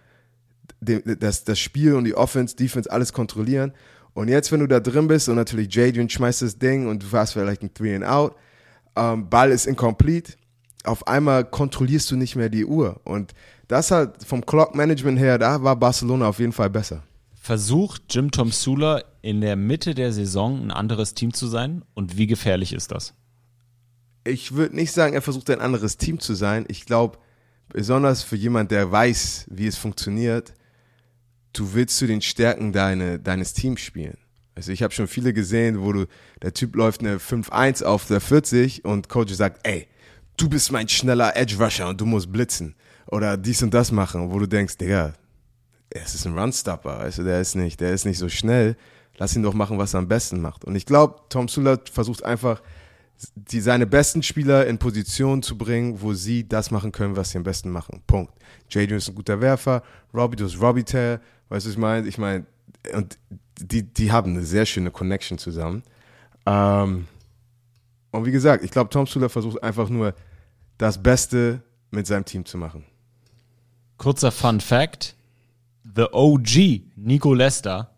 das, 0.81 1.43
das 1.43 1.59
Spiel 1.59 1.95
und 1.95 2.03
die 2.03 2.15
Offense, 2.15 2.55
Defense, 2.55 2.91
alles 2.91 3.13
kontrollieren. 3.13 3.73
Und 4.17 4.29
jetzt, 4.29 4.51
wenn 4.51 4.61
du 4.61 4.67
da 4.67 4.79
drin 4.79 5.07
bist 5.07 5.29
und 5.29 5.35
natürlich 5.35 5.71
Jadrian 5.75 6.09
schmeißt 6.09 6.41
das 6.41 6.57
Ding 6.57 6.87
und 6.87 7.03
du 7.03 7.11
hast 7.15 7.33
vielleicht 7.33 7.61
ein 7.61 7.71
Three 7.71 7.95
and 7.95 8.03
Out, 8.03 8.35
ähm, 8.95 9.29
Ball 9.29 9.51
ist 9.51 9.67
incomplete, 9.67 10.33
auf 10.85 11.05
einmal 11.05 11.45
kontrollierst 11.45 12.09
du 12.09 12.15
nicht 12.15 12.35
mehr 12.35 12.49
die 12.49 12.65
Uhr. 12.65 12.99
Und 13.03 13.35
das 13.67 13.91
halt 13.91 14.25
vom 14.25 14.43
Clock 14.43 14.73
Management 14.73 15.19
her, 15.19 15.37
da 15.37 15.61
war 15.61 15.75
Barcelona 15.75 16.29
auf 16.29 16.39
jeden 16.39 16.51
Fall 16.51 16.71
besser. 16.71 17.03
Versucht 17.35 18.01
Jim 18.09 18.31
Tom 18.31 18.51
Sula 18.51 19.03
in 19.21 19.39
der 19.39 19.55
Mitte 19.55 19.93
der 19.93 20.11
Saison 20.11 20.63
ein 20.63 20.71
anderes 20.71 21.13
Team 21.13 21.31
zu 21.31 21.45
sein? 21.45 21.85
Und 21.93 22.17
wie 22.17 22.25
gefährlich 22.25 22.73
ist 22.73 22.91
das? 22.91 23.13
Ich 24.23 24.55
würde 24.55 24.77
nicht 24.77 24.93
sagen, 24.93 25.13
er 25.13 25.21
versucht 25.21 25.51
ein 25.51 25.61
anderes 25.61 25.97
Team 25.97 26.19
zu 26.19 26.33
sein. 26.33 26.65
Ich 26.69 26.87
glaube, 26.87 27.19
besonders 27.69 28.23
für 28.23 28.35
jemand, 28.35 28.71
der 28.71 28.91
weiß, 28.91 29.45
wie 29.51 29.67
es 29.67 29.77
funktioniert, 29.77 30.55
du 31.57 31.73
willst 31.73 31.97
zu 31.97 32.07
den 32.07 32.21
Stärken 32.21 32.71
deine, 32.71 33.19
deines 33.19 33.53
Teams 33.53 33.81
spielen. 33.81 34.17
Also 34.55 34.71
ich 34.71 34.81
habe 34.81 34.93
schon 34.93 35.07
viele 35.07 35.33
gesehen, 35.33 35.81
wo 35.81 35.93
du, 35.93 36.05
der 36.41 36.53
Typ 36.53 36.75
läuft 36.75 37.01
eine 37.01 37.17
5-1 37.17 37.83
auf 37.83 38.07
der 38.07 38.21
40 38.21 38.85
und 38.85 39.07
Coach 39.07 39.33
sagt, 39.33 39.65
ey, 39.67 39.87
du 40.35 40.49
bist 40.49 40.71
mein 40.71 40.89
schneller 40.89 41.35
Edge 41.35 41.57
Rusher 41.63 41.89
und 41.89 42.01
du 42.01 42.05
musst 42.05 42.31
blitzen 42.31 42.75
oder 43.07 43.37
dies 43.37 43.61
und 43.61 43.73
das 43.73 43.91
machen, 43.91 44.31
wo 44.31 44.39
du 44.39 44.47
denkst, 44.47 44.77
Digga, 44.77 45.13
es 45.89 46.15
ist 46.15 46.25
ein 46.25 46.37
Runstopper, 46.37 47.09
du, 47.09 47.23
der 47.23 47.41
ist 47.41 47.55
nicht, 47.55 47.79
der 47.79 47.93
ist 47.93 48.05
nicht 48.05 48.17
so 48.17 48.29
schnell. 48.29 48.75
Lass 49.19 49.35
ihn 49.35 49.43
doch 49.43 49.53
machen, 49.53 49.79
was 49.79 49.95
er 49.95 49.99
am 49.99 50.07
besten 50.07 50.41
macht. 50.41 50.63
Und 50.63 50.75
ich 50.75 50.85
glaube, 50.85 51.21
Tom 51.29 51.47
Sula 51.47 51.79
versucht 51.91 52.23
einfach, 52.23 52.61
die, 53.35 53.61
seine 53.61 53.87
besten 53.87 54.21
Spieler 54.21 54.67
in 54.67 54.77
Position 54.77 55.41
zu 55.41 55.57
bringen, 55.57 56.01
wo 56.01 56.13
sie 56.13 56.47
das 56.47 56.69
machen 56.69 56.91
können, 56.91 57.15
was 57.15 57.31
sie 57.31 57.37
am 57.37 57.43
besten 57.43 57.71
machen. 57.71 58.03
Punkt. 58.05 58.31
Jadrian 58.69 58.97
ist 58.97 59.09
ein 59.09 59.15
guter 59.15 59.41
Werfer, 59.41 59.81
Robbie, 60.13 60.35
du 60.35 60.45
hast 60.45 60.61
Robbie 60.61 60.83
Tear, 60.83 61.19
weißt 61.49 61.65
du, 61.65 61.69
ich 61.69 61.77
meine? 61.77 62.07
Ich 62.07 62.17
meine, 62.17 62.45
und 62.93 63.17
die, 63.59 63.83
die 63.83 64.11
haben 64.11 64.31
eine 64.31 64.43
sehr 64.43 64.65
schöne 64.65 64.91
Connection 64.91 65.37
zusammen. 65.37 65.83
Ähm, 66.45 67.07
und 68.11 68.25
wie 68.25 68.31
gesagt, 68.31 68.63
ich 68.63 68.71
glaube, 68.71 68.89
Tom 68.89 69.07
Sula 69.07 69.29
versucht 69.29 69.61
einfach 69.63 69.89
nur, 69.89 70.13
das 70.77 71.01
Beste 71.01 71.61
mit 71.91 72.07
seinem 72.07 72.25
Team 72.25 72.45
zu 72.45 72.57
machen. 72.57 72.83
Kurzer 73.97 74.31
Fun 74.31 74.61
Fact: 74.61 75.15
The 75.83 76.05
OG 76.11 76.81
Nico 76.95 77.33
Lester 77.33 77.95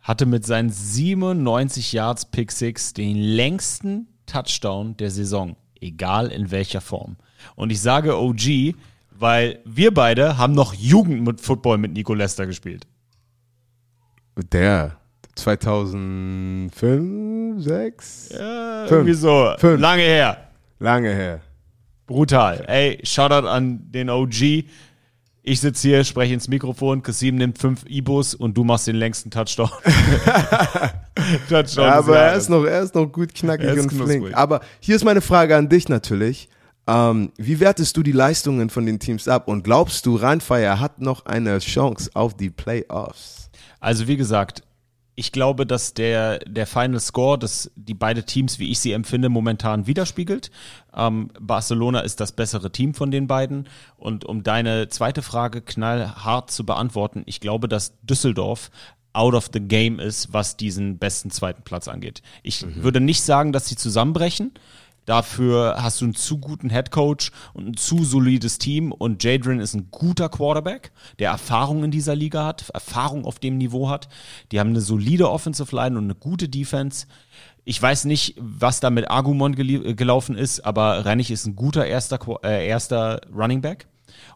hatte 0.00 0.26
mit 0.26 0.44
seinen 0.44 0.70
97 0.70 1.92
Yards 1.92 2.24
Pick 2.26 2.50
Six 2.50 2.94
den 2.94 3.16
längsten 3.16 4.08
Touchdown 4.26 4.96
der 4.96 5.10
Saison, 5.10 5.56
egal 5.80 6.32
in 6.32 6.50
welcher 6.50 6.80
Form. 6.80 7.16
Und 7.54 7.70
ich 7.70 7.80
sage 7.80 8.16
OG, 8.16 8.74
weil 9.20 9.60
wir 9.64 9.92
beide 9.94 10.36
haben 10.38 10.54
noch 10.54 10.74
Jugend 10.74 11.22
mit 11.24 11.40
Football 11.40 11.78
mit 11.78 11.92
Nico 11.92 12.14
Lester 12.14 12.46
gespielt. 12.46 12.86
Der 14.52 14.96
2005, 15.34 17.62
6? 17.62 18.28
Ja, 18.32 18.86
Fünf. 18.86 18.90
irgendwie 18.92 19.12
so. 19.14 19.52
Fünf. 19.58 19.80
Lange 19.80 20.02
her. 20.02 20.48
Lange 20.78 21.12
her. 21.14 21.40
Brutal. 22.06 22.64
Ey, 22.66 22.98
Shoutout 23.04 23.46
an 23.46 23.80
den 23.92 24.08
OG. 24.10 24.64
Ich 25.42 25.60
sitze 25.60 25.88
hier, 25.88 26.04
spreche 26.04 26.34
ins 26.34 26.48
Mikrofon, 26.48 27.02
Kasim 27.02 27.36
nimmt 27.36 27.58
fünf 27.58 27.84
Ibos 27.86 28.34
und 28.34 28.56
du 28.56 28.64
machst 28.64 28.86
den 28.86 28.96
längsten 28.96 29.30
Touchdown. 29.30 29.70
Touchdown 31.48 31.84
Ja, 31.86 31.98
aber 31.98 32.18
er 32.18 32.34
ist 32.34 32.50
noch, 32.50 32.64
er 32.64 32.82
ist 32.82 32.94
noch 32.94 33.06
gut 33.06 33.34
knackig 33.34 33.70
und 33.70 33.88
knusprig. 33.88 34.20
flink. 34.22 34.36
Aber 34.36 34.60
hier 34.80 34.96
ist 34.96 35.04
meine 35.04 35.20
Frage 35.22 35.56
an 35.56 35.68
dich 35.68 35.88
natürlich. 35.88 36.48
Ähm, 36.90 37.30
wie 37.36 37.60
wertest 37.60 37.96
du 37.96 38.02
die 38.02 38.10
Leistungen 38.10 38.68
von 38.68 38.84
den 38.84 38.98
Teams 38.98 39.28
ab 39.28 39.46
und 39.46 39.62
glaubst 39.62 40.06
du, 40.06 40.16
Rheinfire 40.16 40.80
hat 40.80 41.00
noch 41.00 41.24
eine 41.24 41.60
Chance 41.60 42.10
auf 42.14 42.36
die 42.36 42.50
Playoffs? 42.50 43.48
Also 43.78 44.08
wie 44.08 44.16
gesagt, 44.16 44.64
ich 45.14 45.30
glaube, 45.30 45.66
dass 45.66 45.94
der, 45.94 46.40
der 46.40 46.66
Final 46.66 46.98
Score, 46.98 47.38
dass 47.38 47.70
die 47.76 47.94
beide 47.94 48.24
Teams, 48.24 48.58
wie 48.58 48.70
ich 48.70 48.80
sie 48.80 48.92
empfinde, 48.92 49.28
momentan 49.28 49.86
widerspiegelt. 49.86 50.50
Ähm, 50.96 51.30
Barcelona 51.38 52.00
ist 52.00 52.20
das 52.20 52.32
bessere 52.32 52.72
Team 52.72 52.94
von 52.94 53.12
den 53.12 53.28
beiden. 53.28 53.68
Und 53.96 54.24
um 54.24 54.42
deine 54.42 54.88
zweite 54.88 55.22
Frage 55.22 55.60
knallhart 55.60 56.50
zu 56.50 56.64
beantworten, 56.64 57.22
ich 57.26 57.38
glaube, 57.38 57.68
dass 57.68 58.00
Düsseldorf 58.02 58.70
out 59.12 59.34
of 59.34 59.50
the 59.52 59.60
game 59.60 60.00
ist, 60.00 60.32
was 60.32 60.56
diesen 60.56 60.98
besten 60.98 61.30
zweiten 61.30 61.62
Platz 61.62 61.86
angeht. 61.86 62.22
Ich 62.42 62.64
würde 62.82 63.00
nicht 63.00 63.22
sagen, 63.22 63.52
dass 63.52 63.68
sie 63.68 63.76
zusammenbrechen. 63.76 64.52
Dafür 65.06 65.76
hast 65.78 66.00
du 66.00 66.04
einen 66.04 66.14
zu 66.14 66.38
guten 66.38 66.70
Head 66.70 66.90
Coach 66.90 67.32
und 67.52 67.66
ein 67.66 67.76
zu 67.76 68.04
solides 68.04 68.58
Team 68.58 68.92
und 68.92 69.24
Jadrian 69.24 69.60
ist 69.60 69.74
ein 69.74 69.88
guter 69.90 70.28
Quarterback, 70.28 70.92
der 71.18 71.30
Erfahrung 71.30 71.84
in 71.84 71.90
dieser 71.90 72.14
Liga 72.14 72.44
hat, 72.44 72.68
Erfahrung 72.70 73.24
auf 73.24 73.38
dem 73.38 73.58
Niveau 73.58 73.88
hat. 73.88 74.08
Die 74.52 74.60
haben 74.60 74.70
eine 74.70 74.80
solide 74.80 75.30
Offensive 75.30 75.74
Line 75.74 75.98
und 75.98 76.04
eine 76.04 76.14
gute 76.14 76.48
Defense. 76.48 77.06
Ich 77.64 77.80
weiß 77.80 78.04
nicht, 78.04 78.36
was 78.38 78.80
da 78.80 78.90
mit 78.90 79.10
Argumon 79.10 79.54
gelie- 79.54 79.84
äh, 79.84 79.94
gelaufen 79.94 80.36
ist, 80.36 80.60
aber 80.60 81.04
Rennig 81.04 81.30
ist 81.30 81.46
ein 81.46 81.56
guter 81.56 81.86
erster, 81.86 82.18
äh, 82.44 82.66
erster 82.66 83.20
Running 83.34 83.60
Back. 83.60 83.86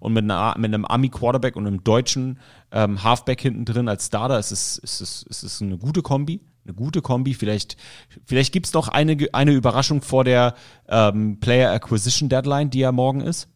Und 0.01 0.13
mit, 0.13 0.25
einer, 0.25 0.55
mit 0.57 0.73
einem 0.73 0.85
Ami-Quarterback 0.85 1.57
und 1.57 1.67
einem 1.67 1.83
deutschen 1.83 2.39
ähm, 2.71 3.03
Halfback 3.03 3.41
hinten 3.41 3.65
drin 3.65 3.89
als 3.89 4.07
Starter 4.07 4.39
ist 4.39 4.51
es, 4.53 4.79
ist, 4.79 5.01
es, 5.01 5.23
ist 5.25 5.43
es 5.43 5.63
eine 5.63 5.79
gute 5.79 6.03
Kombi. 6.03 6.41
Eine 6.65 6.75
gute 6.75 7.03
Kombi. 7.03 7.35
Vielleicht, 7.35 7.77
vielleicht 8.25 8.53
gibt's 8.53 8.73
noch 8.73 8.89
eine, 8.89 9.17
eine 9.33 9.53
Überraschung 9.53 10.03
vor 10.03 10.25
der 10.25 10.55
ähm, 10.89 11.39
Player 11.41 11.73
Acquisition 11.73 12.29
Deadline, 12.29 12.71
die 12.71 12.81
ja 12.81 12.93
morgen 12.93 13.21
ist. 13.21 13.49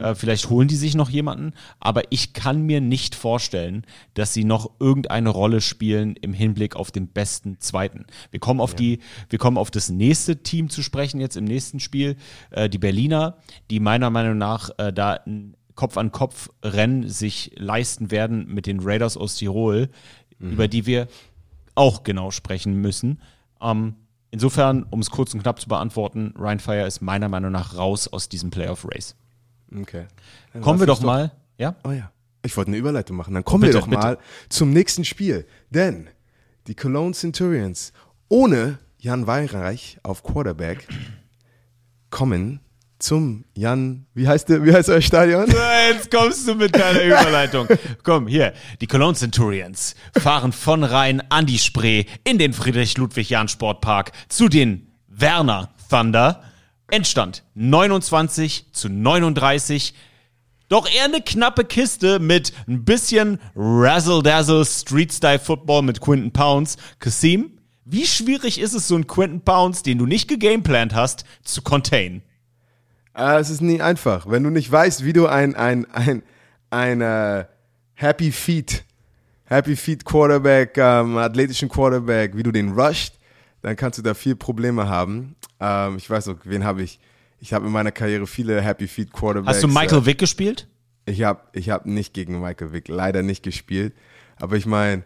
Äh, 0.00 0.14
vielleicht 0.14 0.48
holen 0.48 0.68
die 0.68 0.76
sich 0.76 0.94
noch 0.94 1.10
jemanden, 1.10 1.52
aber 1.80 2.02
ich 2.10 2.32
kann 2.32 2.62
mir 2.62 2.80
nicht 2.80 3.14
vorstellen, 3.14 3.84
dass 4.14 4.32
sie 4.32 4.44
noch 4.44 4.70
irgendeine 4.78 5.30
Rolle 5.30 5.60
spielen 5.60 6.14
im 6.16 6.32
Hinblick 6.32 6.76
auf 6.76 6.92
den 6.92 7.08
besten 7.08 7.58
Zweiten. 7.58 8.06
Wir 8.30 8.38
kommen 8.38 8.60
auf 8.60 8.74
die, 8.74 9.00
wir 9.28 9.38
kommen 9.38 9.58
auf 9.58 9.72
das 9.72 9.88
nächste 9.90 10.42
Team 10.42 10.70
zu 10.70 10.82
sprechen 10.82 11.20
jetzt 11.20 11.36
im 11.36 11.44
nächsten 11.44 11.80
Spiel, 11.80 12.16
äh, 12.50 12.68
die 12.68 12.78
Berliner, 12.78 13.38
die 13.70 13.80
meiner 13.80 14.10
Meinung 14.10 14.38
nach 14.38 14.70
äh, 14.78 14.92
da 14.92 15.14
ein 15.14 15.56
Kopf 15.74 15.96
an 15.98 16.12
Kopf 16.12 16.48
Rennen 16.62 17.08
sich 17.08 17.50
leisten 17.56 18.10
werden 18.10 18.46
mit 18.46 18.66
den 18.66 18.80
Raiders 18.80 19.16
aus 19.16 19.34
Tirol, 19.34 19.90
über 20.38 20.68
die 20.68 20.86
wir 20.86 21.08
auch 21.76 22.02
genau 22.02 22.32
sprechen 22.32 22.80
müssen. 22.80 23.20
Ähm, 23.60 23.94
insofern, 24.30 24.82
um 24.90 25.00
es 25.00 25.10
kurz 25.10 25.32
und 25.34 25.42
knapp 25.42 25.60
zu 25.60 25.68
beantworten, 25.68 26.34
Ryan 26.36 26.58
Fire 26.58 26.86
ist 26.86 27.00
meiner 27.00 27.28
Meinung 27.28 27.52
nach 27.52 27.76
raus 27.76 28.08
aus 28.08 28.28
diesem 28.28 28.50
Playoff 28.50 28.84
Race. 28.90 29.14
Okay. 29.74 30.06
Dann 30.52 30.62
Kommen 30.62 30.80
wir 30.80 30.86
doch 30.86 30.98
uns 30.98 31.06
mal, 31.06 31.32
ja? 31.58 31.76
Oh 31.84 31.90
ja. 31.90 32.10
Ich 32.42 32.56
wollte 32.56 32.68
eine 32.70 32.78
Überleitung 32.78 33.16
machen. 33.16 33.34
Dann 33.34 33.44
kommen 33.44 33.62
Bitte, 33.62 33.74
wir 33.74 33.80
doch 33.80 33.88
bitte. 33.88 34.00
mal 34.00 34.18
zum 34.48 34.70
nächsten 34.70 35.04
Spiel. 35.04 35.46
Denn 35.70 36.08
die 36.66 36.74
Cologne 36.74 37.12
Centurions 37.12 37.92
ohne 38.28 38.78
Jan 38.98 39.26
Weinreich 39.26 39.98
auf 40.02 40.22
Quarterback 40.22 40.86
kommen 42.10 42.60
zum 42.98 43.44
Jan, 43.54 44.06
wie 44.14 44.26
heißt 44.26 44.48
der, 44.48 44.64
wie 44.64 44.72
heißt 44.72 44.88
euer 44.88 45.00
Stadion? 45.00 45.46
Jetzt 45.90 46.10
kommst 46.10 46.48
du 46.48 46.54
mit 46.54 46.74
deiner 46.74 47.02
Überleitung. 47.04 47.68
Komm, 48.02 48.26
hier. 48.26 48.52
Die 48.80 48.86
Cologne 48.86 49.14
Centurions 49.14 49.94
fahren 50.18 50.52
von 50.52 50.82
Rhein 50.82 51.22
an 51.30 51.46
die 51.46 51.58
Spree 51.58 52.04
in 52.24 52.38
den 52.38 52.52
Friedrich-Ludwig-Jahn-Sportpark 52.52 54.12
zu 54.28 54.48
den 54.48 54.88
Werner 55.08 55.70
Thunder. 55.90 56.42
Endstand 56.90 57.42
29 57.54 58.72
zu 58.72 58.88
39. 58.88 59.94
Doch 60.68 60.90
eher 60.90 61.04
eine 61.04 61.20
knappe 61.20 61.64
Kiste 61.64 62.18
mit 62.18 62.52
ein 62.66 62.84
bisschen 62.84 63.38
Razzle-Dazzle 63.54 64.64
Street-Style-Football 64.64 65.82
mit 65.82 66.00
Quinton 66.00 66.32
Pounds. 66.32 66.76
Kasim, 66.98 67.58
wie 67.84 68.04
schwierig 68.06 68.58
ist 68.58 68.74
es, 68.74 68.88
so 68.88 68.96
einen 68.96 69.06
Quinton 69.06 69.42
Pounds, 69.42 69.82
den 69.84 69.98
du 69.98 70.06
nicht 70.06 70.26
gegameplant 70.26 70.92
hast, 70.92 71.24
zu 71.44 71.62
contain? 71.62 72.22
Äh, 73.16 73.40
es 73.40 73.50
ist 73.50 73.62
nie 73.62 73.80
einfach. 73.80 74.28
Wenn 74.28 74.42
du 74.42 74.50
nicht 74.50 74.70
weißt, 74.70 75.04
wie 75.04 75.12
du 75.12 75.26
ein, 75.26 75.54
ein, 75.54 75.86
ein, 75.92 76.22
ein 76.70 77.00
äh, 77.00 77.46
Happy 77.94 78.30
Feet, 78.30 78.84
Happy 79.44 79.74
Feet 79.74 80.04
Quarterback, 80.04 80.76
ähm, 80.76 81.16
athletischen 81.16 81.68
Quarterback, 81.68 82.36
wie 82.36 82.42
du 82.42 82.52
den 82.52 82.72
rusht, 82.78 83.14
dann 83.62 83.74
kannst 83.74 83.98
du 83.98 84.02
da 84.02 84.12
viel 84.12 84.36
Probleme 84.36 84.88
haben. 84.88 85.34
Ähm, 85.60 85.96
ich 85.96 86.08
weiß 86.08 86.26
noch, 86.26 86.36
wen 86.44 86.64
habe 86.64 86.82
ich? 86.82 87.00
Ich 87.40 87.52
habe 87.52 87.66
in 87.66 87.72
meiner 87.72 87.92
Karriere 87.92 88.26
viele 88.26 88.60
Happy 88.60 88.86
Feet 88.86 89.12
Quarterbacks. 89.12 89.56
Hast 89.56 89.64
du 89.64 89.68
Michael 89.68 90.02
äh, 90.02 90.06
Vick 90.06 90.18
gespielt? 90.18 90.68
Ich 91.06 91.22
habe 91.22 91.40
ich 91.52 91.70
hab 91.70 91.86
nicht 91.86 92.12
gegen 92.12 92.40
Michael 92.40 92.72
Vick 92.72 92.88
leider 92.88 93.22
nicht 93.22 93.42
gespielt. 93.42 93.94
Aber 94.36 94.56
ich 94.56 94.66
meine, 94.66 95.04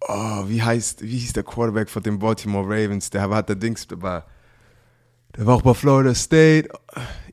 oh, 0.00 0.44
wie 0.48 0.62
heißt, 0.62 1.02
wie 1.02 1.18
hieß 1.18 1.34
der 1.34 1.44
Quarterback 1.44 1.90
von 1.90 2.02
den 2.02 2.18
Baltimore 2.18 2.64
Ravens? 2.64 3.10
Der 3.10 3.28
hat 3.30 3.48
der 3.48 3.56
Dings, 3.56 3.86
war, 3.90 4.26
der 5.36 5.46
war 5.46 5.56
auch 5.56 5.62
bei 5.62 5.74
Florida 5.74 6.14
State. 6.14 6.68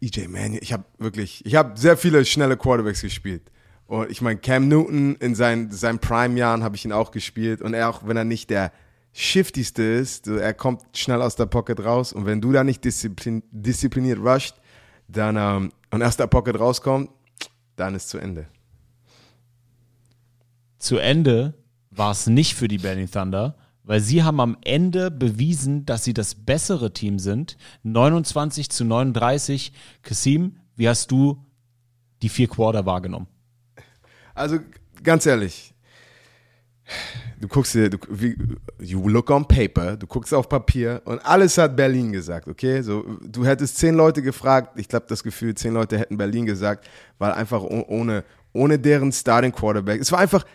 EJ 0.01 0.27
Manuel. 0.27 0.59
Ich 0.61 0.73
habe 0.73 0.83
wirklich, 0.97 1.45
ich 1.45 1.55
habe 1.55 1.79
sehr 1.79 1.97
viele 1.97 2.25
schnelle 2.25 2.57
Quarterbacks 2.57 3.01
gespielt. 3.01 3.49
Und 3.85 4.09
ich 4.09 4.21
meine, 4.21 4.39
Cam 4.39 4.67
Newton 4.67 5.15
in 5.15 5.35
seinen, 5.35 5.71
seinen 5.71 5.99
Prime-Jahren 5.99 6.63
habe 6.63 6.75
ich 6.75 6.85
ihn 6.85 6.91
auch 6.91 7.11
gespielt. 7.11 7.61
Und 7.61 7.73
er 7.73 7.89
auch, 7.89 8.05
wenn 8.05 8.17
er 8.17 8.25
nicht 8.25 8.49
der 8.49 8.71
shiftigste 9.13 9.83
ist, 9.83 10.27
er 10.27 10.53
kommt 10.53 10.97
schnell 10.97 11.21
aus 11.21 11.35
der 11.35 11.45
Pocket 11.45 11.79
raus. 11.79 12.11
Und 12.11 12.25
wenn 12.25 12.41
du 12.41 12.51
da 12.51 12.63
nicht 12.63 12.83
disziplin, 12.83 13.43
diszipliniert 13.51 14.19
rusht, 14.19 14.55
dann, 15.07 15.37
ähm, 15.37 15.71
und 15.91 16.01
erst 16.01 16.19
der 16.19 16.27
Pocket 16.27 16.59
rauskommt, 16.59 17.09
dann 17.75 17.95
ist 17.95 18.09
zu 18.09 18.17
Ende. 18.17 18.47
Zu 20.79 20.97
Ende 20.97 21.53
war 21.91 22.11
es 22.11 22.27
nicht 22.27 22.55
für 22.55 22.67
die 22.67 22.79
Berlin 22.79 23.09
Thunder, 23.09 23.55
weil 23.83 23.99
sie 23.99 24.23
haben 24.23 24.39
am 24.39 24.57
Ende 24.63 25.11
bewiesen, 25.11 25.85
dass 25.85 26.03
sie 26.03 26.13
das 26.13 26.35
bessere 26.35 26.93
Team 26.93 27.19
sind. 27.19 27.57
29 27.83 28.69
zu 28.69 28.85
39. 28.85 29.73
Kasim, 30.01 30.57
wie 30.75 30.87
hast 30.87 31.11
du 31.11 31.45
die 32.21 32.29
vier 32.29 32.47
Quarter 32.47 32.85
wahrgenommen? 32.85 33.27
Also 34.33 34.59
ganz 35.03 35.25
ehrlich, 35.25 35.73
du 37.39 37.47
guckst 37.47 37.75
dir, 37.75 37.89
du, 37.89 37.97
you 38.79 39.07
look 39.07 39.29
on 39.29 39.45
paper, 39.45 39.97
du 39.97 40.07
guckst 40.07 40.33
auf 40.33 40.47
Papier 40.49 41.01
und 41.05 41.19
alles 41.25 41.57
hat 41.57 41.75
Berlin 41.75 42.11
gesagt, 42.11 42.47
okay? 42.47 42.81
So, 42.81 43.03
du 43.21 43.45
hättest 43.45 43.77
zehn 43.77 43.95
Leute 43.95 44.21
gefragt, 44.21 44.79
ich 44.79 44.87
glaube 44.87 45.05
das 45.09 45.23
Gefühl, 45.23 45.53
zehn 45.55 45.73
Leute 45.73 45.99
hätten 45.99 46.17
Berlin 46.17 46.45
gesagt, 46.45 46.87
weil 47.19 47.33
einfach 47.33 47.61
oh- 47.61 47.85
ohne, 47.87 48.23
ohne 48.53 48.79
deren 48.79 49.11
Starting 49.11 49.51
Quarterback, 49.51 50.01
es 50.01 50.11
war 50.11 50.19
einfach, 50.19 50.45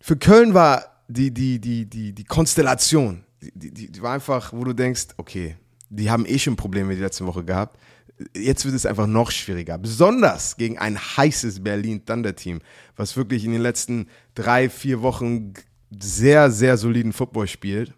für 0.00 0.16
Köln 0.16 0.54
war 0.54 0.97
die, 1.08 1.32
die, 1.32 1.58
die, 1.58 1.86
die, 1.86 2.12
die 2.12 2.24
Konstellation, 2.24 3.24
die, 3.40 3.72
die, 3.72 3.90
die 3.90 4.02
war 4.02 4.14
einfach, 4.14 4.52
wo 4.52 4.62
du 4.64 4.74
denkst, 4.74 5.08
okay, 5.16 5.56
die 5.88 6.10
haben 6.10 6.26
eh 6.26 6.38
schon 6.38 6.56
Probleme 6.56 6.94
die 6.94 7.00
letzte 7.00 7.26
Woche 7.26 7.44
gehabt. 7.44 7.78
Jetzt 8.34 8.64
wird 8.64 8.74
es 8.74 8.84
einfach 8.84 9.06
noch 9.06 9.30
schwieriger. 9.30 9.78
Besonders 9.78 10.56
gegen 10.56 10.78
ein 10.78 10.98
heißes 10.98 11.62
Berlin 11.62 12.04
Thunder 12.04 12.34
Team, 12.34 12.60
was 12.96 13.16
wirklich 13.16 13.44
in 13.44 13.52
den 13.52 13.62
letzten 13.62 14.08
drei, 14.34 14.68
vier 14.68 15.02
Wochen 15.02 15.54
sehr, 15.98 16.50
sehr 16.50 16.76
soliden 16.76 17.12
Football 17.12 17.46
spielt. 17.46 17.94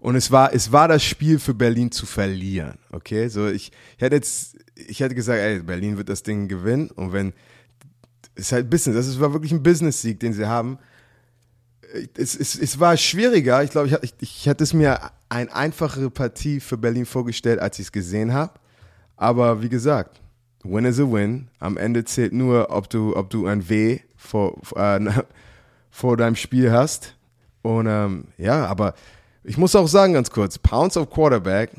Und 0.00 0.16
es 0.16 0.30
war, 0.30 0.52
es 0.52 0.70
war 0.70 0.88
das 0.88 1.02
Spiel 1.02 1.38
für 1.38 1.54
Berlin 1.54 1.90
zu 1.90 2.04
verlieren. 2.04 2.78
Okay, 2.92 3.28
so 3.28 3.48
ich, 3.48 3.72
ich 3.96 4.02
hätte 4.02 4.16
jetzt, 4.16 4.56
ich 4.74 5.00
hätte 5.00 5.14
gesagt, 5.14 5.40
ey, 5.40 5.60
Berlin 5.60 5.96
wird 5.96 6.08
das 6.08 6.22
Ding 6.22 6.48
gewinnen. 6.48 6.90
Und 6.90 7.12
wenn, 7.12 7.32
ist 8.34 8.52
halt 8.52 8.68
Business, 8.68 9.06
das 9.06 9.20
war 9.20 9.32
wirklich 9.32 9.52
ein 9.52 9.62
Business-Sieg, 9.62 10.20
den 10.20 10.32
sie 10.32 10.46
haben. 10.46 10.78
Es, 12.16 12.34
es, 12.34 12.58
es 12.58 12.80
war 12.80 12.96
schwieriger. 12.96 13.62
Ich 13.62 13.70
glaube, 13.70 13.88
ich, 13.88 13.96
ich, 14.02 14.14
ich 14.20 14.46
hätte 14.46 14.64
es 14.64 14.72
mir 14.72 15.10
eine 15.28 15.54
einfachere 15.54 16.10
Partie 16.10 16.60
für 16.60 16.76
Berlin 16.76 17.06
vorgestellt, 17.06 17.58
als 17.58 17.78
ich 17.78 17.86
es 17.86 17.92
gesehen 17.92 18.32
habe. 18.32 18.52
Aber 19.16 19.62
wie 19.62 19.68
gesagt, 19.68 20.20
win 20.62 20.84
is 20.84 21.00
a 21.00 21.04
win. 21.04 21.48
Am 21.58 21.76
Ende 21.76 22.04
zählt 22.04 22.32
nur, 22.32 22.70
ob 22.70 22.90
du, 22.90 23.16
ob 23.16 23.30
du 23.30 23.46
ein 23.46 23.68
W 23.68 24.00
vor, 24.16 24.60
äh, 24.76 25.00
vor 25.90 26.16
deinem 26.16 26.36
Spiel 26.36 26.72
hast. 26.72 27.14
Und 27.62 27.86
ähm, 27.86 28.24
ja, 28.38 28.66
aber 28.66 28.94
ich 29.42 29.58
muss 29.58 29.74
auch 29.74 29.88
sagen, 29.88 30.12
ganz 30.12 30.30
kurz, 30.30 30.58
Pounds 30.58 30.96
of 30.96 31.10
Quarterback 31.10 31.70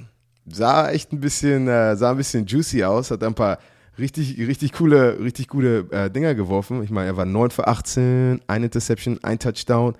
sah 0.45 0.89
echt 0.89 1.11
ein 1.11 1.20
bisschen, 1.20 1.68
äh, 1.68 1.95
sah 1.95 2.11
ein 2.11 2.18
bisschen 2.18 2.45
juicy 2.45 2.84
aus, 2.84 3.11
hat 3.11 3.24
ein 3.24 3.34
paar 3.34 3.59
richtig, 3.99 4.37
richtig 4.37 4.73
coole, 4.73 5.19
richtig 5.19 5.47
gute 5.47 5.87
äh, 5.91 6.09
Dinger 6.09 6.35
geworfen. 6.35 6.83
Ich 6.83 6.89
meine, 6.89 7.07
er 7.07 7.17
war 7.17 7.25
9 7.25 7.51
für 7.51 7.67
18, 7.67 8.41
ein 8.47 8.63
Interception, 8.63 9.19
ein 9.23 9.39
Touchdown, 9.39 9.95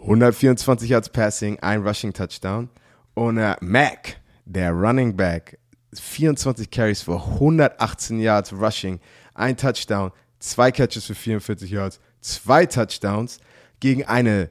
124 0.00 0.90
Yards 0.90 1.08
Passing, 1.08 1.58
ein 1.60 1.82
Rushing 1.82 2.12
Touchdown. 2.12 2.68
Und 3.14 3.38
äh, 3.38 3.56
Mac, 3.60 4.20
der 4.44 4.72
Running 4.72 5.16
Back, 5.16 5.58
24 5.94 6.70
Carries 6.70 7.02
für 7.02 7.16
118 7.16 8.18
Yards 8.20 8.52
Rushing, 8.52 9.00
ein 9.34 9.56
Touchdown, 9.56 10.10
zwei 10.38 10.72
Catches 10.72 11.04
für 11.04 11.14
44 11.14 11.70
Yards, 11.70 12.00
zwei 12.20 12.66
Touchdowns 12.66 13.38
gegen 13.80 14.04
eine, 14.04 14.50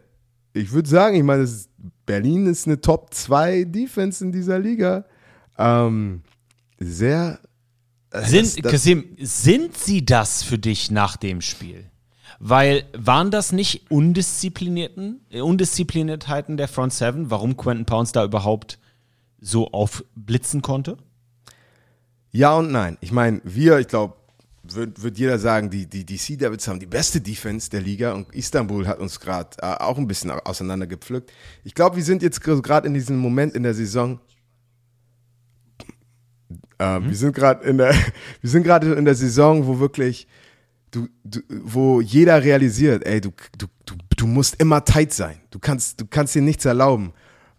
ich 0.54 0.72
würde 0.72 0.89
sagen, 0.89 1.16
ich 1.16 1.24
meine, 1.24 1.47
Berlin 2.06 2.45
ist 2.47 2.68
eine 2.68 2.82
Top 2.82 3.14
2 3.14 3.64
Defense 3.66 4.24
in 4.24 4.32
dieser 4.32 4.60
Liga. 4.60 5.06
Ähm, 5.58 6.22
sehr. 6.80 7.39
Äh, 8.12 8.26
Sind, 8.26 8.45
das- 8.45 8.55
das- 8.55 8.72
Kasim, 8.72 9.05
sind 9.20 9.78
sie 9.78 10.05
das 10.05 10.43
für 10.43 10.57
dich 10.57 10.91
nach 10.91 11.18
dem 11.18 11.41
Spiel? 11.41 11.86
Weil 12.39 12.86
waren 12.97 13.30
das 13.30 13.51
nicht 13.51 13.91
undisziplinierten, 13.91 15.22
äh, 15.30 15.41
Undiszipliniertheiten 15.41 16.57
der 16.57 16.68
Front 16.68 16.93
Seven, 16.93 17.30
warum 17.30 17.55
Quentin 17.57 17.86
Pounds 17.86 18.12
da 18.14 18.24
überhaupt 18.24 18.80
so 19.39 19.72
aufblitzen 19.72 20.62
konnte? 20.62 20.97
Ja 22.32 22.55
und 22.57 22.72
nein. 22.72 22.97
Ich 23.01 23.12
meine, 23.12 23.41
wir, 23.43 23.80
ich 23.80 23.88
glaube, 23.88 24.16
wird, 24.64 25.01
wird 25.03 25.18
jeder 25.18 25.38
sagen, 25.38 25.70
die, 25.70 25.86
die, 25.88 26.05
die 26.05 26.18
Sea 26.18 26.38
Devils 26.38 26.68
haben 26.68 26.80
die 26.80 26.86
beste 26.86 27.20
Defense 27.20 27.70
der 27.70 27.82
Liga 27.82 28.14
und 28.14 28.34
Istanbul 28.34 28.88
hat 28.88 28.99
uns 28.99 29.20
gerade 29.20 29.49
äh, 29.62 29.66
auch 29.66 29.97
ein 29.97 30.07
bisschen 30.07 30.32
auseinandergepflückt. 30.32 31.32
Ich 31.64 31.74
glaube, 31.76 31.95
wir 31.97 32.03
sind 32.03 32.22
jetzt 32.22 32.41
gerade 32.41 32.88
in 32.88 32.93
diesem 32.93 33.18
Moment 33.18 33.53
in 33.53 33.64
der 33.64 33.74
Saison. 33.74 34.20
Äh, 36.82 37.00
Wir 37.10 37.16
sind 37.16 37.36
gerade 37.36 37.68
in 37.68 37.78
der, 37.78 37.94
wir 38.42 38.50
sind 38.50 38.64
gerade 38.64 38.94
in 38.94 39.06
der 39.06 39.16
Saison, 39.16 39.68
wo 39.68 39.80
wirklich 39.80 40.28
du, 40.92 41.08
du, 41.24 41.40
wo 41.64 42.02
jeder 42.02 42.44
realisiert, 42.44 43.06
ey, 43.06 43.22
du, 43.22 43.30
du, 43.58 43.68
du, 43.86 43.96
du 44.18 44.28
musst 44.28 44.60
immer 44.60 44.84
tight 44.84 45.14
sein. 45.14 45.38
Du 45.52 45.60
kannst, 45.60 46.02
du 46.02 46.06
kannst 46.06 46.34
dir 46.36 46.42
nichts 46.42 46.66
erlauben. 46.66 47.14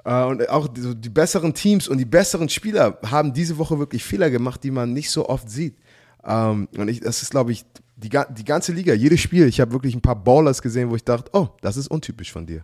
Äh, 0.04 0.24
Und 0.24 0.48
auch 0.48 0.66
die, 0.68 0.94
die 0.96 1.08
besseren 1.08 1.54
Teams 1.54 1.88
und 1.88 1.98
die 1.98 2.04
besseren 2.04 2.48
Spieler 2.48 2.98
haben 3.06 3.32
diese 3.32 3.56
Woche 3.58 3.78
wirklich 3.78 4.02
Fehler 4.04 4.30
gemacht, 4.30 4.62
die 4.64 4.70
man 4.72 4.92
nicht 4.92 5.10
so 5.10 5.28
oft 5.28 5.48
sieht. 5.48 5.76
Ähm, 6.24 6.68
Und 6.76 6.88
ich, 6.88 7.00
das 7.00 7.22
ist, 7.22 7.30
glaube 7.30 7.52
ich, 7.52 7.64
die, 7.96 8.10
die 8.10 8.44
ganze 8.44 8.72
Liga, 8.72 8.92
jedes 8.94 9.20
Spiel. 9.20 9.46
Ich 9.46 9.60
habe 9.60 9.72
wirklich 9.72 9.94
ein 9.94 10.00
paar 10.02 10.16
Ballers 10.16 10.60
gesehen, 10.60 10.90
wo 10.90 10.96
ich 10.96 11.04
dachte, 11.04 11.30
oh, 11.34 11.48
das 11.60 11.76
ist 11.76 11.86
untypisch 11.88 12.32
von 12.32 12.46
dir. 12.46 12.62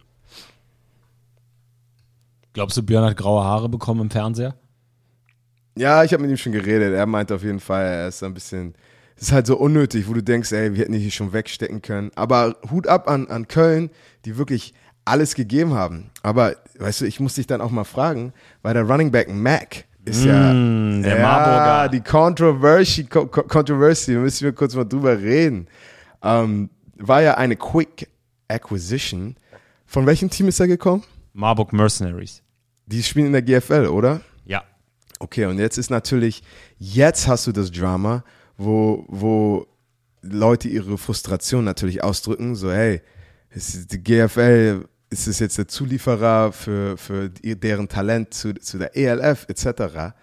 Glaubst 2.52 2.76
du, 2.76 2.82
Björn 2.82 3.04
hat 3.04 3.16
graue 3.16 3.44
Haare 3.44 3.68
bekommen 3.68 4.00
im 4.00 4.10
Fernseher? 4.10 4.56
Ja, 5.78 6.04
ich 6.04 6.12
habe 6.12 6.22
mit 6.22 6.30
ihm 6.30 6.36
schon 6.36 6.52
geredet. 6.52 6.94
Er 6.94 7.06
meinte 7.06 7.34
auf 7.34 7.42
jeden 7.42 7.60
Fall, 7.60 7.84
er 7.86 8.08
ist 8.08 8.22
ein 8.22 8.34
bisschen, 8.34 8.74
es 9.16 9.22
ist 9.24 9.32
halt 9.32 9.46
so 9.46 9.56
unnötig, 9.56 10.08
wo 10.08 10.12
du 10.12 10.22
denkst, 10.22 10.52
ey, 10.52 10.74
wir 10.74 10.80
hätten 10.82 10.92
die 10.92 10.98
hier 10.98 11.10
schon 11.10 11.32
wegstecken 11.32 11.82
können. 11.82 12.10
Aber 12.14 12.56
Hut 12.70 12.86
ab 12.86 13.08
an, 13.08 13.28
an 13.28 13.48
Köln, 13.48 13.90
die 14.24 14.36
wirklich 14.38 14.74
alles 15.04 15.34
gegeben 15.34 15.74
haben. 15.74 16.10
Aber, 16.22 16.54
weißt 16.78 17.00
du, 17.02 17.04
ich 17.06 17.20
muss 17.20 17.34
dich 17.34 17.46
dann 17.46 17.60
auch 17.60 17.70
mal 17.70 17.84
fragen, 17.84 18.32
weil 18.62 18.74
der 18.74 18.82
Running 18.82 19.10
Back 19.10 19.28
Mac 19.32 19.84
ist 20.04 20.24
ja, 20.24 20.52
Mm, 20.52 21.02
der 21.02 21.16
ja, 21.18 21.22
Marburger. 21.22 21.88
die 21.90 22.00
Controversy, 22.00 23.04
Co 23.04 23.26
Co- 23.26 23.42
Controversy, 23.42 24.14
da 24.14 24.20
müssen 24.20 24.44
wir 24.44 24.52
kurz 24.52 24.74
mal 24.74 24.84
drüber 24.84 25.18
reden. 25.18 25.66
Ähm, 26.22 26.70
war 26.96 27.22
ja 27.22 27.34
eine 27.36 27.56
Quick 27.56 28.08
Acquisition. 28.48 29.36
Von 29.86 30.06
welchem 30.06 30.28
Team 30.30 30.48
ist 30.48 30.60
er 30.60 30.66
gekommen? 30.66 31.04
Marburg 31.32 31.72
Mercenaries. 31.72 32.42
Die 32.86 33.02
spielen 33.02 33.26
in 33.26 33.32
der 33.32 33.42
GFL, 33.42 33.86
oder? 33.86 34.20
Okay, 35.18 35.46
und 35.46 35.58
jetzt 35.58 35.78
ist 35.78 35.90
natürlich, 35.90 36.42
jetzt 36.78 37.26
hast 37.26 37.46
du 37.46 37.52
das 37.52 37.70
Drama, 37.70 38.24
wo, 38.56 39.04
wo 39.08 39.66
Leute 40.22 40.68
ihre 40.68 40.98
Frustration 40.98 41.64
natürlich 41.64 42.02
ausdrücken, 42.02 42.54
so 42.54 42.70
hey, 42.70 43.00
die 43.54 44.02
GFL, 44.02 44.84
ist 45.10 45.26
es 45.26 45.38
jetzt 45.38 45.56
der 45.56 45.68
Zulieferer 45.68 46.52
für, 46.52 46.96
für 46.98 47.30
deren 47.30 47.88
Talent 47.88 48.34
zu, 48.34 48.54
zu 48.54 48.78
der 48.78 48.94
ELF 48.96 49.46
etc. 49.48 50.14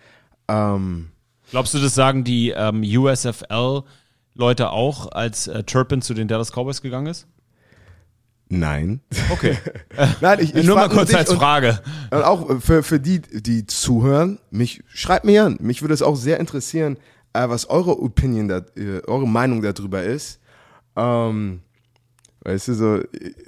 Ähm, 0.47 1.09
Glaubst 1.49 1.73
du, 1.73 1.79
das 1.79 1.95
sagen 1.95 2.23
die 2.23 2.51
ähm, 2.51 2.83
USFL-Leute 2.83 4.69
auch, 4.69 5.11
als 5.11 5.47
äh, 5.47 5.63
Turpin 5.63 6.01
zu 6.01 6.13
den 6.13 6.27
Dallas 6.27 6.51
Cowboys 6.51 6.81
gegangen 6.81 7.07
ist? 7.07 7.27
Nein. 8.47 9.01
Okay. 9.31 9.57
Nein, 10.21 10.39
ich, 10.39 10.55
ich 10.55 10.65
Nur 10.65 10.75
mal 10.75 10.89
kurz 10.89 11.13
als 11.13 11.29
und- 11.29 11.37
Frage. 11.37 11.79
Und 12.11 12.21
auch 12.23 12.61
für, 12.61 12.83
für 12.83 12.99
die, 12.99 13.19
die 13.21 13.65
zuhören, 13.65 14.39
mich 14.51 14.83
schreibt 14.87 15.25
mir 15.25 15.45
an. 15.45 15.57
Mich 15.59 15.81
würde 15.81 15.93
es 15.93 16.01
auch 16.01 16.15
sehr 16.15 16.39
interessieren, 16.39 16.97
äh, 17.33 17.49
was 17.49 17.69
eure 17.69 17.99
Opinion, 17.99 18.47
da, 18.47 18.57
äh, 18.75 19.01
eure 19.07 19.27
Meinung 19.27 19.61
darüber 19.61 20.03
ist. 20.03 20.39
Ähm, 20.95 21.61
weißt 22.41 22.67
du, 22.69 22.73
so 22.75 22.95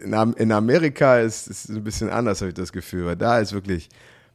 in 0.04 0.52
Amerika 0.52 1.20
ist 1.20 1.48
es 1.48 1.70
ein 1.70 1.84
bisschen 1.84 2.10
anders, 2.10 2.42
habe 2.42 2.50
ich 2.50 2.56
das 2.56 2.72
Gefühl, 2.72 3.06
weil 3.06 3.16
da 3.16 3.40
ist 3.40 3.54
wirklich 3.54 3.90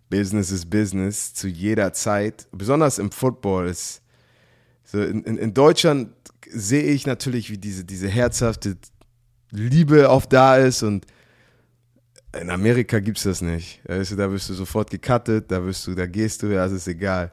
Business 0.08 0.50
is 0.52 0.64
Business 0.66 1.34
zu 1.34 1.48
jeder 1.48 1.92
Zeit. 1.92 2.46
Besonders 2.52 2.98
im 2.98 3.10
Football 3.10 3.66
ist 3.68 4.02
so 4.84 5.02
in, 5.02 5.22
in, 5.24 5.38
in 5.38 5.54
Deutschland 5.54 6.10
sehe 6.50 6.84
ich 6.84 7.06
natürlich, 7.06 7.50
wie 7.50 7.56
diese, 7.56 7.84
diese 7.84 8.08
herzhafte 8.08 8.76
Liebe 9.53 10.09
oft 10.09 10.32
da 10.32 10.57
ist 10.57 10.82
und 10.82 11.07
in 12.38 12.50
Amerika 12.50 12.98
gibt's 12.98 13.24
das 13.24 13.42
nicht. 13.42 13.80
Da 13.86 14.32
wirst 14.32 14.48
du 14.48 14.55
sofort 14.55 14.90
gecuttet, 14.90 15.50
da 15.50 15.64
wirst 15.64 15.86
du, 15.86 15.94
da 15.94 16.07
gehst 16.07 16.42
du, 16.42 16.46
ja, 16.46 16.64
das 16.64 16.72
ist 16.72 16.88
egal. 16.88 17.30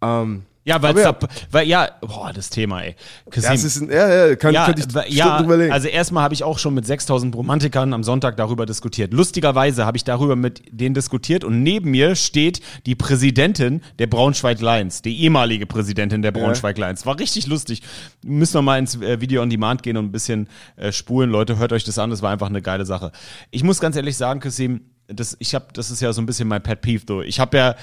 Ähm, 0.00 0.44
Ja, 0.66 0.82
weil, 0.82 0.98
ja. 0.98 1.12
da, 1.12 1.28
weil 1.52 1.68
ja, 1.68 1.88
boah, 2.00 2.32
das 2.32 2.50
Thema, 2.50 2.82
ey. 2.82 2.96
Kasim, 3.30 3.50
das 3.52 3.62
ist 3.62 3.80
ein, 3.82 3.88
ja, 3.88 4.26
ja, 4.26 4.34
kann, 4.34 4.52
ja, 4.52 4.66
könnte 4.66 4.80
ich 4.80 4.90
Stunden 4.90 5.16
ja 5.16 5.40
überlegen. 5.40 5.72
also 5.72 5.86
erstmal 5.86 6.24
habe 6.24 6.34
ich 6.34 6.42
auch 6.42 6.58
schon 6.58 6.74
mit 6.74 6.84
6000 6.84 7.36
Romantikern 7.36 7.92
am 7.92 8.02
Sonntag 8.02 8.36
darüber 8.36 8.66
diskutiert. 8.66 9.14
Lustigerweise 9.14 9.86
habe 9.86 9.96
ich 9.96 10.02
darüber 10.02 10.34
mit 10.34 10.62
denen 10.68 10.96
diskutiert 10.96 11.44
und 11.44 11.62
neben 11.62 11.92
mir 11.92 12.16
steht 12.16 12.60
die 12.84 12.96
Präsidentin 12.96 13.80
der 14.00 14.08
Braunschweig 14.08 14.60
Lions, 14.60 15.02
die 15.02 15.16
ehemalige 15.20 15.66
Präsidentin 15.66 16.22
der 16.22 16.32
Braunschweig 16.32 16.76
Lions. 16.78 17.06
War 17.06 17.16
richtig 17.16 17.46
lustig. 17.46 17.82
Müssen 18.24 18.54
wir 18.54 18.62
mal 18.62 18.80
ins 18.80 19.00
äh, 19.00 19.20
Video 19.20 19.42
on 19.42 19.50
Demand 19.50 19.84
gehen 19.84 19.96
und 19.96 20.06
ein 20.06 20.12
bisschen 20.12 20.48
äh, 20.74 20.90
spulen. 20.90 21.30
Leute, 21.30 21.58
hört 21.58 21.72
euch 21.72 21.84
das 21.84 21.96
an, 22.00 22.10
das 22.10 22.22
war 22.22 22.32
einfach 22.32 22.48
eine 22.48 22.60
geile 22.60 22.84
Sache. 22.84 23.12
Ich 23.52 23.62
muss 23.62 23.78
ganz 23.78 23.94
ehrlich 23.94 24.16
sagen, 24.16 24.40
Kasim, 24.40 24.80
das, 25.06 25.36
ich 25.38 25.54
habe, 25.54 25.66
das 25.72 25.92
ist 25.92 26.00
ja 26.00 26.12
so 26.12 26.20
ein 26.20 26.26
bisschen 26.26 26.48
mein 26.48 26.62
Pet 26.62 26.80
Peeve. 26.80 27.04
So. 27.06 27.22
Ich 27.22 27.38
habe 27.38 27.56
ja 27.56 27.76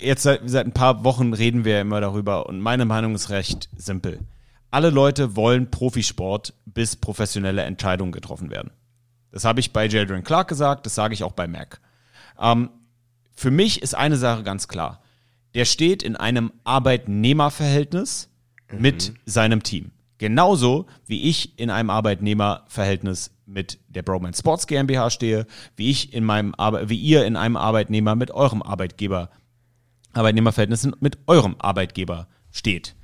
jetzt 0.00 0.22
seit, 0.22 0.42
seit 0.44 0.66
ein 0.66 0.72
paar 0.72 1.04
Wochen 1.04 1.32
reden 1.32 1.64
wir 1.64 1.74
ja 1.74 1.80
immer 1.80 2.00
darüber 2.00 2.46
und 2.46 2.60
meine 2.60 2.84
Meinung 2.84 3.14
ist 3.14 3.30
recht 3.30 3.68
simpel. 3.76 4.20
Alle 4.70 4.90
Leute 4.90 5.34
wollen 5.36 5.70
Profisport, 5.70 6.54
bis 6.64 6.96
professionelle 6.96 7.62
Entscheidungen 7.62 8.12
getroffen 8.12 8.50
werden. 8.50 8.70
Das 9.32 9.44
habe 9.44 9.60
ich 9.60 9.72
bei 9.72 9.86
Jadrian 9.86 10.24
Clark 10.24 10.48
gesagt, 10.48 10.86
das 10.86 10.94
sage 10.94 11.14
ich 11.14 11.24
auch 11.24 11.32
bei 11.32 11.48
Mac. 11.48 11.80
Ähm, 12.38 12.70
für 13.34 13.50
mich 13.50 13.82
ist 13.82 13.94
eine 13.94 14.16
Sache 14.16 14.42
ganz 14.42 14.68
klar. 14.68 15.02
Der 15.54 15.64
steht 15.64 16.02
in 16.02 16.14
einem 16.14 16.52
Arbeitnehmerverhältnis 16.64 18.28
mit 18.72 19.14
seinem 19.26 19.62
Team. 19.62 19.90
Genauso 20.18 20.86
wie 21.06 21.22
ich 21.22 21.58
in 21.58 21.70
einem 21.70 21.90
Arbeitnehmerverhältnis 21.90 23.32
mit 23.46 23.78
der 23.88 24.02
Broman 24.02 24.34
Sports 24.34 24.66
GmbH 24.66 25.10
stehe, 25.10 25.46
wie 25.76 25.90
ich 25.90 26.12
in 26.12 26.24
meinem 26.24 26.54
Arbe 26.56 26.88
wie 26.88 26.98
ihr 26.98 27.24
in 27.24 27.36
einem 27.36 27.56
Arbeitnehmer 27.56 28.14
mit 28.14 28.30
eurem 28.30 28.62
Arbeitgeber 28.62 29.30
Arbeitnehmerverhältnis 30.12 30.88
mit 31.00 31.18
eurem 31.26 31.56
Arbeitgeber 31.58 32.28
steht. 32.50 32.94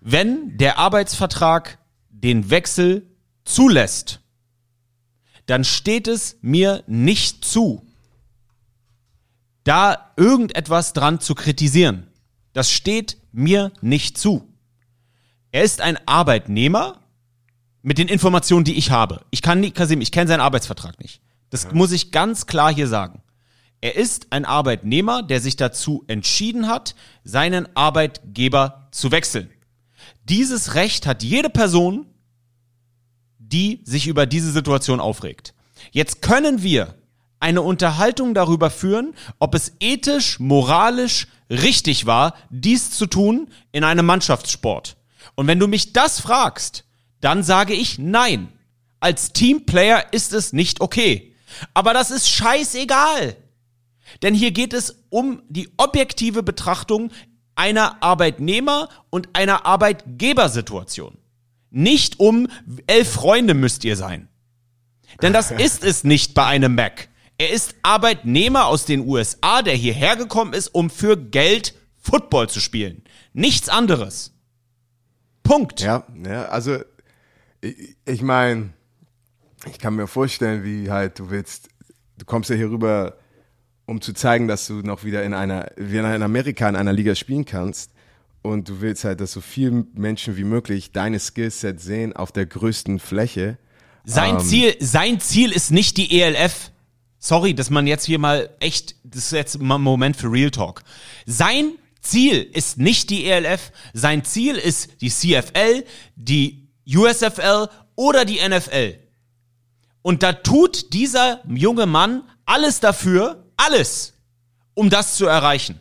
Wenn 0.00 0.56
der 0.58 0.78
Arbeitsvertrag 0.78 1.78
den 2.10 2.50
Wechsel 2.50 3.06
zulässt, 3.44 4.20
dann 5.46 5.64
steht 5.64 6.08
es 6.08 6.36
mir 6.42 6.84
nicht 6.86 7.44
zu, 7.44 7.86
da 9.64 10.12
irgendetwas 10.16 10.92
dran 10.92 11.20
zu 11.20 11.34
kritisieren. 11.34 12.06
Das 12.52 12.70
steht 12.70 13.18
mir 13.32 13.72
nicht 13.80 14.18
zu. 14.18 14.48
Er 15.52 15.62
ist 15.62 15.80
ein 15.80 15.98
Arbeitnehmer 16.06 17.00
mit 17.82 17.98
den 17.98 18.08
Informationen, 18.08 18.64
die 18.64 18.76
ich 18.76 18.90
habe. 18.90 19.24
Ich 19.30 19.42
kann 19.42 19.60
nicht, 19.60 19.74
Kasim, 19.74 20.00
ich 20.00 20.12
kenne 20.12 20.28
seinen 20.28 20.40
Arbeitsvertrag 20.40 21.00
nicht. 21.00 21.20
Das 21.50 21.72
muss 21.72 21.92
ich 21.92 22.12
ganz 22.12 22.46
klar 22.46 22.72
hier 22.72 22.88
sagen. 22.88 23.22
Er 23.80 23.94
ist 23.96 24.28
ein 24.30 24.44
Arbeitnehmer, 24.44 25.22
der 25.22 25.40
sich 25.40 25.56
dazu 25.56 26.04
entschieden 26.08 26.66
hat, 26.66 26.94
seinen 27.22 27.68
Arbeitgeber 27.76 28.88
zu 28.90 29.12
wechseln. 29.12 29.50
Dieses 30.24 30.74
Recht 30.74 31.06
hat 31.06 31.22
jede 31.22 31.48
Person, 31.48 32.06
die 33.38 33.80
sich 33.84 34.08
über 34.08 34.26
diese 34.26 34.50
Situation 34.50 35.00
aufregt. 35.00 35.54
Jetzt 35.92 36.22
können 36.22 36.62
wir 36.62 36.94
eine 37.40 37.62
Unterhaltung 37.62 38.34
darüber 38.34 38.68
führen, 38.70 39.14
ob 39.38 39.54
es 39.54 39.72
ethisch, 39.80 40.40
moralisch 40.40 41.28
richtig 41.48 42.06
war, 42.06 42.34
dies 42.50 42.90
zu 42.90 43.06
tun 43.06 43.48
in 43.72 43.84
einem 43.84 44.06
Mannschaftssport. 44.06 44.96
Und 45.34 45.46
wenn 45.46 45.60
du 45.60 45.68
mich 45.68 45.92
das 45.92 46.20
fragst, 46.20 46.84
dann 47.20 47.42
sage 47.42 47.74
ich 47.74 47.98
nein. 47.98 48.52
Als 49.00 49.32
Teamplayer 49.32 50.12
ist 50.12 50.32
es 50.32 50.52
nicht 50.52 50.80
okay. 50.80 51.34
Aber 51.74 51.94
das 51.94 52.10
ist 52.10 52.28
scheißegal. 52.28 53.36
Denn 54.22 54.34
hier 54.34 54.50
geht 54.50 54.72
es 54.72 55.04
um 55.10 55.42
die 55.48 55.68
objektive 55.76 56.42
Betrachtung 56.42 57.10
einer 57.54 58.02
Arbeitnehmer- 58.02 58.88
und 59.10 59.28
einer 59.32 59.66
Arbeitgebersituation. 59.66 61.18
Nicht 61.70 62.20
um 62.20 62.48
elf 62.86 63.12
Freunde 63.12 63.54
müsst 63.54 63.84
ihr 63.84 63.96
sein. 63.96 64.28
Denn 65.22 65.32
das 65.32 65.50
ist 65.66 65.84
es 65.84 66.04
nicht 66.04 66.34
bei 66.34 66.46
einem 66.46 66.74
Mac. 66.74 67.08
Er 67.36 67.50
ist 67.50 67.74
Arbeitnehmer 67.82 68.66
aus 68.66 68.84
den 68.84 69.06
USA, 69.06 69.62
der 69.62 69.74
hierher 69.74 70.16
gekommen 70.16 70.52
ist, 70.52 70.68
um 70.68 70.90
für 70.90 71.16
Geld 71.16 71.74
Football 71.96 72.48
zu 72.48 72.60
spielen. 72.60 73.02
Nichts 73.32 73.68
anderes. 73.68 74.32
Punkt. 75.42 75.80
Ja, 75.80 76.04
ja, 76.24 76.46
also 76.46 76.78
ich, 77.60 77.96
ich 78.04 78.22
meine, 78.22 78.70
ich 79.66 79.78
kann 79.78 79.94
mir 79.94 80.06
vorstellen, 80.06 80.64
wie 80.64 80.90
halt 80.90 81.18
du 81.18 81.30
willst, 81.30 81.68
du 82.18 82.24
kommst 82.24 82.50
ja 82.50 82.56
hier 82.56 82.70
rüber, 82.70 83.16
um 83.88 84.02
zu 84.02 84.12
zeigen, 84.12 84.48
dass 84.48 84.66
du 84.66 84.74
noch 84.74 85.04
wieder 85.04 85.24
in 85.24 85.32
einer, 85.32 85.70
wie 85.76 85.96
in 85.96 86.04
Amerika 86.04 86.68
in 86.68 86.76
einer 86.76 86.92
Liga 86.92 87.14
spielen 87.14 87.46
kannst. 87.46 87.90
Und 88.42 88.68
du 88.68 88.82
willst 88.82 89.04
halt, 89.04 89.20
dass 89.20 89.32
so 89.32 89.40
viele 89.40 89.86
Menschen 89.94 90.36
wie 90.36 90.44
möglich 90.44 90.92
deine 90.92 91.18
Skillset 91.18 91.80
sehen 91.80 92.14
auf 92.14 92.30
der 92.30 92.44
größten 92.44 92.98
Fläche. 92.98 93.56
Sein 94.04 94.36
Ähm. 94.36 94.40
Ziel, 94.40 94.76
sein 94.80 95.20
Ziel 95.20 95.52
ist 95.52 95.70
nicht 95.70 95.96
die 95.96 96.20
ELF. 96.20 96.70
Sorry, 97.18 97.54
dass 97.54 97.70
man 97.70 97.86
jetzt 97.86 98.04
hier 98.04 98.18
mal 98.18 98.50
echt, 98.60 98.94
das 99.04 99.24
ist 99.24 99.32
jetzt 99.32 99.60
mal 99.60 99.76
ein 99.76 99.82
Moment 99.82 100.16
für 100.16 100.30
Real 100.30 100.50
Talk. 100.50 100.82
Sein 101.24 101.72
Ziel 102.02 102.42
ist 102.52 102.76
nicht 102.76 103.08
die 103.08 103.24
ELF, 103.24 103.72
sein 103.94 104.22
Ziel 104.22 104.56
ist 104.56 105.00
die 105.00 105.10
CFL, 105.10 105.84
die 106.14 106.68
USFL 106.86 107.68
oder 107.96 108.26
die 108.26 108.38
NFL. 108.46 108.98
Und 110.02 110.22
da 110.22 110.34
tut 110.34 110.92
dieser 110.92 111.40
junge 111.48 111.86
Mann 111.86 112.22
alles 112.44 112.80
dafür, 112.80 113.47
alles, 113.58 114.14
um 114.72 114.88
das 114.88 115.16
zu 115.16 115.26
erreichen. 115.26 115.78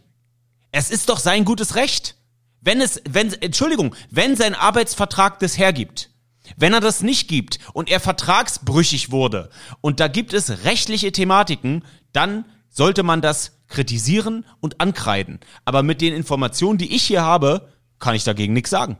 Es 0.71 0.89
ist 0.91 1.07
doch 1.07 1.19
sein 1.19 1.45
gutes 1.45 1.75
Recht. 1.75 2.15
Wenn 2.59 2.81
es, 2.81 3.01
wenn, 3.07 3.31
Entschuldigung, 3.41 3.95
wenn 4.11 4.35
sein 4.35 4.53
Arbeitsvertrag 4.53 5.39
das 5.39 5.57
hergibt, 5.57 6.09
wenn 6.57 6.73
er 6.73 6.81
das 6.81 7.01
nicht 7.01 7.27
gibt 7.27 7.59
und 7.73 7.89
er 7.89 7.99
vertragsbrüchig 7.99 9.11
wurde 9.11 9.49
und 9.79 9.99
da 9.99 10.07
gibt 10.07 10.33
es 10.33 10.65
rechtliche 10.65 11.11
Thematiken, 11.11 11.83
dann 12.11 12.45
sollte 12.69 13.03
man 13.03 13.21
das 13.21 13.59
kritisieren 13.67 14.45
und 14.59 14.81
ankreiden. 14.81 15.39
Aber 15.65 15.83
mit 15.83 16.01
den 16.01 16.13
Informationen, 16.13 16.77
die 16.77 16.93
ich 16.95 17.03
hier 17.03 17.21
habe, 17.21 17.69
kann 17.99 18.15
ich 18.15 18.23
dagegen 18.23 18.53
nichts 18.53 18.69
sagen. 18.69 18.97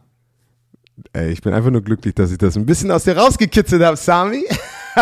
Ey, 1.14 1.32
ich 1.32 1.42
bin 1.42 1.54
einfach 1.54 1.70
nur 1.70 1.84
glücklich, 1.84 2.16
dass 2.16 2.32
ich 2.32 2.38
das 2.38 2.56
ein 2.56 2.66
bisschen 2.66 2.92
aus 2.92 3.04
dir 3.04 3.18
rausgekitzelt 3.18 3.84
habe, 3.84 3.98
Sami. 3.98 4.44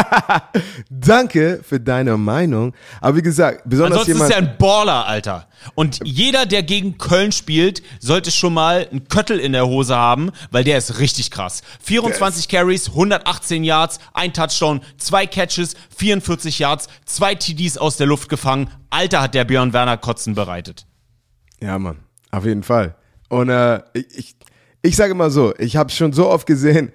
Danke 0.90 1.62
für 1.64 1.80
deine 1.80 2.18
Meinung. 2.18 2.74
Aber 3.02 3.18
wie 3.18 3.22
gesagt, 3.22 3.64
besonders 3.66 4.00
Ansonsten 4.02 4.14
jemand. 4.14 4.32
ist 4.32 4.38
er 4.38 4.44
ein 4.44 4.58
Baller, 4.58 5.06
Alter. 5.08 5.48
Und 5.74 6.00
jeder, 6.04 6.46
der 6.46 6.64
gegen 6.64 6.98
Köln 6.98 7.32
spielt, 7.32 7.82
sollte 8.00 8.32
schon 8.32 8.54
mal 8.54 8.88
einen 8.90 9.08
Köttel 9.08 9.40
in 9.40 9.54
der 9.54 9.68
Hose 9.68 9.96
haben, 9.96 10.32
weil 10.52 10.64
der 10.64 10.78
ist 10.78 11.00
richtig 11.00 11.32
krass. 11.32 11.64
24 11.82 12.48
Carries, 12.48 12.90
118 12.90 13.64
Yards, 13.64 14.00
ein 14.14 14.34
Touchdown, 14.34 14.82
zwei 14.98 15.26
Catches, 15.26 15.76
44 15.98 16.60
Yards, 16.60 16.88
zwei 17.06 17.36
TDs 17.36 17.78
aus 17.78 17.98
der 17.98 18.08
Luft 18.08 18.30
gefangen. 18.30 18.70
Alter, 18.90 19.22
hat 19.22 19.34
der 19.34 19.46
Björn 19.46 19.74
Werner 19.74 19.98
Kotzen 19.98 20.36
bereitet. 20.36 20.86
Ja, 21.62 21.80
Mann, 21.80 21.98
auf 22.32 22.46
jeden 22.46 22.64
Fall. 22.64 22.96
Und 23.30 23.50
äh, 23.50 23.82
ich, 23.94 24.18
ich, 24.18 24.36
ich 24.82 24.96
sage 24.96 25.16
mal 25.16 25.32
so, 25.32 25.54
ich 25.58 25.76
habe 25.78 25.90
schon 25.90 26.14
so 26.14 26.30
oft 26.30 26.46
gesehen, 26.46 26.92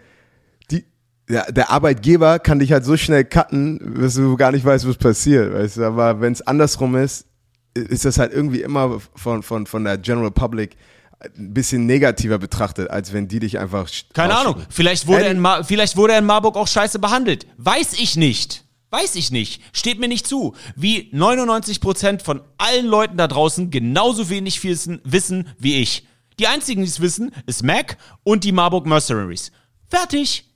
der, 1.31 1.53
der 1.53 1.71
Arbeitgeber 1.71 2.39
kann 2.39 2.59
dich 2.59 2.73
halt 2.73 2.85
so 2.85 2.97
schnell 2.97 3.25
cutten, 3.25 4.01
dass 4.01 4.15
du 4.15 4.37
gar 4.37 4.53
nicht 4.53 4.65
weißt, 4.65 4.87
was 4.87 4.97
passiert. 4.97 5.55
Weißt 5.55 5.79
du? 5.79 5.85
Aber 5.85 6.21
wenn 6.21 6.33
es 6.33 6.43
andersrum 6.43 6.97
ist, 6.97 7.27
ist 7.75 8.05
das 8.05 8.19
halt 8.19 8.33
irgendwie 8.33 8.63
immer 8.63 9.01
von, 9.15 9.43
von, 9.43 9.67
von 9.67 9.85
der 9.85 9.97
General 9.99 10.31
Public 10.31 10.77
ein 11.21 11.55
bisschen 11.55 11.87
negativer 11.87 12.39
betrachtet, 12.39 12.91
als 12.91 13.13
wenn 13.13 13.29
die 13.29 13.41
dich 13.41 13.59
einfach. 13.59 13.89
Keine 14.13 14.37
Ahnung, 14.37 14.57
vielleicht 14.71 15.07
wurde, 15.07 15.27
er 15.27 15.31
in 15.31 15.41
Ma 15.41 15.63
vielleicht 15.63 15.97
wurde 15.97 16.15
er 16.15 16.19
in 16.19 16.25
Marburg 16.25 16.57
auch 16.57 16.69
scheiße 16.69 16.99
behandelt. 16.99 17.47
Weiß 17.59 17.95
ich 17.95 18.17
nicht. 18.17 18.65
Weiß 18.91 19.15
ich 19.15 19.31
nicht. 19.31 19.63
Steht 19.73 20.01
mir 20.01 20.09
nicht 20.09 20.27
zu. 20.27 20.55
Wie 20.75 21.13
99% 21.15 22.25
von 22.25 22.41
allen 22.59 22.87
Leuten 22.87 23.17
da 23.17 23.29
draußen 23.29 23.71
genauso 23.71 24.31
wenig 24.31 24.65
wissen, 24.65 25.01
wissen 25.05 25.49
wie 25.59 25.77
ich. 25.77 26.07
Die 26.41 26.49
einzigen, 26.49 26.83
die 26.83 26.89
es 26.89 27.01
wissen, 27.01 27.31
ist 27.47 27.63
Mac 27.63 27.99
und 28.25 28.43
die 28.43 28.51
Marburg 28.51 28.87
Mercenaries. 28.87 29.53
Fertig. 29.89 30.50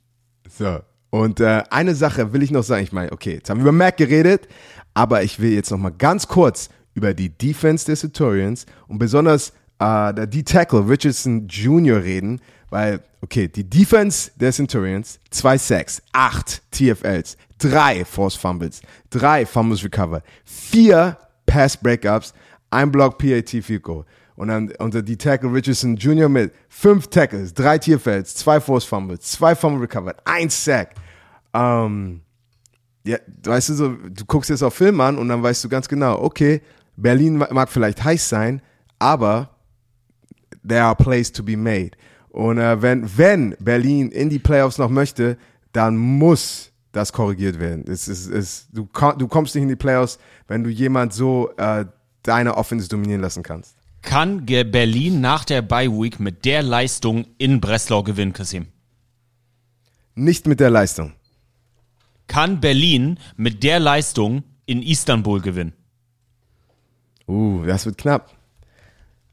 So. 0.57 0.79
Und 1.09 1.39
äh, 1.39 1.63
eine 1.69 1.95
Sache 1.95 2.33
will 2.33 2.43
ich 2.43 2.51
noch 2.51 2.63
sagen. 2.63 2.83
Ich 2.83 2.91
meine, 2.91 3.11
okay, 3.11 3.35
jetzt 3.35 3.49
haben 3.49 3.59
wir 3.59 3.63
über 3.63 3.71
Mac 3.71 3.97
geredet, 3.97 4.47
aber 4.93 5.23
ich 5.23 5.39
will 5.39 5.53
jetzt 5.53 5.71
noch 5.71 5.77
mal 5.77 5.91
ganz 5.91 6.27
kurz 6.27 6.69
über 6.93 7.13
die 7.13 7.29
Defense 7.29 7.85
der 7.85 7.95
Centurions 7.95 8.65
und 8.87 8.97
besonders 8.97 9.53
äh, 9.79 10.27
D-Tackle 10.27 10.87
Richardson 10.87 11.47
Jr. 11.47 12.01
reden, 12.01 12.41
weil, 12.69 13.01
okay, 13.21 13.47
die 13.47 13.69
Defense 13.69 14.31
der 14.35 14.51
Centurions, 14.51 15.19
zwei 15.29 15.57
Sacks, 15.57 16.01
acht 16.13 16.61
TFLs, 16.71 17.37
drei 17.57 18.05
Force 18.05 18.35
Fumbles, 18.35 18.81
drei 19.09 19.45
Fumbles 19.45 19.83
Recover, 19.83 20.21
vier 20.43 21.17
Pass 21.45 21.77
Breakups, 21.77 22.33
ein 22.71 22.91
Block 22.91 23.17
PAT 23.17 23.49
Field 23.49 23.83
Goal. 23.83 24.05
Und 24.35 24.49
dann 24.49 24.71
unter 24.79 25.01
die 25.01 25.17
Tackle 25.17 25.51
Richardson 25.53 25.95
Jr. 25.95 26.27
mit 26.27 26.53
fünf 26.67 27.07
Tackles, 27.07 27.53
drei 27.53 27.77
TFLs, 27.77 28.35
zwei 28.35 28.59
Force 28.59 28.83
Fumbles, 28.83 29.21
zwei 29.21 29.55
Fumble 29.55 29.81
Recovered, 29.81 30.17
ein 30.25 30.49
Sack. 30.49 30.93
Ähm, 31.53 32.21
ja, 33.05 33.17
weißt 33.43 33.69
du 33.69 33.73
so, 33.75 33.89
du 33.89 34.25
guckst 34.25 34.49
jetzt 34.49 34.63
auf 34.63 34.73
Film 34.73 34.99
an 34.99 35.17
und 35.17 35.29
dann 35.29 35.41
weißt 35.41 35.63
du 35.63 35.69
ganz 35.69 35.87
genau, 35.87 36.21
okay, 36.21 36.61
Berlin 36.97 37.37
ma- 37.37 37.47
mag 37.51 37.69
vielleicht 37.69 38.03
heiß 38.03 38.27
sein, 38.27 38.61
aber 38.99 39.51
there 40.67 40.83
are 40.83 40.95
plays 40.95 41.31
to 41.31 41.43
be 41.43 41.55
made. 41.55 41.91
Und 42.29 42.57
äh, 42.57 42.81
wenn, 42.81 43.17
wenn 43.17 43.55
Berlin 43.59 44.09
in 44.11 44.29
die 44.29 44.39
Playoffs 44.39 44.77
noch 44.77 44.89
möchte, 44.89 45.37
dann 45.71 45.95
muss 45.95 46.71
das 46.91 47.13
korrigiert 47.13 47.59
werden. 47.59 47.85
Es 47.87 48.07
ist, 48.07 48.27
es, 48.27 48.67
du, 48.71 48.87
du 49.17 49.27
kommst 49.27 49.55
nicht 49.55 49.63
in 49.63 49.69
die 49.69 49.75
Playoffs, 49.75 50.17
wenn 50.47 50.63
du 50.63 50.69
jemand 50.69 51.13
so 51.13 51.51
äh, 51.57 51.85
deine 52.23 52.57
Offense 52.57 52.89
dominieren 52.89 53.21
lassen 53.21 53.43
kannst. 53.43 53.74
Kann 54.05 54.45
Berlin 54.45 55.19
nach 55.19 55.43
der 55.45 55.61
Bye 55.61 55.91
Week 55.91 56.19
mit 56.19 56.45
der 56.45 56.61
Leistung 56.63 57.25
in 57.37 57.59
Breslau 57.59 58.03
gewinnen, 58.03 58.33
Kasim? 58.33 58.67
Nicht 60.13 60.47
mit 60.47 60.59
der 60.59 60.69
Leistung. 60.69 61.13
Kann 62.27 62.61
Berlin 62.61 63.19
mit 63.35 63.63
der 63.63 63.79
Leistung 63.79 64.43
in 64.65 64.81
Istanbul 64.81 65.41
gewinnen? 65.41 65.73
Uh, 67.27 67.65
das 67.65 67.85
wird 67.85 67.97
knapp. 67.97 68.31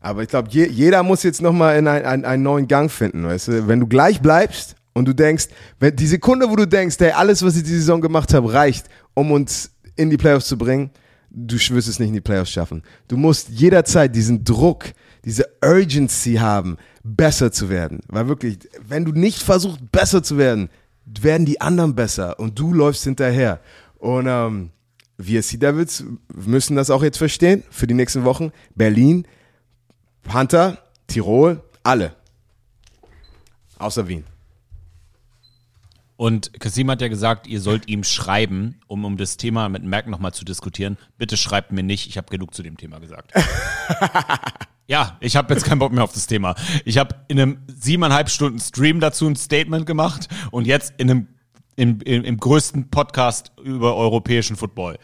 Aber 0.01 0.23
ich 0.23 0.28
glaube, 0.28 0.49
je, 0.51 0.66
jeder 0.66 1.03
muss 1.03 1.23
jetzt 1.23 1.43
nochmal 1.43 1.78
in 1.78 1.86
ein, 1.86 2.05
ein, 2.05 2.24
einen 2.24 2.43
neuen 2.43 2.66
Gang 2.66 2.90
finden, 2.90 3.24
weißt 3.24 3.49
du? 3.49 3.69
Wenn 3.69 3.78
du 3.78 3.86
gleich 3.86 4.20
bleibst 4.20 4.74
und 4.94 5.07
du 5.07 5.12
denkst, 5.12 5.49
wenn 5.78 5.94
die 5.94 6.07
Sekunde, 6.07 6.51
wo 6.51 6.57
du 6.57 6.66
denkst, 6.66 6.97
hey, 6.99 7.12
alles, 7.12 7.44
was 7.44 7.57
ich 7.57 7.62
diese 7.62 7.78
Saison 7.78 8.01
gemacht 8.01 8.35
habe, 8.35 8.53
reicht, 8.53 8.86
um 9.15 9.31
uns 9.31 9.70
in 9.94 10.11
die 10.11 10.16
Playoffs 10.16 10.49
zu 10.49 10.59
bringen, 10.59 10.90
du 11.35 11.57
wirst 11.57 11.89
es 11.89 11.99
nicht 11.99 12.09
in 12.09 12.15
die 12.15 12.21
Playoffs 12.21 12.51
schaffen. 12.51 12.83
Du 13.09 13.17
musst 13.17 13.49
jederzeit 13.49 14.15
diesen 14.15 14.45
Druck, 14.45 14.93
diese 15.25 15.49
Urgency 15.65 16.35
haben, 16.35 16.77
besser 17.03 17.53
zu 17.53 17.69
werden. 17.69 18.01
Weil 18.09 18.29
wirklich, 18.29 18.59
wenn 18.87 19.05
du 19.05 19.13
nicht 19.13 19.43
versuchst, 19.43 19.81
besser 19.91 20.23
zu 20.23 20.37
werden, 20.37 20.69
werden 21.05 21.47
die 21.47 21.61
anderen 21.61 21.95
besser 21.95 22.39
und 22.39 22.59
du 22.59 22.73
läufst 22.73 23.05
hinterher. 23.05 23.61
Und 23.99 24.27
ähm, 24.29 24.71
wir 25.17 25.43
Sea 25.43 25.59
Devils 25.59 26.05
müssen 26.33 26.77
das 26.77 26.91
auch 26.91 27.03
jetzt 27.03 27.19
verstehen 27.19 27.63
für 27.71 27.87
die 27.87 27.95
nächsten 27.95 28.25
Wochen. 28.25 28.53
Berlin, 28.75 29.27
Panther, 30.23 30.79
Tirol, 31.07 31.63
alle. 31.83 32.15
Außer 33.79 34.07
Wien. 34.07 34.25
Und 36.23 36.53
Kasim 36.61 36.89
hat 36.89 37.01
ja 37.01 37.09
gesagt, 37.09 37.49
ihr 37.49 37.61
sollt 37.61 37.89
ihm 37.89 38.05
schreiben, 38.05 38.78
um, 38.86 39.05
um 39.05 39.16
das 39.16 39.39
Thema 39.39 39.69
mit 39.69 39.82
Merck 39.82 40.07
nochmal 40.07 40.32
zu 40.32 40.44
diskutieren. 40.44 40.97
Bitte 41.19 41.36
schreibt 41.36 41.73
mir 41.73 41.82
nicht, 41.82 42.07
ich 42.07 42.16
habe 42.16 42.28
genug 42.31 42.55
zu 42.55 42.62
dem 42.62 42.77
Thema 42.77 43.01
gesagt. 43.01 43.32
ja, 44.86 45.16
ich 45.19 45.35
habe 45.35 45.53
jetzt 45.53 45.65
keinen 45.65 45.81
Bock 45.81 45.90
mehr 45.90 46.05
auf 46.05 46.12
das 46.12 46.28
Thema. 46.28 46.55
Ich 46.85 46.97
habe 46.97 47.16
in 47.27 47.40
einem 47.40 47.59
siebeneinhalb 47.66 48.31
Stunden 48.31 48.61
Stream 48.61 49.01
dazu 49.01 49.27
ein 49.27 49.35
Statement 49.35 49.85
gemacht 49.85 50.28
und 50.53 50.65
jetzt 50.65 50.94
in 50.99 51.11
einem 51.11 51.28
im, 51.74 52.01
im, 52.03 52.23
im 52.23 52.36
größten 52.36 52.89
Podcast 52.89 53.51
über 53.61 53.97
europäischen 53.97 54.55
Football. 54.55 55.01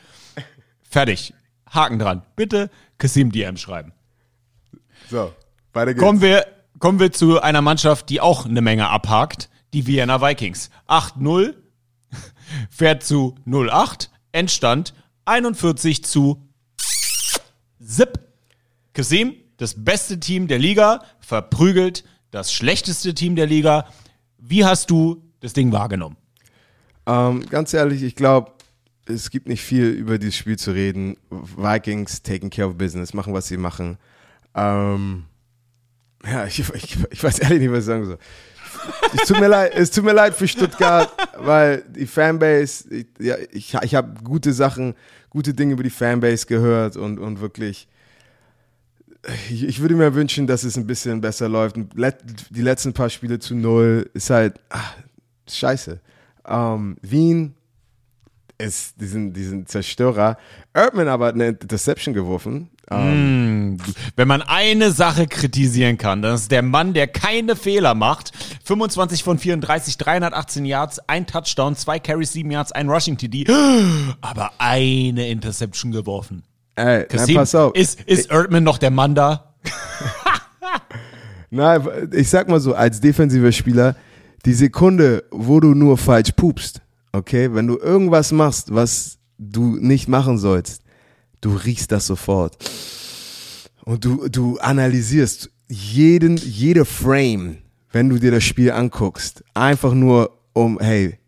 Fertig. 0.88 1.34
Haken 1.68 1.98
dran. 1.98 2.22
Bitte 2.36 2.70
Kasim 2.96 3.32
DM 3.32 3.56
schreiben. 3.56 3.92
So, 5.10 5.32
weiter 5.72 5.94
geht's. 5.94 6.04
Kommen 6.04 6.20
wir, 6.20 6.46
kommen 6.78 7.00
wir 7.00 7.10
zu 7.10 7.42
einer 7.42 7.60
Mannschaft, 7.60 8.08
die 8.08 8.20
auch 8.20 8.46
eine 8.46 8.60
Menge 8.60 8.88
abhakt. 8.88 9.50
Die 9.72 9.86
Vienna 9.86 10.20
Vikings. 10.20 10.70
8-0, 10.88 11.54
fährt 12.70 13.02
zu 13.02 13.36
0-8, 13.46 14.08
Endstand 14.32 14.94
41 15.24 16.04
zu 16.04 16.48
Zip. 17.84 18.18
Kasim, 18.92 19.34
das 19.58 19.84
beste 19.84 20.18
Team 20.18 20.48
der 20.48 20.58
Liga, 20.58 21.04
verprügelt 21.20 22.04
das 22.30 22.52
schlechteste 22.52 23.14
Team 23.14 23.36
der 23.36 23.46
Liga. 23.46 23.86
Wie 24.38 24.64
hast 24.64 24.90
du 24.90 25.22
das 25.40 25.52
Ding 25.52 25.72
wahrgenommen? 25.72 26.16
Ähm, 27.06 27.44
ganz 27.48 27.72
ehrlich, 27.74 28.02
ich 28.02 28.14
glaube, 28.14 28.52
es 29.06 29.30
gibt 29.30 29.48
nicht 29.48 29.62
viel 29.62 29.86
über 29.86 30.18
dieses 30.18 30.36
Spiel 30.36 30.58
zu 30.58 30.72
reden. 30.72 31.16
Vikings 31.30 32.22
taking 32.22 32.50
care 32.50 32.68
of 32.68 32.76
business, 32.76 33.14
machen, 33.14 33.32
was 33.32 33.48
sie 33.48 33.56
machen. 33.56 33.96
Ähm, 34.54 35.24
ja, 36.24 36.44
ich, 36.46 36.58
ich, 36.58 36.96
ich 37.10 37.22
weiß 37.22 37.38
ehrlich 37.40 37.60
nicht, 37.60 37.70
was 37.70 37.80
ich 37.80 37.84
sagen 37.84 38.06
soll. 38.06 38.18
Es 39.14 39.28
tut 39.28 39.40
mir 39.40 39.48
leid, 39.48 39.72
es 39.74 39.90
tut 39.90 40.04
mir 40.04 40.12
leid 40.12 40.34
für 40.34 40.48
Stuttgart, 40.48 41.10
weil 41.38 41.82
die 41.88 42.06
Fanbase, 42.06 42.88
ich, 42.90 43.06
ja, 43.18 43.36
ich, 43.52 43.74
ich 43.74 43.94
habe 43.94 44.22
gute 44.22 44.52
Sachen, 44.52 44.94
gute 45.30 45.54
Dinge 45.54 45.72
über 45.72 45.82
die 45.82 45.90
Fanbase 45.90 46.46
gehört 46.46 46.96
und, 46.96 47.18
und 47.18 47.40
wirklich, 47.40 47.88
ich, 49.50 49.64
ich 49.64 49.80
würde 49.80 49.94
mir 49.94 50.14
wünschen, 50.14 50.46
dass 50.46 50.64
es 50.64 50.76
ein 50.76 50.86
bisschen 50.86 51.20
besser 51.20 51.48
läuft. 51.48 51.76
Die 51.76 52.62
letzten 52.62 52.92
paar 52.92 53.10
Spiele 53.10 53.38
zu 53.38 53.54
null 53.54 54.08
ist 54.14 54.30
halt 54.30 54.60
ach, 54.68 54.94
scheiße. 55.48 56.00
Ähm, 56.46 56.96
Wien 57.02 57.54
ist 58.58 59.00
diesen, 59.00 59.32
diesen 59.32 59.66
Zerstörer. 59.66 60.36
Erdmann 60.74 61.08
aber 61.08 61.26
hat 61.26 61.34
eine 61.34 61.48
Interception 61.48 62.12
geworfen. 62.12 62.70
Ähm, 62.90 63.78
Wenn 64.16 64.28
man 64.28 64.42
eine 64.42 64.90
Sache 64.90 65.26
kritisieren 65.26 65.98
kann, 65.98 66.22
dann 66.22 66.34
ist 66.34 66.50
der 66.50 66.62
Mann, 66.62 66.94
der 66.94 67.06
keine 67.06 67.54
Fehler 67.54 67.94
macht. 67.94 68.32
25 68.64 69.22
von 69.22 69.38
34, 69.38 69.98
318 69.98 70.64
Yards, 70.64 70.98
ein 71.06 71.26
Touchdown, 71.26 71.76
zwei 71.76 71.98
Carries, 71.98 72.32
sieben 72.32 72.50
Yards, 72.50 72.72
ein 72.72 72.88
Rushing 72.88 73.16
TD, 73.16 73.46
aber 74.20 74.52
eine 74.58 75.28
Interception 75.28 75.92
geworfen. 75.92 76.42
ey, 76.76 77.06
nein, 77.12 77.34
pass 77.34 77.54
auf. 77.54 77.74
Ist, 77.74 78.00
ist 78.02 78.30
Erdmann 78.30 78.64
noch 78.64 78.78
der 78.78 78.90
Mann 78.90 79.14
da? 79.14 79.54
Nein, 81.50 82.10
ich 82.12 82.28
sag 82.28 82.48
mal 82.48 82.60
so, 82.60 82.74
als 82.74 83.00
defensiver 83.00 83.52
Spieler, 83.52 83.96
die 84.44 84.52
Sekunde, 84.52 85.24
wo 85.30 85.60
du 85.60 85.68
nur 85.74 85.96
falsch 85.96 86.32
pupst, 86.32 86.82
okay, 87.12 87.54
wenn 87.54 87.66
du 87.66 87.78
irgendwas 87.78 88.32
machst, 88.32 88.74
was 88.74 89.18
du 89.38 89.76
nicht 89.76 90.08
machen 90.08 90.38
sollst, 90.38 90.82
du 91.40 91.54
riechst 91.54 91.92
das 91.92 92.06
sofort. 92.06 92.56
Und 93.84 94.04
du, 94.04 94.28
du 94.28 94.58
analysierst 94.58 95.50
jeden, 95.68 96.36
jede 96.36 96.84
Frame, 96.84 97.58
wenn 97.92 98.08
du 98.08 98.18
dir 98.18 98.30
das 98.30 98.44
Spiel 98.44 98.70
anguckst, 98.70 99.44
einfach 99.54 99.94
nur 99.94 100.38
um, 100.52 100.78
hey, 100.80 101.18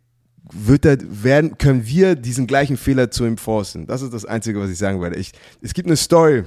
wird 0.52 0.84
da, 0.84 0.96
werden, 1.00 1.58
können 1.58 1.86
wir 1.86 2.16
diesen 2.16 2.46
gleichen 2.46 2.76
Fehler 2.76 3.10
zu 3.10 3.24
ihm 3.24 3.38
forcen? 3.38 3.86
Das 3.86 4.02
ist 4.02 4.12
das 4.12 4.24
Einzige, 4.24 4.60
was 4.60 4.70
ich 4.70 4.78
sagen 4.78 5.00
werde. 5.00 5.16
Ich, 5.16 5.32
es 5.62 5.74
gibt 5.74 5.86
eine 5.86 5.96
Story, 5.96 6.44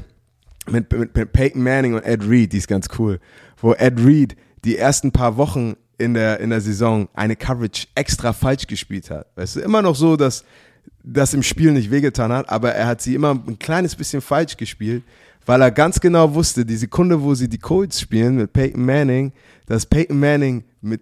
mit, 0.69 0.91
mit, 0.91 1.15
mit 1.15 1.33
Peyton 1.33 1.63
Manning 1.63 1.93
und 1.93 2.03
Ed 2.03 2.27
Reed, 2.27 2.53
die 2.53 2.57
ist 2.57 2.67
ganz 2.67 2.87
cool, 2.97 3.19
wo 3.57 3.73
Ed 3.73 3.99
Reed 4.03 4.35
die 4.63 4.77
ersten 4.77 5.11
paar 5.11 5.37
Wochen 5.37 5.75
in 5.97 6.13
der, 6.13 6.39
in 6.39 6.49
der 6.49 6.61
Saison 6.61 7.07
eine 7.13 7.35
Coverage 7.35 7.87
extra 7.95 8.33
falsch 8.33 8.67
gespielt 8.67 9.09
hat. 9.09 9.27
Weißt 9.35 9.55
du, 9.55 9.59
immer 9.61 9.81
noch 9.81 9.95
so, 9.95 10.15
dass 10.15 10.43
das 11.03 11.33
im 11.33 11.43
Spiel 11.43 11.71
nicht 11.71 11.91
wehgetan 11.91 12.31
hat, 12.31 12.49
aber 12.49 12.73
er 12.73 12.87
hat 12.87 13.01
sie 13.01 13.15
immer 13.15 13.31
ein 13.31 13.59
kleines 13.59 13.95
bisschen 13.95 14.21
falsch 14.21 14.57
gespielt, 14.57 15.03
weil 15.45 15.61
er 15.61 15.71
ganz 15.71 15.99
genau 15.99 16.33
wusste, 16.33 16.65
die 16.65 16.77
Sekunde, 16.77 17.21
wo 17.21 17.35
sie 17.35 17.49
die 17.49 17.57
Colts 17.57 17.99
spielen 17.99 18.37
mit 18.37 18.53
Peyton 18.53 18.85
Manning, 18.85 19.33
dass 19.65 19.85
Peyton 19.85 20.19
Manning 20.19 20.63
mit 20.81 21.01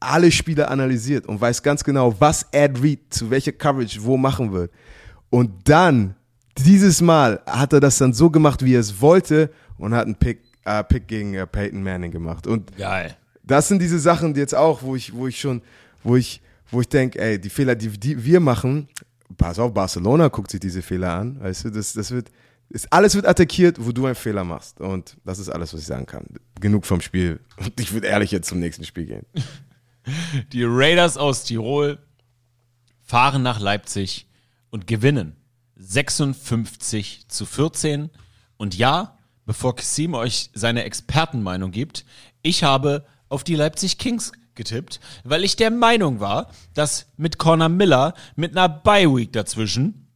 alle 0.00 0.30
Spieler 0.30 0.70
analysiert 0.70 1.26
und 1.26 1.40
weiß 1.40 1.62
ganz 1.62 1.84
genau, 1.84 2.14
was 2.18 2.46
Ed 2.52 2.82
Reed 2.82 3.00
zu 3.10 3.30
welcher 3.30 3.52
Coverage 3.52 4.02
wo 4.02 4.16
machen 4.16 4.52
wird. 4.52 4.70
Und 5.28 5.68
dann, 5.68 6.14
dieses 6.58 7.00
Mal, 7.00 7.40
hat 7.46 7.72
er 7.72 7.80
das 7.80 7.98
dann 7.98 8.12
so 8.12 8.30
gemacht, 8.30 8.64
wie 8.64 8.74
er 8.74 8.80
es 8.80 9.00
wollte 9.00 9.50
und 9.78 9.94
hat 9.94 10.06
einen 10.06 10.14
Pick, 10.14 10.40
äh, 10.64 10.84
Pick 10.84 11.08
gegen 11.08 11.34
äh, 11.34 11.46
Peyton 11.46 11.82
Manning 11.82 12.10
gemacht. 12.10 12.46
Und 12.46 12.76
Geil. 12.76 13.16
Das 13.52 13.68
sind 13.68 13.82
diese 13.82 13.98
Sachen 13.98 14.34
jetzt 14.34 14.54
auch, 14.54 14.82
wo 14.82 14.96
ich, 14.96 15.12
wo 15.12 15.26
ich 15.26 15.38
schon, 15.38 15.60
wo 16.02 16.16
ich, 16.16 16.40
wo 16.70 16.80
ich 16.80 16.88
denke, 16.88 17.20
ey, 17.20 17.38
die 17.38 17.50
Fehler, 17.50 17.74
die, 17.74 17.88
die 17.88 18.24
wir 18.24 18.40
machen, 18.40 18.88
pass 19.36 19.58
auf, 19.58 19.74
Barcelona 19.74 20.28
guckt 20.28 20.50
sich 20.50 20.60
diese 20.60 20.80
Fehler 20.80 21.12
an, 21.12 21.38
weißt 21.38 21.66
du, 21.66 21.70
das, 21.70 21.92
das 21.92 22.10
wird, 22.10 22.30
ist, 22.70 22.90
alles 22.90 23.14
wird 23.14 23.26
attackiert, 23.26 23.76
wo 23.78 23.92
du 23.92 24.06
einen 24.06 24.14
Fehler 24.14 24.42
machst. 24.42 24.80
Und 24.80 25.18
das 25.26 25.38
ist 25.38 25.50
alles, 25.50 25.74
was 25.74 25.80
ich 25.80 25.86
sagen 25.86 26.06
kann. 26.06 26.24
Genug 26.60 26.86
vom 26.86 27.02
Spiel. 27.02 27.40
Und 27.58 27.78
ich 27.78 27.92
würde 27.92 28.06
ehrlich 28.06 28.30
jetzt 28.30 28.48
zum 28.48 28.58
nächsten 28.58 28.84
Spiel 28.84 29.04
gehen. 29.04 29.26
Die 30.52 30.64
Raiders 30.64 31.18
aus 31.18 31.44
Tirol 31.44 31.98
fahren 33.02 33.42
nach 33.42 33.60
Leipzig 33.60 34.28
und 34.70 34.86
gewinnen 34.86 35.36
56 35.76 37.28
zu 37.28 37.44
14. 37.44 38.08
Und 38.56 38.74
ja, 38.74 39.18
bevor 39.44 39.76
Kasim 39.76 40.14
euch 40.14 40.48
seine 40.54 40.84
Expertenmeinung 40.84 41.70
gibt, 41.70 42.06
ich 42.40 42.64
habe 42.64 43.04
auf 43.32 43.44
die 43.44 43.54
Leipzig 43.54 43.98
Kings 43.98 44.32
getippt, 44.54 45.00
weil 45.24 45.44
ich 45.44 45.56
der 45.56 45.70
Meinung 45.70 46.20
war, 46.20 46.50
dass 46.74 47.06
mit 47.16 47.38
Connor 47.38 47.68
Miller, 47.68 48.14
mit 48.36 48.56
einer 48.56 48.68
Bye-Week 48.68 49.32
dazwischen, 49.32 50.08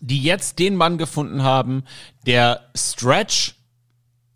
die 0.00 0.22
jetzt 0.22 0.58
den 0.58 0.76
Mann 0.76 0.98
gefunden 0.98 1.42
haben, 1.42 1.84
der 2.26 2.70
Stretch 2.76 3.56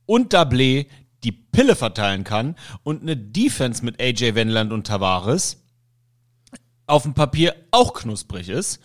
und 0.06 0.34
Dablé 0.34 0.86
die 1.22 1.32
Pille 1.32 1.76
verteilen 1.76 2.24
kann 2.24 2.56
und 2.82 3.02
eine 3.02 3.16
Defense 3.16 3.84
mit 3.84 4.00
AJ 4.00 4.34
Wendland 4.34 4.72
und 4.72 4.86
Tavares 4.86 5.58
auf 6.86 7.04
dem 7.04 7.14
Papier 7.14 7.54
auch 7.70 7.94
knusprig 7.94 8.48
ist. 8.48 8.80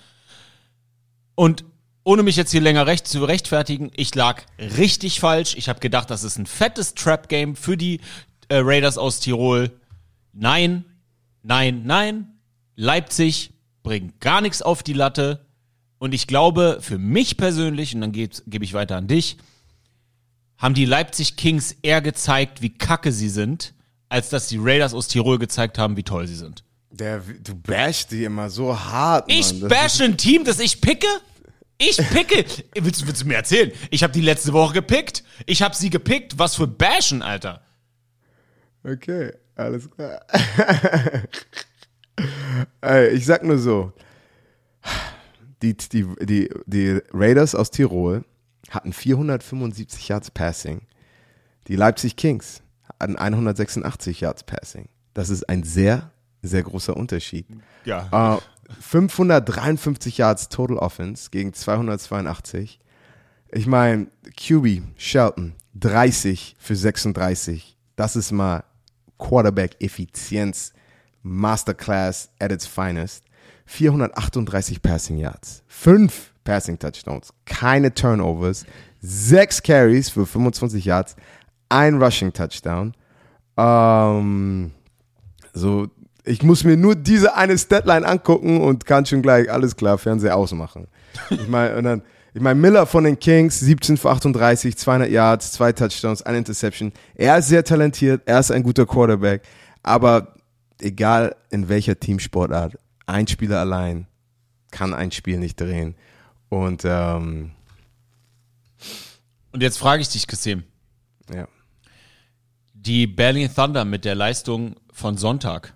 Und 1.33 1.65
ohne 2.03 2.21
mich 2.21 2.35
jetzt 2.35 2.51
hier 2.51 2.61
länger 2.61 2.85
recht 2.85 3.07
zu 3.07 3.23
rechtfertigen, 3.23 3.91
ich 3.95 4.13
lag 4.13 4.43
richtig 4.59 5.19
falsch. 5.19 5.55
Ich 5.57 5.69
habe 5.69 5.79
gedacht, 5.79 6.11
das 6.11 6.23
ist 6.23 6.37
ein 6.37 6.45
fettes 6.45 6.93
Trap-Game 6.93 7.55
für 7.55 7.77
die 7.77 7.99
äh, 8.49 8.57
Raiders 8.57 8.97
aus 8.97 9.19
Tirol. 9.19 9.71
Nein, 10.33 10.85
nein, 11.43 11.83
nein. 11.85 12.39
Leipzig 12.75 13.51
bringt 13.83 14.19
gar 14.19 14.41
nichts 14.41 14.61
auf 14.61 14.83
die 14.83 14.93
Latte. 14.93 15.45
Und 15.97 16.13
ich 16.13 16.27
glaube, 16.27 16.79
für 16.81 16.97
mich 16.97 17.37
persönlich, 17.37 17.95
und 17.95 18.01
dann 18.01 18.11
gebe 18.11 18.35
geb 18.47 18.63
ich 18.63 18.73
weiter 18.73 18.97
an 18.97 19.07
dich, 19.07 19.37
haben 20.57 20.73
die 20.73 20.85
Leipzig 20.85 21.35
Kings 21.37 21.75
eher 21.81 22.01
gezeigt, 22.01 22.61
wie 22.61 22.69
kacke 22.69 23.11
sie 23.11 23.29
sind, 23.29 23.73
als 24.09 24.29
dass 24.29 24.47
die 24.47 24.57
Raiders 24.59 24.93
aus 24.93 25.07
Tirol 25.07 25.39
gezeigt 25.39 25.77
haben, 25.77 25.97
wie 25.97 26.03
toll 26.03 26.27
sie 26.27 26.35
sind. 26.35 26.63
Der, 26.91 27.21
du 27.43 27.55
bashst 27.55 28.11
die 28.11 28.23
immer 28.23 28.49
so 28.49 28.77
hart. 28.77 29.27
Mann. 29.27 29.37
Ich 29.37 29.59
bash 29.61 29.99
ein 30.01 30.17
Team, 30.17 30.45
das 30.45 30.59
ich 30.59 30.79
picke? 30.79 31.07
Ich 31.77 31.97
picke. 31.97 32.45
willst, 32.73 33.05
willst 33.05 33.23
du 33.23 33.27
mir 33.27 33.35
erzählen? 33.35 33.71
Ich 33.89 34.01
habe 34.01 34.13
die 34.13 34.21
letzte 34.21 34.53
Woche 34.53 34.75
gepickt. 34.75 35.23
Ich 35.45 35.61
habe 35.61 35.75
sie 35.75 35.89
gepickt. 35.89 36.39
Was 36.39 36.55
für 36.55 36.67
Bashen, 36.67 37.21
Alter. 37.21 37.64
Okay, 38.85 39.33
alles 39.55 39.89
klar. 39.89 40.21
Ey, 42.81 43.09
ich 43.09 43.25
sag 43.25 43.43
nur 43.43 43.57
so. 43.57 43.91
Die, 45.61 45.75
die, 45.75 46.05
die, 46.21 46.49
die 46.67 47.01
Raiders 47.11 47.55
aus 47.55 47.71
Tirol 47.71 48.23
hatten 48.69 48.93
475 48.93 50.07
Yards 50.07 50.29
Passing. 50.29 50.81
Die 51.67 51.75
Leipzig 51.75 52.15
Kings 52.15 52.61
hatten 52.99 53.15
186 53.15 54.21
Yards 54.21 54.43
Passing. 54.43 54.87
Das 55.15 55.29
ist 55.29 55.49
ein 55.49 55.63
sehr, 55.63 56.11
sehr 56.43 56.61
großer 56.61 56.95
Unterschied. 56.95 57.47
Ja. 57.85 58.37
Äh, 58.37 58.41
553 58.81 60.19
Yards 60.19 60.49
Total 60.49 60.77
Offense 60.77 61.31
gegen 61.31 61.53
282. 61.53 62.79
Ich 63.51 63.65
meine, 63.65 64.07
QB, 64.37 64.83
Shelton, 64.97 65.55
30 65.73 66.55
für 66.59 66.75
36. 66.75 67.77
Das 67.95 68.15
ist 68.15 68.31
mal 68.31 68.63
Quarterback-Effizienz, 69.17 70.73
Masterclass 71.23 72.29
at 72.39 72.51
its 72.51 72.65
finest. 72.65 73.23
438 73.65 74.81
Passing 74.81 75.17
Yards, 75.17 75.63
5 75.67 76.33
Passing 76.43 76.77
Touchdowns, 76.77 77.33
keine 77.45 77.93
Turnovers, 77.93 78.65
6 79.01 79.63
Carries 79.63 80.09
für 80.09 80.25
25 80.25 80.85
Yards, 80.85 81.15
ein 81.69 82.01
Rushing 82.01 82.31
Touchdown. 82.31 82.93
Ähm, 83.57 84.71
so, 85.53 85.87
ich 86.23 86.43
muss 86.43 86.63
mir 86.63 86.77
nur 86.77 86.95
diese 86.95 87.35
eine 87.35 87.57
Statline 87.57 88.05
angucken 88.05 88.61
und 88.61 88.85
kann 88.85 89.05
schon 89.05 89.21
gleich, 89.21 89.51
alles 89.51 89.75
klar, 89.75 89.97
Fernseher 89.97 90.35
ausmachen. 90.35 90.87
Ich 91.29 91.47
meine, 91.47 91.75
und 91.75 91.83
dann, 91.85 92.01
ich 92.35 92.41
meine, 92.41 92.59
Miller 92.59 92.85
von 92.85 93.05
den 93.05 93.17
Kings, 93.17 93.61
17 93.61 93.95
für 93.95 94.09
38, 94.09 94.75
200 94.75 95.09
Yards, 95.09 95.53
zwei 95.53 95.71
Touchdowns, 95.71 96.21
eine 96.21 96.39
Interception. 96.39 96.91
Er 97.15 97.37
ist 97.37 97.47
sehr 97.47 97.63
talentiert, 97.63 98.23
er 98.25 98.41
ist 98.41 98.51
ein 98.51 98.61
guter 98.61 98.85
Quarterback, 98.85 99.43
aber 99.83 100.33
egal 100.81 101.37
in 101.49 101.69
welcher 101.69 101.97
Teamsportart, 101.97 102.77
ein 103.05 103.25
Spieler 103.25 103.61
allein 103.61 104.07
kann 104.69 104.93
ein 104.93 105.13
Spiel 105.13 105.37
nicht 105.37 105.61
drehen. 105.61 105.95
Und, 106.49 106.81
ähm, 106.83 107.51
Und 109.53 109.63
jetzt 109.63 109.77
frage 109.77 110.01
ich 110.01 110.09
dich, 110.09 110.27
Kasim. 110.27 110.63
ja. 111.33 111.47
Die 112.73 113.07
Berlin 113.07 113.49
Thunder 113.55 113.85
mit 113.85 114.03
der 114.03 114.15
Leistung 114.15 114.75
von 114.91 115.15
Sonntag 115.15 115.73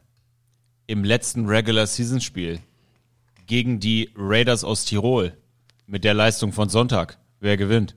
im 0.88 1.06
letzten 1.06 1.46
Regular 1.46 1.88
Season 1.88 2.20
Spiel 2.20 2.60
gegen 3.48 3.80
die 3.80 4.10
Raiders 4.18 4.66
aus 4.66 4.84
Tirol 4.84 5.38
mit 5.90 6.04
der 6.04 6.14
Leistung 6.14 6.54
von 6.54 6.70
Sonntag. 6.70 7.18
Wer 7.40 7.58
gewinnt? 7.58 7.96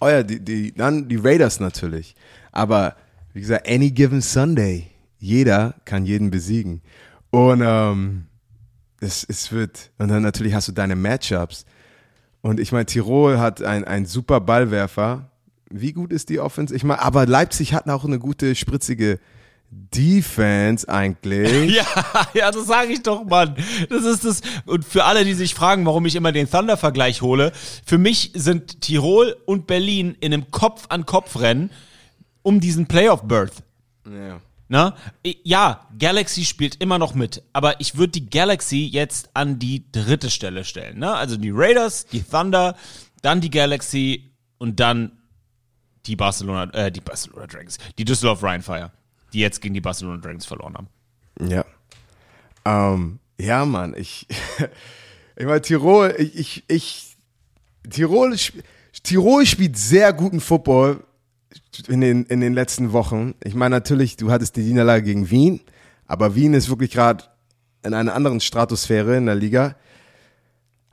Oh 0.00 0.08
ja, 0.08 0.22
die, 0.22 0.40
die, 0.40 0.72
dann 0.72 1.08
die 1.08 1.16
Raiders 1.16 1.60
natürlich. 1.60 2.14
Aber 2.52 2.96
wie 3.32 3.40
gesagt, 3.40 3.68
any 3.68 3.90
given 3.90 4.20
Sunday, 4.20 4.86
jeder 5.18 5.74
kann 5.84 6.06
jeden 6.06 6.30
besiegen. 6.30 6.82
Und 7.30 7.62
ähm, 7.64 8.26
es, 9.00 9.24
es 9.28 9.52
wird, 9.52 9.90
und 9.98 10.08
dann 10.08 10.22
natürlich 10.22 10.54
hast 10.54 10.68
du 10.68 10.72
deine 10.72 10.96
Matchups. 10.96 11.66
Und 12.40 12.60
ich 12.60 12.72
meine, 12.72 12.86
Tirol 12.86 13.38
hat 13.38 13.62
ein, 13.62 13.84
ein 13.84 14.06
super 14.06 14.40
Ballwerfer. 14.40 15.30
Wie 15.70 15.92
gut 15.92 16.12
ist 16.12 16.28
die 16.28 16.40
Offense? 16.40 16.74
Ich 16.74 16.84
meine, 16.84 17.02
aber 17.02 17.26
Leipzig 17.26 17.74
hat 17.74 17.88
auch 17.88 18.04
eine 18.04 18.18
gute, 18.18 18.54
spritzige 18.54 19.18
Defense 19.72 20.88
eigentlich. 20.88 21.72
Ja, 21.82 21.84
ja, 22.34 22.50
das 22.50 22.66
sage 22.66 22.92
ich 22.92 23.02
doch, 23.02 23.24
Mann. 23.24 23.56
Das 23.88 24.04
ist 24.04 24.24
das. 24.24 24.40
Und 24.66 24.84
für 24.84 25.04
alle, 25.04 25.24
die 25.24 25.34
sich 25.34 25.54
fragen, 25.54 25.86
warum 25.86 26.04
ich 26.06 26.14
immer 26.14 26.32
den 26.32 26.50
Thunder-Vergleich 26.50 27.22
hole, 27.22 27.52
für 27.84 27.98
mich 27.98 28.32
sind 28.34 28.82
Tirol 28.82 29.36
und 29.46 29.66
Berlin 29.66 30.16
in 30.20 30.34
einem 30.34 30.50
Kopf-an-Kopf-Rennen 30.50 31.70
um 32.42 32.60
diesen 32.60 32.86
Playoff-Berth. 32.86 33.62
Ja. 34.06 34.40
Na? 34.68 34.94
Ja, 35.44 35.86
Galaxy 35.98 36.44
spielt 36.44 36.76
immer 36.76 36.98
noch 36.98 37.14
mit, 37.14 37.42
aber 37.52 37.80
ich 37.80 37.96
würde 37.96 38.12
die 38.12 38.30
Galaxy 38.30 38.88
jetzt 38.90 39.30
an 39.34 39.58
die 39.58 39.90
dritte 39.92 40.30
Stelle 40.30 40.64
stellen. 40.64 40.98
Ne? 40.98 41.14
Also 41.14 41.36
die 41.36 41.50
Raiders, 41.52 42.06
die 42.06 42.22
Thunder, 42.22 42.76
dann 43.20 43.40
die 43.40 43.50
Galaxy 43.50 44.32
und 44.58 44.80
dann 44.80 45.12
die 46.06 46.16
Barcelona, 46.16 46.72
äh, 46.72 46.90
die 46.90 47.00
Barcelona 47.00 47.46
Dragons, 47.46 47.78
die 47.98 48.04
Düsseldorf 48.04 48.42
Rheinfire, 48.42 48.90
die 49.32 49.40
jetzt 49.40 49.60
gegen 49.60 49.74
die 49.74 49.80
Barcelona 49.80 50.18
Dragons 50.18 50.46
verloren 50.46 50.74
haben. 50.74 50.88
Ja. 51.40 51.64
Ähm, 52.64 53.18
ja, 53.38 53.64
Mann, 53.64 53.94
ich, 53.96 54.26
ich 55.36 55.46
meine, 55.46 55.62
Tirol, 55.62 56.14
ich, 56.18 56.38
ich, 56.38 56.64
ich 56.68 57.16
Tirol, 57.88 58.36
Tirol 59.02 59.46
spielt 59.46 59.76
sehr 59.76 60.12
guten 60.12 60.40
Football 60.40 61.02
in 61.88 62.00
den, 62.00 62.24
in 62.26 62.40
den 62.40 62.54
letzten 62.54 62.92
Wochen. 62.92 63.34
Ich 63.42 63.54
meine, 63.54 63.74
natürlich, 63.74 64.16
du 64.16 64.30
hattest 64.30 64.56
die 64.56 64.62
Niederlage 64.62 65.04
gegen 65.04 65.30
Wien, 65.30 65.60
aber 66.06 66.34
Wien 66.34 66.54
ist 66.54 66.68
wirklich 66.68 66.92
gerade 66.92 67.24
in 67.82 67.94
einer 67.94 68.14
anderen 68.14 68.40
Stratosphäre 68.40 69.16
in 69.16 69.26
der 69.26 69.34
Liga. 69.34 69.74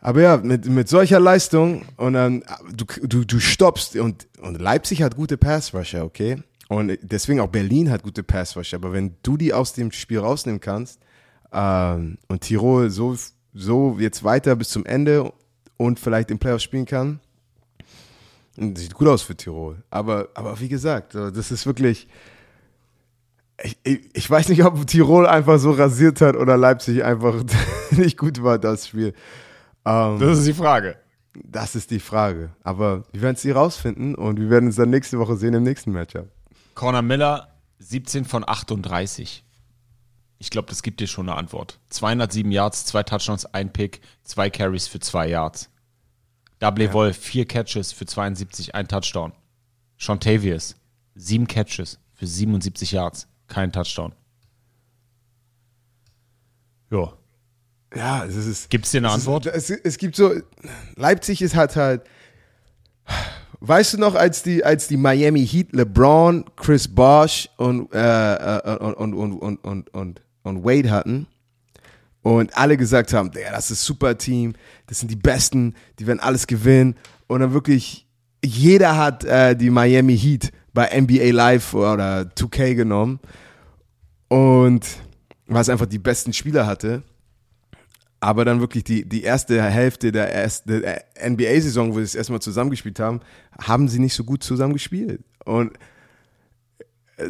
Aber 0.02 0.22
ja, 0.22 0.38
mit, 0.38 0.66
mit 0.66 0.88
solcher 0.88 1.20
Leistung 1.20 1.84
und 1.98 2.14
dann, 2.14 2.44
du, 2.74 2.86
du, 3.04 3.26
du 3.26 3.40
stoppst 3.40 3.98
und, 3.98 4.28
und 4.40 4.60
Leipzig 4.60 5.04
hat 5.04 5.16
gute 5.16 5.38
Pass-Rusher, 5.38 6.06
okay? 6.06 6.42
Und 6.70 6.98
deswegen 7.02 7.40
auch 7.40 7.50
Berlin 7.50 7.90
hat 7.90 8.04
gute 8.04 8.22
Pass-Rusher. 8.24 8.78
Aber 8.78 8.94
wenn 8.94 9.16
du 9.24 9.38
die 9.38 9.54
aus 9.54 9.74
dem 9.74 9.92
Spiel 9.92 10.20
rausnehmen 10.20 10.62
kannst 10.62 11.02
ähm, 11.52 12.20
und 12.28 12.42
Tirol 12.42 12.92
so, 12.92 13.18
so 13.54 13.98
jetzt 14.00 14.24
weiter 14.24 14.56
bis 14.56 14.70
zum 14.70 14.86
Ende 14.86 15.34
und 15.78 16.00
vielleicht 16.00 16.30
im 16.30 16.38
Playoff 16.38 16.62
spielen 16.62 16.86
kann, 16.86 17.20
sieht 18.56 18.94
gut 18.94 19.08
aus 19.08 19.24
für 19.24 19.36
Tirol. 19.36 19.82
Aber, 19.90 20.30
aber 20.36 20.60
wie 20.60 20.70
gesagt, 20.70 21.14
so, 21.14 21.32
das 21.32 21.50
ist 21.52 21.66
wirklich, 21.66 22.08
ich, 23.64 23.78
ich, 23.84 24.10
ich 24.14 24.30
weiß 24.30 24.50
nicht, 24.50 24.64
ob 24.64 24.86
Tirol 24.86 25.26
einfach 25.26 25.58
so 25.58 25.72
rasiert 25.72 26.22
hat 26.22 26.36
oder 26.36 26.56
Leipzig 26.56 27.04
einfach 27.04 27.44
nicht 27.92 28.16
gut 28.16 28.44
war, 28.44 28.60
das 28.60 28.88
Spiel. 28.90 29.14
Ähm, 29.86 30.20
Das 30.20 30.38
ist 30.38 30.48
die 30.48 30.54
Frage. 30.54 30.98
das 31.34 31.76
ist 31.76 31.90
die 31.90 32.00
Frage. 32.00 32.52
Aber 32.62 33.06
wir 33.12 33.24
werden 33.24 33.36
es 33.36 33.42
hier 33.42 33.56
rausfinden 33.56 34.14
und 34.14 34.40
wir 34.40 34.52
werden 34.52 34.70
es 34.70 34.76
dann 34.76 34.92
nächste 34.92 35.18
Woche 35.18 35.36
sehen 35.36 35.56
im 35.56 35.64
nächsten 35.64 35.92
Matchup. 35.92 36.28
Conor 36.80 37.02
Miller, 37.02 37.50
17 37.80 38.24
von 38.24 38.48
38. 38.48 39.44
Ich 40.38 40.50
glaube, 40.50 40.70
das 40.70 40.82
gibt 40.82 41.02
dir 41.02 41.08
schon 41.08 41.28
eine 41.28 41.38
Antwort. 41.38 41.78
207 41.90 42.50
Yards, 42.54 42.86
zwei 42.86 43.04
Touchdowns, 43.04 43.46
ein 43.48 43.74
Pick, 43.74 44.00
zwei 44.24 44.50
Carries 44.50 44.88
für 44.88 45.02
zwei 45.02 45.28
Yards. 45.28 45.70
Double 46.60 46.94
Wolf, 46.94 47.18
vier 47.18 47.46
Catches 47.46 47.92
für 47.92 48.06
72, 48.06 48.76
ein 48.76 48.88
Touchdown. 48.88 49.34
Shontavius, 49.98 50.78
sieben 51.16 51.48
Catches 51.48 52.00
für 52.14 52.26
77 52.26 52.94
Yards, 52.94 53.28
kein 53.48 53.74
Touchdown. 53.74 54.16
Ja. 56.92 57.12
Ja, 57.94 58.24
es 58.24 58.38
ist. 58.38 58.70
Gibt's 58.70 58.92
dir 58.92 59.00
eine 59.00 59.08
es 59.08 59.16
Antwort? 59.16 59.48
Ist, 59.48 59.70
es, 59.70 59.82
es 59.84 59.98
gibt 59.98 60.16
so. 60.16 60.34
Leipzig 60.96 61.42
ist 61.42 61.58
halt 61.58 61.76
halt. 61.76 62.04
Weißt 63.62 63.94
du 63.94 63.98
noch, 63.98 64.16
als 64.16 64.42
die, 64.42 64.64
als 64.64 64.88
die 64.88 64.96
Miami 64.96 65.46
Heat 65.46 65.74
LeBron, 65.74 66.46
Chris 66.56 66.88
Bosh 66.88 67.50
und, 67.58 67.94
äh, 67.94 68.36
äh, 68.36 68.78
und, 68.78 69.14
und, 69.14 69.34
und, 69.34 69.58
und, 69.58 69.94
und, 69.94 70.22
und, 70.44 70.64
Wade 70.64 70.90
hatten 70.90 71.28
und 72.22 72.56
alle 72.58 72.78
gesagt 72.78 73.12
haben, 73.14 73.32
das 73.32 73.70
ist 73.70 73.72
ein 73.72 73.86
super 73.86 74.18
Team, 74.18 74.54
das 74.88 75.00
sind 75.00 75.12
die 75.12 75.18
Besten, 75.18 75.76
die 76.00 76.08
werden 76.08 76.22
alles 76.22 76.48
gewinnen 76.48 76.96
und 77.28 77.42
dann 77.42 77.54
wirklich 77.54 78.08
jeder 78.44 78.96
hat 78.96 79.26
äh, 79.26 79.56
die 79.56 79.70
Miami 79.70 80.18
Heat 80.18 80.52
bei 80.74 80.90
NBA 80.98 81.32
Live 81.32 81.74
oder 81.74 82.22
2K 82.38 82.76
genommen 82.76 83.20
und 84.30 84.86
es 85.50 85.70
einfach 85.70 85.88
die 85.88 86.00
besten 86.00 86.32
Spieler 86.32 86.66
hatte. 86.66 87.04
Aber 88.22 88.44
dann 88.44 88.60
wirklich 88.60 88.84
die, 88.84 89.08
die 89.08 89.24
erste 89.24 89.62
Hälfte 89.64 90.12
der, 90.12 90.34
ersten- 90.34 90.84
NBA-Saison, 91.26 91.92
wo 91.94 91.96
sie 91.98 92.04
das 92.04 92.16
erstmal 92.16 92.42
zusammengespielt 92.42 93.00
haben, 93.00 93.22
haben 93.62 93.88
sie 93.88 94.00
nicht 94.00 94.14
so 94.14 94.24
gut 94.26 94.44
zusammengespielt. 94.44 95.22
Und 95.46 95.72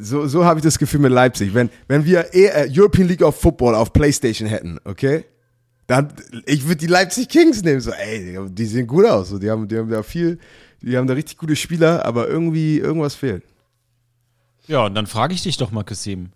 so, 0.01 0.27
so 0.27 0.45
habe 0.45 0.59
ich 0.59 0.63
das 0.63 0.77
Gefühl 0.79 0.99
mit 0.99 1.11
Leipzig. 1.11 1.53
Wenn, 1.53 1.69
wenn 1.87 2.05
wir 2.05 2.33
eh, 2.33 2.45
äh, 2.45 2.69
European 2.71 3.07
League 3.07 3.21
of 3.23 3.39
Football 3.39 3.75
auf 3.75 3.93
Playstation 3.93 4.47
hätten, 4.47 4.79
okay? 4.85 5.25
Dann, 5.87 6.13
ich 6.45 6.63
würde 6.65 6.75
die 6.77 6.87
Leipzig 6.87 7.29
Kings 7.29 7.63
nehmen. 7.63 7.81
So, 7.81 7.91
ey, 7.91 8.23
die, 8.47 8.53
die 8.53 8.65
sehen 8.65 8.85
gut 8.85 9.05
aus. 9.05 9.29
So, 9.29 9.39
die 9.39 9.49
haben, 9.49 9.67
die 9.67 9.77
haben 9.77 9.89
da 9.89 10.03
viel, 10.03 10.37
die 10.81 10.95
haben 10.95 11.07
da 11.07 11.15
richtig 11.15 11.37
gute 11.37 11.55
Spieler, 11.55 12.05
aber 12.05 12.27
irgendwie, 12.27 12.77
irgendwas 12.77 13.15
fehlt. 13.15 13.43
Ja, 14.67 14.85
und 14.85 14.93
dann 14.93 15.07
frage 15.07 15.33
ich 15.33 15.41
dich 15.41 15.57
doch 15.57 15.71
mal, 15.71 15.83
Kassim. 15.83 16.29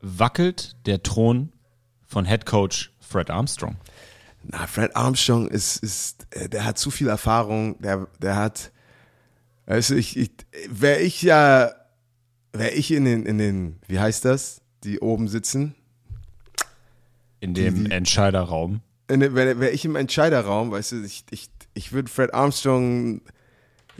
Wackelt 0.00 0.74
der 0.86 1.02
Thron 1.04 1.52
von 2.04 2.24
Head 2.24 2.46
Coach 2.46 2.92
Fred 3.14 3.30
Armstrong? 3.30 3.76
Na, 4.42 4.66
Fred 4.66 4.96
Armstrong 4.96 5.46
ist, 5.46 5.76
ist, 5.76 6.26
äh, 6.30 6.48
der 6.48 6.64
hat 6.64 6.78
zu 6.78 6.90
viel 6.90 7.06
Erfahrung, 7.06 7.80
der, 7.80 8.08
der 8.20 8.34
hat, 8.34 8.72
also 9.66 9.94
ich, 9.94 10.16
ich 10.16 10.32
wäre 10.68 10.98
ich 11.00 11.22
ja, 11.22 11.70
wäre 12.52 12.72
ich 12.72 12.90
in 12.90 13.04
den, 13.04 13.24
in 13.24 13.38
den, 13.38 13.78
wie 13.86 14.00
heißt 14.00 14.24
das, 14.24 14.62
die 14.82 14.98
oben 14.98 15.28
sitzen, 15.28 15.76
In 17.38 17.54
dem 17.54 17.84
die- 17.84 17.90
Entscheiderraum. 17.92 18.80
wäre 19.06 19.60
wär 19.60 19.72
ich 19.72 19.84
im 19.84 19.94
Entscheiderraum, 19.94 20.72
weißt 20.72 20.90
du, 20.92 21.04
ich, 21.04 21.24
ich, 21.30 21.48
ich 21.74 21.92
würde 21.92 22.10
Fred 22.10 22.34
Armstrong 22.34 23.20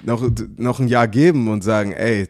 noch, 0.02 0.28
noch 0.56 0.80
ein 0.80 0.88
Jahr 0.88 1.06
geben 1.06 1.46
und 1.48 1.62
sagen, 1.62 1.92
ey, 1.92 2.28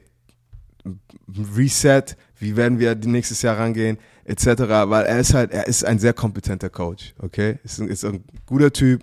Reset, 1.57 2.05
wie 2.39 2.57
werden 2.57 2.79
wir 2.79 2.95
nächstes 2.95 3.41
Jahr 3.41 3.59
rangehen, 3.59 3.97
etc., 4.25 4.47
weil 4.89 5.07
er 5.07 5.21
ist 5.21 5.35
halt, 5.35 5.53
er 5.53 5.67
ist 5.67 5.85
ein 5.85 5.99
sehr 5.99 6.13
kompetenter 6.13 6.71
Coach, 6.71 7.15
okay? 7.19 7.59
Ist 7.65 7.81
ein, 7.81 7.89
ist 7.89 8.05
ein 8.05 8.25
guter 8.47 8.73
Typ, 8.73 9.03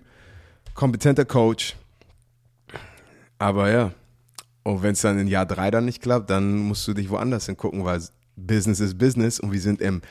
kompetenter 0.74 1.26
Coach, 1.26 1.76
aber 3.38 3.72
ja, 3.72 3.92
und 4.64 4.84
wenn 4.84 4.92
es 4.92 5.02
dann 5.02 5.18
in 5.18 5.28
Jahr 5.28 5.46
drei 5.46 5.72
dann 5.72 5.86
nicht 5.86 6.02
klappt, 6.02 6.30
dann 6.30 6.58
musst 6.58 6.88
du 6.88 6.94
dich 6.94 7.10
woanders 7.10 7.48
hingucken, 7.48 7.84
weil 7.84 8.02
Business 8.36 8.80
ist 8.80 8.98
Business 8.98 9.40
und 9.40 9.52
wir 9.52 9.62
sind 9.62 9.82
im, 9.82 10.02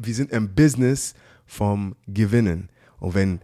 wir 0.00 0.14
sind 0.14 0.30
im 0.30 0.54
Business 0.54 1.14
vom 1.46 1.96
Gewinnen. 2.06 2.68
Und 3.00 3.14
wenn, 3.14 3.40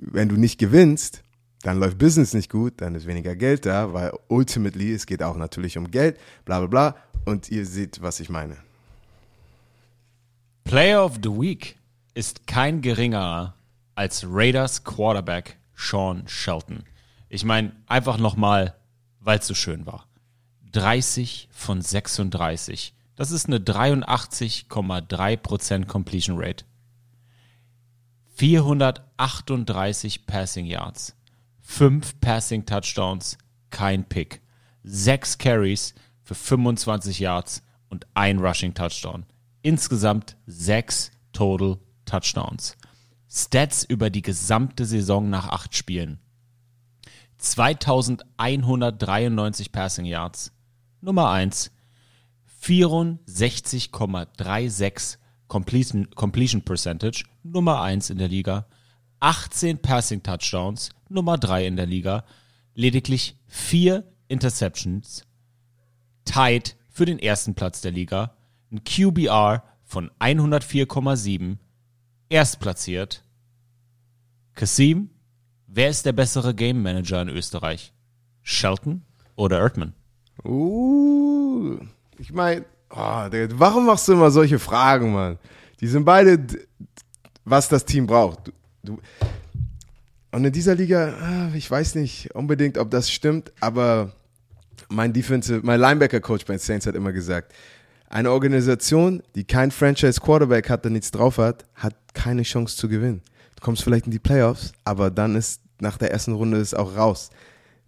wenn 0.00 0.28
du 0.28 0.36
nicht 0.36 0.58
gewinnst, 0.58 1.22
dann 1.62 1.78
läuft 1.78 1.98
Business 1.98 2.34
nicht 2.34 2.50
gut, 2.50 2.74
dann 2.78 2.94
ist 2.94 3.06
weniger 3.06 3.36
Geld 3.36 3.66
da, 3.66 3.92
weil 3.92 4.12
ultimately, 4.28 4.92
es 4.92 5.06
geht 5.06 5.22
auch 5.22 5.36
natürlich 5.36 5.78
um 5.78 5.90
Geld, 5.90 6.18
bla 6.44 6.58
bla 6.58 6.66
bla. 6.66 6.96
Und 7.24 7.50
ihr 7.50 7.66
seht, 7.66 8.02
was 8.02 8.18
ich 8.18 8.30
meine. 8.30 8.56
Player 10.64 11.04
of 11.04 11.18
the 11.22 11.30
Week 11.30 11.78
ist 12.14 12.46
kein 12.46 12.82
geringerer 12.82 13.54
als 13.94 14.24
Raiders 14.26 14.84
Quarterback 14.84 15.58
Sean 15.74 16.24
Shelton. 16.26 16.84
Ich 17.28 17.44
meine, 17.44 17.72
einfach 17.86 18.16
nochmal, 18.18 18.74
weil 19.20 19.38
es 19.38 19.46
so 19.46 19.54
schön 19.54 19.86
war. 19.86 20.06
30 20.72 21.48
von 21.50 21.80
36. 21.82 22.94
Das 23.16 23.30
ist 23.30 23.46
eine 23.46 23.58
83,3% 23.58 25.86
Completion 25.86 26.36
Rate. 26.38 26.64
438 28.34 30.26
Passing 30.26 30.66
Yards. 30.66 31.14
5 31.60 32.20
Passing 32.20 32.66
Touchdowns, 32.66 33.38
kein 33.70 34.04
Pick. 34.04 34.42
6 34.84 35.38
Carries 35.38 35.94
für 36.22 36.34
25 36.34 37.20
Yards 37.20 37.62
und 37.88 38.06
ein 38.14 38.38
Rushing 38.38 38.74
Touchdown. 38.74 39.24
Insgesamt 39.62 40.36
6 40.46 41.12
Total 41.32 41.78
Touchdowns. 42.04 42.76
Stats 43.30 43.84
über 43.84 44.10
die 44.10 44.22
gesamte 44.22 44.84
Saison 44.84 45.30
nach 45.30 45.46
8 45.48 45.76
Spielen. 45.76 46.18
2193 47.38 49.70
Passing 49.70 50.04
Yards. 50.04 50.50
Nummer 51.00 51.30
1. 51.30 51.70
64,36 52.60 55.18
Completion, 55.46 56.10
Completion 56.10 56.62
Percentage. 56.62 57.24
Nummer 57.44 57.82
1 57.82 58.10
in 58.10 58.18
der 58.18 58.26
Liga. 58.28 58.66
18 59.20 59.80
Passing 59.80 60.24
Touchdowns. 60.24 60.90
Nummer 61.08 61.38
3 61.38 61.68
in 61.68 61.76
der 61.76 61.86
Liga. 61.86 62.24
Lediglich 62.74 63.36
4 63.46 64.02
Interceptions. 64.26 65.24
Tied 66.24 66.74
für 66.88 67.06
den 67.06 67.20
ersten 67.20 67.54
Platz 67.54 67.80
der 67.80 67.92
Liga. 67.92 68.34
Ein 68.72 68.84
QBR 68.84 69.62
von 69.84 70.10
104,7. 70.18 71.58
Erstplatziert. 72.30 73.22
Kasim, 74.54 75.10
wer 75.66 75.90
ist 75.90 76.06
der 76.06 76.12
bessere 76.12 76.54
Game 76.54 76.82
Manager 76.82 77.20
in 77.20 77.28
Österreich? 77.28 77.92
Shelton 78.40 79.02
oder 79.36 79.58
Erdmann? 79.58 79.92
Uh, 80.42 81.76
ich 82.18 82.32
meine, 82.32 82.64
oh, 82.88 83.28
Digga, 83.30 83.48
warum 83.58 83.84
machst 83.84 84.08
du 84.08 84.12
immer 84.12 84.30
solche 84.30 84.58
Fragen, 84.58 85.12
Mann? 85.12 85.38
Die 85.80 85.86
sind 85.86 86.06
beide, 86.06 86.46
was 87.44 87.68
das 87.68 87.84
Team 87.84 88.06
braucht. 88.06 88.46
Du, 88.46 88.52
du, 88.82 88.98
und 90.30 90.46
in 90.46 90.52
dieser 90.52 90.74
Liga, 90.74 91.14
ah, 91.20 91.54
ich 91.54 91.70
weiß 91.70 91.94
nicht 91.96 92.34
unbedingt, 92.34 92.78
ob 92.78 92.90
das 92.90 93.10
stimmt, 93.10 93.52
aber 93.60 94.12
mein 94.88 95.12
Defensive, 95.12 95.60
mein 95.62 95.78
Linebacker-Coach 95.78 96.46
bei 96.46 96.54
den 96.54 96.60
Saints 96.60 96.86
hat 96.86 96.94
immer 96.94 97.12
gesagt, 97.12 97.52
eine 98.12 98.30
Organisation, 98.30 99.22
die 99.34 99.44
kein 99.44 99.70
Franchise-Quarterback 99.70 100.68
hat, 100.68 100.84
der 100.84 100.92
nichts 100.92 101.10
drauf 101.10 101.38
hat, 101.38 101.64
hat 101.74 101.94
keine 102.14 102.42
Chance 102.42 102.76
zu 102.76 102.88
gewinnen. 102.88 103.22
Du 103.56 103.62
kommst 103.62 103.82
vielleicht 103.82 104.04
in 104.06 104.12
die 104.12 104.18
Playoffs, 104.18 104.72
aber 104.84 105.10
dann 105.10 105.34
ist 105.34 105.62
nach 105.80 105.96
der 105.96 106.12
ersten 106.12 106.32
Runde 106.32 106.58
ist 106.58 106.76
auch 106.76 106.96
raus. 106.96 107.30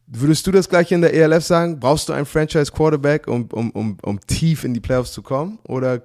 Würdest 0.06 0.46
du 0.46 0.50
das 0.50 0.68
gleiche 0.68 0.94
in 0.94 1.02
der 1.02 1.14
ELF 1.14 1.44
sagen? 1.44 1.78
Brauchst 1.78 2.08
du 2.08 2.12
einen 2.12 2.26
Franchise-Quarterback, 2.26 3.28
um, 3.28 3.48
um, 3.52 3.70
um, 3.70 3.98
um 4.02 4.20
tief 4.20 4.64
in 4.64 4.74
die 4.74 4.80
Playoffs 4.80 5.12
zu 5.12 5.22
kommen? 5.22 5.58
Oder 5.64 6.02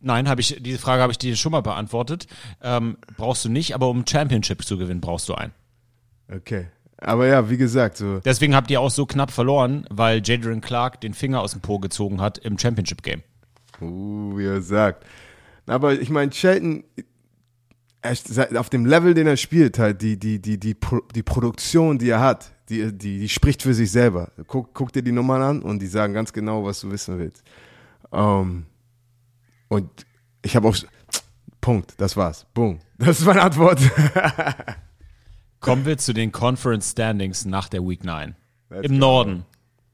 Nein, 0.00 0.28
habe 0.28 0.40
ich, 0.40 0.56
diese 0.60 0.78
Frage 0.78 1.02
habe 1.02 1.12
ich 1.12 1.18
dir 1.18 1.34
schon 1.34 1.52
mal 1.52 1.60
beantwortet. 1.60 2.28
Ähm, 2.62 2.98
brauchst 3.16 3.44
du 3.44 3.48
nicht, 3.48 3.74
aber 3.74 3.88
um 3.88 4.04
Championship 4.06 4.64
zu 4.64 4.78
gewinnen, 4.78 5.00
brauchst 5.00 5.28
du 5.28 5.34
einen. 5.34 5.52
okay. 6.32 6.68
Aber 7.00 7.26
ja, 7.26 7.48
wie 7.48 7.56
gesagt, 7.56 7.96
so 7.96 8.20
Deswegen 8.20 8.54
habt 8.54 8.70
ihr 8.70 8.80
auch 8.80 8.90
so 8.90 9.06
knapp 9.06 9.30
verloren, 9.30 9.86
weil 9.88 10.20
Jadrian 10.24 10.60
Clark 10.60 11.00
den 11.00 11.14
Finger 11.14 11.40
aus 11.40 11.52
dem 11.52 11.60
Po 11.60 11.78
gezogen 11.78 12.20
hat 12.20 12.38
im 12.38 12.58
Championship 12.58 13.02
Game. 13.02 13.22
Uh, 13.80 14.36
wie 14.36 14.46
er 14.46 14.60
sagt. 14.62 15.06
Aber 15.66 15.92
ich 15.92 16.10
meine, 16.10 16.32
Shelton, 16.32 16.82
auf 18.56 18.70
dem 18.70 18.86
Level, 18.86 19.14
den 19.14 19.26
er 19.26 19.36
spielt, 19.36 19.78
halt, 19.78 20.02
die, 20.02 20.18
die, 20.18 20.40
die, 20.40 20.58
die, 20.58 20.76
die 21.14 21.22
Produktion, 21.22 21.98
die 21.98 22.10
er 22.10 22.20
hat, 22.20 22.52
die, 22.68 22.92
die, 22.92 23.20
die 23.20 23.28
spricht 23.28 23.62
für 23.62 23.74
sich 23.74 23.90
selber. 23.90 24.32
Guck, 24.46 24.74
guck 24.74 24.92
dir 24.92 25.02
die 25.02 25.12
Nummern 25.12 25.42
an 25.42 25.62
und 25.62 25.80
die 25.80 25.86
sagen 25.86 26.14
ganz 26.14 26.32
genau, 26.32 26.64
was 26.64 26.80
du 26.80 26.90
wissen 26.90 27.18
willst. 27.18 27.42
Ähm, 28.12 28.66
und 29.68 29.88
ich 30.42 30.56
habe 30.56 30.68
auch. 30.68 30.76
Punkt, 31.60 31.94
das 31.98 32.16
war's. 32.16 32.46
Boom. 32.54 32.78
Das 32.98 33.20
ist 33.20 33.26
meine 33.26 33.42
Antwort. 33.42 33.80
Kommen 35.60 35.86
wir 35.86 35.98
zu 35.98 36.12
den 36.12 36.32
Conference 36.32 36.92
Standings 36.92 37.44
nach 37.44 37.68
der 37.68 37.86
Week 37.86 38.04
9. 38.04 38.36
Let's 38.70 38.88
Im. 38.88 38.98
Norden 38.98 39.44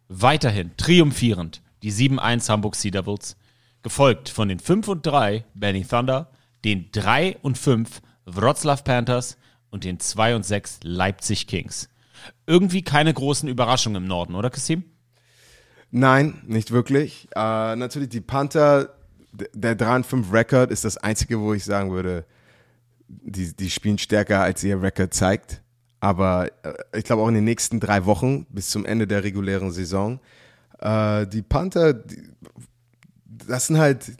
weiterhin 0.08 0.76
triumphierend 0.76 1.62
die 1.84 1.92
7-1 1.92 2.48
Hamburg 2.48 2.76
Sea 2.76 2.90
Devils, 2.90 3.36
gefolgt 3.82 4.30
von 4.30 4.48
den 4.48 4.58
5 4.58 4.88
und 4.88 5.06
3 5.06 5.44
Benny 5.54 5.84
Thunder, 5.84 6.30
den 6.64 6.90
3 6.92 7.36
und 7.42 7.58
5 7.58 8.00
Wroclaw 8.24 8.82
Panthers 8.82 9.36
und 9.70 9.84
den 9.84 10.00
2 10.00 10.36
und 10.36 10.46
6 10.46 10.80
Leipzig 10.82 11.46
Kings. 11.46 11.90
Irgendwie 12.46 12.80
keine 12.80 13.12
großen 13.12 13.50
Überraschungen 13.50 14.02
im 14.02 14.08
Norden, 14.08 14.34
oder 14.34 14.48
Kassim? 14.48 14.84
Nein, 15.90 16.40
nicht 16.46 16.70
wirklich. 16.70 17.28
Äh, 17.36 17.76
natürlich 17.76 18.08
die 18.08 18.22
Panther, 18.22 18.94
der 19.52 19.74
3 19.74 19.96
und 19.96 20.06
5 20.06 20.32
Record 20.32 20.70
ist 20.70 20.86
das 20.86 20.96
einzige, 20.96 21.38
wo 21.40 21.52
ich 21.52 21.64
sagen 21.64 21.92
würde, 21.92 22.24
die, 23.22 23.54
die 23.54 23.70
spielen 23.70 23.98
stärker, 23.98 24.40
als 24.40 24.62
ihr 24.64 24.80
Record 24.80 25.14
zeigt. 25.14 25.62
Aber 26.00 26.50
äh, 26.62 26.74
ich 26.98 27.04
glaube 27.04 27.22
auch 27.22 27.28
in 27.28 27.34
den 27.34 27.44
nächsten 27.44 27.80
drei 27.80 28.04
Wochen 28.04 28.46
bis 28.50 28.70
zum 28.70 28.84
Ende 28.84 29.06
der 29.06 29.24
regulären 29.24 29.72
Saison. 29.72 30.20
Äh, 30.78 31.26
die 31.26 31.42
Panther, 31.42 31.94
die, 31.94 32.28
das 33.24 33.68
sind 33.68 33.78
halt, 33.78 34.12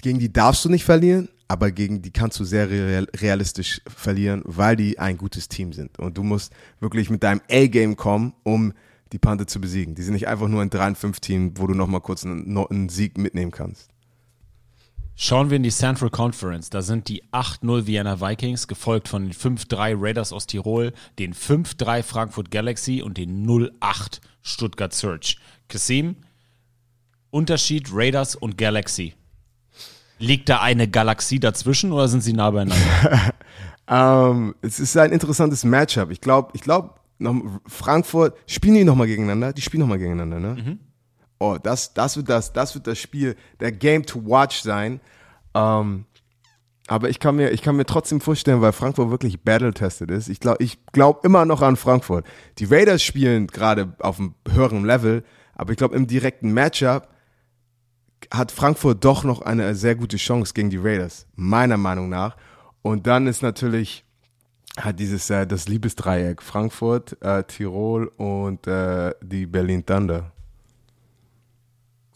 gegen 0.00 0.18
die 0.18 0.32
darfst 0.32 0.64
du 0.64 0.68
nicht 0.68 0.84
verlieren, 0.84 1.28
aber 1.48 1.70
gegen 1.70 2.02
die 2.02 2.10
kannst 2.10 2.38
du 2.40 2.44
sehr 2.44 2.70
real, 2.70 3.06
realistisch 3.16 3.80
verlieren, 3.86 4.42
weil 4.44 4.76
die 4.76 4.98
ein 4.98 5.16
gutes 5.16 5.48
Team 5.48 5.72
sind. 5.72 5.98
Und 5.98 6.16
du 6.18 6.22
musst 6.22 6.52
wirklich 6.80 7.10
mit 7.10 7.22
deinem 7.22 7.40
A-Game 7.50 7.96
kommen, 7.96 8.34
um 8.42 8.72
die 9.12 9.18
Panther 9.18 9.46
zu 9.46 9.60
besiegen. 9.60 9.94
Die 9.94 10.02
sind 10.02 10.14
nicht 10.14 10.28
einfach 10.28 10.48
nur 10.48 10.60
ein 10.60 10.70
3-5-Team, 10.70 11.52
wo 11.56 11.66
du 11.66 11.74
nochmal 11.74 12.02
kurz 12.02 12.24
einen, 12.24 12.56
einen 12.56 12.88
Sieg 12.90 13.16
mitnehmen 13.16 13.50
kannst. 13.50 13.88
Schauen 15.20 15.50
wir 15.50 15.56
in 15.56 15.64
die 15.64 15.70
Central 15.70 16.10
Conference. 16.10 16.70
Da 16.70 16.80
sind 16.80 17.08
die 17.08 17.24
8-0 17.32 17.86
Vienna 17.86 18.20
Vikings, 18.20 18.68
gefolgt 18.68 19.08
von 19.08 19.24
den 19.24 19.32
5-3 19.32 19.96
Raiders 20.00 20.32
aus 20.32 20.46
Tirol, 20.46 20.92
den 21.18 21.34
5-3 21.34 22.04
Frankfurt 22.04 22.52
Galaxy 22.52 23.02
und 23.02 23.18
den 23.18 23.44
0-8 23.44 24.20
Stuttgart 24.42 24.94
Surge. 24.94 25.34
Kasim, 25.66 26.18
Unterschied 27.30 27.88
Raiders 27.92 28.36
und 28.36 28.56
Galaxy. 28.56 29.14
Liegt 30.20 30.48
da 30.48 30.60
eine 30.60 30.86
Galaxie 30.86 31.40
dazwischen 31.40 31.90
oder 31.90 32.06
sind 32.06 32.22
sie 32.22 32.32
nah 32.32 32.52
beieinander? 32.52 33.34
Ähm, 33.90 34.54
es 34.60 34.80
ist 34.80 34.98
ein 34.98 35.12
interessantes 35.12 35.64
Matchup. 35.64 36.10
Ich 36.10 36.20
glaube, 36.20 36.50
ich 36.52 36.60
glaube, 36.60 36.90
Frankfurt, 37.66 38.36
spielen 38.46 38.74
die 38.74 38.84
nochmal 38.84 39.06
gegeneinander? 39.06 39.54
Die 39.54 39.62
spielen 39.62 39.80
nochmal 39.80 39.96
gegeneinander, 39.96 40.38
ne? 40.38 40.78
Oh, 41.38 41.56
das, 41.62 41.94
das 41.94 42.16
wird 42.16 42.28
das, 42.28 42.52
das 42.52 42.74
wird 42.74 42.86
das 42.86 42.98
Spiel, 42.98 43.36
der 43.60 43.72
Game 43.72 44.04
to 44.04 44.24
watch 44.24 44.62
sein. 44.62 45.00
Ähm, 45.54 46.04
aber 46.88 47.10
ich 47.10 47.20
kann 47.20 47.36
mir, 47.36 47.50
ich 47.50 47.62
kann 47.62 47.76
mir 47.76 47.84
trotzdem 47.84 48.20
vorstellen, 48.20 48.62
weil 48.62 48.72
Frankfurt 48.72 49.10
wirklich 49.10 49.42
battle-tested 49.42 50.10
ist. 50.10 50.28
Ich 50.28 50.40
glaube, 50.40 50.62
ich 50.64 50.84
glaube 50.86 51.20
immer 51.22 51.44
noch 51.44 51.60
an 51.60 51.76
Frankfurt. 51.76 52.26
Die 52.58 52.64
Raiders 52.64 53.02
spielen 53.02 53.46
gerade 53.46 53.92
auf 54.00 54.18
einem 54.18 54.34
höheren 54.50 54.84
Level, 54.84 55.22
aber 55.54 55.72
ich 55.72 55.76
glaube, 55.76 55.94
im 55.96 56.06
direkten 56.06 56.52
Matchup 56.52 57.08
hat 58.32 58.52
Frankfurt 58.52 59.04
doch 59.04 59.22
noch 59.22 59.42
eine 59.42 59.74
sehr 59.74 59.94
gute 59.94 60.16
Chance 60.16 60.54
gegen 60.54 60.70
die 60.70 60.78
Raiders, 60.78 61.26
meiner 61.36 61.76
Meinung 61.76 62.08
nach. 62.08 62.36
Und 62.82 63.06
dann 63.06 63.26
ist 63.26 63.42
natürlich 63.42 64.04
hat 64.78 64.98
dieses 64.98 65.28
äh, 65.30 65.46
das 65.46 65.68
Liebesdreieck 65.68 66.42
Frankfurt, 66.42 67.20
äh, 67.22 67.42
Tirol 67.44 68.06
und 68.16 68.66
äh, 68.66 69.12
die 69.20 69.46
Berlin 69.46 69.84
Thunder. 69.84 70.32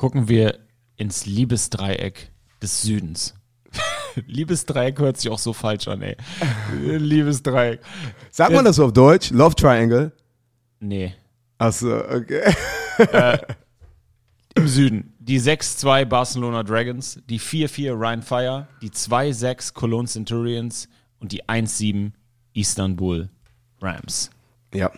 Gucken 0.02 0.26
wir 0.26 0.58
ins 0.96 1.26
Liebesdreieck 1.26 2.32
des 2.60 2.82
Südens. 2.82 3.36
Liebesdreieck 4.26 4.98
hört 4.98 5.16
sich 5.16 5.30
auch 5.30 5.38
so 5.38 5.52
falsch 5.52 5.86
an, 5.86 6.02
ey. 6.02 6.16
Liebesdreieck. 6.98 7.78
Sagt 8.32 8.52
man 8.52 8.64
das 8.64 8.74
so 8.74 8.86
auf 8.86 8.92
Deutsch? 8.92 9.30
Love 9.30 9.54
Triangle? 9.54 10.10
Nee. 10.80 11.14
Achso, 11.56 12.00
okay. 12.00 12.52
Im 14.56 14.66
Süden. 14.66 15.14
Die 15.20 15.40
6-2 15.40 16.04
Barcelona 16.06 16.64
Dragons, 16.64 17.20
die 17.30 17.38
4-4 17.38 17.92
Ryan 17.92 18.22
Fire, 18.22 18.68
die 18.82 18.90
2-6 18.90 19.72
Cologne 19.72 20.08
Centurions 20.08 20.88
und 21.20 21.30
die 21.30 21.44
1-7 21.44 22.10
Istanbul 22.54 23.30
Rams. 23.80 24.30
Ja. 24.74 24.90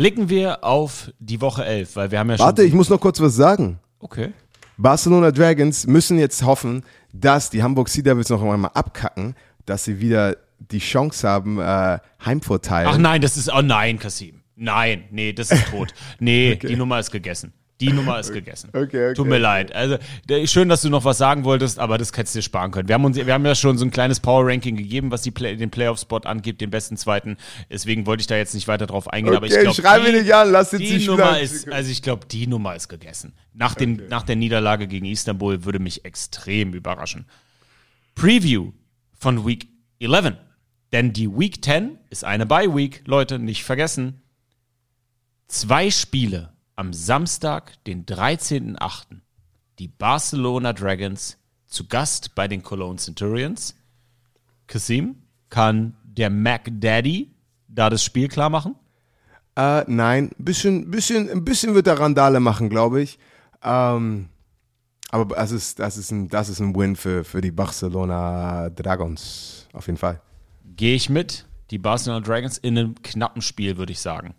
Blicken 0.00 0.30
wir 0.30 0.64
auf 0.64 1.12
die 1.18 1.42
Woche 1.42 1.62
11, 1.62 1.94
weil 1.94 2.10
wir 2.10 2.18
haben 2.20 2.30
ja 2.30 2.38
schon. 2.38 2.46
Warte, 2.46 2.62
ich 2.62 2.72
muss 2.72 2.88
noch 2.88 2.98
kurz 2.98 3.20
was 3.20 3.36
sagen. 3.36 3.78
Okay. 3.98 4.32
Barcelona 4.78 5.30
Dragons 5.30 5.86
müssen 5.86 6.18
jetzt 6.18 6.42
hoffen, 6.42 6.84
dass 7.12 7.50
die 7.50 7.62
Hamburg 7.62 7.90
Sea 7.90 8.02
Devils 8.02 8.30
noch 8.30 8.42
einmal 8.42 8.70
abkacken, 8.72 9.34
dass 9.66 9.84
sie 9.84 10.00
wieder 10.00 10.38
die 10.58 10.78
Chance 10.78 11.28
haben, 11.28 11.58
äh, 11.60 11.98
Heimvorteil. 12.24 12.86
Ach 12.86 12.96
nein, 12.96 13.20
das 13.20 13.36
ist. 13.36 13.52
Oh 13.52 13.60
nein, 13.60 13.98
Kasim. 13.98 14.40
Nein, 14.56 15.04
nee, 15.10 15.34
das 15.34 15.50
ist 15.50 15.68
tot. 15.68 15.92
Nee, 16.18 16.56
die 16.56 16.76
Nummer 16.76 16.98
ist 16.98 17.10
gegessen. 17.10 17.52
Die 17.80 17.92
Nummer 17.92 18.20
ist 18.20 18.32
gegessen. 18.32 18.70
Okay, 18.74 18.84
okay, 19.10 19.14
Tut 19.14 19.26
mir 19.26 19.34
okay. 19.34 19.42
leid. 19.42 19.74
Also, 19.74 19.96
schön, 20.44 20.68
dass 20.68 20.82
du 20.82 20.90
noch 20.90 21.04
was 21.04 21.18
sagen 21.18 21.44
wolltest, 21.44 21.78
aber 21.78 21.96
das 21.98 22.12
hättest 22.16 22.34
du 22.34 22.38
dir 22.38 22.42
sparen 22.42 22.70
können. 22.70 22.88
Wir 22.88 22.94
haben, 22.94 23.04
uns, 23.04 23.16
wir 23.16 23.32
haben 23.32 23.44
ja 23.46 23.54
schon 23.54 23.78
so 23.78 23.84
ein 23.84 23.90
kleines 23.90 24.20
Power-Ranking 24.20 24.76
gegeben, 24.76 25.10
was 25.10 25.22
die 25.22 25.30
Play, 25.30 25.56
den 25.56 25.70
Playoff-Spot 25.70 26.18
angeht, 26.18 26.60
den 26.60 26.70
besten 26.70 26.96
zweiten. 26.96 27.36
Deswegen 27.70 28.06
wollte 28.06 28.20
ich 28.20 28.26
da 28.26 28.36
jetzt 28.36 28.54
nicht 28.54 28.68
weiter 28.68 28.86
drauf 28.86 29.08
eingehen. 29.08 29.34
aber 29.34 29.46
ich 29.46 29.52
Okay, 29.52 29.62
glaube, 29.62 29.80
schrei 29.80 29.98
mich 30.00 30.22
nicht 30.22 30.34
an, 30.34 30.50
lass 30.52 30.72
jetzt 30.72 30.82
die 30.82 31.06
Nummer 31.06 31.32
lang- 31.32 31.40
ist, 31.40 31.68
also 31.72 31.90
ich 31.90 32.02
glaube, 32.02 32.26
die 32.26 32.46
Nummer 32.46 32.76
ist 32.76 32.88
gegessen. 32.88 33.32
Nach, 33.54 33.74
den, 33.74 34.02
nach 34.08 34.22
der 34.22 34.36
Niederlage 34.36 34.86
gegen 34.86 35.06
Istanbul 35.06 35.64
würde 35.64 35.78
mich 35.78 36.04
extrem 36.04 36.74
überraschen. 36.74 37.26
Preview 38.14 38.72
von 39.18 39.46
Week 39.46 39.66
11. 40.00 40.34
Denn 40.92 41.12
die 41.12 41.28
Week 41.30 41.64
10 41.64 41.98
ist 42.10 42.24
eine 42.24 42.46
Bye-Week, 42.46 43.02
Leute, 43.06 43.38
nicht 43.38 43.64
vergessen. 43.64 44.22
Zwei 45.48 45.90
Spiele 45.90 46.52
am 46.80 46.94
Samstag, 46.94 47.74
den 47.84 48.06
13.8. 48.06 49.02
Die 49.78 49.86
Barcelona 49.86 50.72
Dragons 50.72 51.36
zu 51.66 51.86
Gast 51.86 52.34
bei 52.34 52.48
den 52.48 52.62
Cologne 52.62 52.96
Centurions. 52.96 53.76
Kasim, 54.66 55.16
kann 55.50 55.94
der 56.04 56.30
Mac 56.30 56.70
Daddy 56.72 57.34
da 57.68 57.90
das 57.90 58.02
Spiel 58.02 58.28
klar 58.28 58.48
machen? 58.48 58.76
Äh, 59.56 59.84
nein, 59.88 60.30
ein 60.38 60.42
bisschen, 60.42 60.90
bisschen, 60.90 61.28
ein 61.28 61.44
bisschen 61.44 61.74
wird 61.74 61.86
er 61.86 62.00
Randale 62.00 62.40
machen, 62.40 62.70
glaube 62.70 63.02
ich. 63.02 63.18
Ähm, 63.62 64.30
aber 65.10 65.34
das 65.34 65.50
ist, 65.50 65.80
das 65.80 65.98
ist 65.98 66.10
ein, 66.10 66.30
das 66.30 66.48
ist 66.48 66.60
ein 66.60 66.74
Win 66.74 66.96
für, 66.96 67.24
für 67.24 67.42
die 67.42 67.50
Barcelona 67.50 68.70
Dragons. 68.70 69.68
Auf 69.74 69.86
jeden 69.86 69.98
Fall. 69.98 70.22
Gehe 70.76 70.94
ich 70.94 71.10
mit. 71.10 71.44
Die 71.72 71.78
Barcelona 71.78 72.24
Dragons 72.24 72.56
in 72.56 72.78
einem 72.78 72.94
knappen 73.02 73.42
Spiel, 73.42 73.76
würde 73.76 73.92
ich 73.92 74.00
sagen. 74.00 74.34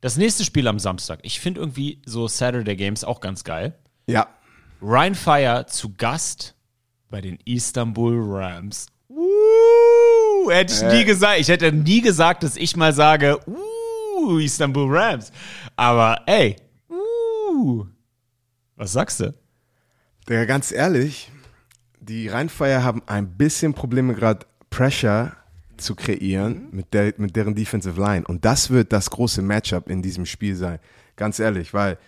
Das 0.00 0.16
nächste 0.16 0.44
Spiel 0.44 0.68
am 0.68 0.78
Samstag. 0.78 1.20
Ich 1.22 1.40
finde 1.40 1.60
irgendwie 1.60 2.02
so 2.04 2.28
Saturday 2.28 2.76
Games 2.76 3.04
auch 3.04 3.20
ganz 3.20 3.44
geil. 3.44 3.78
Ja. 4.06 4.28
Ryan 4.82 5.14
Fire 5.14 5.66
zu 5.66 5.94
Gast 5.94 6.54
bei 7.08 7.20
den 7.20 7.38
Istanbul 7.44 8.20
Rams. 8.22 8.86
Uh, 9.08 10.50
hätte 10.50 10.74
ich 10.74 10.82
nie 10.92 11.04
gesagt. 11.04 11.40
Ich 11.40 11.48
hätte 11.48 11.72
nie 11.72 12.02
gesagt, 12.02 12.42
dass 12.42 12.56
ich 12.56 12.76
mal 12.76 12.92
sage, 12.92 13.38
uh, 13.46 14.38
Istanbul 14.38 14.94
Rams. 14.94 15.32
Aber 15.76 16.20
ey, 16.26 16.56
uh, 16.90 17.86
was 18.76 18.92
sagst 18.92 19.20
du? 19.20 19.34
Digga, 20.28 20.44
ganz 20.44 20.72
ehrlich, 20.72 21.30
die 22.00 22.28
Rheinfeier 22.28 22.82
haben 22.82 23.02
ein 23.06 23.36
bisschen 23.36 23.74
Probleme 23.74 24.14
gerade 24.14 24.46
Pressure 24.70 25.35
zu 25.80 25.94
kreieren 25.94 26.68
mit, 26.70 26.92
der, 26.94 27.14
mit 27.16 27.36
deren 27.36 27.54
Defensive 27.54 28.00
Line. 28.00 28.24
Und 28.26 28.44
das 28.44 28.70
wird 28.70 28.92
das 28.92 29.10
große 29.10 29.42
Matchup 29.42 29.88
in 29.88 30.02
diesem 30.02 30.26
Spiel 30.26 30.54
sein. 30.56 30.78
Ganz 31.16 31.38
ehrlich, 31.38 31.72
weil 31.72 31.98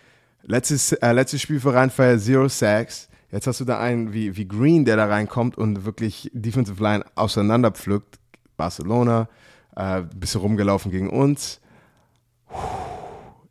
letztes, 0.42 0.92
äh, 0.92 1.12
letztes 1.12 1.42
Spiel 1.42 1.60
für 1.60 1.74
Rheinfeier 1.74 2.18
Zero 2.18 2.48
Sacks. 2.48 3.08
Jetzt 3.30 3.46
hast 3.46 3.60
du 3.60 3.64
da 3.64 3.78
einen 3.78 4.12
wie, 4.12 4.36
wie 4.36 4.48
Green, 4.48 4.84
der 4.84 4.96
da 4.96 5.06
reinkommt 5.06 5.58
und 5.58 5.84
wirklich 5.84 6.30
Defensive 6.32 6.82
Line 6.82 7.04
auseinanderpflückt. 7.14 8.18
Barcelona, 8.56 9.28
äh, 9.76 10.02
bisschen 10.14 10.40
rumgelaufen 10.40 10.90
gegen 10.90 11.10
uns. 11.10 11.60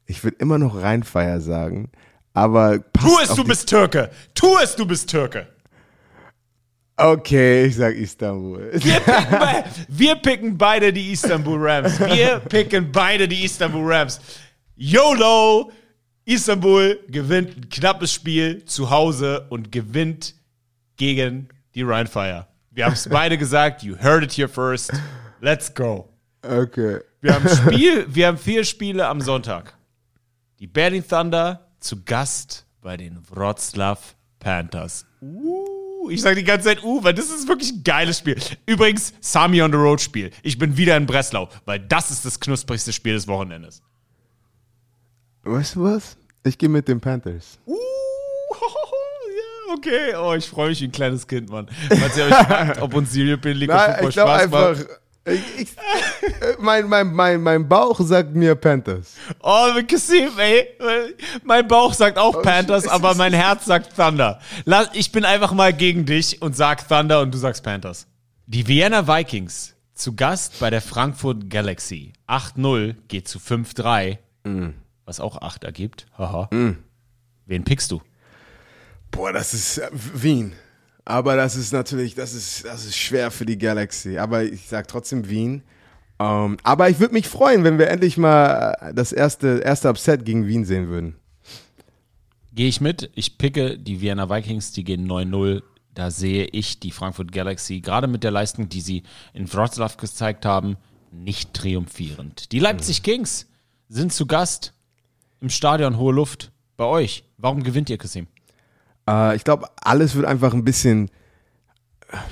Ich 0.05 0.23
würde 0.23 0.37
immer 0.39 0.57
noch 0.57 0.81
Rheinfeier 0.81 1.39
sagen, 1.41 1.91
aber 2.33 2.79
Tu 2.91 3.19
es, 3.23 3.33
du 3.33 3.43
bist 3.43 3.67
Türke. 3.69 4.11
Tu 4.33 4.47
es, 4.61 4.75
du 4.75 4.85
bist 4.85 5.09
Türke. 5.09 5.47
Okay, 6.99 7.67
ich 7.67 7.75
sag 7.75 7.95
Istanbul. 7.95 8.71
Wir 8.73 8.99
picken, 8.99 9.29
be 9.29 9.63
wir 9.87 10.15
picken 10.15 10.57
beide 10.57 10.91
die 10.91 11.11
Istanbul 11.11 11.59
Rams. 11.59 11.99
Wir 11.99 12.39
picken 12.49 12.91
beide 12.91 13.27
die 13.27 13.45
Istanbul 13.45 13.93
Rams. 13.93 14.19
YOLO! 14.75 15.71
Istanbul 16.25 16.99
gewinnt 17.07 17.55
ein 17.55 17.69
knappes 17.69 18.11
Spiel 18.11 18.65
zu 18.65 18.89
Hause 18.89 19.45
und 19.49 19.71
gewinnt 19.71 20.33
gegen 20.97 21.49
die 21.75 21.83
Rhine 21.83 22.07
Fire. 22.07 22.47
Wir 22.71 22.85
haben 22.85 22.93
es 22.93 23.07
beide 23.09 23.37
gesagt. 23.37 23.83
You 23.83 23.95
heard 23.95 24.23
it 24.23 24.33
here 24.33 24.49
first. 24.49 24.91
Let's 25.39 25.71
go. 25.71 26.09
Okay. 26.41 26.99
Wir 27.21 27.35
haben 27.35 27.47
Spiel, 27.47 28.07
wir 28.09 28.27
haben 28.27 28.37
vier 28.39 28.63
Spiele 28.63 29.07
am 29.07 29.21
Sonntag. 29.21 29.77
Die 30.59 30.67
Berlin 30.67 31.07
Thunder 31.07 31.67
zu 31.79 32.03
Gast 32.03 32.65
bei 32.81 32.97
den 32.97 33.19
Wroclaw 33.29 33.99
Panthers. 34.39 35.05
Uh, 35.21 35.66
ich 36.09 36.21
sage 36.21 36.35
die 36.35 36.43
ganze 36.43 36.67
Zeit, 36.67 36.83
uh, 36.83 37.03
weil 37.03 37.13
das 37.13 37.29
ist 37.29 37.47
wirklich 37.47 37.71
ein 37.71 37.83
geiles 37.83 38.19
Spiel. 38.19 38.37
Übrigens, 38.65 39.13
Sami 39.19 39.61
on 39.61 39.71
the 39.71 39.77
Road 39.77 40.01
Spiel. 40.01 40.31
Ich 40.43 40.57
bin 40.57 40.77
wieder 40.77 40.97
in 40.97 41.05
Breslau, 41.05 41.49
weil 41.65 41.79
das 41.79 42.11
ist 42.11 42.25
das 42.25 42.39
knusprigste 42.39 42.93
Spiel 42.93 43.13
des 43.13 43.27
Wochenendes. 43.27 43.81
Weißt 45.43 45.75
du 45.75 45.83
was? 45.83 46.17
Ich 46.43 46.57
gehe 46.57 46.69
mit 46.69 46.87
den 46.87 46.99
Panthers. 46.99 47.59
Uh, 47.65 47.73
ja, 48.57 49.73
okay. 49.73 50.15
Oh, 50.15 50.33
ich 50.33 50.47
freue 50.47 50.69
mich 50.69 50.81
wie 50.81 50.85
ein 50.85 50.91
kleines 50.91 51.27
Kind, 51.27 51.49
Mann. 51.49 51.67
Falls 51.89 52.17
ihr 52.17 52.25
euch 52.25 52.35
fragt, 52.35 52.81
ob 52.81 52.93
uns 52.93 53.11
of 53.69 53.77
Nein, 53.77 53.93
Football 53.93 54.11
Spaß 54.11 54.49
macht. 54.49 54.87
Ich, 55.27 55.75
mein, 56.59 56.87
mein, 56.87 57.13
mein, 57.13 57.41
mein 57.41 57.67
Bauch 57.67 57.99
sagt 57.99 58.33
mir 58.33 58.55
Panthers. 58.55 59.15
Oh, 59.41 59.67
Kassim, 59.87 60.29
ey. 60.37 60.67
Mein 61.43 61.67
Bauch 61.67 61.93
sagt 61.93 62.17
auch 62.17 62.41
Panthers, 62.41 62.83
Scheiße. 62.85 62.93
aber 62.95 63.15
mein 63.15 63.33
Herz 63.33 63.65
sagt 63.65 63.95
Thunder. 63.95 64.39
Ich 64.93 65.11
bin 65.11 65.25
einfach 65.25 65.51
mal 65.51 65.73
gegen 65.73 66.05
dich 66.05 66.41
und 66.41 66.55
sag 66.55 66.87
Thunder 66.87 67.21
und 67.21 67.33
du 67.33 67.37
sagst 67.37 67.63
Panthers. 67.63 68.07
Die 68.45 68.67
Vienna 68.67 69.07
Vikings 69.07 69.75
zu 69.93 70.15
Gast 70.15 70.59
bei 70.59 70.69
der 70.69 70.81
Frankfurt 70.81 71.49
Galaxy. 71.49 72.13
8-0 72.27 72.95
geht 73.07 73.27
zu 73.27 73.39
5-3, 73.39 74.19
was 75.05 75.19
auch 75.19 75.41
8 75.41 75.65
ergibt. 75.65 76.05
Haha. 76.17 76.49
Wen 77.45 77.63
pickst 77.63 77.91
du? 77.91 78.01
Boah, 79.11 79.33
das 79.33 79.53
ist 79.53 79.77
äh, 79.79 79.89
Wien. 79.91 80.53
Aber 81.07 81.37
das 81.37 81.55
ist 81.55 81.71
natürlich, 81.71 82.15
das 82.15 82.33
ist, 82.33 82.65
das 82.65 82.85
ist 82.85 82.97
schwer 82.97 83.31
für 83.31 83.45
die 83.45 83.57
Galaxy. 83.57 84.17
Aber 84.17 84.43
ich 84.43 84.67
sag 84.67 84.89
trotzdem 84.89 85.29
Wien. 85.29 85.63
Ähm, 86.19 86.57
aber 86.63 86.89
ich 86.89 86.99
würde 86.99 87.13
mich 87.13 87.29
freuen, 87.29 87.63
wenn 87.63 87.79
wir 87.79 87.87
endlich 87.87 88.17
mal 88.17 88.75
äh, 88.81 88.93
das 88.93 89.13
erste, 89.13 89.59
erste 89.59 89.87
Upset 89.87 90.25
gegen 90.25 90.47
Wien 90.47 90.65
sehen 90.65 90.89
würden. 90.89 91.15
Gehe 92.51 92.67
ich 92.67 92.81
mit. 92.81 93.09
Ich 93.15 93.37
picke 93.37 93.79
die 93.79 94.01
Vienna 94.01 94.29
Vikings, 94.29 94.73
die 94.73 94.83
gehen 94.83 95.09
9-0. 95.09 95.63
Da 95.93 96.11
sehe 96.11 96.43
ich 96.43 96.81
die 96.81 96.91
Frankfurt 96.91 97.31
Galaxy, 97.31 97.79
gerade 97.79 98.07
mit 98.07 98.25
der 98.25 98.31
Leistung, 98.31 98.67
die 98.67 98.81
sie 98.81 99.03
in 99.33 99.51
Wroclaw 99.51 99.95
gezeigt 99.95 100.45
haben, 100.45 100.75
nicht 101.11 101.53
triumphierend. 101.53 102.51
Die 102.51 102.59
Leipzig 102.59 103.01
Kings 103.01 103.47
sind 103.87 104.11
zu 104.11 104.25
Gast 104.25 104.73
im 105.39 105.49
Stadion 105.49 105.97
Hohe 105.97 106.13
Luft 106.13 106.51
bei 106.75 106.83
euch. 106.83 107.23
Warum 107.37 107.63
gewinnt 107.63 107.89
ihr, 107.89 107.97
Kasim? 107.97 108.27
Äh, 109.07 109.35
ich 109.35 109.43
glaube, 109.43 109.67
alles 109.81 110.15
wird 110.15 110.25
einfach 110.25 110.53
ein 110.53 110.63
bisschen, 110.63 111.09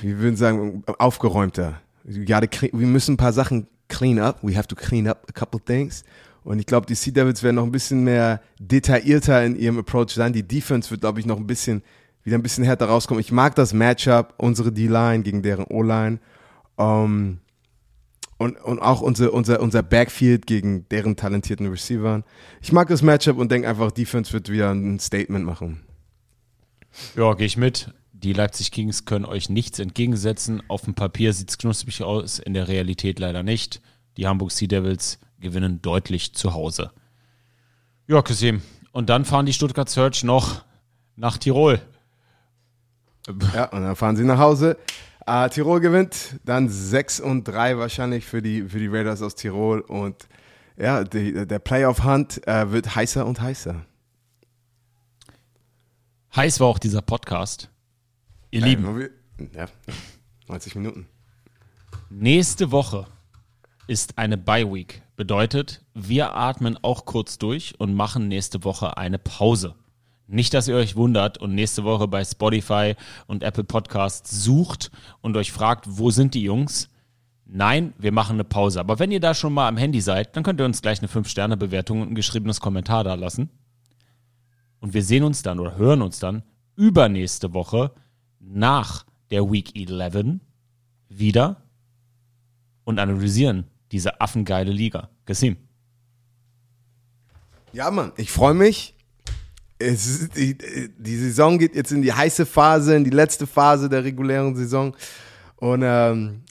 wie 0.02 0.18
würden 0.18 0.36
sagen, 0.36 0.84
aufgeräumter. 0.98 1.82
Wir 2.04 2.28
müssen 2.72 3.14
ein 3.14 3.18
paar 3.18 3.34
Sachen 3.34 3.68
clean 3.88 4.20
up. 4.20 4.40
We 4.42 4.56
have 4.56 4.68
to 4.68 4.76
clean 4.76 5.08
up 5.08 5.26
a 5.30 5.32
couple 5.32 5.60
things. 5.60 6.04
Und 6.44 6.60
ich 6.60 6.68
glaube, 6.68 6.86
die 6.86 6.94
Sea 6.94 7.12
Devils 7.12 7.42
werden 7.42 7.56
noch 7.56 7.64
ein 7.64 7.72
bisschen 7.72 8.04
mehr 8.04 8.40
detaillierter 8.60 9.44
in 9.44 9.56
ihrem 9.56 9.80
Approach 9.80 10.12
sein. 10.12 10.32
Die 10.32 10.48
Defense 10.48 10.92
wird, 10.92 11.02
glaube 11.02 11.20
ich, 11.20 11.26
noch 11.26 11.38
ein 11.38 11.48
bisschen, 11.48 11.82
wieder 12.24 12.38
ein 12.38 12.44
bisschen 12.44 12.64
härter 12.64 12.86
rauskommen. 12.86 13.20
Ich 13.20 13.32
mag 13.32 13.56
das 13.56 13.74
Matchup, 13.74 14.36
unsere 14.38 14.72
D-Line 14.72 15.24
gegen 15.24 15.42
deren 15.42 15.66
O-Line. 15.66 16.20
Ähm, 16.78 17.40
und, 18.38 18.58
und 18.62 18.80
auch 18.80 19.02
unser, 19.02 19.34
unser, 19.34 19.60
unser 19.60 19.82
Backfield 19.82 20.46
gegen 20.46 20.88
deren 20.90 21.16
talentierten 21.16 21.68
Receivern. 21.68 22.24
Ich 22.62 22.72
mag 22.72 22.90
das 22.90 23.02
Matchup 23.02 23.38
und 23.38 23.52
denke 23.52 23.68
einfach, 23.68 23.92
Defense 23.92 24.32
wird 24.32 24.52
wieder 24.52 24.72
ein 24.72 25.00
Statement 25.00 25.46
machen. 25.46 25.82
Ja, 27.16 27.34
gehe 27.34 27.48
ich 27.48 27.58
mit. 27.58 27.94
Die 28.12 28.34
Leipzig 28.34 28.72
Kings 28.72 29.06
können 29.06 29.26
euch 29.26 29.50
nichts 29.50 29.80
entgegensetzen. 29.80 30.64
Auf 30.68 30.84
dem 30.84 30.96
Papier 30.96 31.34
sieht 31.34 31.50
es 31.50 31.58
knusprig 31.58 32.04
aus, 32.04 32.40
in 32.40 32.54
der 32.54 32.68
Realität 32.68 33.20
leider 33.20 33.44
nicht. 33.44 33.82
Die 34.18 34.28
Hamburg 34.28 34.52
Sea 34.52 34.68
Devils 34.68 35.20
gewinnen 35.40 35.82
deutlich 35.82 36.34
zu 36.34 36.54
Hause. 36.54 36.92
Ja, 38.08 38.22
Kasim. 38.22 38.62
Und 38.92 39.10
dann 39.10 39.26
fahren 39.26 39.46
die 39.46 39.54
Stuttgart 39.54 39.90
Search 39.90 40.24
noch 40.24 40.64
nach 41.16 41.38
Tirol. 41.38 41.82
Ja, 43.54 43.66
und 43.66 43.82
dann 43.82 43.96
fahren 43.96 44.16
sie 44.16 44.24
nach 44.24 44.40
Hause. 44.40 44.78
Äh, 45.26 45.50
Tirol 45.50 45.80
gewinnt, 45.80 46.40
dann 46.46 46.70
6 46.70 47.20
und 47.20 47.46
3 47.46 47.78
wahrscheinlich 47.78 48.26
für 48.26 48.42
die, 48.42 48.64
für 48.64 48.80
die 48.80 48.88
Raiders 48.88 49.22
aus 49.22 49.36
Tirol. 49.36 49.82
Und 49.82 50.28
ja, 50.78 51.04
die, 51.04 51.48
der 51.48 51.60
Playoff-Hunt 51.60 52.48
äh, 52.48 52.72
wird 52.72 52.96
heißer 52.96 53.26
und 53.26 53.42
heißer. 53.42 53.86
Heiß 56.36 56.60
war 56.60 56.68
auch 56.68 56.80
dieser 56.80 57.02
Podcast. 57.02 57.70
Ihr 58.52 58.62
Lieben, 58.62 59.00
Äh, 59.00 59.10
ja, 59.56 59.68
90 60.48 60.76
Minuten. 60.76 61.08
nächste 62.10 62.72
Woche 62.72 63.08
ist 63.88 64.18
eine 64.18 64.38
Bye 64.38 64.72
Week. 64.74 65.02
Bedeutet, 65.16 65.82
wir 65.94 66.36
atmen 66.36 66.78
auch 66.82 67.06
kurz 67.06 67.38
durch 67.38 67.80
und 67.80 67.94
machen 67.94 68.28
nächste 68.28 68.64
Woche 68.64 68.98
eine 68.98 69.18
Pause. 69.18 69.76
Nicht, 70.28 70.54
dass 70.54 70.68
ihr 70.68 70.76
euch 70.76 70.96
wundert 70.96 71.38
und 71.38 71.54
nächste 71.54 71.84
Woche 71.84 72.08
bei 72.08 72.26
Spotify 72.26 72.96
und 73.28 73.44
Apple 73.44 73.64
Podcasts 73.64 74.44
sucht 74.44 74.92
und 75.22 75.38
euch 75.38 75.52
fragt, 75.52 75.86
wo 75.88 76.10
sind 76.10 76.34
die 76.34 76.42
Jungs? 76.42 76.90
Nein, 77.46 77.94
wir 77.98 78.12
machen 78.12 78.34
eine 78.34 78.44
Pause. 78.44 78.80
Aber 78.80 78.98
wenn 78.98 79.12
ihr 79.12 79.20
da 79.20 79.36
schon 79.36 79.54
mal 79.54 79.68
am 79.68 79.78
Handy 79.78 80.02
seid, 80.02 80.36
dann 80.36 80.44
könnt 80.44 80.60
ihr 80.60 80.66
uns 80.66 80.82
gleich 80.82 81.00
eine 81.00 81.08
5-Sterne-Bewertung 81.08 82.02
und 82.02 82.12
ein 82.12 82.16
geschriebenes 82.16 82.60
Kommentar 82.60 83.04
da 83.04 83.14
lassen. 83.14 83.50
Und 84.86 84.94
wir 84.94 85.02
sehen 85.02 85.24
uns 85.24 85.42
dann 85.42 85.60
oder 85.60 85.78
hören 85.78 86.04
uns 86.04 86.20
dann 86.20 86.44
übernächste 86.76 87.56
Woche 87.56 87.92
nach 88.40 89.04
der 89.32 89.52
Week 89.52 89.76
11 89.76 90.42
wieder 91.10 91.64
und 92.84 93.00
analysieren 93.00 93.66
diese 93.92 94.22
affengeile 94.22 94.72
Liga. 94.72 95.10
Kasim. 95.26 95.58
Ja, 97.74 97.90
Mann, 97.90 98.12
ich 98.16 98.30
freue 98.30 98.54
mich. 98.54 98.96
Es 99.80 100.06
ist, 100.06 100.38
die, 100.38 100.56
die 100.56 101.18
Saison 101.18 101.58
geht 101.58 101.76
jetzt 101.76 101.92
in 101.92 102.04
die 102.04 102.14
heiße 102.14 102.46
Phase, 102.46 102.96
in 102.96 103.04
die 103.04 103.10
letzte 103.10 103.48
Phase 103.48 103.90
der 103.90 104.04
regulären 104.04 104.56
Saison. 104.56 104.96
Und, 105.56 105.82
ähm, 105.84 106.44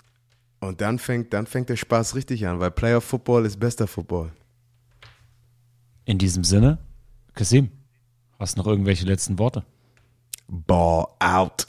und 0.58 0.80
dann, 0.80 0.98
fängt, 0.98 1.32
dann 1.32 1.46
fängt 1.46 1.68
der 1.68 1.76
Spaß 1.76 2.16
richtig 2.16 2.48
an, 2.48 2.58
weil 2.58 2.72
Playoff 2.72 3.04
Football 3.04 3.46
ist 3.46 3.60
bester 3.60 3.86
Football. 3.86 4.32
In 6.04 6.18
diesem 6.18 6.42
Sinne, 6.42 6.78
Kasim, 7.34 7.70
hast 8.38 8.56
noch 8.56 8.66
irgendwelche 8.66 9.06
letzten 9.06 9.38
Worte? 9.38 9.64
Ball 10.48 11.06
out. 11.18 11.66